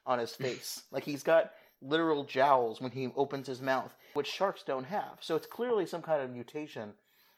on 0.07 0.19
his 0.19 0.35
face, 0.35 0.83
like 0.91 1.05
he's 1.05 1.23
got 1.23 1.53
literal 1.81 2.25
jowls 2.25 2.81
when 2.81 2.91
he 2.93 3.09
opens 3.17 3.47
his 3.47 3.61
mouth, 3.61 3.95
which 4.15 4.29
sharks 4.29 4.63
don't 4.63 4.85
have. 4.85 5.19
So 5.21 5.35
it's 5.35 5.47
clearly 5.47 5.87
some 5.87 6.03
kind 6.03 6.23
of 6.23 6.31
mutation, 6.31 6.93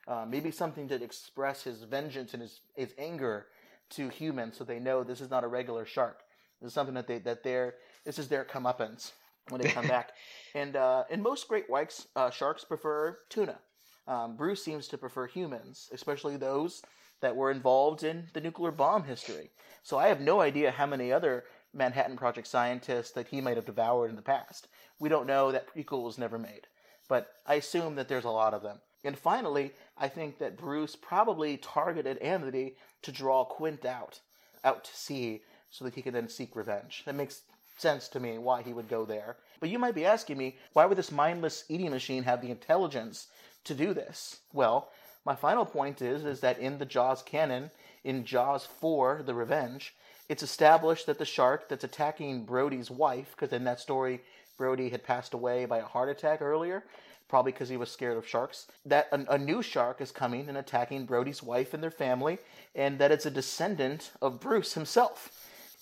uh, 0.07 0.27
maybe 0.29 0.51
something 0.51 0.89
to 0.89 1.03
express 1.03 1.65
his 1.65 1.83
vengeance 1.85 2.35
and 2.35 2.43
his, 2.43 2.61
his 2.75 2.93
anger 2.99 3.47
to 3.91 4.09
humans, 4.09 4.57
so 4.59 4.65
they 4.65 4.79
know 4.79 5.03
this 5.03 5.21
is 5.21 5.31
not 5.31 5.45
a 5.45 5.49
regular 5.49 5.85
shark. 5.85 6.21
This 6.61 6.69
is 6.69 6.75
something 6.75 6.95
that 6.95 7.07
they 7.07 7.19
that 7.19 7.43
they're 7.43 7.75
this 8.05 8.19
is 8.19 8.29
their 8.29 8.45
comeuppance 8.45 9.13
when 9.49 9.61
they 9.61 9.69
come 9.69 9.87
back. 9.87 10.13
And 10.57 10.77
uh, 10.77 11.03
and 11.11 11.21
most 11.21 11.49
great 11.49 11.69
whites 11.69 12.07
uh, 12.15 12.31
sharks 12.31 12.65
prefer 12.65 13.19
tuna. 13.29 13.59
Um, 14.07 14.37
Bruce 14.37 14.63
seems 14.63 14.89
to 14.89 14.99
prefer 14.99 15.27
humans, 15.27 15.89
especially 15.93 16.37
those 16.37 16.83
that 17.21 17.37
were 17.37 17.51
involved 17.51 18.03
in 18.03 18.27
the 18.35 18.41
nuclear 18.41 18.71
bomb 18.71 19.05
history. 19.05 19.51
So 19.83 19.99
I 19.99 20.09
have 20.09 20.21
no 20.21 20.41
idea 20.41 20.71
how 20.71 20.87
many 20.87 21.13
other 21.13 21.45
Manhattan 21.73 22.17
Project 22.17 22.47
scientists 22.47 23.13
that 23.13 23.29
he 23.29 23.41
might 23.41 23.57
have 23.57 23.67
devoured 23.67 24.11
in 24.11 24.17
the 24.17 24.23
past. 24.23 24.69
We 24.99 25.09
don't 25.09 25.27
know. 25.27 25.51
That 25.51 25.75
prequel 25.75 26.05
was 26.05 26.19
never 26.19 26.39
made. 26.39 26.67
But 27.09 27.29
I 27.47 27.55
assume 27.55 27.95
that 27.97 28.09
there's 28.09 28.25
a 28.25 28.31
lot 28.31 28.55
of 28.55 28.63
them. 28.63 28.79
And 29.05 29.19
finally, 29.19 29.73
I 29.99 30.09
think 30.09 30.39
that 30.39 30.57
Bruce 30.57 30.97
probably 30.97 31.59
targeted 31.59 32.19
Amity 32.23 32.77
to 33.03 33.13
draw 33.13 33.45
Quint 33.45 33.85
out, 33.85 34.21
out 34.65 34.85
to 34.85 34.97
sea, 34.97 35.43
so 35.71 35.85
that 35.85 35.95
he 35.95 36.03
could 36.03 36.15
then 36.15 36.29
seek 36.29 36.57
revenge. 36.57 37.03
That 37.05 37.15
makes 37.15 37.43
sense 37.77 38.09
to 38.09 38.21
me 38.21 38.39
why 38.39 38.63
he 38.63 38.73
would 38.73 38.89
go 38.89 39.05
there. 39.05 39.37
But 39.61 39.69
you 39.69 39.79
might 39.79 39.95
be 39.95 40.07
asking 40.07 40.39
me, 40.39 40.57
why 40.73 40.87
would 40.87 40.97
this 40.97 41.13
mindless 41.13 41.65
eating 41.69 41.91
machine 41.91 42.23
have 42.23 42.41
the 42.41 42.51
intelligence 42.51 43.27
to 43.65 43.75
do 43.75 43.95
this? 43.95 44.39
Well, 44.53 44.91
my 45.25 45.35
final 45.35 45.65
point 45.65 46.03
is 46.03 46.25
is 46.25 46.41
that 46.41 46.59
in 46.59 46.79
the 46.79 46.85
Jaws 46.85 47.23
canon, 47.23 47.71
in 48.05 48.25
Jaws 48.25 48.67
4, 48.67 49.23
The 49.25 49.35
Revenge, 49.35 49.95
it's 50.29 50.43
established 50.43 51.07
that 51.07 51.19
the 51.19 51.25
shark 51.25 51.69
that's 51.69 51.85
attacking 51.85 52.45
Brody's 52.45 52.91
wife, 52.91 53.31
because 53.35 53.53
in 53.53 53.65
that 53.65 53.81
story, 53.81 54.21
Brody 54.57 54.89
had 54.91 55.03
passed 55.03 55.35
away 55.35 55.65
by 55.67 55.79
a 55.79 55.85
heart 55.85 56.09
attack 56.09 56.41
earlier, 56.43 56.85
probably 57.29 57.53
because 57.53 57.69
he 57.69 57.77
was 57.77 57.91
scared 57.91 58.17
of 58.17 58.27
sharks, 58.27 58.67
that 58.87 59.09
a, 59.13 59.35
a 59.35 59.39
new 59.39 59.63
shark 59.63 60.01
is 60.01 60.13
coming 60.13 60.49
and 60.49 60.59
attacking 60.59 61.07
Brody's 61.07 61.43
wife 61.43 61.75
and 61.75 61.83
their 61.83 61.91
family, 61.91 62.39
and 62.75 62.99
that 62.99 63.11
it's 63.11 63.27
a 63.27 63.31
descendant 63.31 64.13
of 64.23 64.41
Bruce 64.41 64.75
himself. 64.75 65.31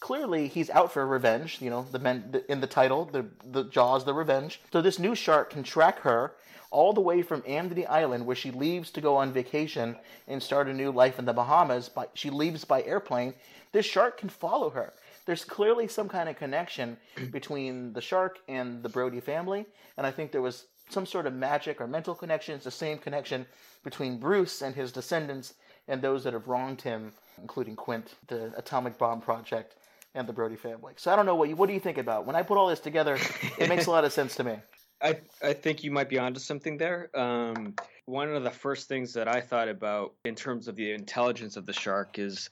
clearly 0.01 0.49
he's 0.49 0.71
out 0.71 0.93
for 0.93 1.07
revenge. 1.07 1.59
You 1.61 1.71
know, 1.71 1.87
the 1.91 1.99
men 1.99 2.25
the, 2.33 2.51
in 2.51 2.61
the 2.61 2.67
title, 2.67 3.05
the 3.07 3.27
the 3.45 3.65
Jaws, 3.65 4.05
the 4.05 4.15
revenge. 4.15 4.61
So 4.73 4.83
this 4.83 4.99
new 4.99 5.15
shark 5.15 5.51
can 5.51 5.63
track 5.63 6.01
her 6.01 6.33
all 6.73 6.93
the 6.93 7.01
way 7.01 7.23
from 7.23 7.45
Amity 7.47 7.87
Island, 7.87 8.27
where 8.27 8.35
she 8.35 8.51
leaves 8.51 8.91
to 8.93 9.01
go 9.01 9.17
on 9.17 9.33
vacation 9.33 9.97
and 10.27 10.43
start 10.43 10.69
a 10.69 10.73
new 10.73 10.91
life 10.91 11.19
in 11.19 11.25
the 11.25 11.33
Bahamas. 11.33 11.89
By, 11.89 12.07
she 12.15 12.31
leaves 12.31 12.65
by 12.65 12.83
airplane. 12.83 13.35
This 13.71 13.87
shark 13.87 14.19
can 14.19 14.29
follow 14.29 14.71
her. 14.71 14.93
There's 15.25 15.45
clearly 15.45 15.87
some 15.87 16.09
kind 16.09 16.29
of 16.29 16.37
connection 16.37 16.97
between 17.31 17.93
the 17.93 18.01
shark 18.01 18.41
and 18.49 18.83
the 18.83 18.89
Brody 18.89 19.21
family, 19.21 19.67
and 19.97 20.07
I 20.07 20.11
think 20.11 20.33
there 20.33 20.43
was 20.43 20.65
some 20.89 21.07
sort 21.07 21.27
of 21.27 21.33
magic 21.33 21.81
or 21.81 21.87
mental 21.87 22.15
connection. 22.15 22.57
It's 22.57 22.65
the 22.65 22.71
same 22.71 22.99
connection 22.99 23.47
between 23.85 24.19
Bruce 24.19 24.63
and 24.63 24.75
his 24.75 24.91
descendants 24.91 25.55
and 25.89 26.03
those 26.03 26.25
that 26.25 26.33
have 26.33 26.49
wronged 26.49 26.83
him, 26.83 27.13
including 27.41 27.77
Quint, 27.77 28.15
the 28.27 28.53
atomic 28.57 28.99
bomb 28.99 29.21
project, 29.21 29.77
and 30.15 30.29
the 30.29 30.33
Brody 30.33 30.57
family. 30.57 30.93
So 30.97 31.13
I 31.13 31.17
don't 31.17 31.27
know 31.27 31.35
what 31.35 31.49
you 31.49 31.57
what 31.57 31.69
do 31.69 31.73
you 31.73 31.81
think 31.81 31.99
about 31.99 32.27
when 32.27 32.37
I 32.37 32.43
put 32.43 32.59
all 32.59 32.69
this 32.69 32.81
together. 32.81 33.19
It 33.59 33.69
makes 33.69 33.87
a 33.87 33.91
lot 33.91 34.05
of 34.05 34.13
sense 34.13 34.35
to 34.37 34.45
me. 34.45 34.57
I 35.03 35.21
I 35.43 35.53
think 35.53 35.83
you 35.83 35.91
might 35.91 36.09
be 36.09 36.19
onto 36.19 36.41
something 36.41 36.79
there. 36.79 37.11
Um, 37.15 37.75
one 38.07 38.29
of 38.35 38.43
the 38.45 38.51
first 38.51 38.89
things 38.89 39.13
that 39.15 39.29
I 39.29 39.41
thought 39.41 39.69
about 39.69 40.15
in 40.25 40.35
terms 40.35 40.69
of 40.69 40.77
the 40.77 40.93
intelligence 40.93 41.57
of 41.57 41.67
the 41.67 41.73
shark 41.73 42.19
is 42.19 42.51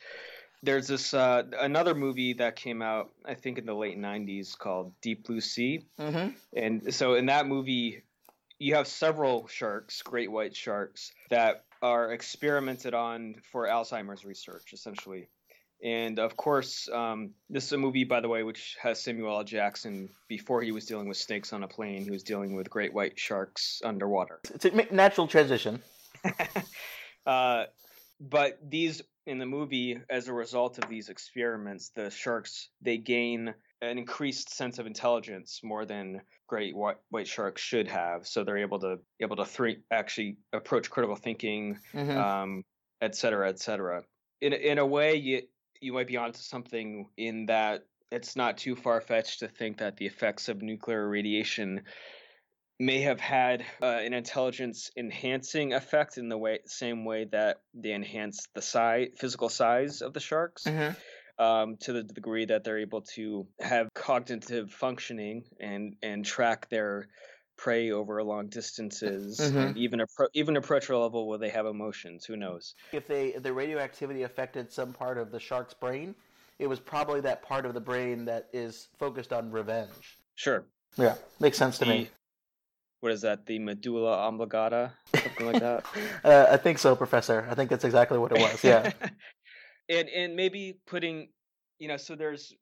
there's 0.62 0.88
this 0.88 1.14
uh, 1.14 1.44
another 1.61 1.94
movie 1.94 2.34
that 2.34 2.57
came 2.57 2.82
out 2.82 3.11
I 3.24 3.34
think 3.34 3.59
in 3.59 3.66
the 3.66 3.74
late 3.74 3.98
'90s 3.98 4.57
called 4.59 4.92
Deep 5.01 5.26
Blue 5.26 5.40
Sea, 5.40 5.84
Mm-hmm. 5.98 6.30
and 6.55 6.94
so 6.94 7.14
in 7.14 7.26
that 7.26 7.46
movie 7.46 8.03
you 8.59 8.74
have 8.74 8.86
several 8.86 9.46
sharks, 9.48 10.03
great 10.03 10.30
white 10.30 10.55
sharks, 10.55 11.12
that 11.30 11.64
are 11.80 12.12
experimented 12.12 12.92
on 12.92 13.36
for 13.51 13.66
Alzheimer's 13.66 14.24
research 14.24 14.72
essentially. 14.74 15.28
And 15.83 16.18
of 16.18 16.37
course, 16.37 16.89
um, 16.93 17.31
this 17.49 17.64
is 17.64 17.72
a 17.72 17.78
movie, 17.78 18.05
by 18.05 18.20
the 18.20 18.28
way, 18.28 18.43
which 18.43 18.76
has 18.83 19.03
Samuel 19.03 19.37
L. 19.39 19.45
Jackson 19.45 20.11
before 20.28 20.62
he 20.62 20.72
was 20.72 20.85
dealing 20.85 21.09
with 21.09 21.16
snakes 21.16 21.53
on 21.53 21.62
a 21.62 21.68
plane. 21.68 22.05
He 22.05 22.11
was 22.11 22.22
dealing 22.22 22.55
with 22.55 22.68
great 22.68 22.93
white 22.93 23.18
sharks 23.18 23.81
underwater. 23.85 24.41
It's 24.55 24.66
a 24.66 24.70
natural 24.93 25.26
transition. 25.26 25.83
uh, 27.26 27.64
but 28.20 28.59
these 28.68 29.03
in 29.26 29.39
the 29.39 29.47
movie, 29.47 29.99
as 30.11 30.28
a 30.28 30.33
result 30.33 30.78
of 30.78 30.89
these 30.89 31.09
experiments, 31.09 31.91
the 31.91 32.11
sharks 32.11 32.68
they 32.83 32.99
gain 32.99 33.55
an 33.81 33.97
increased 33.99 34.55
sense 34.55 34.78
of 34.78 34.87
intelligence 34.87 35.61
more 35.62 35.87
than 35.87 36.20
great 36.47 36.76
white, 36.76 36.97
white 37.11 37.28
sharks 37.28 37.62
should 37.62 37.89
have. 37.89 38.26
So 38.26 38.45
they're 38.45 38.59
able 38.59 38.81
to 38.81 38.99
able 39.20 39.37
to 39.37 39.45
three, 39.45 39.78
actually 39.91 40.37
approach 40.53 40.91
critical 40.91 41.16
thinking, 41.16 41.78
Mhm. 41.95 42.16
um, 42.16 42.64
et 43.01 43.14
cetera, 43.14 43.49
et 43.49 43.59
cetera. 43.61 44.05
In 44.41 44.53
in 44.53 44.78
a 44.78 44.87
way, 44.87 45.14
you 45.16 45.43
you 45.81 45.93
might 45.93 46.07
be 46.07 46.16
onto 46.16 46.39
something 46.39 47.09
in 47.16 47.47
that 47.47 47.85
it's 48.11 48.37
not 48.37 48.59
too 48.59 48.74
far 48.76 49.01
fetched 49.01 49.41
to 49.41 49.49
think 49.49 49.78
that 49.78 49.97
the 49.97 50.07
effects 50.07 50.49
of 50.49 50.62
nuclear 50.62 51.09
radiation 51.09 51.83
may 52.78 53.01
have 53.03 53.20
had 53.20 53.64
uh, 53.83 53.87
an 53.87 54.14
intelligence 54.14 54.91
enhancing 54.97 55.74
effect 55.74 56.16
in 56.16 56.28
the 56.28 56.39
way 56.39 56.59
same 56.66 57.05
way 57.05 57.26
that 57.31 57.61
they 57.74 57.93
enhance 57.93 58.47
the 58.55 58.62
size 58.62 59.09
physical 59.18 59.49
size 59.49 60.01
of 60.03 60.12
the 60.14 60.20
sharks 60.20 60.64
Mhm. 60.64 60.97
um, 61.39 61.76
to 61.78 61.93
the 61.93 62.03
degree 62.03 62.47
that 62.47 62.64
they're 62.64 62.78
able 62.78 63.03
to 63.03 63.47
have 63.61 63.89
cognitive 63.95 64.72
functioning 64.72 65.45
and 65.61 65.97
and 66.03 66.24
track 66.24 66.68
their 66.70 67.09
prey 67.61 67.91
over 67.91 68.23
long 68.23 68.49
distances 68.49 69.39
and 69.39 69.77
even 69.77 70.01
appro- 70.01 70.29
even 70.33 70.57
approach 70.57 70.89
a 70.89 70.97
level 70.99 71.29
where 71.29 71.37
they 71.39 71.51
have 71.51 71.67
emotions 71.67 72.25
who 72.25 72.35
knows 72.35 72.75
If 72.93 73.07
they 73.07 73.29
if 73.35 73.43
the 73.43 73.53
radioactivity 73.53 74.23
affected 74.23 74.73
some 74.73 74.95
part 74.95 75.19
of 75.19 75.31
the 75.31 75.39
shark's 75.39 75.75
brain, 75.75 76.15
it 76.59 76.67
was 76.67 76.81
probably 76.81 77.21
that 77.21 77.43
part 77.43 77.67
of 77.67 77.75
the 77.75 77.81
brain 77.81 78.25
that 78.25 78.49
is 78.55 78.89
focused 78.99 79.33
on 79.33 79.51
revenge. 79.51 80.19
sure 80.37 80.65
Yeah, 80.97 81.17
makes 81.39 81.59
sense 81.59 81.77
to 81.79 81.85
the, 81.85 81.91
me. 81.91 82.09
what 83.01 83.13
is 83.13 83.21
that 83.21 83.45
the 83.45 83.59
medulla 83.59 84.27
oblongata 84.27 84.93
something 85.15 85.47
like 85.47 85.61
that 85.61 85.85
Uh, 86.25 86.47
I 86.51 86.57
think 86.57 86.79
so, 86.79 86.97
Professor. 86.97 87.47
I 87.51 87.55
think 87.55 87.69
that's 87.71 87.85
exactly 87.85 88.19
what 88.19 88.33
it 88.33 88.39
was. 88.39 88.65
Yeah. 88.65 88.91
and 89.91 90.09
and 90.09 90.35
maybe 90.35 90.79
putting 90.87 91.29
you 91.79 91.89
know 91.89 91.97
so 91.99 92.15
there's 92.15 92.55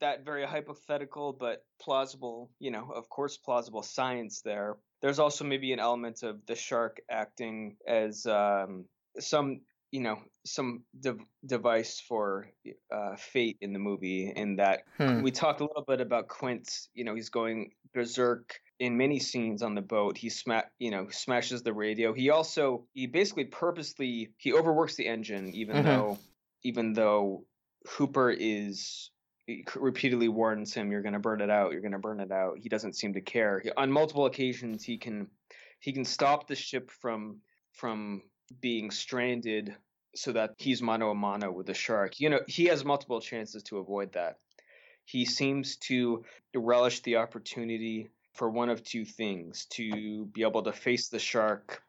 that 0.00 0.24
very 0.24 0.44
hypothetical 0.44 1.32
but 1.32 1.64
plausible 1.80 2.50
you 2.58 2.70
know 2.70 2.90
of 2.94 3.08
course 3.08 3.36
plausible 3.36 3.82
science 3.82 4.42
there 4.42 4.76
there's 5.02 5.18
also 5.18 5.44
maybe 5.44 5.72
an 5.72 5.80
element 5.80 6.22
of 6.22 6.44
the 6.46 6.54
shark 6.54 7.00
acting 7.10 7.76
as 7.86 8.26
um, 8.26 8.84
some 9.18 9.60
you 9.90 10.00
know 10.00 10.18
some 10.44 10.84
dev- 10.98 11.24
device 11.44 12.00
for 12.00 12.50
uh, 12.92 13.16
fate 13.16 13.56
in 13.60 13.72
the 13.72 13.78
movie 13.78 14.32
in 14.34 14.56
that 14.56 14.82
Hmm. 14.98 15.22
we 15.22 15.30
talked 15.30 15.60
a 15.60 15.64
little 15.64 15.84
bit 15.86 16.00
about 16.00 16.28
Quint. 16.28 16.88
You 16.94 17.04
know, 17.04 17.14
he's 17.14 17.30
going 17.30 17.72
berserk 17.92 18.60
in 18.78 18.96
many 18.96 19.18
scenes 19.18 19.62
on 19.62 19.74
the 19.74 19.82
boat. 19.82 20.16
He 20.16 20.30
sma- 20.30 20.68
you 20.78 20.90
know, 20.90 21.08
smashes 21.10 21.62
the 21.62 21.72
radio. 21.72 22.12
He 22.12 22.30
also 22.30 22.86
he 22.94 23.06
basically 23.06 23.44
purposely 23.46 24.30
he 24.38 24.52
overworks 24.52 24.94
the 24.96 25.06
engine, 25.08 25.52
even 25.54 25.76
Mhm. 25.76 25.84
though 25.84 26.18
even 26.62 26.92
though 26.92 27.44
Hooper 27.96 28.30
is 28.30 29.10
repeatedly 29.74 30.28
warns 30.28 30.72
him, 30.74 30.90
"You're 30.92 31.02
going 31.02 31.14
to 31.14 31.18
burn 31.18 31.40
it 31.40 31.50
out. 31.50 31.72
You're 31.72 31.80
going 31.80 31.92
to 31.92 31.98
burn 31.98 32.20
it 32.20 32.30
out." 32.32 32.58
He 32.58 32.68
doesn't 32.68 32.94
seem 32.94 33.14
to 33.14 33.20
care. 33.20 33.60
He- 33.60 33.72
on 33.72 33.90
multiple 33.90 34.26
occasions, 34.26 34.84
he 34.84 34.98
can 34.98 35.28
he 35.80 35.92
can 35.92 36.04
stop 36.04 36.46
the 36.46 36.56
ship 36.56 36.90
from 36.90 37.40
from 37.72 38.22
being 38.60 38.90
stranded 38.90 39.74
so 40.14 40.32
that 40.32 40.54
he's 40.58 40.82
mano 40.82 41.10
a 41.10 41.14
mano 41.14 41.50
with 41.52 41.66
the 41.66 41.74
shark. 41.74 42.20
You 42.20 42.30
know, 42.30 42.40
he 42.48 42.66
has 42.66 42.84
multiple 42.84 43.20
chances 43.20 43.62
to 43.64 43.78
avoid 43.78 44.12
that. 44.12 44.38
He 45.04 45.24
seems 45.24 45.76
to 45.88 46.24
relish 46.54 47.00
the 47.00 47.16
opportunity 47.16 48.10
for 48.34 48.50
one 48.50 48.68
of 48.68 48.82
two 48.82 49.04
things 49.04 49.66
to 49.66 50.26
be 50.26 50.42
able 50.42 50.62
to 50.64 50.72
face 50.72 51.08
the 51.08 51.18
shark 51.18 51.82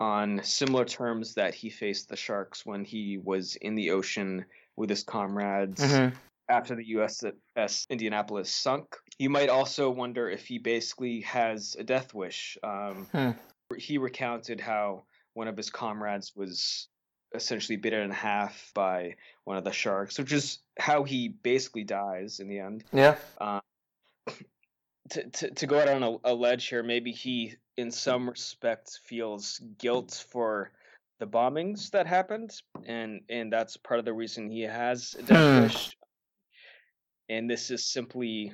on 0.00 0.42
similar 0.42 0.84
terms 0.84 1.34
that 1.34 1.54
he 1.54 1.70
faced 1.70 2.08
the 2.08 2.16
sharks 2.16 2.66
when 2.66 2.84
he 2.84 3.18
was 3.18 3.56
in 3.56 3.74
the 3.74 3.90
ocean 3.90 4.44
with 4.76 4.90
his 4.90 5.04
comrades 5.04 5.80
Mhm. 5.80 6.14
After 6.48 6.74
the 6.74 6.84
USS 6.94 7.88
Indianapolis 7.88 8.50
sunk. 8.50 8.96
You 9.18 9.30
might 9.30 9.48
also 9.48 9.90
wonder 9.90 10.28
if 10.28 10.46
he 10.46 10.58
basically 10.58 11.20
has 11.22 11.76
a 11.78 11.84
death 11.84 12.14
wish. 12.14 12.58
Um, 12.62 13.06
Hmm. 13.12 13.30
He 13.78 13.98
recounted 13.98 14.60
how 14.60 15.04
one 15.32 15.48
of 15.48 15.56
his 15.56 15.70
comrades 15.70 16.32
was 16.36 16.88
essentially 17.34 17.76
bitten 17.76 18.02
in 18.02 18.10
half 18.10 18.70
by 18.74 19.16
one 19.44 19.56
of 19.56 19.64
the 19.64 19.72
sharks, 19.72 20.18
which 20.18 20.32
is 20.32 20.58
how 20.78 21.02
he 21.02 21.28
basically 21.28 21.82
dies 21.82 22.38
in 22.40 22.48
the 22.48 22.58
end. 22.60 22.84
Yeah. 22.92 23.16
To, 25.10 25.22
to, 25.30 25.50
to 25.50 25.66
go 25.66 25.78
out 25.80 25.88
on 25.88 26.02
a, 26.02 26.16
a 26.24 26.34
ledge 26.34 26.66
here, 26.68 26.82
maybe 26.82 27.12
he, 27.12 27.54
in 27.76 27.90
some 27.90 28.28
respects, 28.28 28.98
feels 29.04 29.60
guilt 29.78 30.24
for 30.30 30.70
the 31.20 31.26
bombings 31.26 31.90
that 31.90 32.06
happened, 32.06 32.52
and 32.86 33.20
and 33.28 33.52
that's 33.52 33.76
part 33.76 33.98
of 33.98 34.06
the 34.06 34.12
reason 34.14 34.50
he 34.50 34.62
has 34.62 35.14
a 35.18 35.22
death 35.22 35.56
Hmm. 35.56 35.62
wish. 35.64 35.96
And 37.28 37.48
this 37.48 37.70
is 37.70 37.84
simply 37.86 38.52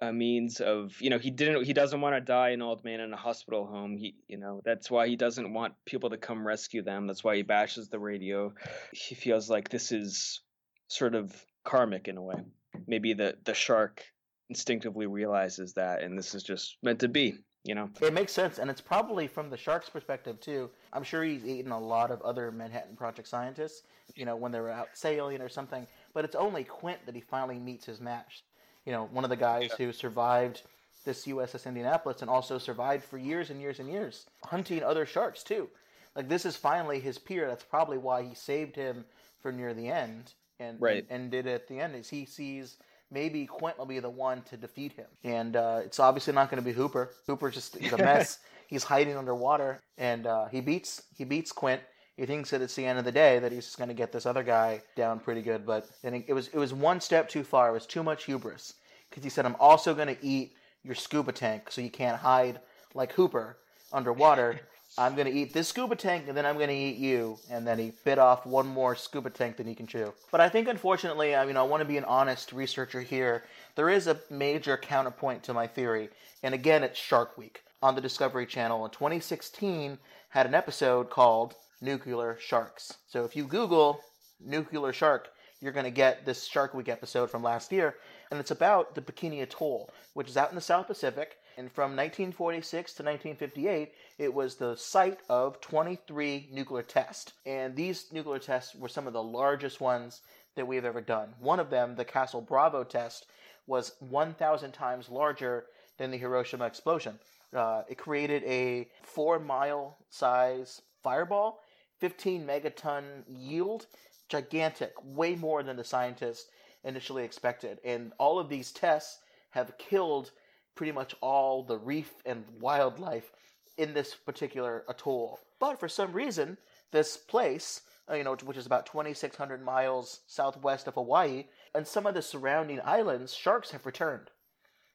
a 0.00 0.12
means 0.12 0.60
of 0.60 0.94
you 1.00 1.08
know 1.08 1.18
he 1.18 1.30
didn't 1.30 1.64
he 1.64 1.72
doesn't 1.72 2.02
want 2.02 2.14
to 2.14 2.20
die 2.20 2.50
an 2.50 2.60
old 2.60 2.84
man 2.84 3.00
in 3.00 3.12
a 3.12 3.16
hospital 3.16 3.66
home. 3.66 3.96
He 3.96 4.14
you 4.28 4.36
know 4.36 4.60
that's 4.64 4.90
why 4.90 5.08
he 5.08 5.16
doesn't 5.16 5.52
want 5.52 5.74
people 5.86 6.10
to 6.10 6.18
come 6.18 6.46
rescue 6.46 6.82
them. 6.82 7.06
That's 7.06 7.24
why 7.24 7.36
he 7.36 7.42
bashes 7.42 7.88
the 7.88 7.98
radio. 7.98 8.52
He 8.92 9.14
feels 9.14 9.48
like 9.48 9.68
this 9.70 9.92
is 9.92 10.42
sort 10.88 11.14
of 11.14 11.34
karmic 11.64 12.08
in 12.08 12.18
a 12.18 12.22
way. 12.22 12.44
Maybe 12.86 13.14
the 13.14 13.36
the 13.44 13.54
shark 13.54 14.04
instinctively 14.50 15.06
realizes 15.06 15.72
that 15.74 16.02
and 16.02 16.16
this 16.16 16.34
is 16.34 16.42
just 16.42 16.76
meant 16.82 17.00
to 17.00 17.08
be 17.08 17.38
you 17.66 17.74
know? 17.74 17.90
It 18.00 18.12
makes 18.12 18.32
sense, 18.32 18.58
and 18.58 18.70
it's 18.70 18.80
probably 18.80 19.26
from 19.26 19.50
the 19.50 19.56
shark's 19.56 19.90
perspective 19.90 20.40
too. 20.40 20.70
I'm 20.92 21.02
sure 21.02 21.24
he's 21.24 21.44
eaten 21.44 21.72
a 21.72 21.78
lot 21.78 22.10
of 22.10 22.22
other 22.22 22.52
Manhattan 22.52 22.96
Project 22.96 23.26
scientists, 23.28 23.82
you 24.14 24.24
know, 24.24 24.36
when 24.36 24.52
they 24.52 24.60
were 24.60 24.70
out 24.70 24.90
sailing 24.94 25.40
or 25.40 25.48
something. 25.48 25.86
But 26.16 26.24
it's 26.24 26.34
only 26.34 26.64
Quint 26.64 27.04
that 27.04 27.14
he 27.14 27.20
finally 27.20 27.58
meets 27.58 27.84
his 27.84 28.00
match. 28.00 28.42
You 28.86 28.92
know, 28.92 29.04
one 29.12 29.22
of 29.22 29.28
the 29.28 29.36
guys 29.36 29.70
who 29.76 29.92
survived 29.92 30.62
this 31.04 31.26
USS 31.26 31.66
Indianapolis 31.66 32.22
and 32.22 32.30
also 32.30 32.56
survived 32.56 33.04
for 33.04 33.18
years 33.18 33.50
and 33.50 33.60
years 33.60 33.80
and 33.80 33.90
years, 33.90 34.24
hunting 34.46 34.82
other 34.82 35.04
sharks 35.04 35.42
too. 35.42 35.68
Like 36.16 36.30
this 36.30 36.46
is 36.46 36.56
finally 36.56 37.00
his 37.00 37.18
peer. 37.18 37.46
That's 37.46 37.64
probably 37.64 37.98
why 37.98 38.22
he 38.22 38.34
saved 38.34 38.76
him 38.76 39.04
for 39.42 39.52
near 39.52 39.74
the 39.74 39.88
end, 39.88 40.32
and 40.58 40.80
Right. 40.80 41.04
and, 41.10 41.20
and 41.20 41.30
did 41.30 41.46
it 41.46 41.50
at 41.52 41.68
the 41.68 41.80
end. 41.80 41.94
Is 41.94 42.08
he 42.08 42.24
sees 42.24 42.78
maybe 43.10 43.44
Quint 43.44 43.78
will 43.78 43.84
be 43.84 43.98
the 44.00 44.08
one 44.08 44.40
to 44.44 44.56
defeat 44.56 44.92
him, 44.92 45.08
and 45.22 45.54
uh, 45.54 45.82
it's 45.84 46.00
obviously 46.00 46.32
not 46.32 46.48
going 46.50 46.62
to 46.62 46.64
be 46.64 46.72
Hooper. 46.72 47.10
Hooper 47.26 47.50
just 47.50 47.76
is 47.76 47.92
a 47.92 47.98
mess. 47.98 48.38
he's 48.68 48.84
hiding 48.84 49.18
underwater, 49.18 49.82
and 49.98 50.26
uh, 50.26 50.46
he 50.46 50.62
beats 50.62 51.02
he 51.14 51.24
beats 51.24 51.52
Quint. 51.52 51.82
He 52.16 52.24
thinks 52.24 52.50
that 52.50 52.62
it's 52.62 52.74
the 52.74 52.86
end 52.86 52.98
of 52.98 53.04
the 53.04 53.12
day 53.12 53.38
that 53.38 53.52
he's 53.52 53.66
just 53.66 53.78
going 53.78 53.88
to 53.88 53.94
get 53.94 54.10
this 54.10 54.24
other 54.24 54.42
guy 54.42 54.80
down 54.96 55.20
pretty 55.20 55.42
good, 55.42 55.66
but 55.66 55.88
then 56.02 56.14
it, 56.14 56.24
it 56.28 56.32
was 56.32 56.48
it 56.48 56.58
was 56.58 56.72
one 56.72 57.00
step 57.00 57.28
too 57.28 57.44
far. 57.44 57.68
It 57.68 57.72
was 57.72 57.86
too 57.86 58.02
much 58.02 58.24
hubris 58.24 58.74
because 59.10 59.22
he 59.22 59.30
said, 59.30 59.44
"I'm 59.44 59.56
also 59.60 59.94
going 59.94 60.08
to 60.08 60.24
eat 60.24 60.54
your 60.82 60.94
scuba 60.94 61.32
tank, 61.32 61.70
so 61.70 61.80
you 61.80 61.90
can't 61.90 62.18
hide 62.18 62.60
like 62.94 63.12
Hooper 63.12 63.58
underwater." 63.92 64.60
I'm 64.98 65.14
going 65.14 65.26
to 65.26 65.32
eat 65.32 65.52
this 65.52 65.68
scuba 65.68 65.96
tank 65.96 66.24
and 66.28 66.36
then 66.36 66.46
I'm 66.46 66.56
going 66.56 66.68
to 66.68 66.74
eat 66.74 66.96
you. 66.96 67.38
And 67.50 67.66
then 67.66 67.78
he 67.78 67.92
bit 68.04 68.18
off 68.18 68.46
one 68.46 68.66
more 68.66 68.94
scuba 68.94 69.28
tank 69.30 69.56
than 69.56 69.66
he 69.66 69.74
can 69.74 69.86
chew. 69.86 70.14
But 70.30 70.40
I 70.40 70.48
think, 70.48 70.68
unfortunately, 70.68 71.34
I 71.34 71.44
mean, 71.44 71.56
I 71.56 71.62
want 71.64 71.80
to 71.82 71.84
be 71.84 71.98
an 71.98 72.04
honest 72.04 72.52
researcher 72.52 73.02
here. 73.02 73.44
There 73.74 73.90
is 73.90 74.06
a 74.06 74.20
major 74.30 74.76
counterpoint 74.76 75.42
to 75.42 75.52
my 75.52 75.66
theory. 75.66 76.08
And 76.42 76.54
again, 76.54 76.82
it's 76.82 76.98
Shark 76.98 77.36
Week 77.36 77.62
on 77.82 77.94
the 77.94 78.00
Discovery 78.00 78.46
Channel 78.46 78.84
in 78.86 78.90
2016 78.90 79.98
had 80.30 80.46
an 80.46 80.54
episode 80.54 81.10
called 81.10 81.54
Nuclear 81.86 82.36
Sharks. 82.40 82.94
So 83.06 83.24
if 83.24 83.36
you 83.36 83.44
Google 83.44 84.00
nuclear 84.44 84.92
shark, 84.92 85.28
you're 85.60 85.70
going 85.72 85.84
to 85.84 85.92
get 85.92 86.26
this 86.26 86.44
Shark 86.44 86.74
Week 86.74 86.88
episode 86.88 87.30
from 87.30 87.44
last 87.44 87.70
year. 87.70 87.94
And 88.28 88.40
it's 88.40 88.50
about 88.50 88.96
the 88.96 89.00
Bikini 89.00 89.40
Atoll, 89.40 89.88
which 90.12 90.28
is 90.28 90.36
out 90.36 90.50
in 90.50 90.56
the 90.56 90.60
South 90.60 90.88
Pacific. 90.88 91.36
And 91.56 91.70
from 91.70 91.92
1946 91.92 92.94
to 92.94 93.02
1958, 93.04 93.92
it 94.18 94.34
was 94.34 94.56
the 94.56 94.74
site 94.74 95.20
of 95.28 95.60
23 95.60 96.48
nuclear 96.50 96.82
tests. 96.82 97.32
And 97.46 97.76
these 97.76 98.12
nuclear 98.12 98.40
tests 98.40 98.74
were 98.74 98.88
some 98.88 99.06
of 99.06 99.12
the 99.12 99.22
largest 99.22 99.80
ones 99.80 100.22
that 100.56 100.66
we 100.66 100.74
have 100.74 100.84
ever 100.84 101.00
done. 101.00 101.34
One 101.38 101.60
of 101.60 101.70
them, 101.70 101.94
the 101.94 102.04
Castle 102.04 102.40
Bravo 102.40 102.82
test, 102.82 103.26
was 103.68 103.92
1,000 104.00 104.72
times 104.72 105.08
larger 105.08 105.66
than 105.98 106.10
the 106.10 106.18
Hiroshima 106.18 106.66
explosion. 106.66 107.20
Uh, 107.54 107.82
it 107.88 107.96
created 107.96 108.42
a 108.42 108.88
four 109.04 109.38
mile 109.38 109.96
size 110.10 110.82
fireball, 111.06 111.60
15 111.98 112.46
megaton 112.46 113.24
yield, 113.28 113.86
gigantic, 114.28 114.92
way 115.02 115.34
more 115.34 115.62
than 115.62 115.76
the 115.76 115.84
scientists 115.84 116.48
initially 116.84 117.24
expected. 117.24 117.78
And 117.84 118.12
all 118.18 118.38
of 118.38 118.48
these 118.48 118.72
tests 118.72 119.20
have 119.50 119.78
killed 119.78 120.30
pretty 120.74 120.92
much 120.92 121.14
all 121.20 121.62
the 121.62 121.78
reef 121.78 122.12
and 122.24 122.44
wildlife 122.60 123.32
in 123.76 123.94
this 123.94 124.14
particular 124.14 124.84
atoll. 124.88 125.40
But 125.58 125.80
for 125.80 125.88
some 125.88 126.12
reason, 126.12 126.58
this 126.92 127.16
place, 127.16 127.82
uh, 128.10 128.14
you 128.14 128.24
know, 128.24 128.36
which 128.44 128.56
is 128.56 128.66
about 128.66 128.86
2,600 128.86 129.62
miles 129.62 130.20
southwest 130.26 130.86
of 130.86 130.94
Hawaii, 130.94 131.46
and 131.74 131.86
some 131.86 132.06
of 132.06 132.14
the 132.14 132.22
surrounding 132.22 132.80
islands, 132.84 133.34
sharks 133.34 133.70
have 133.70 133.86
returned. 133.86 134.30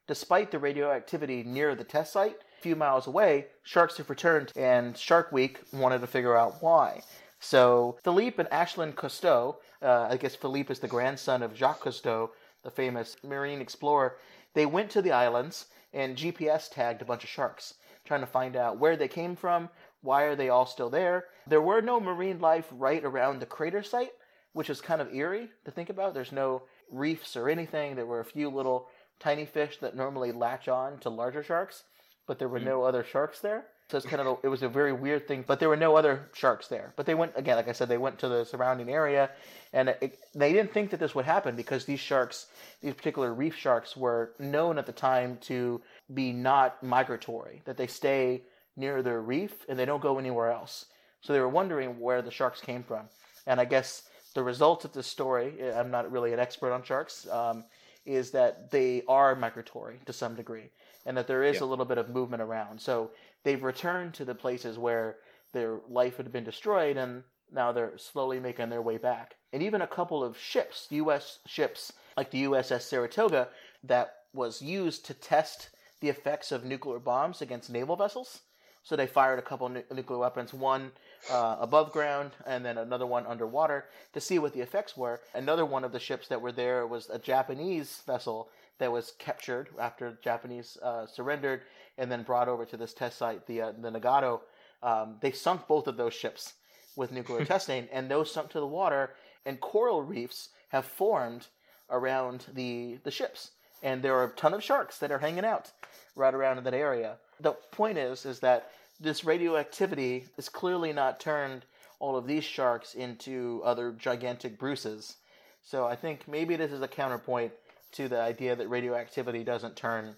Despite 0.07 0.51
the 0.51 0.59
radioactivity 0.59 1.43
near 1.43 1.75
the 1.75 1.83
test 1.83 2.13
site, 2.13 2.37
few 2.62 2.76
miles 2.76 3.07
away, 3.07 3.47
sharks 3.64 3.97
have 3.97 4.09
returned, 4.09 4.51
and 4.55 4.97
Shark 4.97 5.32
Week 5.32 5.59
wanted 5.74 6.01
to 6.01 6.07
figure 6.07 6.38
out 6.38 6.62
why. 6.62 7.01
So 7.39 7.97
Philippe 8.03 8.41
and 8.41 8.49
Ashlan 8.49 8.93
Cousteau, 8.93 9.55
uh, 9.82 10.07
I 10.09 10.18
guess 10.18 10.36
Philippe 10.36 10.72
is 10.72 10.80
the 10.80 10.88
grandson 10.88 11.41
of 11.41 11.55
Jacques 11.55 11.82
Cousteau, 11.84 12.30
the 12.64 12.70
famous 12.70 13.18
marine 13.24 13.62
explorer, 13.62 14.18
they 14.53 14.66
went 14.66 14.91
to 14.91 15.01
the 15.01 15.12
islands 15.12 15.66
and 15.93 16.18
GPS 16.18 16.70
tagged 16.70 17.01
a 17.01 17.05
bunch 17.05 17.24
of 17.24 17.30
sharks, 17.30 17.76
trying 18.05 18.22
to 18.22 18.28
find 18.28 18.55
out 18.55 18.78
where 18.78 18.95
they 18.95 19.07
came 19.07 19.36
from, 19.36 19.70
why 20.01 20.24
are 20.24 20.36
they 20.36 20.49
all 20.49 20.66
still 20.66 20.89
there. 20.89 21.26
There 21.47 21.62
were 21.62 21.82
no 21.82 21.99
marine 21.99 22.39
life 22.39 22.68
right 22.72 23.03
around 23.03 23.39
the 23.39 23.45
crater 23.45 23.84
site, 23.84 24.12
which 24.53 24.70
is 24.70 24.82
kind 24.82 25.01
of 25.01 25.14
eerie 25.14 25.49
to 25.66 25.72
think 25.72 25.89
about. 25.89 26.14
There's 26.14 26.32
no 26.32 26.64
reefs 26.91 27.36
or 27.36 27.49
anything. 27.49 27.95
There 27.95 28.05
were 28.05 28.20
a 28.20 28.26
few 28.26 28.49
little 28.49 28.88
tiny 29.20 29.45
fish 29.45 29.78
that 29.80 29.95
normally 29.95 30.32
latch 30.32 30.68
on 30.68 30.97
to 30.99 31.09
larger 31.09 31.43
sharks, 31.43 31.84
but 32.32 32.39
there 32.39 32.47
were 32.47 32.61
Mm. 32.61 32.71
no 32.75 32.84
other 32.84 33.03
sharks 33.03 33.41
there. 33.41 33.65
So 33.89 33.97
it's 33.97 34.05
kind 34.05 34.21
of 34.21 34.27
a, 34.27 34.36
it 34.43 34.47
was 34.47 34.63
a 34.63 34.69
very 34.69 34.93
weird 34.93 35.27
thing, 35.27 35.43
but 35.45 35.59
there 35.59 35.67
were 35.67 35.75
no 35.75 35.97
other 35.97 36.29
sharks 36.32 36.69
there. 36.69 36.93
But 36.95 37.05
they 37.05 37.13
went 37.13 37.34
again, 37.36 37.57
like 37.57 37.67
I 37.67 37.73
said, 37.73 37.89
they 37.89 37.97
went 37.97 38.19
to 38.19 38.29
the 38.29 38.45
surrounding 38.45 38.88
area, 38.88 39.32
and 39.73 39.89
it, 39.89 40.17
they 40.34 40.53
didn't 40.53 40.71
think 40.71 40.91
that 40.91 41.01
this 41.01 41.13
would 41.13 41.25
happen 41.25 41.57
because 41.57 41.84
these 41.84 41.99
sharks, 41.99 42.47
these 42.82 42.93
particular 42.93 43.34
reef 43.34 43.53
sharks, 43.53 43.97
were 43.97 44.32
known 44.39 44.77
at 44.77 44.86
the 44.86 44.93
time 44.93 45.39
to 45.41 45.82
be 46.13 46.32
not 46.32 46.82
migratory, 46.82 47.63
that 47.65 47.75
they 47.75 47.88
stay 47.88 48.43
near 48.77 49.01
their 49.03 49.19
reef 49.19 49.65
and 49.67 49.77
they 49.77 49.84
don't 49.84 50.01
go 50.01 50.17
anywhere 50.17 50.51
else. 50.51 50.86
So 51.19 51.34
they 51.34 51.41
were 51.41 51.49
wondering 51.49 51.99
where 51.99 52.21
the 52.21 52.32
sharks 52.32 52.61
came 52.61 52.84
from, 52.84 53.09
and 53.45 53.59
I 53.59 53.65
guess 53.65 54.03
the 54.36 54.43
result 54.43 54.86
of 54.86 54.93
this 54.93 55.07
story, 55.07 55.61
I'm 55.69 55.91
not 55.91 56.09
really 56.09 56.32
an 56.32 56.39
expert 56.39 56.71
on 56.71 56.82
sharks, 56.84 57.27
um, 57.27 57.65
is 58.05 58.32
that 58.32 58.71
they 58.71 59.03
are 59.09 59.36
migratory 59.36 59.99
to 60.05 60.13
some 60.13 60.34
degree, 60.36 60.69
and 61.05 61.17
that 61.17 61.27
there 61.27 61.43
is 61.43 61.57
Yeah. 61.57 61.63
a 61.63 61.67
little 61.67 61.85
bit 61.85 61.97
of 61.97 62.09
movement 62.09 62.41
around. 62.41 62.81
So 62.81 63.11
they've 63.43 63.61
returned 63.63 64.13
to 64.15 64.25
the 64.25 64.35
places 64.35 64.77
where 64.77 65.17
their 65.53 65.79
life 65.89 66.17
had 66.17 66.31
been 66.31 66.43
destroyed, 66.43 66.97
and 66.97 67.23
now 67.51 67.71
they're 67.71 67.97
slowly 67.97 68.39
making 68.39 68.69
their 68.69 68.81
way 68.81 68.97
back. 68.97 69.35
And 69.51 69.61
even 69.61 69.81
a 69.81 69.87
couple 69.87 70.23
of 70.23 70.37
ships, 70.37 70.87
U.S. 70.91 71.39
ships 71.45 71.91
like 72.15 72.31
the 72.31 72.43
USS 72.45 72.81
Saratoga, 72.83 73.49
that 73.83 74.23
was 74.33 74.61
used 74.61 75.05
to 75.07 75.13
test 75.13 75.69
the 75.99 76.09
effects 76.09 76.51
of 76.51 76.63
nuclear 76.63 76.99
bombs 76.99 77.41
against 77.41 77.69
naval 77.69 77.95
vessels. 77.95 78.41
So 78.83 78.95
they 78.95 79.05
fired 79.05 79.37
a 79.37 79.43
couple 79.43 79.69
nu- 79.69 79.83
nuclear 79.93 80.17
weapons, 80.19 80.53
one 80.53 80.91
uh, 81.29 81.57
above 81.59 81.91
ground 81.91 82.31
and 82.47 82.65
then 82.65 82.77
another 82.79 83.05
one 83.05 83.27
underwater, 83.27 83.85
to 84.13 84.19
see 84.21 84.39
what 84.39 84.53
the 84.53 84.61
effects 84.61 84.97
were. 84.97 85.21
Another 85.35 85.65
one 85.65 85.83
of 85.83 85.91
the 85.91 85.99
ships 85.99 86.27
that 86.29 86.41
were 86.41 86.51
there 86.51 86.87
was 86.87 87.07
a 87.09 87.19
Japanese 87.19 88.01
vessel 88.07 88.49
that 88.82 88.91
was 88.91 89.13
captured 89.19 89.69
after 89.79 90.17
Japanese 90.23 90.75
uh, 90.82 91.05
surrendered 91.05 91.61
and 91.99 92.11
then 92.11 92.23
brought 92.23 92.47
over 92.47 92.65
to 92.65 92.75
this 92.75 92.95
test 92.95 93.19
site, 93.19 93.45
the 93.45 93.61
uh, 93.61 93.71
the 93.79 93.91
Nagato. 93.91 94.41
Um, 94.82 95.17
they 95.21 95.32
sunk 95.32 95.67
both 95.67 95.86
of 95.86 95.97
those 95.97 96.15
ships 96.15 96.55
with 96.95 97.11
nuclear 97.11 97.45
testing, 97.53 97.88
and 97.91 98.09
those 98.09 98.32
sunk 98.32 98.49
to 98.49 98.59
the 98.59 98.67
water. 98.67 99.11
And 99.45 99.61
coral 99.61 100.01
reefs 100.01 100.49
have 100.69 100.86
formed 100.86 101.47
around 101.91 102.47
the 102.53 102.97
the 103.03 103.11
ships, 103.11 103.51
and 103.84 104.01
there 104.01 104.15
are 104.15 104.25
a 104.25 104.29
ton 104.32 104.55
of 104.55 104.63
sharks 104.63 104.97
that 104.97 105.11
are 105.11 105.19
hanging 105.19 105.45
out 105.45 105.71
right 106.15 106.34
around 106.34 106.57
in 106.57 106.63
that 106.63 106.73
area. 106.73 107.17
The 107.39 107.51
point 107.51 107.99
is, 107.99 108.25
is 108.25 108.39
that 108.39 108.71
this 108.99 109.23
radioactivity 109.23 110.25
has 110.38 110.49
clearly 110.49 110.91
not 110.91 111.19
turned 111.19 111.65
all 111.99 112.17
of 112.17 112.25
these 112.25 112.43
sharks 112.43 112.95
into 112.95 113.61
other 113.63 113.91
gigantic 113.91 114.57
Bruces. 114.57 115.17
So 115.63 115.86
I 115.86 115.95
think 115.95 116.27
maybe 116.27 116.55
this 116.55 116.71
is 116.71 116.82
a 116.82 116.88
counterpoint 116.88 117.51
to 117.93 118.07
the 118.07 118.19
idea 118.19 118.55
that 118.55 118.69
radioactivity 118.69 119.43
doesn't 119.43 119.75
turn 119.75 120.15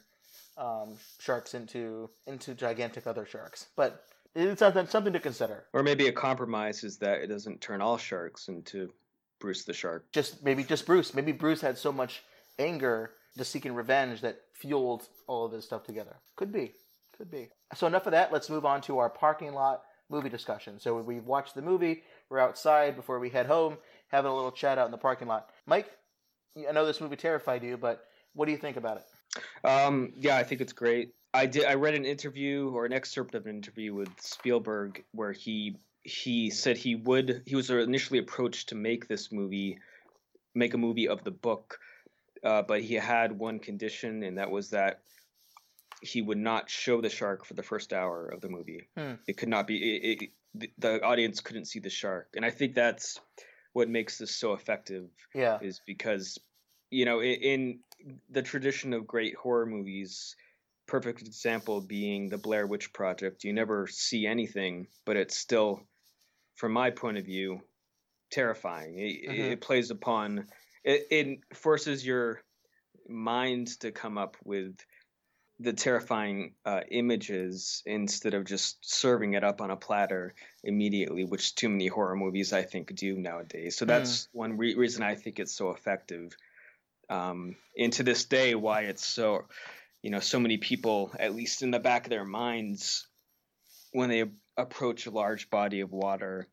um, 0.58 0.98
sharks 1.20 1.54
into 1.54 2.10
into 2.28 2.54
gigantic 2.54 3.08
other 3.08 3.26
sharks. 3.26 3.68
But 3.76 4.04
it's 4.36 4.60
something 4.60 4.88
something 4.88 5.14
to 5.14 5.20
consider. 5.20 5.66
Or 5.74 5.84
maybe 5.84 6.08
a 6.08 6.12
compromise 6.12 6.84
is 6.84 6.98
that 6.98 7.22
it 7.22 7.28
doesn't 7.28 7.62
turn 7.62 7.82
all 7.82 7.98
sharks 7.98 8.48
into 8.48 8.92
Bruce 9.40 9.66
the 9.66 9.74
Shark. 9.74 10.12
Just 10.12 10.44
maybe 10.44 10.64
just 10.64 10.86
Bruce. 10.86 11.14
Maybe 11.14 11.32
Bruce 11.32 11.62
had 11.62 11.78
so 11.78 11.92
much 11.92 12.24
anger, 12.60 13.12
just 13.38 13.52
seeking 13.52 13.74
revenge, 13.74 14.22
that 14.22 14.40
fueled 14.54 15.08
all 15.28 15.46
of 15.46 15.52
this 15.52 15.66
stuff 15.66 15.84
together. 15.84 16.16
Could 16.36 16.52
be. 16.52 16.74
Could 17.18 17.30
be. 17.30 17.50
So 17.76 17.88
enough 17.88 18.06
of 18.06 18.12
that. 18.12 18.32
Let's 18.32 18.50
move 18.50 18.66
on 18.66 18.82
to 18.82 19.00
our 19.00 19.10
parking 19.10 19.54
lot 19.54 19.82
movie 20.10 20.30
discussion. 20.30 20.80
So 20.80 21.02
we've 21.02 21.26
watched 21.26 21.56
the 21.56 21.62
movie. 21.62 22.04
We're 22.30 22.40
outside 22.40 22.96
before 22.96 23.20
we 23.20 23.30
head 23.30 23.48
home, 23.48 23.78
having 24.10 24.32
a 24.32 24.36
little 24.36 24.52
chat 24.52 24.78
out 24.78 24.86
in 24.86 24.92
the 24.92 24.98
parking 24.98 25.28
lot. 25.28 25.50
Mike, 25.66 25.92
I 26.58 26.72
know 26.72 26.86
this 26.86 27.02
movie 27.02 27.16
terrified 27.16 27.64
you, 27.64 27.78
but 27.78 28.06
what 28.34 28.46
do 28.46 28.52
you 28.52 28.58
think 28.58 28.78
about 28.78 28.98
it? 28.98 29.68
Um, 29.68 30.14
yeah, 30.16 30.38
I 30.38 30.44
think 30.44 30.62
it's 30.62 30.74
great. 30.74 31.14
I 31.34 31.48
did. 31.48 31.66
I 31.66 31.74
read 31.74 31.96
an 31.96 32.06
interview 32.06 32.70
or 32.70 32.86
an 32.86 32.94
excerpt 32.94 33.34
of 33.34 33.46
an 33.48 33.56
interview 33.56 33.94
with 33.94 34.10
Spielberg 34.20 35.04
where 35.14 35.32
he 35.32 35.78
he 36.04 36.50
said 36.52 36.78
he 36.78 36.96
would. 36.96 37.42
He 37.48 37.56
was 37.56 37.70
initially 37.70 38.20
approached 38.20 38.70
to 38.70 38.76
make 38.76 39.08
this 39.08 39.32
movie, 39.32 39.80
make 40.54 40.76
a 40.76 40.78
movie 40.78 41.08
of 41.08 41.24
the 41.24 41.32
book, 41.32 41.80
uh, 42.44 42.62
but 42.62 42.82
he 42.82 42.94
had 42.96 43.32
one 43.40 43.58
condition, 43.58 44.22
and 44.22 44.38
that 44.38 44.52
was 44.52 44.70
that 44.72 45.00
he 46.02 46.22
would 46.22 46.38
not 46.38 46.70
show 46.70 47.02
the 47.02 47.10
shark 47.10 47.46
for 47.46 47.56
the 47.56 47.64
first 47.64 47.94
hour 47.94 48.28
of 48.28 48.42
the 48.42 48.50
movie. 48.50 48.88
Hmm. 48.96 49.14
It 49.28 49.38
could 49.38 49.50
not 49.50 49.66
be. 49.66 49.78
It, 49.78 50.22
it, 50.22 50.30
the- 50.54 50.72
the 50.78 51.02
audience 51.04 51.42
couldn't 51.42 51.66
see 51.66 51.80
the 51.80 51.90
shark, 51.90 52.30
and 52.36 52.46
I 52.46 52.52
think 52.52 52.76
that's 52.76 53.20
what 53.74 53.90
makes 53.90 54.18
this 54.18 54.36
so 54.36 54.54
effective 54.54 55.10
Yeah. 55.34 55.60
is 55.60 55.80
because 55.86 56.40
you 56.90 57.06
know 57.06 57.22
in, 57.22 57.34
in 57.42 58.20
the 58.30 58.42
tradition 58.42 58.94
of 58.94 59.08
great 59.08 59.36
horror 59.36 59.66
movies 59.66 60.36
perfect 60.88 61.22
example 61.22 61.82
being 61.82 62.30
the 62.30 62.38
blair 62.38 62.68
witch 62.68 62.94
project 62.94 63.44
you 63.44 63.54
never 63.54 63.88
see 63.88 64.26
anything 64.28 64.88
but 65.06 65.18
it's 65.18 65.38
still 65.38 65.82
from 66.56 66.72
my 66.74 66.90
point 66.92 67.18
of 67.18 67.26
view 67.26 67.62
terrifying 68.32 69.00
it, 69.00 69.04
Mhm. 69.26 69.54
it 69.54 69.62
plays 69.62 69.92
upon 69.92 70.48
it, 70.84 71.08
it 71.12 71.56
forces 71.56 72.06
your 72.06 72.42
mind 73.08 73.68
to 73.80 73.92
come 73.92 74.18
up 74.18 74.38
with 74.44 74.78
the 75.60 75.74
terrifying 75.74 76.54
uh, 76.66 76.82
images 76.90 77.84
instead 77.86 78.34
of 78.34 78.46
just 78.46 78.78
serving 78.82 79.34
it 79.34 79.44
up 79.44 79.62
on 79.62 79.72
a 79.72 79.76
platter 79.76 80.34
immediately, 80.64 81.24
which 81.24 81.56
too 81.56 81.70
many 81.70 81.88
horror 81.88 82.16
movies 82.16 82.54
I 82.54 82.64
think 82.64 82.94
do 82.96 83.18
nowadays. 83.18 83.78
So 83.78 83.86
that's 83.86 84.28
one 84.32 84.58
re- 84.58 84.76
reason 84.76 85.04
I 85.04 85.16
think 85.16 85.40
it's 85.40 85.56
so 85.56 85.72
effective. 85.72 86.36
Um, 87.10 87.56
and 87.78 87.94
to 87.94 88.04
this 88.04 88.26
day, 88.26 88.56
why 88.56 88.82
it's 88.82 89.06
so, 89.06 89.46
you 90.02 90.10
know, 90.10 90.20
so 90.20 90.40
many 90.40 90.58
people, 90.58 91.12
at 91.20 91.36
least 91.36 91.62
in 91.62 91.72
the 91.72 91.80
back 91.80 92.06
of 92.06 92.10
their 92.10 92.26
minds, 92.26 93.08
when 93.92 94.10
they 94.10 94.26
approach 94.58 95.06
a 95.06 95.12
large 95.12 95.50
body 95.50 95.82
of 95.82 95.92
water, 95.92 96.48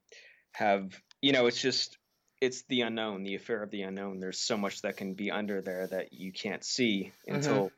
have 0.53 1.01
you 1.23 1.33
know, 1.33 1.47
it's 1.47 1.61
just 1.61 1.97
it's 2.41 2.63
the 2.63 2.83
unknown, 2.83 3.23
the 3.23 3.35
affair 3.35 3.63
of 3.63 3.71
the 3.71 3.83
unknown. 3.83 4.19
There's 4.19 4.39
so 4.39 4.57
much 4.57 4.83
that 4.83 4.97
can 4.97 5.15
be 5.15 5.31
under 5.31 5.61
there 5.61 5.87
that 5.87 6.13
you 6.13 6.33
can't 6.33 6.65
see 6.65 7.13
until 7.27 7.71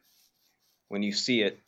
when 0.93 1.03
you 1.03 1.13
see 1.13 1.41
it, 1.41 1.59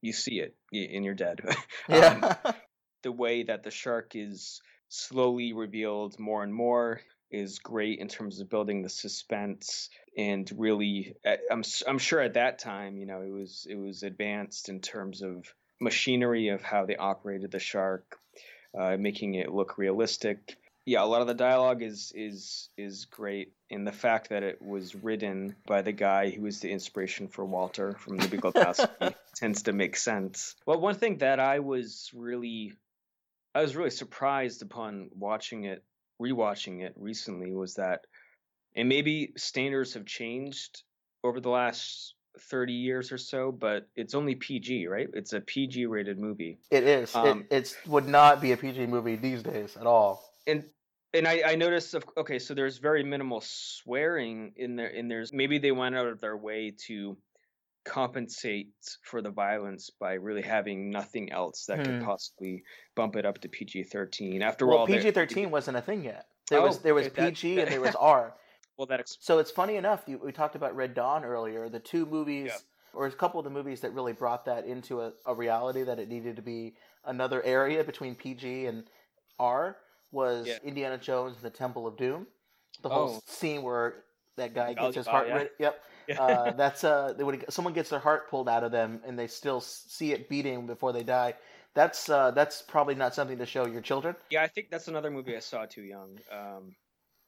you 0.00 0.12
see 0.12 0.40
it, 0.40 0.56
and 0.72 1.04
you're 1.04 1.14
dead. 1.14 1.40
Um, 1.88 1.96
Yeah. 1.96 2.36
the 3.04 3.12
way 3.12 3.44
that 3.44 3.62
the 3.62 3.70
shark 3.70 4.14
is 4.14 4.60
slowly 4.88 5.52
revealed 5.52 6.18
more 6.18 6.42
and 6.42 6.52
more 6.52 7.00
is 7.30 7.60
great 7.60 7.98
in 8.00 8.08
terms 8.08 8.40
of 8.40 8.50
building 8.50 8.82
the 8.82 8.88
suspense 8.88 9.88
and 10.16 10.50
really 10.56 11.16
I'm 11.50 11.62
I'm 11.86 11.98
sure 11.98 12.20
at 12.20 12.34
that 12.34 12.58
time 12.58 12.98
you 12.98 13.06
know 13.06 13.22
it 13.22 13.30
was 13.30 13.66
it 13.68 13.74
was 13.74 14.02
advanced 14.02 14.68
in 14.68 14.80
terms 14.80 15.22
of 15.22 15.52
machinery 15.80 16.48
of 16.48 16.62
how 16.62 16.84
they 16.86 16.96
operated 16.96 17.50
the 17.50 17.58
shark 17.58 18.18
uh, 18.78 18.96
making 18.98 19.34
it 19.34 19.50
look 19.50 19.78
realistic 19.78 20.56
yeah 20.84 21.02
a 21.02 21.06
lot 21.06 21.20
of 21.20 21.26
the 21.26 21.34
dialogue 21.34 21.82
is 21.82 22.12
is 22.14 22.68
is 22.76 23.04
great 23.06 23.52
and 23.70 23.86
the 23.86 23.92
fact 23.92 24.30
that 24.30 24.42
it 24.42 24.60
was 24.60 24.94
written 24.94 25.54
by 25.66 25.82
the 25.82 25.92
guy 25.92 26.30
who 26.30 26.42
was 26.42 26.60
the 26.60 26.70
inspiration 26.70 27.28
for 27.28 27.44
Walter 27.44 27.92
from 27.98 28.16
the 28.16 28.28
Big 28.28 28.40
Lebowski 28.40 29.14
tends 29.34 29.62
to 29.62 29.72
make 29.72 29.96
sense 29.96 30.56
well 30.66 30.80
one 30.80 30.94
thing 30.94 31.18
that 31.18 31.40
I 31.40 31.60
was 31.60 32.10
really 32.14 32.74
I 33.54 33.60
was 33.60 33.76
really 33.76 33.90
surprised 33.90 34.62
upon 34.62 35.10
watching 35.14 35.64
it, 35.64 35.84
rewatching 36.20 36.82
it 36.82 36.94
recently, 36.96 37.52
was 37.52 37.74
that, 37.74 38.06
and 38.74 38.88
maybe 38.88 39.32
standards 39.36 39.94
have 39.94 40.06
changed 40.06 40.82
over 41.22 41.40
the 41.40 41.50
last 41.50 42.14
30 42.40 42.72
years 42.72 43.12
or 43.12 43.18
so, 43.18 43.52
but 43.52 43.88
it's 43.94 44.14
only 44.14 44.34
PG, 44.34 44.86
right? 44.86 45.08
It's 45.12 45.34
a 45.34 45.40
PG 45.40 45.86
rated 45.86 46.18
movie. 46.18 46.58
It 46.70 46.84
is. 46.84 47.14
Um, 47.14 47.40
it 47.50 47.56
it's, 47.56 47.76
would 47.86 48.08
not 48.08 48.40
be 48.40 48.52
a 48.52 48.56
PG 48.56 48.86
movie 48.86 49.16
these 49.16 49.42
days 49.42 49.76
at 49.76 49.86
all. 49.86 50.31
And 50.46 50.64
and 51.14 51.28
I, 51.28 51.42
I 51.46 51.54
noticed 51.56 51.94
of 51.94 52.04
okay, 52.16 52.38
so 52.38 52.54
there's 52.54 52.78
very 52.78 53.04
minimal 53.04 53.40
swearing 53.44 54.52
in 54.56 54.76
there 54.76 54.88
and 54.88 55.10
there's 55.10 55.32
maybe 55.32 55.58
they 55.58 55.72
went 55.72 55.94
out 55.94 56.06
of 56.06 56.20
their 56.20 56.36
way 56.36 56.72
to 56.86 57.16
compensate 57.84 58.68
for 59.02 59.20
the 59.20 59.30
violence 59.30 59.90
by 59.90 60.14
really 60.14 60.42
having 60.42 60.88
nothing 60.90 61.32
else 61.32 61.66
that 61.66 61.78
could 61.84 61.98
Hmm. 61.98 62.04
possibly 62.04 62.62
bump 62.94 63.16
it 63.16 63.26
up 63.26 63.40
to 63.40 63.48
PG 63.48 63.84
thirteen. 63.84 64.42
After 64.42 64.66
Well, 64.66 64.78
all, 64.78 64.86
PG 64.86 65.10
thirteen 65.10 65.50
wasn't 65.50 65.76
a 65.76 65.82
thing 65.82 66.04
yet. 66.04 66.26
There 66.48 66.60
Oh, 66.60 66.66
was 66.66 66.78
there 66.80 66.94
was 66.94 67.08
that- 67.10 67.14
PG 67.34 67.60
and 67.60 67.70
there 67.70 67.80
was 67.80 67.94
R. 68.00 68.34
Well, 68.78 68.86
that 68.86 69.06
So 69.08 69.38
it's 69.38 69.50
funny 69.50 69.76
enough. 69.76 70.06
We 70.08 70.32
talked 70.32 70.54
about 70.56 70.74
Red 70.74 70.94
Dawn 70.94 71.24
earlier. 71.24 71.68
The 71.68 71.78
two 71.80 72.06
movies, 72.06 72.46
Yeah. 72.52 72.58
or 72.94 73.06
a 73.06 73.12
couple 73.12 73.38
of 73.38 73.44
the 73.44 73.50
movies 73.50 73.80
that 73.82 73.92
really 73.92 74.12
brought 74.14 74.44
that 74.46 74.64
into 74.64 75.02
a, 75.02 75.12
a 75.26 75.34
reality 75.34 75.82
that 75.82 75.98
it 75.98 76.08
needed 76.08 76.36
to 76.36 76.42
be 76.42 76.74
another 77.04 77.42
area 77.42 77.84
between 77.84 78.14
PG 78.14 78.66
and 78.66 78.88
R 79.38 79.76
was 80.12 80.46
Yeah. 80.46 80.58
Indiana 80.62 80.98
Jones 80.98 81.36
and 81.36 81.44
the 81.44 81.50
Temple 81.50 81.86
of 81.86 81.96
Doom. 81.96 82.26
The 82.82 82.88
whole 82.88 83.16
Oh. 83.16 83.22
scene 83.26 83.62
where 83.62 84.04
that 84.36 84.54
guy 84.54 84.74
gets 84.74 84.96
his 84.96 85.08
oh, 85.08 85.10
heart. 85.10 85.28
yeah. 85.28 85.34
rid- 85.34 85.50
Yep. 85.58 85.84
uh, 86.18 86.50
that's 86.52 86.84
uh, 86.84 87.12
they 87.16 87.24
would 87.24 87.44
someone 87.52 87.74
gets 87.74 87.90
their 87.90 87.98
heart 88.00 88.30
pulled 88.30 88.48
out 88.48 88.64
of 88.64 88.72
them 88.72 89.00
and 89.04 89.18
they 89.18 89.26
still 89.26 89.60
see 89.60 90.12
it 90.12 90.28
beating 90.28 90.66
before 90.66 90.92
they 90.92 91.02
die. 91.02 91.34
That's 91.74 92.08
uh, 92.08 92.30
that's 92.32 92.62
probably 92.62 92.94
not 92.94 93.14
something 93.14 93.38
to 93.38 93.46
show 93.46 93.66
your 93.66 93.80
children. 93.80 94.14
Yeah, 94.30 94.42
I 94.42 94.48
think 94.48 94.70
that's 94.70 94.88
another 94.88 95.10
movie 95.10 95.36
I 95.36 95.40
saw 95.40 95.64
too 95.64 95.82
young. 95.82 96.18
Um, 96.30 96.74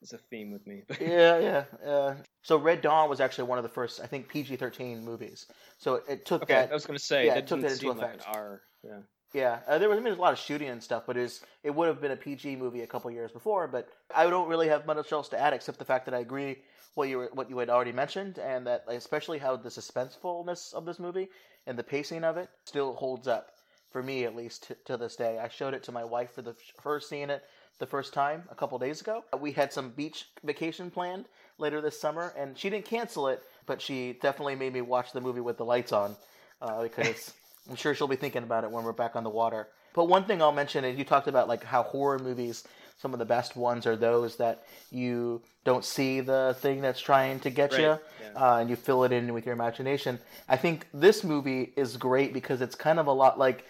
it's 0.03 0.13
a 0.13 0.19
theme 0.19 0.51
with 0.53 0.67
me. 0.67 0.83
yeah, 1.01 1.39
yeah. 1.39 1.89
Uh, 1.89 2.15
so 2.43 2.59
Red 2.59 2.83
Dawn 2.83 3.09
was 3.09 3.21
actually 3.21 3.45
one 3.45 3.57
of 3.59 3.63
the 3.63 3.71
first, 3.71 4.01
I 4.03 4.07
think, 4.07 4.29
PG 4.29 4.57
thirteen 4.57 5.03
movies. 5.03 5.47
So 5.79 5.95
it, 5.95 6.05
it 6.09 6.27
took 6.27 6.43
okay, 6.43 6.55
that. 6.55 6.71
I 6.71 6.75
was 6.75 6.85
gonna 6.85 6.99
say 6.99 7.27
yeah, 7.27 7.35
that 7.35 7.45
it 7.45 7.47
took 7.47 7.61
that 7.63 7.69
into 7.69 7.79
seem 7.79 7.97
like 7.97 8.17
effect. 8.17 8.25
R. 8.27 8.61
Yeah. 8.83 8.99
Yeah, 9.35 9.59
uh, 9.67 9.79
there 9.79 9.89
was 9.89 9.99
I 9.99 10.01
mean, 10.01 10.15
a 10.15 10.17
lot 10.17 10.33
of 10.33 10.39
shooting 10.39 10.69
and 10.69 10.81
stuff, 10.81 11.03
but 11.07 11.17
it 11.17 11.23
was, 11.23 11.41
it 11.65 11.75
would 11.75 11.89
have 11.89 12.01
been 12.01 12.13
a 12.13 12.17
PG 12.17 12.55
movie 12.55 12.83
a 12.83 12.87
couple 12.87 13.11
years 13.11 13.33
before. 13.33 13.67
But 13.67 13.89
I 14.15 14.31
don't 14.31 14.49
really 14.49 14.69
have 14.69 14.87
much 14.87 15.11
else 15.13 15.29
to 15.31 15.39
add 15.39 15.53
except 15.53 15.81
the 15.81 15.85
fact 15.85 16.07
that 16.07 16.15
I 16.15 16.21
agree 16.21 16.59
what 16.95 17.09
you 17.09 17.19
were, 17.19 17.31
what 17.33 17.51
you 17.51 17.59
had 17.59 17.69
already 17.69 17.91
mentioned, 17.91 18.39
and 18.39 18.65
that 18.69 18.85
especially 18.87 19.39
how 19.39 19.57
the 19.57 19.69
suspensefulness 19.69 20.73
of 20.73 20.87
this 20.87 21.01
movie 21.01 21.29
and 21.67 21.77
the 21.77 21.83
pacing 21.83 22.23
of 22.23 22.37
it 22.37 22.49
still 22.65 22.95
holds 22.95 23.27
up 23.27 23.51
for 23.91 24.05
me 24.05 24.25
at 24.25 24.37
least 24.37 24.69
t- 24.69 24.75
to 24.85 24.97
this 24.97 25.17
day. 25.17 25.41
I 25.41 25.49
showed 25.49 25.75
it 25.75 25.83
to 25.85 25.93
my 25.93 26.05
wife 26.05 26.31
for 26.33 26.43
the 26.43 26.55
first 26.81 27.09
seeing 27.09 27.29
it 27.31 27.43
the 27.81 27.87
first 27.87 28.15
time 28.15 28.45
a 28.53 28.55
couple 28.55 28.79
days 28.79 29.01
ago. 29.01 29.25
We 29.41 29.51
had 29.51 29.73
some 29.73 29.91
beach 29.91 30.29
vacation 30.45 30.93
planned 30.93 31.25
later 31.59 31.81
this 31.81 32.01
summer, 32.01 32.33
and 32.37 32.57
she 32.57 32.71
didn't 32.71 32.85
cancel 32.85 33.27
it, 33.27 33.43
but 33.67 33.83
she 33.83 34.17
definitely 34.23 34.55
made 34.55 34.73
me 34.73 34.81
watch 34.81 35.11
the 35.13 35.21
movie 35.21 35.41
with 35.41 35.57
the 35.57 35.65
lights 35.65 35.93
on 35.93 36.15
uh, 36.63 36.85
because 36.85 37.35
I'm 37.69 37.77
sure 37.77 37.95
she'll 37.95 38.09
be 38.09 38.17
thinking 38.17 38.43
about 38.43 38.65
it 38.65 38.71
when 38.71 38.85
we're 38.85 38.93
back 38.93 39.17
on 39.17 39.25
the 39.25 39.31
water. 39.31 39.69
But 39.95 40.05
one 40.05 40.25
thing 40.25 40.43
I'll 40.43 40.53
mention 40.53 40.85
is 40.85 40.99
you 40.99 41.05
talked 41.05 41.29
about 41.29 41.49
like 41.49 41.65
how 41.65 41.83
horror 41.83 42.19
movies, 42.19 42.65
some 42.99 43.13
of 43.13 43.19
the 43.19 43.25
best 43.25 43.57
ones 43.57 43.87
are 43.87 43.97
those 43.97 44.37
that 44.37 44.65
you 44.91 45.41
don't 45.65 45.85
see 45.85 46.21
the 46.21 46.57
thing 46.61 46.81
that's 46.81 47.01
trying 47.01 47.41
to 47.41 47.51
get 47.51 47.73
Right, 47.73 47.81
you, 47.81 47.87
yeah. 47.87 48.33
uh, 48.37 48.59
and 48.59 48.69
you 48.69 48.77
fill 48.77 49.05
it 49.05 49.13
in 49.13 49.33
with 49.33 49.47
your 49.47 49.55
imagination. 49.55 50.19
I 50.49 50.57
think 50.57 50.87
this 50.93 51.25
movie 51.25 51.73
is 51.77 51.97
great 51.97 52.33
because 52.35 52.61
it's 52.61 52.75
kind 52.75 52.99
of 52.99 53.07
a 53.07 53.13
lot 53.13 53.39
like 53.39 53.65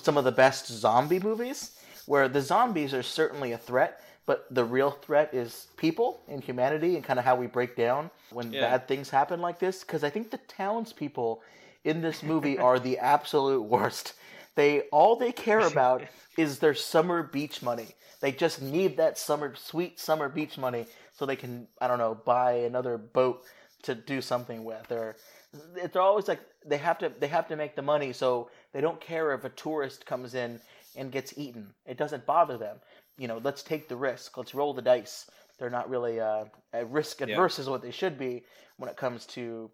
some 0.00 0.16
of 0.16 0.24
the 0.24 0.32
best 0.32 0.68
zombie 0.68 1.18
movies, 1.18 1.78
where 2.06 2.28
the 2.28 2.40
zombies 2.40 2.94
are 2.94 3.02
certainly 3.02 3.52
a 3.52 3.58
threat, 3.58 4.00
but 4.26 4.46
the 4.54 4.64
real 4.64 4.90
threat 4.90 5.34
is 5.34 5.66
people 5.76 6.20
and 6.28 6.44
humanity 6.44 6.94
and 6.94 7.04
kind 7.04 7.18
of 7.18 7.24
how 7.24 7.34
we 7.34 7.46
break 7.46 7.74
down 7.76 8.10
when 8.30 8.52
Yeah. 8.52 8.60
bad 8.60 8.86
things 8.88 9.10
happen 9.10 9.40
like 9.40 9.58
this. 9.58 9.80
Because 9.80 10.04
I 10.04 10.10
think 10.10 10.30
the 10.30 10.38
townspeople 10.38 11.42
in 11.84 12.00
this 12.00 12.22
movie 12.22 12.58
are 12.58 12.78
the 12.78 12.98
absolute 12.98 13.62
worst. 13.62 14.14
They 14.54 14.82
all 14.92 15.16
they 15.16 15.32
care 15.32 15.60
about 15.60 16.04
is 16.38 16.58
their 16.58 16.74
summer 16.74 17.22
beach 17.22 17.62
money. 17.62 17.88
They 18.20 18.32
just 18.32 18.62
need 18.62 18.96
that 18.98 19.18
summer 19.18 19.54
sweet 19.56 19.98
summer 19.98 20.28
beach 20.28 20.56
money 20.58 20.86
so 21.12 21.26
they 21.26 21.36
can 21.36 21.66
I 21.80 21.88
don't 21.88 21.98
know 21.98 22.14
buy 22.14 22.52
another 22.52 22.98
boat 22.98 23.42
to 23.82 23.94
do 23.94 24.20
something 24.20 24.64
with 24.64 24.92
or 24.92 25.16
it's 25.76 25.96
always 25.96 26.28
like 26.28 26.40
they 26.64 26.78
have 26.78 26.98
to 26.98 27.12
they 27.18 27.28
have 27.28 27.48
to 27.48 27.56
make 27.56 27.74
the 27.74 27.82
money 27.82 28.12
so 28.12 28.48
they 28.72 28.80
don't 28.80 29.00
care 29.00 29.32
if 29.32 29.44
a 29.44 29.50
tourist 29.50 30.06
comes 30.06 30.34
in 30.34 30.60
and 30.96 31.10
gets 31.10 31.36
eaten. 31.36 31.72
It 31.86 31.96
doesn't 31.96 32.26
bother 32.26 32.56
them. 32.58 32.76
You 33.18 33.28
know, 33.28 33.40
let's 33.42 33.62
take 33.62 33.88
the 33.88 33.96
risk. 33.96 34.36
Let's 34.36 34.54
roll 34.54 34.74
the 34.74 34.82
dice. 34.82 35.30
They're 35.58 35.70
not 35.70 35.90
really 35.90 36.20
uh, 36.20 36.44
risk 36.86 37.20
adverse 37.20 37.58
is 37.58 37.68
what 37.68 37.82
they 37.82 37.90
should 37.90 38.18
be 38.18 38.44
when 38.78 38.90
it 38.90 38.96
comes 38.96 39.26
to 39.26 39.70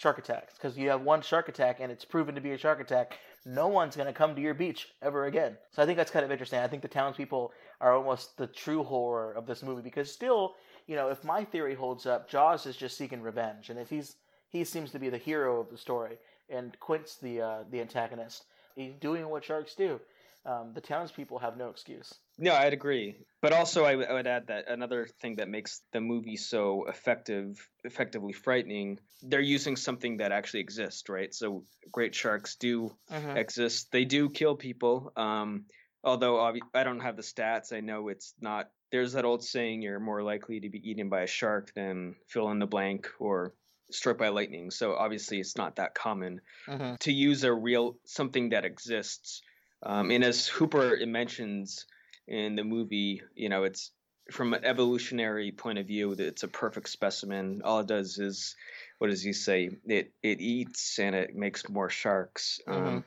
shark 0.00 0.18
attacks 0.18 0.54
because 0.54 0.78
you 0.78 0.88
have 0.88 1.02
one 1.02 1.20
shark 1.20 1.50
attack 1.50 1.78
and 1.80 1.92
it's 1.92 2.06
proven 2.06 2.34
to 2.34 2.40
be 2.40 2.52
a 2.52 2.58
shark 2.58 2.80
attack, 2.80 3.18
no 3.44 3.68
one's 3.68 3.96
going 3.96 4.06
to 4.06 4.14
come 4.14 4.34
to 4.34 4.40
your 4.40 4.54
beach 4.54 4.88
ever 5.02 5.26
again. 5.26 5.58
So 5.72 5.82
I 5.82 5.86
think 5.86 5.98
that's 5.98 6.10
kind 6.10 6.24
of 6.24 6.32
interesting. 6.32 6.58
I 6.58 6.68
think 6.68 6.80
the 6.80 6.88
townspeople 6.88 7.52
are 7.82 7.94
almost 7.94 8.38
the 8.38 8.46
true 8.46 8.82
horror 8.82 9.32
of 9.32 9.46
this 9.46 9.62
movie 9.62 9.82
because 9.82 10.10
still, 10.10 10.54
you 10.86 10.96
know, 10.96 11.08
if 11.08 11.22
my 11.22 11.44
theory 11.44 11.74
holds 11.74 12.06
up, 12.06 12.30
Jaws 12.30 12.64
is 12.64 12.76
just 12.76 12.96
seeking 12.96 13.20
revenge, 13.20 13.68
and 13.68 13.78
if 13.78 13.90
he's 13.90 14.16
he 14.48 14.64
seems 14.64 14.90
to 14.90 14.98
be 14.98 15.10
the 15.10 15.18
hero 15.18 15.60
of 15.60 15.70
the 15.70 15.78
story, 15.78 16.18
and 16.48 16.78
Quint's 16.80 17.16
the 17.16 17.40
uh, 17.40 17.58
the 17.70 17.80
antagonist. 17.80 18.44
He's 18.74 18.94
doing 19.00 19.28
what 19.28 19.44
sharks 19.44 19.74
do. 19.74 20.00
Um, 20.44 20.72
the 20.72 20.80
townspeople 20.80 21.38
have 21.38 21.56
no 21.58 21.68
excuse. 21.68 22.14
No, 22.38 22.54
I'd 22.54 22.72
agree. 22.72 23.16
But 23.42 23.52
also, 23.52 23.84
I, 23.84 23.92
w- 23.92 24.08
I 24.08 24.12
would 24.14 24.26
add 24.26 24.46
that 24.46 24.68
another 24.68 25.06
thing 25.20 25.36
that 25.36 25.48
makes 25.48 25.82
the 25.92 26.00
movie 26.00 26.36
so 26.36 26.84
effective, 26.86 27.68
effectively 27.84 28.32
frightening, 28.32 28.98
they're 29.22 29.40
using 29.40 29.76
something 29.76 30.16
that 30.18 30.32
actually 30.32 30.60
exists, 30.60 31.08
right? 31.10 31.34
So 31.34 31.64
great 31.92 32.14
sharks 32.14 32.56
do 32.56 32.96
exist. 33.36 33.92
They 33.92 34.06
do 34.06 34.30
kill 34.30 34.56
people. 34.56 35.12
Um, 35.14 35.66
although 36.02 36.40
I 36.74 36.84
don't 36.84 37.00
have 37.00 37.16
the 37.16 37.22
stats, 37.22 37.72
I 37.74 37.80
know 37.80 38.08
it's 38.08 38.34
not. 38.40 38.70
There's 38.90 39.12
that 39.12 39.26
old 39.26 39.44
saying: 39.44 39.82
you're 39.82 40.00
more 40.00 40.22
likely 40.22 40.60
to 40.60 40.70
be 40.70 40.80
eaten 40.90 41.10
by 41.10 41.20
a 41.22 41.26
shark 41.26 41.72
than 41.74 42.16
fill 42.28 42.50
in 42.50 42.58
the 42.58 42.66
blank 42.66 43.08
or 43.18 43.54
struck 43.90 44.16
by 44.18 44.28
lightning. 44.28 44.70
So 44.70 44.94
obviously, 44.94 45.38
it's 45.38 45.56
not 45.56 45.76
that 45.76 45.94
common 45.94 46.40
Mhm. 46.66 46.98
to 47.00 47.12
use 47.12 47.44
a 47.44 47.52
real 47.52 47.98
something 48.06 48.48
that 48.50 48.64
exists. 48.64 49.42
Um, 49.82 50.10
and 50.10 50.24
as 50.24 50.46
Hooper 50.46 50.98
mentions 51.06 51.86
in 52.26 52.56
the 52.56 52.64
movie, 52.64 53.22
you 53.34 53.48
know, 53.48 53.64
it's 53.64 53.90
from 54.30 54.54
an 54.54 54.64
evolutionary 54.64 55.52
point 55.52 55.78
of 55.78 55.86
view, 55.86 56.12
it's 56.12 56.42
a 56.42 56.48
perfect 56.48 56.88
specimen. 56.88 57.62
All 57.64 57.80
it 57.80 57.86
does 57.86 58.18
is, 58.18 58.54
what 58.98 59.10
does 59.10 59.22
he 59.22 59.32
say? 59.32 59.70
It 59.86 60.12
it 60.22 60.40
eats 60.40 60.98
and 60.98 61.14
it 61.16 61.34
makes 61.34 61.68
more 61.68 61.90
sharks. 61.90 62.60
Um, 62.66 63.04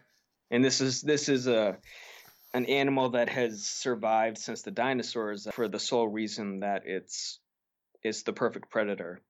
and 0.51 0.63
this 0.63 0.81
is 0.81 1.01
this 1.01 1.29
is 1.29 1.47
a 1.47 1.77
an 2.53 2.65
animal 2.65 3.09
that 3.11 3.29
has 3.29 3.65
survived 3.65 4.37
since 4.37 4.61
the 4.61 4.71
dinosaurs 4.71 5.47
for 5.53 5.67
the 5.67 5.79
sole 5.79 6.07
reason 6.07 6.59
that 6.59 6.83
it's 6.85 7.39
it's 8.03 8.23
the 8.23 8.33
perfect 8.33 8.69
predator 8.69 9.21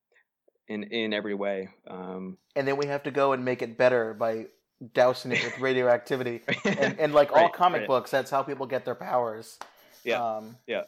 in 0.67 0.83
in 0.83 1.13
every 1.13 1.35
way. 1.35 1.69
Um, 1.87 2.37
And 2.55 2.67
then 2.67 2.77
we 2.77 2.87
have 2.87 3.03
to 3.03 3.11
go 3.11 3.33
and 3.33 3.45
make 3.45 3.61
it 3.61 3.77
better 3.77 4.13
by 4.13 4.47
dousing 4.93 5.31
it 5.31 5.43
with 5.43 5.59
radioactivity. 5.59 6.41
and, 6.65 6.99
and 6.99 7.13
like 7.13 7.31
all 7.31 7.49
comic 7.49 7.81
right. 7.81 7.87
books, 7.87 8.11
that's 8.11 8.31
how 8.31 8.43
people 8.43 8.65
get 8.65 8.85
their 8.85 8.95
powers. 8.95 9.59
Yeah, 10.03 10.21
Um, 10.21 10.57
yeah. 10.67 10.83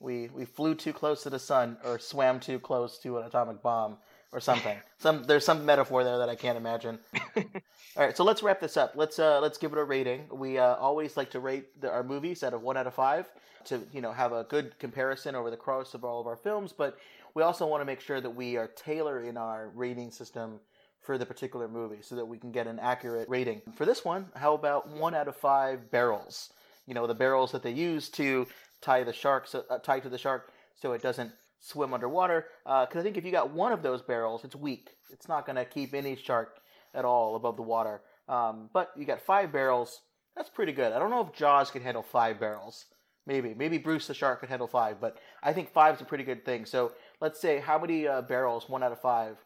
We 0.00 0.28
we 0.32 0.44
flew 0.44 0.74
too 0.76 0.92
close 0.92 1.24
to 1.24 1.30
the 1.30 1.40
sun, 1.40 1.76
or 1.84 1.98
swam 1.98 2.38
too 2.38 2.60
close 2.60 2.98
to 3.00 3.18
an 3.18 3.24
atomic 3.24 3.62
bomb, 3.62 3.96
or 4.30 4.38
something. 4.38 4.76
some 4.98 5.24
there's 5.24 5.44
some 5.44 5.64
metaphor 5.66 6.04
there 6.04 6.18
that 6.18 6.28
I 6.28 6.36
can't 6.36 6.56
imagine. 6.56 7.00
All 7.36 8.04
right, 8.04 8.16
so 8.16 8.22
let's 8.22 8.42
wrap 8.42 8.60
this 8.60 8.76
up. 8.76 8.92
Let's 8.94 9.18
uh, 9.18 9.40
let's 9.40 9.58
give 9.58 9.72
it 9.72 9.78
a 9.78 9.82
rating. 9.82 10.26
We 10.30 10.58
uh, 10.58 10.76
always 10.76 11.16
like 11.16 11.30
to 11.32 11.40
rate 11.40 11.80
the, 11.80 11.90
our 11.90 12.04
movies 12.04 12.44
out 12.44 12.54
of 12.54 12.62
one 12.62 12.76
out 12.76 12.86
of 12.86 12.94
five 12.94 13.28
to 13.64 13.80
you 13.92 14.00
know 14.00 14.12
have 14.12 14.32
a 14.32 14.44
good 14.44 14.78
comparison 14.78 15.34
over 15.34 15.50
the 15.50 15.56
course 15.56 15.94
of 15.94 16.04
all 16.04 16.20
of 16.20 16.28
our 16.28 16.36
films. 16.36 16.72
But 16.72 16.96
we 17.34 17.42
also 17.42 17.66
want 17.66 17.80
to 17.80 17.84
make 17.84 18.00
sure 18.00 18.20
that 18.20 18.30
we 18.30 18.56
are 18.56 18.68
tailoring 18.68 19.36
our 19.36 19.70
rating 19.74 20.10
system 20.10 20.60
for 21.08 21.16
the 21.16 21.24
particular 21.24 21.68
movie 21.68 22.02
so 22.02 22.14
that 22.14 22.26
we 22.26 22.36
can 22.36 22.52
get 22.52 22.66
an 22.66 22.78
accurate 22.78 23.26
rating. 23.30 23.62
For 23.74 23.86
this 23.86 24.04
one, 24.04 24.26
how 24.36 24.52
about 24.52 24.88
one 24.88 25.14
out 25.14 25.26
of 25.26 25.36
five 25.36 25.90
barrels? 25.90 26.50
you 26.88 26.94
know 26.94 27.06
the 27.06 27.14
barrels 27.14 27.52
that 27.52 27.62
they 27.62 27.70
use 27.70 28.08
to 28.08 28.46
tie 28.80 29.04
the 29.04 29.12
shark 29.12 29.46
so, 29.46 29.64
uh, 29.70 29.78
tie 29.78 30.00
to 30.00 30.08
the 30.08 30.18
shark 30.18 30.50
so 30.74 30.92
it 30.92 31.02
doesn't 31.02 31.30
swim 31.60 31.92
underwater. 31.92 32.46
Because 32.64 32.96
I 32.96 33.02
think 33.02 33.16
if 33.16 33.24
you 33.24 33.30
got 33.30 33.50
one 33.50 33.72
of 33.72 33.82
those 33.82 34.00
barrels, 34.00 34.42
it's 34.44 34.56
weak. 34.56 34.90
It's 35.10 35.28
not 35.28 35.44
going 35.44 35.56
to 35.56 35.64
keep 35.64 35.92
any 35.92 36.16
shark 36.16 36.60
at 36.94 37.04
all 37.04 37.36
above 37.36 37.56
the 37.56 37.62
water. 37.62 38.00
Um, 38.28 38.70
but 38.72 38.90
you 38.96 39.04
got 39.04 39.20
five 39.20 39.52
barrels. 39.52 40.00
That's 40.36 40.48
pretty 40.48 40.72
good. 40.72 40.92
I 40.92 40.98
don't 40.98 41.10
know 41.10 41.20
if 41.20 41.32
Jaws 41.32 41.70
can 41.70 41.82
handle 41.82 42.02
five 42.02 42.38
barrels. 42.40 42.86
Maybe, 43.26 43.54
maybe 43.54 43.76
Bruce 43.76 44.06
the 44.06 44.14
shark 44.14 44.40
could 44.40 44.48
handle 44.48 44.68
five, 44.68 45.00
but 45.00 45.18
I 45.42 45.52
think 45.52 45.72
five 45.72 45.96
is 45.96 46.00
a 46.00 46.04
pretty 46.04 46.24
good 46.24 46.44
thing. 46.44 46.64
So 46.64 46.92
let's 47.20 47.40
say, 47.40 47.58
how 47.58 47.78
many 47.78 48.06
uh, 48.06 48.22
barrels, 48.22 48.68
one 48.68 48.82
out 48.82 48.92
of 48.92 49.00
five, 49.00 49.36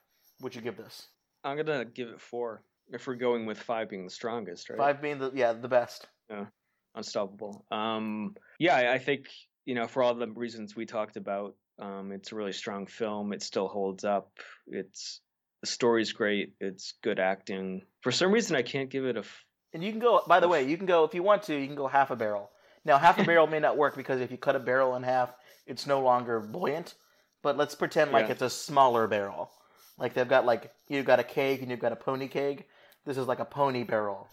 would 0.41 0.55
you 0.55 0.61
give 0.61 0.77
this? 0.77 1.09
I'm 1.45 1.57
gonna 1.57 1.85
give 1.85 2.09
it 2.09 2.21
four. 2.21 2.63
If 2.93 3.07
we're 3.07 3.15
going 3.15 3.47
with 3.47 3.59
five 3.59 3.89
being 3.89 4.05
the 4.05 4.11
strongest, 4.11 4.69
right? 4.71 4.79
Five 4.79 5.03
being 5.03 5.19
the 5.19 5.31
yeah 5.35 5.53
the 5.53 5.69
best. 5.69 6.09
Yeah, 6.31 6.47
unstoppable. 6.95 7.65
Um, 7.71 8.35
yeah, 8.59 8.77
I, 8.77 8.95
I 8.95 8.99
think 8.99 9.29
you 9.65 9.75
know 9.75 9.87
for 9.87 10.03
all 10.03 10.15
the 10.15 10.29
reasons 10.29 10.77
we 10.77 10.87
talked 10.87 11.17
about, 11.17 11.55
um, 11.79 12.13
it's 12.13 12.33
a 12.33 12.35
really 12.35 12.53
strong 12.53 12.87
film. 12.87 13.33
It 13.33 13.43
still 13.43 13.69
holds 13.69 14.05
up. 14.05 14.31
It's 14.67 15.21
the 15.63 15.67
story's 15.69 16.13
great. 16.13 16.55
It's 16.61 16.95
good 17.03 17.19
acting. 17.19 17.83
For 18.03 18.13
some 18.13 18.33
reason, 18.33 18.57
I 18.57 18.63
can't 18.63 18.91
give 18.91 19.05
it 19.07 19.17
a. 19.17 19.21
F- 19.21 19.45
And 19.73 19.83
you 19.83 19.91
can 19.91 20.01
go. 20.01 20.23
By 20.27 20.41
the 20.41 20.49
way, 20.49 20.65
you 20.69 20.77
can 20.77 20.87
go 20.87 21.05
if 21.05 21.15
you 21.15 21.23
want 21.23 21.45
to. 21.45 21.59
You 21.59 21.67
can 21.67 21.77
go 21.77 21.87
half 21.87 22.11
a 22.11 22.17
barrel. 22.17 22.51
Now, 22.85 22.99
half 22.99 23.19
a 23.19 23.25
barrel 23.31 23.47
may 23.47 23.61
not 23.61 23.77
work 23.77 23.97
because 23.97 24.21
if 24.21 24.31
you 24.31 24.37
cut 24.37 24.57
a 24.57 24.61
barrel 24.61 24.97
in 24.97 25.03
half, 25.03 25.33
it's 25.67 25.87
no 25.87 26.01
longer 26.03 26.41
buoyant. 26.41 26.95
But 27.43 27.57
let's 27.57 27.75
pretend 27.75 28.13
like 28.13 28.27
Yeah. 28.27 28.33
it's 28.33 28.43
a 28.43 28.51
smaller 28.51 29.07
barrel. 29.07 29.51
Like 29.99 30.15
they've 30.15 30.29
got 30.29 30.45
like 30.47 30.73
you've 30.89 31.07
got 31.07 31.21
a 31.21 31.25
keg 31.25 31.61
and 31.63 31.71
you've 31.71 31.81
got 31.81 31.93
a 31.93 31.97
pony 31.97 32.29
keg. 32.29 32.65
This 33.05 33.17
is 33.19 33.27
like 33.27 33.41
a 33.41 33.45
pony 33.45 33.85
barrel. 33.85 34.29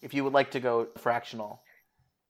If 0.00 0.14
you 0.14 0.24
would 0.24 0.32
like 0.32 0.52
to 0.52 0.60
go 0.60 0.88
fractional, 0.98 1.62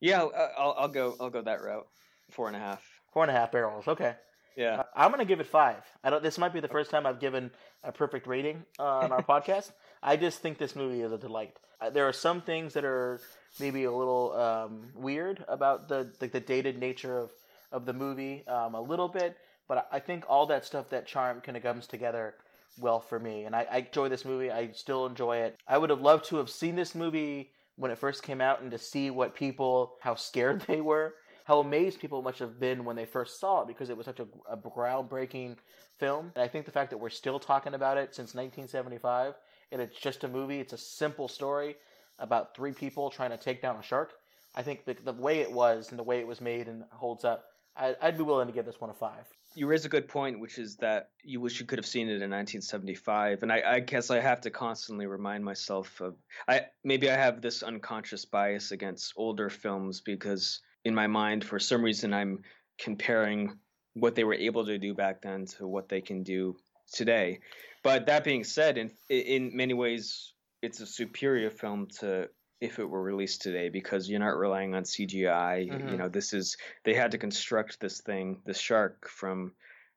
yeah, 0.00 0.20
I'll, 0.22 0.32
I'll, 0.58 0.74
I'll 0.78 0.88
go. 0.88 1.14
I'll 1.20 1.30
go 1.30 1.42
that 1.42 1.62
route. 1.62 1.86
Four 2.32 2.48
and 2.48 2.56
a 2.56 2.60
half. 2.60 2.82
four 3.12 3.22
and 3.24 3.30
a 3.30 3.34
half 3.34 3.52
barrels. 3.52 3.86
Okay. 3.88 4.14
Yeah. 4.56 4.82
I- 4.94 5.04
I'm 5.04 5.10
gonna 5.10 5.24
give 5.24 5.40
it 5.40 5.46
five. 5.46 5.82
I 6.04 6.10
don't. 6.10 6.22
This 6.22 6.38
might 6.38 6.52
be 6.52 6.60
the 6.60 6.68
first 6.68 6.90
time 6.90 7.06
I've 7.06 7.20
given 7.20 7.50
a 7.82 7.92
perfect 7.92 8.26
rating 8.26 8.64
uh, 8.78 8.98
on 8.98 9.12
our 9.12 9.22
podcast. 9.32 9.70
I 10.02 10.16
just 10.16 10.40
think 10.40 10.58
this 10.58 10.74
movie 10.76 11.00
is 11.02 11.12
a 11.12 11.18
delight. 11.18 11.58
Uh, 11.80 11.90
There 11.90 12.06
are 12.08 12.12
some 12.12 12.42
things 12.42 12.74
that 12.74 12.84
are 12.84 13.20
maybe 13.60 13.84
a 13.84 13.92
little 13.92 14.32
um, 14.32 14.90
weird 14.94 15.44
about 15.48 15.88
the 15.88 16.12
like 16.20 16.32
the 16.32 16.40
dated 16.40 16.78
nature 16.78 17.16
of 17.18 17.30
of 17.70 17.86
the 17.86 17.92
movie, 17.94 18.46
um, 18.46 18.74
a 18.74 18.80
little 18.82 19.08
bit. 19.08 19.36
But 19.68 19.88
I 19.92 20.00
think 20.00 20.24
all 20.28 20.46
that 20.46 20.64
stuff 20.66 20.90
that 20.90 21.06
charm 21.06 21.40
kind 21.40 21.56
of 21.56 21.62
comes 21.62 21.86
together 21.86 22.34
well 22.78 23.00
for 23.00 23.18
me, 23.18 23.44
and 23.44 23.54
I, 23.54 23.66
I 23.70 23.76
enjoy 23.78 24.08
this 24.08 24.24
movie. 24.24 24.50
I 24.50 24.70
still 24.72 25.06
enjoy 25.06 25.38
it. 25.38 25.56
I 25.66 25.78
would 25.78 25.90
have 25.90 26.00
loved 26.00 26.26
to 26.26 26.36
have 26.36 26.50
seen 26.50 26.76
this 26.76 26.94
movie 26.94 27.50
when 27.76 27.90
it 27.90 27.98
first 27.98 28.22
came 28.22 28.40
out 28.40 28.60
and 28.60 28.70
to 28.70 28.78
see 28.78 29.10
what 29.10 29.34
people 29.34 29.94
how 30.00 30.14
scared 30.14 30.60
they 30.66 30.80
were 30.80 31.14
how 31.44 31.60
amazed 31.60 32.00
people 32.00 32.22
must 32.22 32.38
have 32.38 32.60
been 32.60 32.84
when 32.84 32.96
they 32.96 33.04
first 33.04 33.40
saw 33.40 33.62
it 33.62 33.68
because 33.68 33.90
it 33.90 33.96
was 33.96 34.06
such 34.06 34.20
a, 34.20 34.26
a 34.50 34.56
groundbreaking 34.56 35.56
film. 35.98 36.30
And 36.34 36.42
I 36.42 36.48
think 36.48 36.66
the 36.66 36.72
fact 36.72 36.90
that 36.90 36.98
we're 36.98 37.10
still 37.10 37.38
talking 37.38 37.74
about 37.74 37.98
it 37.98 38.14
since 38.14 38.34
1975 38.34 39.34
and 39.72 39.80
it's 39.80 39.98
just 39.98 40.24
a 40.24 40.28
movie, 40.28 40.60
it's 40.60 40.72
a 40.72 40.78
simple 40.78 41.28
story 41.28 41.76
about 42.18 42.54
three 42.54 42.72
people 42.72 43.10
trying 43.10 43.30
to 43.30 43.36
take 43.36 43.62
down 43.62 43.76
a 43.76 43.82
shark. 43.82 44.12
I 44.54 44.62
think 44.62 44.84
the, 44.84 44.96
the 45.04 45.12
way 45.12 45.40
it 45.40 45.50
was 45.50 45.90
and 45.90 45.98
the 45.98 46.04
way 46.04 46.20
it 46.20 46.26
was 46.26 46.40
made 46.40 46.68
and 46.68 46.84
holds 46.92 47.24
up, 47.24 47.44
I, 47.76 47.96
I'd 48.00 48.18
be 48.18 48.22
willing 48.22 48.46
to 48.46 48.52
give 48.52 48.66
this 48.66 48.80
one 48.80 48.90
a 48.90 48.94
five. 48.94 49.26
You 49.54 49.66
raise 49.66 49.84
a 49.84 49.88
good 49.88 50.08
point, 50.08 50.40
which 50.40 50.58
is 50.58 50.76
that 50.76 51.10
you 51.22 51.40
wish 51.40 51.60
you 51.60 51.66
could 51.66 51.78
have 51.78 51.86
seen 51.86 52.08
it 52.08 52.22
in 52.22 52.30
1975, 52.30 53.42
and 53.42 53.52
I, 53.52 53.62
I 53.66 53.80
guess 53.80 54.10
I 54.10 54.20
have 54.20 54.40
to 54.42 54.50
constantly 54.50 55.06
remind 55.06 55.44
myself 55.44 56.00
of. 56.00 56.16
I 56.48 56.66
maybe 56.84 57.10
I 57.10 57.16
have 57.16 57.40
this 57.42 57.62
unconscious 57.62 58.24
bias 58.24 58.72
against 58.72 59.12
older 59.16 59.50
films 59.50 60.00
because 60.00 60.60
in 60.84 60.94
my 60.94 61.06
mind, 61.06 61.44
for 61.44 61.58
some 61.58 61.82
reason, 61.82 62.14
I'm 62.14 62.42
comparing 62.78 63.58
what 63.94 64.14
they 64.14 64.24
were 64.24 64.34
able 64.34 64.64
to 64.66 64.78
do 64.78 64.94
back 64.94 65.20
then 65.22 65.46
to 65.46 65.66
what 65.66 65.88
they 65.88 66.00
can 66.00 66.22
do 66.22 66.56
today. 66.92 67.40
But 67.82 68.06
that 68.06 68.24
being 68.24 68.44
said, 68.44 68.78
in 68.78 68.90
in 69.08 69.56
many 69.56 69.74
ways, 69.74 70.32
it's 70.62 70.80
a 70.80 70.86
superior 70.86 71.50
film 71.50 71.88
to 72.00 72.28
if 72.62 72.78
it 72.78 72.86
were 72.86 73.02
released 73.02 73.42
today 73.42 73.68
because 73.68 74.08
you're 74.08 74.20
not 74.20 74.36
relying 74.38 74.74
on 74.74 74.84
CGI. 74.84 75.58
Mhm. 75.68 75.88
You 75.88 75.96
know, 75.98 76.08
this 76.08 76.32
is 76.32 76.56
they 76.84 76.94
had 76.94 77.10
to 77.12 77.18
construct 77.18 77.80
this 77.80 78.00
thing, 78.00 78.42
this 78.46 78.58
shark 78.58 79.08
from, 79.08 79.56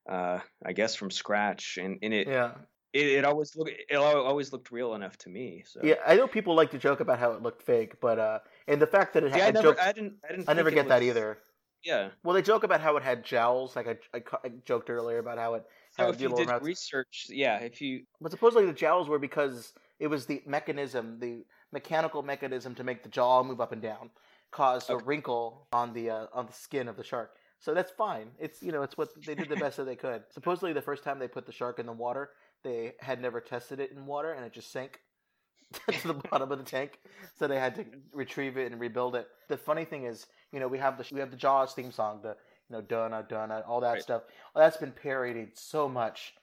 uh, 0.10 0.40
I 0.66 0.74
guess 0.74 0.96
from 0.96 1.12
scratch, 1.12 1.78
and, 1.78 2.00
and 2.04 2.14
it, 2.14 2.28
Yeah. 2.28 2.66
it 2.94 3.08
it 3.08 3.26
always 3.26 3.56
look 3.56 3.70
it 3.70 3.96
always 3.96 4.52
looked 4.54 4.72
real 4.72 4.96
enough 4.96 5.18
to 5.20 5.30
me. 5.30 5.64
So 5.66 5.82
Yeah, 5.84 5.96
I 6.06 6.16
know 6.16 6.28
people 6.28 6.56
like 6.56 6.72
to 6.72 6.78
joke 6.78 7.00
about 7.00 7.20
how 7.20 7.32
it 7.34 7.42
looked 7.42 7.62
fake, 7.62 8.00
but 8.00 8.18
uh, 8.18 8.40
and 8.68 8.82
the 8.82 8.88
fact 8.88 9.14
that 9.14 9.24
it 9.24 9.34
See, 9.34 9.42
I 9.42 9.46
had 9.46 9.54
never, 9.54 9.80
I 9.80 9.92
didn't, 9.92 10.20
I 10.24 10.30
didn't. 10.30 10.50
I 10.50 10.54
never 10.54 10.72
get 10.72 10.88
that 10.88 11.04
either. 11.04 11.40
Yeah. 11.84 12.12
Well, 12.24 12.34
they 12.34 12.42
joke 12.42 12.64
about 12.64 12.82
how 12.82 12.98
it 12.98 13.04
had 13.04 13.24
jowls, 13.24 13.76
like 13.76 13.88
I, 13.88 13.98
I, 14.18 14.24
I 14.44 14.50
joked 14.66 14.90
earlier 14.90 15.20
about 15.20 15.38
how 15.38 15.56
it 15.56 15.66
So 15.90 16.08
had 16.08 16.16
if 16.16 16.22
you 16.22 16.34
did 16.34 16.50
research, 16.60 17.28
yeah, 17.30 17.60
if 17.60 17.82
you 17.82 18.06
But 18.22 18.32
supposedly 18.32 18.66
the 18.66 18.74
jowls 18.74 19.08
were 19.10 19.20
because 19.20 19.74
it 20.00 20.08
was 20.08 20.26
the 20.26 20.42
mechanism, 20.46 21.20
the 21.20 21.46
mechanical 21.76 22.24
mechanism 22.24 22.74
to 22.76 22.84
make 22.84 23.04
the 23.04 23.10
jaw 23.10 23.44
move 23.44 23.60
up 23.62 23.72
and 23.74 23.82
down, 23.82 24.10
caused 24.52 24.90
a 24.90 24.98
wrinkle 24.98 25.68
on 25.74 25.94
the 25.94 26.10
uh, 26.10 26.26
on 26.34 26.46
the 26.48 26.54
skin 26.54 26.88
of 26.88 26.96
the 26.98 27.04
shark. 27.04 27.30
So 27.60 27.74
that's 27.74 27.92
fine. 27.92 28.28
It's 28.40 28.62
you 28.64 28.72
know 28.72 28.82
it's 28.88 28.98
what 28.98 29.10
they 29.26 29.36
did 29.36 29.50
the 29.50 29.58
best 29.66 29.78
that 29.78 29.86
they 29.86 29.96
could. 30.08 30.24
Supposedly 30.38 30.74
the 30.74 30.82
first 30.90 31.04
time 31.04 31.20
they 31.20 31.28
put 31.28 31.46
the 31.46 31.52
shark 31.62 31.80
in 31.80 31.86
the 31.86 31.98
water, 32.06 32.30
they 32.64 32.94
had 33.00 33.22
never 33.22 33.42
tested 33.42 33.80
it 33.80 33.92
in 33.92 34.06
water 34.06 34.32
and 34.34 34.46
it 34.46 34.54
just 34.54 34.72
sank 34.72 35.00
to 35.92 36.08
the 36.08 36.14
bottom 36.32 36.52
of 36.52 36.58
the 36.58 36.64
tank. 36.78 37.00
So 37.38 37.48
they 37.48 37.60
had 37.60 37.76
to 37.76 37.86
retrieve 38.14 38.58
it 38.58 38.72
and 38.72 38.80
rebuild 38.80 39.16
it. 39.16 39.28
The 39.50 39.58
funny 39.58 39.86
thing 39.86 40.06
is, 40.06 40.28
you 40.54 40.60
know, 40.60 40.68
we 40.68 40.78
have 40.80 40.98
the 40.98 41.06
we 41.14 41.20
have 41.20 41.32
the 41.32 41.38
Jaws 41.46 41.74
theme 41.74 41.92
song, 41.92 42.22
the 42.24 42.36
you 42.70 42.76
know 42.76 42.82
Donna 42.82 43.26
Donna, 43.28 43.64
all 43.68 43.82
that 43.82 43.94
Right. 43.94 44.02
stuff. 44.02 44.24
Well, 44.54 44.64
that's 44.66 44.78
been 44.78 44.92
parodied 44.94 45.58
so 45.58 45.90
much. 45.90 46.34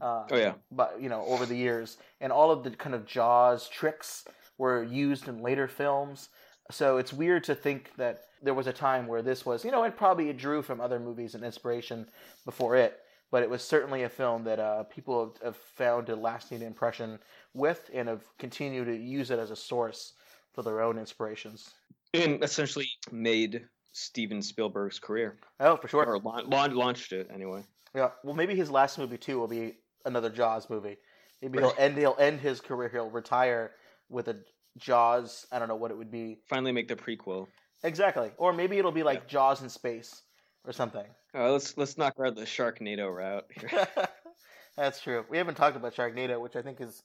Uh, 0.00 0.24
Oh, 0.32 0.36
yeah. 0.36 0.54
but 0.70 1.00
you 1.00 1.08
know 1.10 1.22
over 1.26 1.44
the 1.46 1.56
years 1.56 1.98
and 2.22 2.32
all 2.32 2.50
of 2.50 2.62
the 2.64 2.70
kind 2.70 2.94
of 2.94 3.04
jaws 3.06 3.68
tricks 3.68 4.24
were 4.60 4.82
used 4.84 5.26
in 5.26 5.42
later 5.42 5.66
films 5.66 6.28
so 6.70 6.98
it's 6.98 7.12
weird 7.12 7.42
to 7.42 7.54
think 7.54 7.90
that 7.96 8.24
there 8.42 8.54
was 8.54 8.66
a 8.66 8.72
time 8.72 9.06
where 9.06 9.22
this 9.22 9.46
was 9.46 9.64
you 9.64 9.70
know 9.70 9.82
it 9.84 9.96
probably 9.96 10.30
drew 10.34 10.60
from 10.60 10.80
other 10.80 11.00
movies 11.00 11.34
and 11.34 11.42
inspiration 11.42 12.06
before 12.44 12.76
it 12.76 13.00
but 13.32 13.42
it 13.42 13.48
was 13.48 13.62
certainly 13.62 14.02
a 14.02 14.08
film 14.08 14.44
that 14.44 14.58
uh, 14.58 14.82
people 14.84 15.24
have, 15.24 15.42
have 15.42 15.56
found 15.56 16.08
a 16.08 16.16
lasting 16.16 16.62
impression 16.62 17.18
with 17.54 17.88
and 17.94 18.06
have 18.08 18.22
continued 18.38 18.84
to 18.84 18.96
use 18.96 19.30
it 19.30 19.38
as 19.38 19.50
a 19.50 19.56
source 19.56 20.12
for 20.52 20.62
their 20.62 20.82
own 20.82 20.98
inspirations 20.98 21.70
and 22.12 22.44
essentially 22.44 22.88
made 23.10 23.64
Steven 23.92 24.42
Spielberg's 24.42 24.98
career 24.98 25.38
oh 25.60 25.76
for 25.76 25.88
sure 25.88 26.04
or 26.04 26.18
launch, 26.18 26.74
launched 26.74 27.12
it 27.12 27.28
anyway. 27.32 27.64
Yeah, 27.94 28.10
well, 28.22 28.34
maybe 28.34 28.54
his 28.54 28.70
last 28.70 28.98
movie 28.98 29.18
too 29.18 29.38
will 29.40 29.48
be 29.48 29.74
another 30.04 30.30
Jaws 30.30 30.70
movie. 30.70 30.96
Maybe 31.42 31.58
he'll 31.58 31.74
end 31.78 31.96
he'll 31.98 32.16
end 32.20 32.40
his 32.40 32.60
career. 32.60 32.88
He'll 32.88 33.10
retire 33.10 33.72
with 34.10 34.28
a 34.28 34.36
Jaws. 34.78 35.46
I 35.50 35.58
don't 35.58 35.68
know 35.68 35.76
what 35.76 35.90
it 35.90 35.96
would 35.96 36.10
be 36.10 36.38
Finally, 36.48 36.72
make 36.72 36.88
the 36.88 36.96
prequel. 36.96 37.46
exactly, 37.82 38.30
or 38.36 38.52
maybe 38.52 38.78
it'll 38.78 38.92
be 38.92 39.02
like 39.02 39.28
Jaws 39.28 39.62
in 39.62 39.68
space 39.68 40.22
or 40.64 40.72
something. 40.72 41.06
Let's 41.34 41.76
let's 41.76 41.96
knock 41.96 42.14
out 42.24 42.36
the 42.36 42.42
Sharknado 42.42 43.14
route 43.14 43.46
here. 43.58 43.86
That's 44.76 45.00
true. 45.00 45.24
We 45.28 45.38
haven't 45.38 45.56
talked 45.56 45.76
about 45.76 45.94
Sharknado, 45.94 46.40
which 46.40 46.56
I 46.56 46.62
think 46.62 46.80
is 46.80 47.02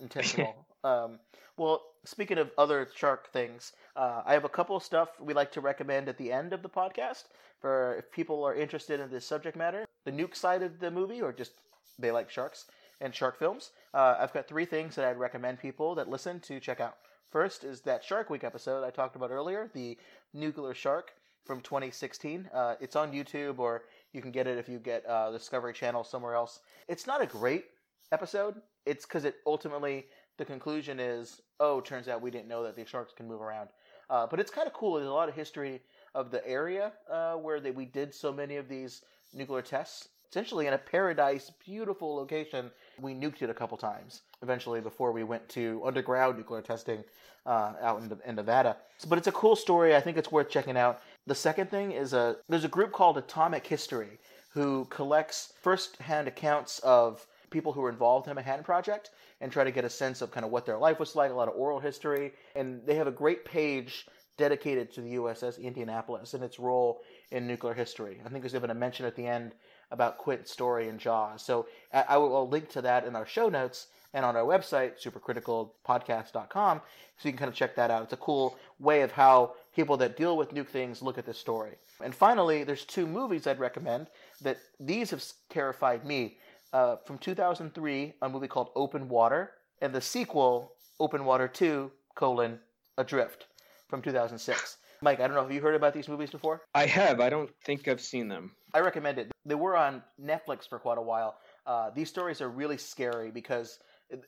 intentional. 0.00 0.66
um, 0.84 1.18
well, 1.56 1.82
speaking 2.04 2.38
of 2.38 2.50
other 2.56 2.88
shark 2.94 3.32
things, 3.32 3.72
uh, 3.96 4.22
I 4.24 4.32
have 4.32 4.44
a 4.44 4.48
couple 4.48 4.76
of 4.76 4.82
stuff 4.82 5.08
we 5.20 5.34
like 5.34 5.50
to 5.52 5.60
recommend 5.60 6.08
at 6.08 6.16
the 6.16 6.32
end 6.32 6.52
of 6.52 6.62
the 6.62 6.68
podcast 6.68 7.24
for 7.60 7.96
if 7.96 8.10
people 8.12 8.44
are 8.44 8.54
interested 8.54 9.00
in 9.00 9.10
this 9.10 9.26
subject 9.26 9.56
matter, 9.56 9.84
the 10.04 10.12
nuke 10.12 10.36
side 10.36 10.62
of 10.62 10.78
the 10.78 10.90
movie, 10.90 11.20
or 11.20 11.32
just 11.32 11.52
they 11.98 12.12
like 12.12 12.30
sharks 12.30 12.66
and 13.00 13.14
shark 13.14 13.38
films. 13.38 13.70
Uh, 13.94 14.16
I've 14.18 14.32
got 14.32 14.48
three 14.48 14.64
things 14.64 14.94
that 14.96 15.04
I'd 15.04 15.18
recommend 15.18 15.58
people 15.58 15.94
that 15.96 16.08
listen 16.08 16.40
to 16.40 16.60
check 16.60 16.80
out. 16.80 16.96
First 17.30 17.64
is 17.64 17.82
that 17.82 18.02
Shark 18.02 18.30
Week 18.30 18.44
episode 18.44 18.84
I 18.84 18.90
talked 18.90 19.16
about 19.16 19.30
earlier, 19.30 19.70
the 19.74 19.98
nuclear 20.32 20.74
shark 20.74 21.12
from 21.44 21.60
2016. 21.60 22.48
Uh, 22.52 22.74
it's 22.80 22.96
on 22.96 23.12
YouTube, 23.12 23.58
or 23.58 23.82
you 24.12 24.22
can 24.22 24.30
get 24.30 24.46
it 24.46 24.58
if 24.58 24.68
you 24.68 24.78
get 24.78 25.04
uh, 25.06 25.30
Discovery 25.30 25.72
Channel 25.72 26.04
somewhere 26.04 26.34
else. 26.34 26.60
It's 26.88 27.06
not 27.06 27.22
a 27.22 27.26
great 27.26 27.66
episode. 28.12 28.56
It's 28.86 29.04
because 29.04 29.24
it 29.24 29.36
ultimately 29.46 30.06
the 30.38 30.44
conclusion 30.44 31.00
is, 31.00 31.42
oh, 31.60 31.80
turns 31.80 32.08
out 32.08 32.22
we 32.22 32.30
didn't 32.30 32.48
know 32.48 32.62
that 32.62 32.76
these 32.76 32.88
sharks 32.88 33.12
can 33.12 33.28
move 33.28 33.42
around. 33.42 33.70
Uh, 34.08 34.26
but 34.26 34.40
it's 34.40 34.50
kind 34.50 34.66
of 34.66 34.72
cool. 34.72 34.94
There's 34.94 35.08
a 35.08 35.12
lot 35.12 35.28
of 35.28 35.34
history 35.34 35.80
of 36.14 36.30
the 36.30 36.46
area 36.46 36.92
uh, 37.10 37.34
where 37.34 37.60
they, 37.60 37.72
we 37.72 37.84
did 37.84 38.14
so 38.14 38.32
many 38.32 38.56
of 38.56 38.68
these 38.68 39.02
nuclear 39.34 39.62
tests. 39.62 40.08
Essentially, 40.30 40.66
in 40.66 40.74
a 40.74 40.78
paradise, 40.78 41.50
beautiful 41.64 42.14
location, 42.14 42.70
we 43.00 43.14
nuked 43.14 43.42
it 43.42 43.50
a 43.50 43.54
couple 43.54 43.76
times. 43.76 44.22
Eventually, 44.42 44.80
before 44.80 45.12
we 45.12 45.24
went 45.24 45.48
to 45.50 45.82
underground 45.84 46.36
nuclear 46.36 46.62
testing 46.62 47.04
uh, 47.46 47.72
out 47.80 48.02
in, 48.02 48.18
in 48.26 48.34
Nevada. 48.34 48.76
But 49.08 49.18
it's 49.18 49.26
a 49.26 49.32
cool 49.32 49.56
story. 49.56 49.96
I 49.96 50.00
think 50.00 50.16
it's 50.16 50.30
worth 50.30 50.50
checking 50.50 50.76
out. 50.76 51.00
The 51.26 51.34
second 51.34 51.70
thing 51.70 51.92
is 51.92 52.12
a 52.12 52.36
there's 52.48 52.64
a 52.64 52.68
group 52.68 52.92
called 52.92 53.18
Atomic 53.18 53.66
History 53.66 54.18
who 54.50 54.86
collects 54.86 55.52
first-hand 55.62 56.26
accounts 56.26 56.78
of 56.80 57.26
people 57.50 57.72
who 57.72 57.80
were 57.80 57.90
involved 57.90 58.26
in 58.26 58.30
the 58.30 58.34
Manhattan 58.34 58.64
Project 58.64 59.10
and 59.40 59.52
try 59.52 59.64
to 59.64 59.70
get 59.70 59.84
a 59.84 59.90
sense 59.90 60.20
of 60.20 60.30
kind 60.30 60.44
of 60.44 60.50
what 60.50 60.66
their 60.66 60.78
life 60.78 60.98
was 60.98 61.14
like, 61.14 61.30
a 61.30 61.34
lot 61.34 61.48
of 61.48 61.54
oral 61.54 61.78
history. 61.78 62.32
And 62.56 62.80
they 62.84 62.94
have 62.96 63.06
a 63.06 63.12
great 63.12 63.44
page 63.44 64.06
dedicated 64.36 64.92
to 64.92 65.00
the 65.00 65.14
USS 65.14 65.60
Indianapolis 65.60 66.34
and 66.34 66.42
its 66.42 66.58
role 66.58 67.00
in 67.30 67.46
nuclear 67.46 67.74
history. 67.74 68.20
I 68.24 68.28
think 68.28 68.42
there's 68.42 68.54
even 68.54 68.70
a 68.70 68.74
mention 68.74 69.04
at 69.04 69.16
the 69.16 69.26
end 69.26 69.52
about 69.90 70.18
Quint's 70.18 70.50
story 70.50 70.88
in 70.88 70.98
Jaws. 70.98 71.42
So 71.42 71.66
I, 71.92 72.04
I 72.10 72.16
will 72.16 72.34
I'll 72.36 72.48
link 72.48 72.68
to 72.70 72.82
that 72.82 73.06
in 73.06 73.16
our 73.16 73.26
show 73.26 73.48
notes 73.48 73.88
and 74.14 74.24
on 74.24 74.36
our 74.36 74.44
website, 74.44 74.92
supercriticalpodcast.com, 75.02 76.80
so 77.18 77.28
you 77.28 77.32
can 77.32 77.38
kind 77.38 77.48
of 77.48 77.54
check 77.54 77.76
that 77.76 77.90
out. 77.90 78.04
It's 78.04 78.12
a 78.12 78.16
cool 78.16 78.56
way 78.78 79.02
of 79.02 79.12
how 79.12 79.54
people 79.74 79.96
that 79.98 80.16
deal 80.16 80.36
with 80.36 80.54
nuke 80.54 80.68
things 80.68 81.02
look 81.02 81.18
at 81.18 81.26
this 81.26 81.38
story. 81.38 81.76
And 82.02 82.14
finally, 82.14 82.64
there's 82.64 82.84
two 82.84 83.06
movies 83.06 83.46
I'd 83.46 83.58
recommend 83.58 84.06
that 84.40 84.58
these 84.80 85.10
have 85.10 85.22
terrified 85.50 86.04
me. 86.04 86.38
Uh, 86.72 86.96
from 87.04 87.18
2003, 87.18 88.14
a 88.22 88.28
movie 88.28 88.48
called 88.48 88.70
Open 88.74 89.08
Water, 89.08 89.52
and 89.80 89.94
the 89.94 90.00
sequel, 90.00 90.72
Open 91.00 91.24
Water 91.24 91.48
2, 91.48 91.90
colon, 92.14 92.58
Adrift, 92.98 93.46
from 93.88 94.02
2006. 94.02 94.76
Mike, 95.00 95.20
I 95.20 95.26
don't 95.26 95.34
know, 95.34 95.42
have 95.42 95.52
you 95.52 95.60
heard 95.60 95.76
about 95.76 95.94
these 95.94 96.08
movies 96.08 96.30
before? 96.30 96.62
I 96.74 96.86
have. 96.86 97.20
I 97.20 97.30
don't 97.30 97.50
think 97.64 97.88
I've 97.88 98.00
seen 98.00 98.28
them. 98.28 98.52
I 98.74 98.80
recommend 98.80 99.18
it. 99.18 99.30
They 99.44 99.54
were 99.54 99.76
on 99.76 100.02
Netflix 100.22 100.68
for 100.68 100.78
quite 100.78 100.98
a 100.98 101.02
while. 101.02 101.38
Uh, 101.66 101.90
these 101.90 102.08
stories 102.08 102.40
are 102.40 102.48
really 102.48 102.76
scary 102.76 103.30
because 103.30 103.78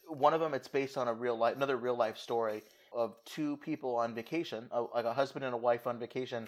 one 0.07 0.35
of 0.35 0.41
them 0.41 0.55
it's 0.55 0.69
based 0.69 0.97
on 0.97 1.09
a 1.09 1.15
real 1.15 1.37
life, 1.37 1.57
another 1.57 1.77
real 1.77 1.97
life 1.97 2.19
story 2.19 2.63
of 2.93 3.15
two 3.25 3.57
people 3.59 3.97
on 3.97 4.15
vacation, 4.15 4.69
like 4.95 5.05
a 5.05 5.13
husband 5.13 5.45
and 5.45 5.55
a 5.55 5.59
wife 5.59 5.87
on 5.87 5.99
vacation. 5.99 6.47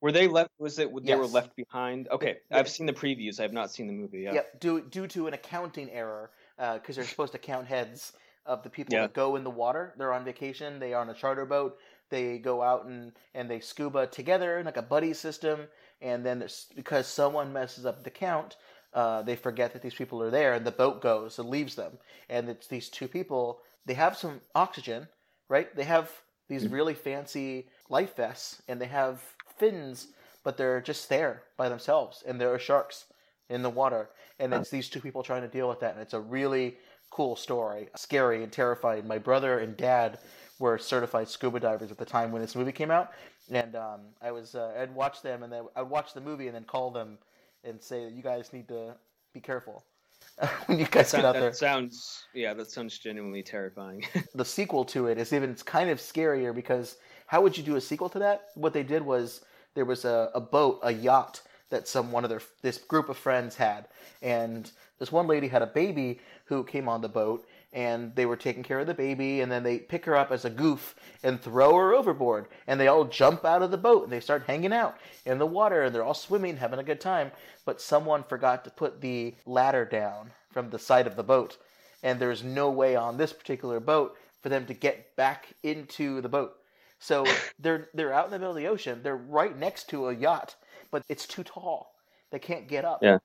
Were 0.00 0.10
they 0.10 0.26
left? 0.26 0.50
Was 0.58 0.78
it 0.80 0.92
they 1.04 1.10
yes. 1.10 1.18
were 1.18 1.26
left 1.26 1.54
behind? 1.54 2.08
Okay, 2.08 2.38
yeah. 2.50 2.58
I've 2.58 2.68
seen 2.68 2.86
the 2.86 2.92
previews. 2.92 3.38
I 3.38 3.42
have 3.42 3.52
not 3.52 3.70
seen 3.70 3.86
the 3.86 3.92
movie. 3.92 4.22
Yeah. 4.22 4.34
Yep. 4.34 4.60
Due 4.60 4.80
due 4.80 5.06
to 5.06 5.28
an 5.28 5.34
accounting 5.34 5.90
error, 5.90 6.30
because 6.56 6.96
uh, 6.96 7.00
they're 7.00 7.08
supposed 7.08 7.32
to 7.32 7.38
count 7.38 7.68
heads 7.68 8.12
of 8.44 8.64
the 8.64 8.70
people 8.70 8.94
yeah. 8.94 9.02
that 9.02 9.14
go 9.14 9.36
in 9.36 9.44
the 9.44 9.50
water. 9.50 9.94
They're 9.96 10.12
on 10.12 10.24
vacation. 10.24 10.80
They 10.80 10.92
are 10.92 11.00
on 11.00 11.10
a 11.10 11.14
charter 11.14 11.46
boat. 11.46 11.78
They 12.10 12.38
go 12.38 12.62
out 12.62 12.86
and 12.86 13.12
and 13.34 13.48
they 13.48 13.60
scuba 13.60 14.08
together 14.08 14.58
in 14.58 14.66
like 14.66 14.76
a 14.76 14.82
buddy 14.82 15.14
system. 15.14 15.68
And 16.02 16.26
then 16.26 16.46
because 16.74 17.06
someone 17.06 17.52
messes 17.52 17.86
up 17.86 18.02
the 18.02 18.10
count, 18.10 18.56
uh, 18.92 19.22
they 19.22 19.36
forget 19.36 19.72
that 19.72 19.82
these 19.82 19.94
people 19.94 20.22
are 20.22 20.30
there, 20.30 20.52
and 20.52 20.66
the 20.66 20.70
boat 20.70 21.00
goes 21.00 21.38
and 21.38 21.48
leaves 21.48 21.76
them. 21.76 21.92
And 22.28 22.48
it's 22.48 22.66
these 22.66 22.88
two 22.88 23.08
people. 23.08 23.60
They 23.86 23.94
have 23.94 24.18
some 24.18 24.40
oxygen, 24.54 25.08
right? 25.48 25.74
They 25.74 25.84
have 25.84 26.10
these 26.48 26.64
mm-hmm. 26.64 26.74
really 26.74 26.94
fancy 26.94 27.68
life 27.88 28.16
vests, 28.16 28.60
and 28.68 28.80
they 28.80 28.86
have 28.86 29.22
fins, 29.56 30.08
but 30.44 30.56
they're 30.56 30.80
just 30.80 31.08
there 31.08 31.44
by 31.56 31.68
themselves, 31.68 32.22
and 32.26 32.40
there 32.40 32.52
are 32.52 32.58
sharks 32.58 33.06
in 33.48 33.62
the 33.62 33.70
water, 33.70 34.10
and 34.38 34.52
it's 34.54 34.70
these 34.70 34.88
two 34.88 35.00
people 35.00 35.22
trying 35.22 35.42
to 35.42 35.48
deal 35.48 35.68
with 35.68 35.80
that, 35.80 35.92
and 35.92 36.00
it's 36.00 36.14
a 36.14 36.20
really 36.20 36.76
cool 37.10 37.36
story, 37.36 37.88
scary 37.96 38.42
and 38.42 38.50
terrifying. 38.50 39.06
My 39.06 39.18
brother 39.18 39.58
and 39.58 39.76
dad 39.76 40.18
were 40.58 40.78
certified 40.78 41.28
scuba 41.28 41.60
divers 41.60 41.90
at 41.90 41.98
the 41.98 42.04
time 42.04 42.32
when 42.32 42.40
this 42.40 42.56
movie 42.56 42.72
came 42.72 42.90
out, 42.90 43.12
and 43.50 43.74
um, 43.76 44.00
I 44.20 44.30
was 44.30 44.54
uh, 44.54 44.72
I'd 44.78 44.94
watch 44.94 45.22
them, 45.22 45.42
and 45.42 45.52
then 45.52 45.64
I'd 45.76 45.82
watch 45.82 46.14
the 46.14 46.20
movie 46.20 46.46
and 46.46 46.54
then 46.54 46.64
call 46.64 46.90
them 46.90 47.18
and 47.64 47.80
say 47.80 48.08
you 48.08 48.22
guys 48.22 48.52
need 48.52 48.68
to 48.68 48.94
be 49.32 49.40
careful 49.40 49.84
when 50.66 50.78
you 50.78 50.86
guys 50.86 51.12
get 51.12 51.24
out 51.24 51.34
that 51.34 51.40
there. 51.40 51.52
Sounds 51.52 52.24
yeah, 52.34 52.54
that 52.54 52.70
sounds 52.70 52.98
genuinely 52.98 53.42
terrifying. 53.42 54.04
the 54.34 54.44
sequel 54.44 54.84
to 54.86 55.06
it 55.06 55.18
is 55.18 55.32
even 55.32 55.50
it's 55.50 55.62
kind 55.62 55.90
of 55.90 55.98
scarier 55.98 56.54
because 56.54 56.96
how 57.26 57.40
would 57.40 57.56
you 57.56 57.62
do 57.62 57.76
a 57.76 57.80
sequel 57.80 58.08
to 58.10 58.18
that? 58.18 58.48
What 58.54 58.72
they 58.72 58.82
did 58.82 59.02
was 59.02 59.42
there 59.74 59.84
was 59.84 60.04
a, 60.04 60.30
a 60.34 60.40
boat, 60.40 60.80
a 60.82 60.92
yacht 60.92 61.42
that 61.70 61.88
some 61.88 62.12
one 62.12 62.24
of 62.24 62.30
their 62.30 62.42
this 62.60 62.78
group 62.78 63.08
of 63.08 63.16
friends 63.16 63.56
had, 63.56 63.88
and 64.20 64.70
this 64.98 65.10
one 65.10 65.26
lady 65.26 65.48
had 65.48 65.62
a 65.62 65.66
baby 65.66 66.20
who 66.44 66.64
came 66.64 66.88
on 66.88 67.00
the 67.00 67.08
boat, 67.08 67.46
and 67.72 68.14
they 68.14 68.26
were 68.26 68.36
taking 68.36 68.62
care 68.62 68.80
of 68.80 68.86
the 68.86 68.94
baby, 68.94 69.40
and 69.40 69.50
then 69.50 69.62
they 69.62 69.78
pick 69.78 70.04
her 70.04 70.16
up 70.16 70.30
as 70.30 70.44
a 70.44 70.50
goof 70.50 70.94
and 71.22 71.40
throw 71.40 71.74
her 71.76 71.94
overboard, 71.94 72.48
and 72.66 72.78
they 72.78 72.88
all 72.88 73.04
jump 73.04 73.44
out 73.44 73.62
of 73.62 73.70
the 73.70 73.78
boat 73.78 74.04
and 74.04 74.12
they 74.12 74.20
start 74.20 74.44
hanging 74.46 74.72
out 74.72 74.98
in 75.24 75.38
the 75.38 75.46
water, 75.46 75.82
and 75.82 75.94
they're 75.94 76.04
all 76.04 76.14
swimming, 76.14 76.56
having 76.56 76.78
a 76.78 76.84
good 76.84 77.00
time, 77.00 77.30
but 77.64 77.80
someone 77.80 78.22
forgot 78.22 78.64
to 78.64 78.70
put 78.70 79.00
the 79.00 79.34
ladder 79.46 79.84
down 79.84 80.30
from 80.50 80.70
the 80.70 80.78
side 80.78 81.06
of 81.06 81.16
the 81.16 81.22
boat, 81.22 81.56
and 82.02 82.18
there's 82.18 82.44
no 82.44 82.70
way 82.70 82.94
on 82.94 83.16
this 83.16 83.32
particular 83.32 83.80
boat 83.80 84.16
for 84.42 84.48
them 84.48 84.66
to 84.66 84.74
get 84.74 85.14
back 85.16 85.54
into 85.62 86.20
the 86.20 86.28
boat. 86.28 86.54
So 86.98 87.24
they're 87.58 87.88
they're 87.94 88.12
out 88.12 88.26
in 88.26 88.30
the 88.30 88.38
middle 88.38 88.54
of 88.54 88.56
the 88.56 88.68
ocean. 88.68 89.00
They're 89.02 89.16
right 89.16 89.56
next 89.58 89.88
to 89.90 90.08
a 90.08 90.14
yacht, 90.14 90.56
but 90.90 91.02
it's 91.08 91.26
too 91.26 91.42
tall. 91.42 91.94
They 92.30 92.38
can't 92.38 92.68
get 92.68 92.84
up. 92.84 93.00
Yeah. 93.02 93.18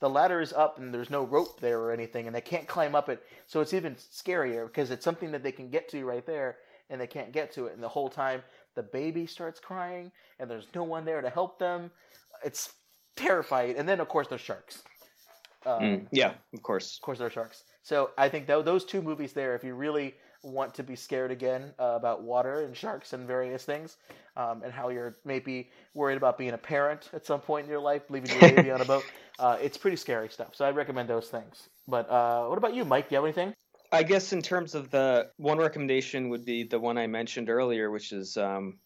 The 0.00 0.08
ladder 0.08 0.40
is 0.40 0.52
up 0.52 0.78
and 0.78 0.92
there's 0.92 1.10
no 1.10 1.24
rope 1.24 1.60
there 1.60 1.78
or 1.78 1.92
anything, 1.92 2.26
and 2.26 2.34
they 2.34 2.40
can't 2.40 2.66
climb 2.66 2.94
up 2.94 3.08
it. 3.08 3.22
So 3.46 3.60
it's 3.60 3.74
even 3.74 3.94
scarier 3.94 4.66
because 4.66 4.90
it's 4.90 5.04
something 5.04 5.30
that 5.32 5.42
they 5.42 5.52
can 5.52 5.68
get 5.70 5.88
to 5.90 6.04
right 6.04 6.24
there, 6.26 6.56
and 6.88 7.00
they 7.00 7.06
can't 7.06 7.32
get 7.32 7.52
to 7.54 7.66
it. 7.66 7.74
And 7.74 7.82
the 7.82 7.88
whole 7.88 8.08
time, 8.08 8.42
the 8.74 8.82
baby 8.82 9.26
starts 9.26 9.60
crying, 9.60 10.10
and 10.38 10.50
there's 10.50 10.66
no 10.74 10.84
one 10.84 11.04
there 11.04 11.20
to 11.20 11.30
help 11.30 11.58
them. 11.58 11.90
It's 12.44 12.72
terrifying. 13.16 13.76
And 13.76 13.88
then 13.88 14.00
of 14.00 14.08
course 14.08 14.28
there's 14.28 14.40
sharks. 14.40 14.82
Um, 15.66 15.82
mm, 15.82 16.06
yeah, 16.10 16.32
of 16.54 16.62
course. 16.62 16.96
Of 16.96 17.02
course, 17.02 17.18
there 17.18 17.26
are 17.26 17.30
sharks. 17.30 17.64
So 17.82 18.10
I 18.16 18.28
think 18.28 18.46
th- 18.46 18.64
those 18.64 18.84
two 18.84 19.02
movies 19.02 19.32
there, 19.32 19.54
if 19.54 19.62
you 19.62 19.74
really 19.74 20.14
want 20.42 20.74
to 20.74 20.82
be 20.82 20.96
scared 20.96 21.30
again 21.30 21.72
uh, 21.78 21.94
about 21.96 22.22
water 22.22 22.64
and 22.64 22.76
sharks 22.76 23.12
and 23.12 23.26
various 23.26 23.64
things, 23.64 23.96
um, 24.36 24.62
and 24.62 24.72
how 24.72 24.88
you're 24.88 25.16
maybe 25.24 25.70
worried 25.94 26.16
about 26.16 26.38
being 26.38 26.52
a 26.52 26.58
parent 26.58 27.10
at 27.12 27.26
some 27.26 27.40
point 27.40 27.64
in 27.64 27.70
your 27.70 27.80
life, 27.80 28.02
leaving 28.08 28.30
your 28.30 28.40
baby 28.40 28.70
on 28.70 28.80
a 28.80 28.84
boat. 28.84 29.04
Uh, 29.38 29.56
it's 29.62 29.78
pretty 29.78 29.96
scary 29.96 30.28
stuff. 30.28 30.54
So 30.54 30.66
I 30.66 30.70
recommend 30.70 31.08
those 31.08 31.28
things. 31.28 31.70
But 31.88 32.10
uh, 32.10 32.44
what 32.44 32.58
about 32.58 32.74
you, 32.74 32.84
Mike? 32.84 33.08
Do 33.08 33.14
you 33.14 33.16
have 33.16 33.24
anything? 33.24 33.54
I 33.90 34.02
guess 34.02 34.34
in 34.34 34.42
terms 34.42 34.74
of 34.74 34.90
the 34.90 35.30
one 35.38 35.56
recommendation 35.56 36.28
would 36.28 36.44
be 36.44 36.64
the 36.64 36.78
one 36.78 36.98
I 36.98 37.06
mentioned 37.06 37.48
earlier, 37.48 37.90
which 37.90 38.12
is 38.12 38.36
um, 38.36 38.78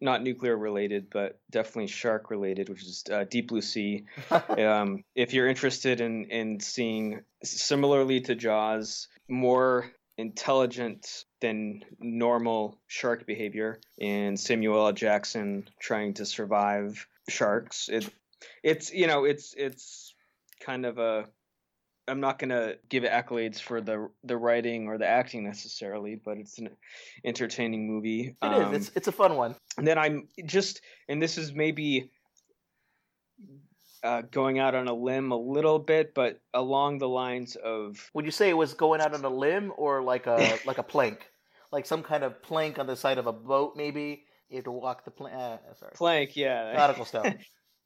not 0.00 0.22
nuclear 0.22 0.56
related, 0.56 1.08
but 1.10 1.38
definitely 1.50 1.86
shark 1.86 2.30
related, 2.30 2.68
which 2.68 2.82
is 2.82 3.04
uh, 3.10 3.24
Deep 3.30 3.48
Blue 3.48 3.62
Sea. 3.62 4.04
um, 4.48 5.04
if 5.14 5.32
you're 5.32 5.48
interested 5.48 6.00
in 6.00 6.24
in 6.26 6.60
seeing 6.60 7.20
similarly 7.42 8.20
to 8.22 8.34
Jaws, 8.34 9.08
more 9.28 9.90
intelligent 10.18 11.24
than 11.40 11.84
normal 11.98 12.78
shark 12.86 13.26
behavior 13.26 13.80
and 14.00 14.38
Samuel 14.38 14.86
L. 14.86 14.92
Jackson 14.92 15.68
trying 15.80 16.14
to 16.14 16.26
survive 16.26 17.06
sharks. 17.28 17.88
It 17.88 18.08
it's 18.62 18.92
you 18.92 19.06
know 19.06 19.24
it's 19.24 19.54
it's 19.56 20.14
kind 20.60 20.84
of 20.86 20.98
a 20.98 21.26
I'm 22.08 22.20
not 22.20 22.38
gonna 22.38 22.74
give 22.88 23.04
it 23.04 23.12
accolades 23.12 23.60
for 23.60 23.80
the 23.80 24.08
the 24.24 24.36
writing 24.36 24.88
or 24.88 24.98
the 24.98 25.06
acting 25.06 25.44
necessarily, 25.44 26.16
but 26.16 26.36
it's 26.38 26.58
an 26.58 26.70
entertaining 27.24 27.86
movie. 27.86 28.36
It 28.42 28.46
um, 28.46 28.74
is. 28.74 28.88
It's 28.88 28.96
it's 28.96 29.08
a 29.08 29.12
fun 29.12 29.36
one. 29.36 29.54
And 29.78 29.86
then 29.86 29.98
I'm 29.98 30.28
just, 30.44 30.82
and 31.08 31.22
this 31.22 31.38
is 31.38 31.54
maybe 31.54 32.10
uh, 34.02 34.22
going 34.22 34.58
out 34.58 34.74
on 34.74 34.88
a 34.88 34.94
limb 34.94 35.32
a 35.32 35.36
little 35.36 35.78
bit, 35.78 36.14
but 36.14 36.40
along 36.52 36.98
the 36.98 37.08
lines 37.08 37.56
of. 37.56 38.10
Would 38.14 38.24
you 38.24 38.30
say 38.30 38.48
it 38.48 38.56
was 38.56 38.74
going 38.74 39.00
out 39.00 39.14
on 39.14 39.24
a 39.24 39.28
limb 39.28 39.72
or 39.76 40.02
like 40.02 40.26
a 40.26 40.58
like 40.66 40.78
a 40.78 40.82
plank, 40.82 41.26
like 41.70 41.86
some 41.86 42.02
kind 42.02 42.24
of 42.24 42.42
plank 42.42 42.78
on 42.78 42.86
the 42.86 42.96
side 42.96 43.18
of 43.18 43.26
a 43.26 43.32
boat? 43.32 43.74
Maybe 43.76 44.24
you 44.48 44.56
have 44.56 44.64
to 44.64 44.72
walk 44.72 45.04
the 45.04 45.10
plank. 45.10 45.34
Uh, 45.36 45.58
sorry, 45.78 45.92
plank. 45.94 46.36
Yeah, 46.36 46.72
nautical 46.76 47.04
stuff. 47.04 47.34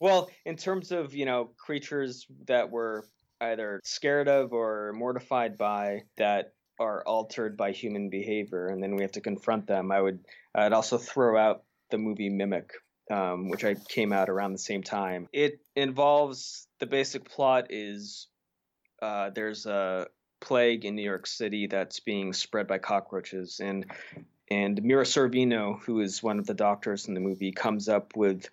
well, 0.01 0.31
in 0.45 0.57
terms 0.57 0.93
of 0.93 1.15
you 1.15 1.27
know 1.27 1.51
creatures 1.59 2.27
that 2.47 2.71
were 2.71 3.05
either 3.41 3.81
scared 3.85 4.29
of 4.29 4.53
or 4.53 4.95
mortified 4.95 5.59
by 5.59 6.01
that 6.17 6.53
are 6.79 7.03
altered 7.07 7.57
by 7.57 7.73
human 7.73 8.11
behavior, 8.11 8.69
and 8.69 8.83
then 8.83 8.97
we 8.97 9.03
have 9.03 9.13
to 9.13 9.21
confront 9.21 9.67
them. 9.67 9.93
I 9.93 10.01
would 10.01 10.21
I'd 10.55 10.73
also 10.73 10.99
throw 10.99 11.39
out 11.39 11.63
the 11.91 11.99
movie 11.99 12.31
Mimic 12.31 12.71
um, 13.11 13.49
which 13.49 13.65
I 13.65 13.75
came 13.75 14.13
out 14.13 14.29
around 14.29 14.53
the 14.53 14.59
same 14.59 14.83
time. 14.83 15.29
It 15.33 15.61
involves 15.75 16.67
the 16.81 16.87
basic 16.87 17.25
plot 17.25 17.67
is 17.71 18.29
uh, 19.01 19.31
there's 19.35 19.67
a 19.67 20.09
plague 20.41 20.85
in 20.85 20.97
New 20.97 21.03
York 21.03 21.27
City 21.27 21.67
that's 21.67 22.01
being 22.01 22.33
spread 22.33 22.67
by 22.67 22.79
cockroaches, 22.79 23.61
and 23.63 23.87
and 24.51 24.83
Mira 24.83 25.05
Sorvino, 25.05 25.81
who 25.83 26.01
is 26.01 26.23
one 26.23 26.39
of 26.39 26.47
the 26.47 26.55
doctors 26.55 27.09
in 27.09 27.15
the 27.15 27.21
movie, 27.21 27.53
comes 27.53 27.89
up 27.89 28.17
with 28.17 28.49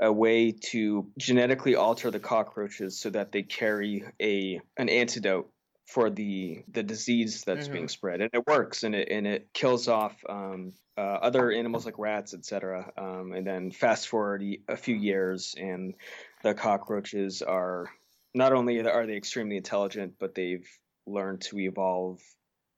a 0.00 0.10
way 0.10 0.52
to 0.52 1.06
genetically 1.18 1.74
alter 1.74 2.10
the 2.10 2.20
cockroaches 2.20 2.98
so 2.98 3.10
that 3.10 3.32
they 3.32 3.42
carry 3.42 4.04
a 4.20 4.60
an 4.76 4.88
antidote 4.88 5.50
for 5.90 6.08
the 6.08 6.62
the 6.68 6.82
disease 6.82 7.42
that's 7.44 7.64
mm-hmm. 7.64 7.72
being 7.72 7.88
spread, 7.88 8.20
and 8.20 8.30
it 8.32 8.46
works, 8.46 8.84
and 8.84 8.94
it 8.94 9.08
and 9.10 9.26
it 9.26 9.52
kills 9.52 9.88
off 9.88 10.14
um, 10.28 10.72
uh, 10.96 11.00
other 11.00 11.50
animals 11.50 11.84
like 11.84 11.98
rats, 11.98 12.32
etc. 12.32 12.92
Um, 12.96 13.32
and 13.32 13.46
then 13.46 13.70
fast 13.72 14.08
forward 14.08 14.44
a 14.68 14.76
few 14.76 14.94
years, 14.94 15.54
and 15.58 15.94
the 16.42 16.54
cockroaches 16.54 17.42
are 17.42 17.86
not 18.34 18.52
only 18.52 18.80
are 18.80 19.06
they 19.06 19.16
extremely 19.16 19.56
intelligent, 19.56 20.14
but 20.20 20.34
they've 20.34 20.68
learned 21.06 21.40
to 21.42 21.58
evolve 21.58 22.20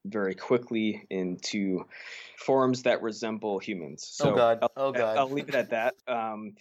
very 0.06 0.34
quickly 0.34 1.06
into 1.10 1.84
forms 2.38 2.84
that 2.84 3.02
resemble 3.02 3.58
humans. 3.58 4.16
Oh, 4.20 4.24
so 4.24 4.32
oh 4.32 4.36
God! 4.36 4.58
I'll, 4.62 4.70
oh 4.76 4.92
God! 4.92 5.16
I'll 5.18 5.30
leave 5.30 5.50
it 5.50 5.54
at 5.54 5.70
that. 5.70 5.94
Um, 6.08 6.54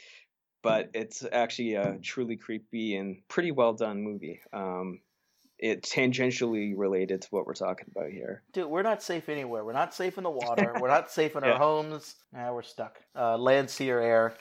but 0.64 0.90
it's 0.94 1.26
actually 1.32 1.76
a 1.76 1.98
truly 2.04 2.36
creepy 2.36 2.96
and 2.96 3.26
pretty 3.30 3.52
well 3.52 3.74
done 3.74 4.04
movie. 4.04 4.42
Um, 4.54 5.00
it 5.62 5.84
tangentially 5.84 6.74
related 6.76 7.22
to 7.22 7.28
what 7.30 7.46
we're 7.46 7.54
talking 7.54 7.86
about 7.96 8.10
here. 8.10 8.42
Dude, 8.52 8.68
we're 8.68 8.82
not 8.82 9.02
safe 9.04 9.30
anywhere. 9.30 9.64
We're 9.64 9.74
not 9.74 9.94
safe 9.94 10.18
in 10.18 10.24
the 10.24 10.30
water. 10.32 10.74
we're 10.82 10.88
not 10.90 11.12
safe 11.12 11.36
in 11.36 11.44
Yeah. 11.44 11.52
our 11.52 11.58
homes. 11.60 12.16
Now 12.34 12.54
we're 12.56 12.64
stuck. 12.64 13.00
Uh, 13.16 13.38
land, 13.38 13.70
sea, 13.70 13.92
or 13.92 14.00
air. 14.00 14.34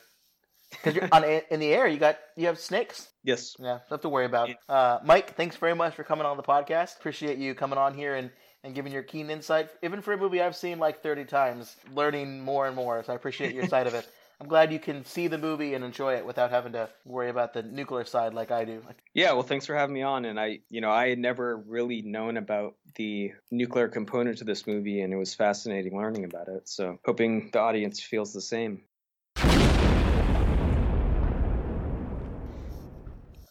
Because 0.71 0.95
you're 0.95 1.09
on 1.13 1.25
in 1.25 1.59
the 1.61 1.75
air, 1.75 1.87
you 1.89 1.99
got 1.99 2.19
you 2.37 2.47
have 2.47 2.59
snakes. 2.59 3.09
Yes. 3.25 3.57
Yeah, 3.59 3.81
nothing 3.91 4.03
to 4.03 4.09
worry 4.09 4.25
about. 4.27 4.51
Uh, 4.69 5.01
Mike, 5.05 5.37
thanks 5.37 5.57
very 5.57 5.75
much 5.75 5.95
for 5.95 6.05
coming 6.05 6.25
on 6.25 6.37
the 6.37 6.43
podcast. 6.45 6.97
Appreciate 6.99 7.39
you 7.39 7.55
coming 7.55 7.77
on 7.79 7.93
here 7.93 8.15
and, 8.15 8.31
and 8.63 8.73
giving 8.75 8.93
your 8.93 9.03
keen 9.03 9.31
insight. 9.31 9.69
Even 9.83 10.01
for 10.01 10.13
a 10.13 10.17
movie 10.17 10.41
I've 10.41 10.55
seen 10.55 10.79
like 10.79 11.03
30 11.03 11.25
times, 11.25 11.77
learning 11.93 12.41
more 12.41 12.67
and 12.69 12.77
more. 12.77 13.03
So 13.03 13.13
I 13.13 13.17
appreciate 13.17 13.53
your 13.53 13.67
side 13.67 13.87
of 13.89 13.95
it. 13.95 14.09
I'm 14.41 14.49
glad 14.49 14.73
you 14.73 14.79
can 14.79 15.05
see 15.05 15.27
the 15.27 15.37
movie 15.37 15.75
and 15.75 15.85
enjoy 15.85 16.15
it 16.15 16.25
without 16.25 16.51
having 16.51 16.73
to 16.73 16.89
worry 17.05 17.29
about 17.29 17.53
the 17.53 17.63
nuclear 17.63 18.07
side 18.07 18.33
like 18.33 18.51
I 18.51 18.65
do. 18.65 18.83
Yeah, 19.13 19.33
well, 19.33 19.43
thanks 19.43 19.67
for 19.67 19.75
having 19.77 19.93
me 19.93 20.01
on. 20.01 20.25
And 20.25 20.41
I, 20.41 20.61
you 20.71 20.81
know, 20.81 20.91
I 20.91 21.11
had 21.11 21.19
never 21.19 21.59
really 21.59 22.01
known 22.01 22.39
about 22.39 22.75
the 22.95 23.33
nuclear 23.51 23.87
component 23.89 24.39
to 24.39 24.45
this 24.45 24.67
movie, 24.67 25.03
and 25.03 25.13
it 25.13 25.17
was 25.17 25.35
fascinating 25.35 25.95
learning 25.95 26.25
about 26.25 26.49
it. 26.49 26.71
So, 26.71 26.99
hoping 27.05 27.51
the 27.53 27.61
audience 27.61 28.01
feels 28.01 28.33
the 28.33 28.41
same. 28.41 28.81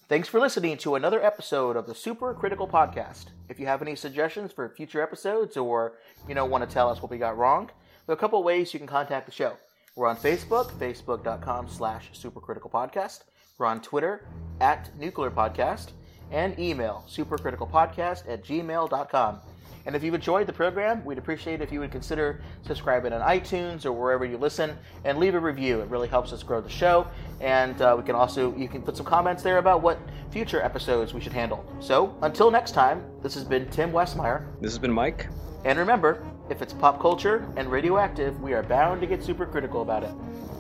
Thanks 0.08 0.28
for 0.28 0.40
listening 0.40 0.76
to 0.78 0.96
another 0.96 1.24
episode 1.24 1.76
of 1.76 1.86
the 1.86 1.94
Super 1.94 2.34
Critical 2.34 2.68
Podcast. 2.68 3.26
If 3.48 3.60
you 3.60 3.68
have 3.68 3.84
any 3.84 3.96
suggestions 3.96 4.52
for 4.52 4.68
future 4.70 5.04
episodes 5.04 5.56
or, 5.56 6.00
you 6.28 6.34
know, 6.34 6.46
want 6.46 6.68
to 6.68 6.74
tell 6.74 6.90
us 6.90 7.00
what 7.00 7.12
we 7.12 7.20
got 7.20 7.38
wrong, 7.38 7.70
there 8.08 8.16
are 8.16 8.18
a 8.18 8.20
couple 8.20 8.42
ways 8.42 8.74
you 8.74 8.80
can 8.80 8.88
contact 8.88 9.28
the 9.28 9.32
show. 9.32 9.56
We're 9.96 10.08
on 10.08 10.18
Facebook, 10.18 10.72
facebook.com 10.74 11.68
slash 11.70 12.12
supercriticalpodcast. 12.14 13.24
We're 13.58 13.66
on 13.66 13.82
Twitter, 13.82 14.26
at 14.62 14.96
Nuclear 14.98 15.32
Podcast, 15.32 15.92
and 16.32 16.58
email 16.60 17.04
supercriticalpodcast 17.10 18.30
at 18.30 18.44
gmail.com. 18.44 19.40
And 19.86 19.96
if 19.96 20.04
you've 20.04 20.14
enjoyed 20.14 20.46
the 20.46 20.54
program, 20.54 21.04
we'd 21.04 21.18
appreciate 21.18 21.56
it 21.56 21.64
if 21.64 21.72
you 21.72 21.80
would 21.80 21.92
consider 21.92 22.42
subscribing 22.62 23.12
on 23.12 23.22
iTunes 23.22 23.86
or 23.86 23.92
wherever 23.92 24.26
you 24.26 24.38
listen 24.38 24.78
and 25.04 25.18
leave 25.18 25.36
a 25.36 25.40
review. 25.40 25.82
It 25.82 25.90
really 25.90 26.08
helps 26.08 26.32
us 26.32 26.44
grow 26.44 26.62
the 26.62 26.70
show. 26.70 27.08
And 27.42 27.82
uh, 27.82 27.96
we 27.98 28.04
can 28.04 28.14
also, 28.14 28.56
you 28.56 28.68
can 28.68 28.82
put 28.82 28.96
some 28.96 29.06
comments 29.06 29.42
there 29.42 29.58
about 29.58 29.82
what 29.82 29.98
future 30.32 30.62
episodes 30.62 31.14
we 31.14 31.22
should 31.22 31.34
handle. 31.34 31.66
So 31.80 32.16
until 32.22 32.52
next 32.52 32.74
time, 32.74 33.04
this 33.24 33.34
has 33.34 33.44
been 33.44 33.68
Tim 33.70 33.92
Westmeyer. 33.92 34.46
This 34.62 34.72
has 34.72 34.80
been 34.80 34.94
Mike. 34.94 35.28
And 35.66 35.80
remember, 35.80 36.24
if 36.50 36.62
it's 36.62 36.74
pop 36.74 37.00
culture 37.00 37.48
and 37.56 37.72
radioactive, 37.72 38.42
we 38.42 38.54
are 38.54 38.64
bound 38.64 39.02
to 39.02 39.08
get 39.08 39.24
super 39.24 39.46
critical 39.46 39.82
about 39.82 40.04
it. 40.04 40.12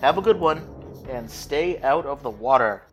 Have 0.01 0.17
a 0.17 0.21
good 0.21 0.39
one 0.39 0.61
and 1.09 1.29
stay 1.29 1.81
out 1.81 2.05
of 2.05 2.21
the 2.23 2.29
water. 2.29 2.83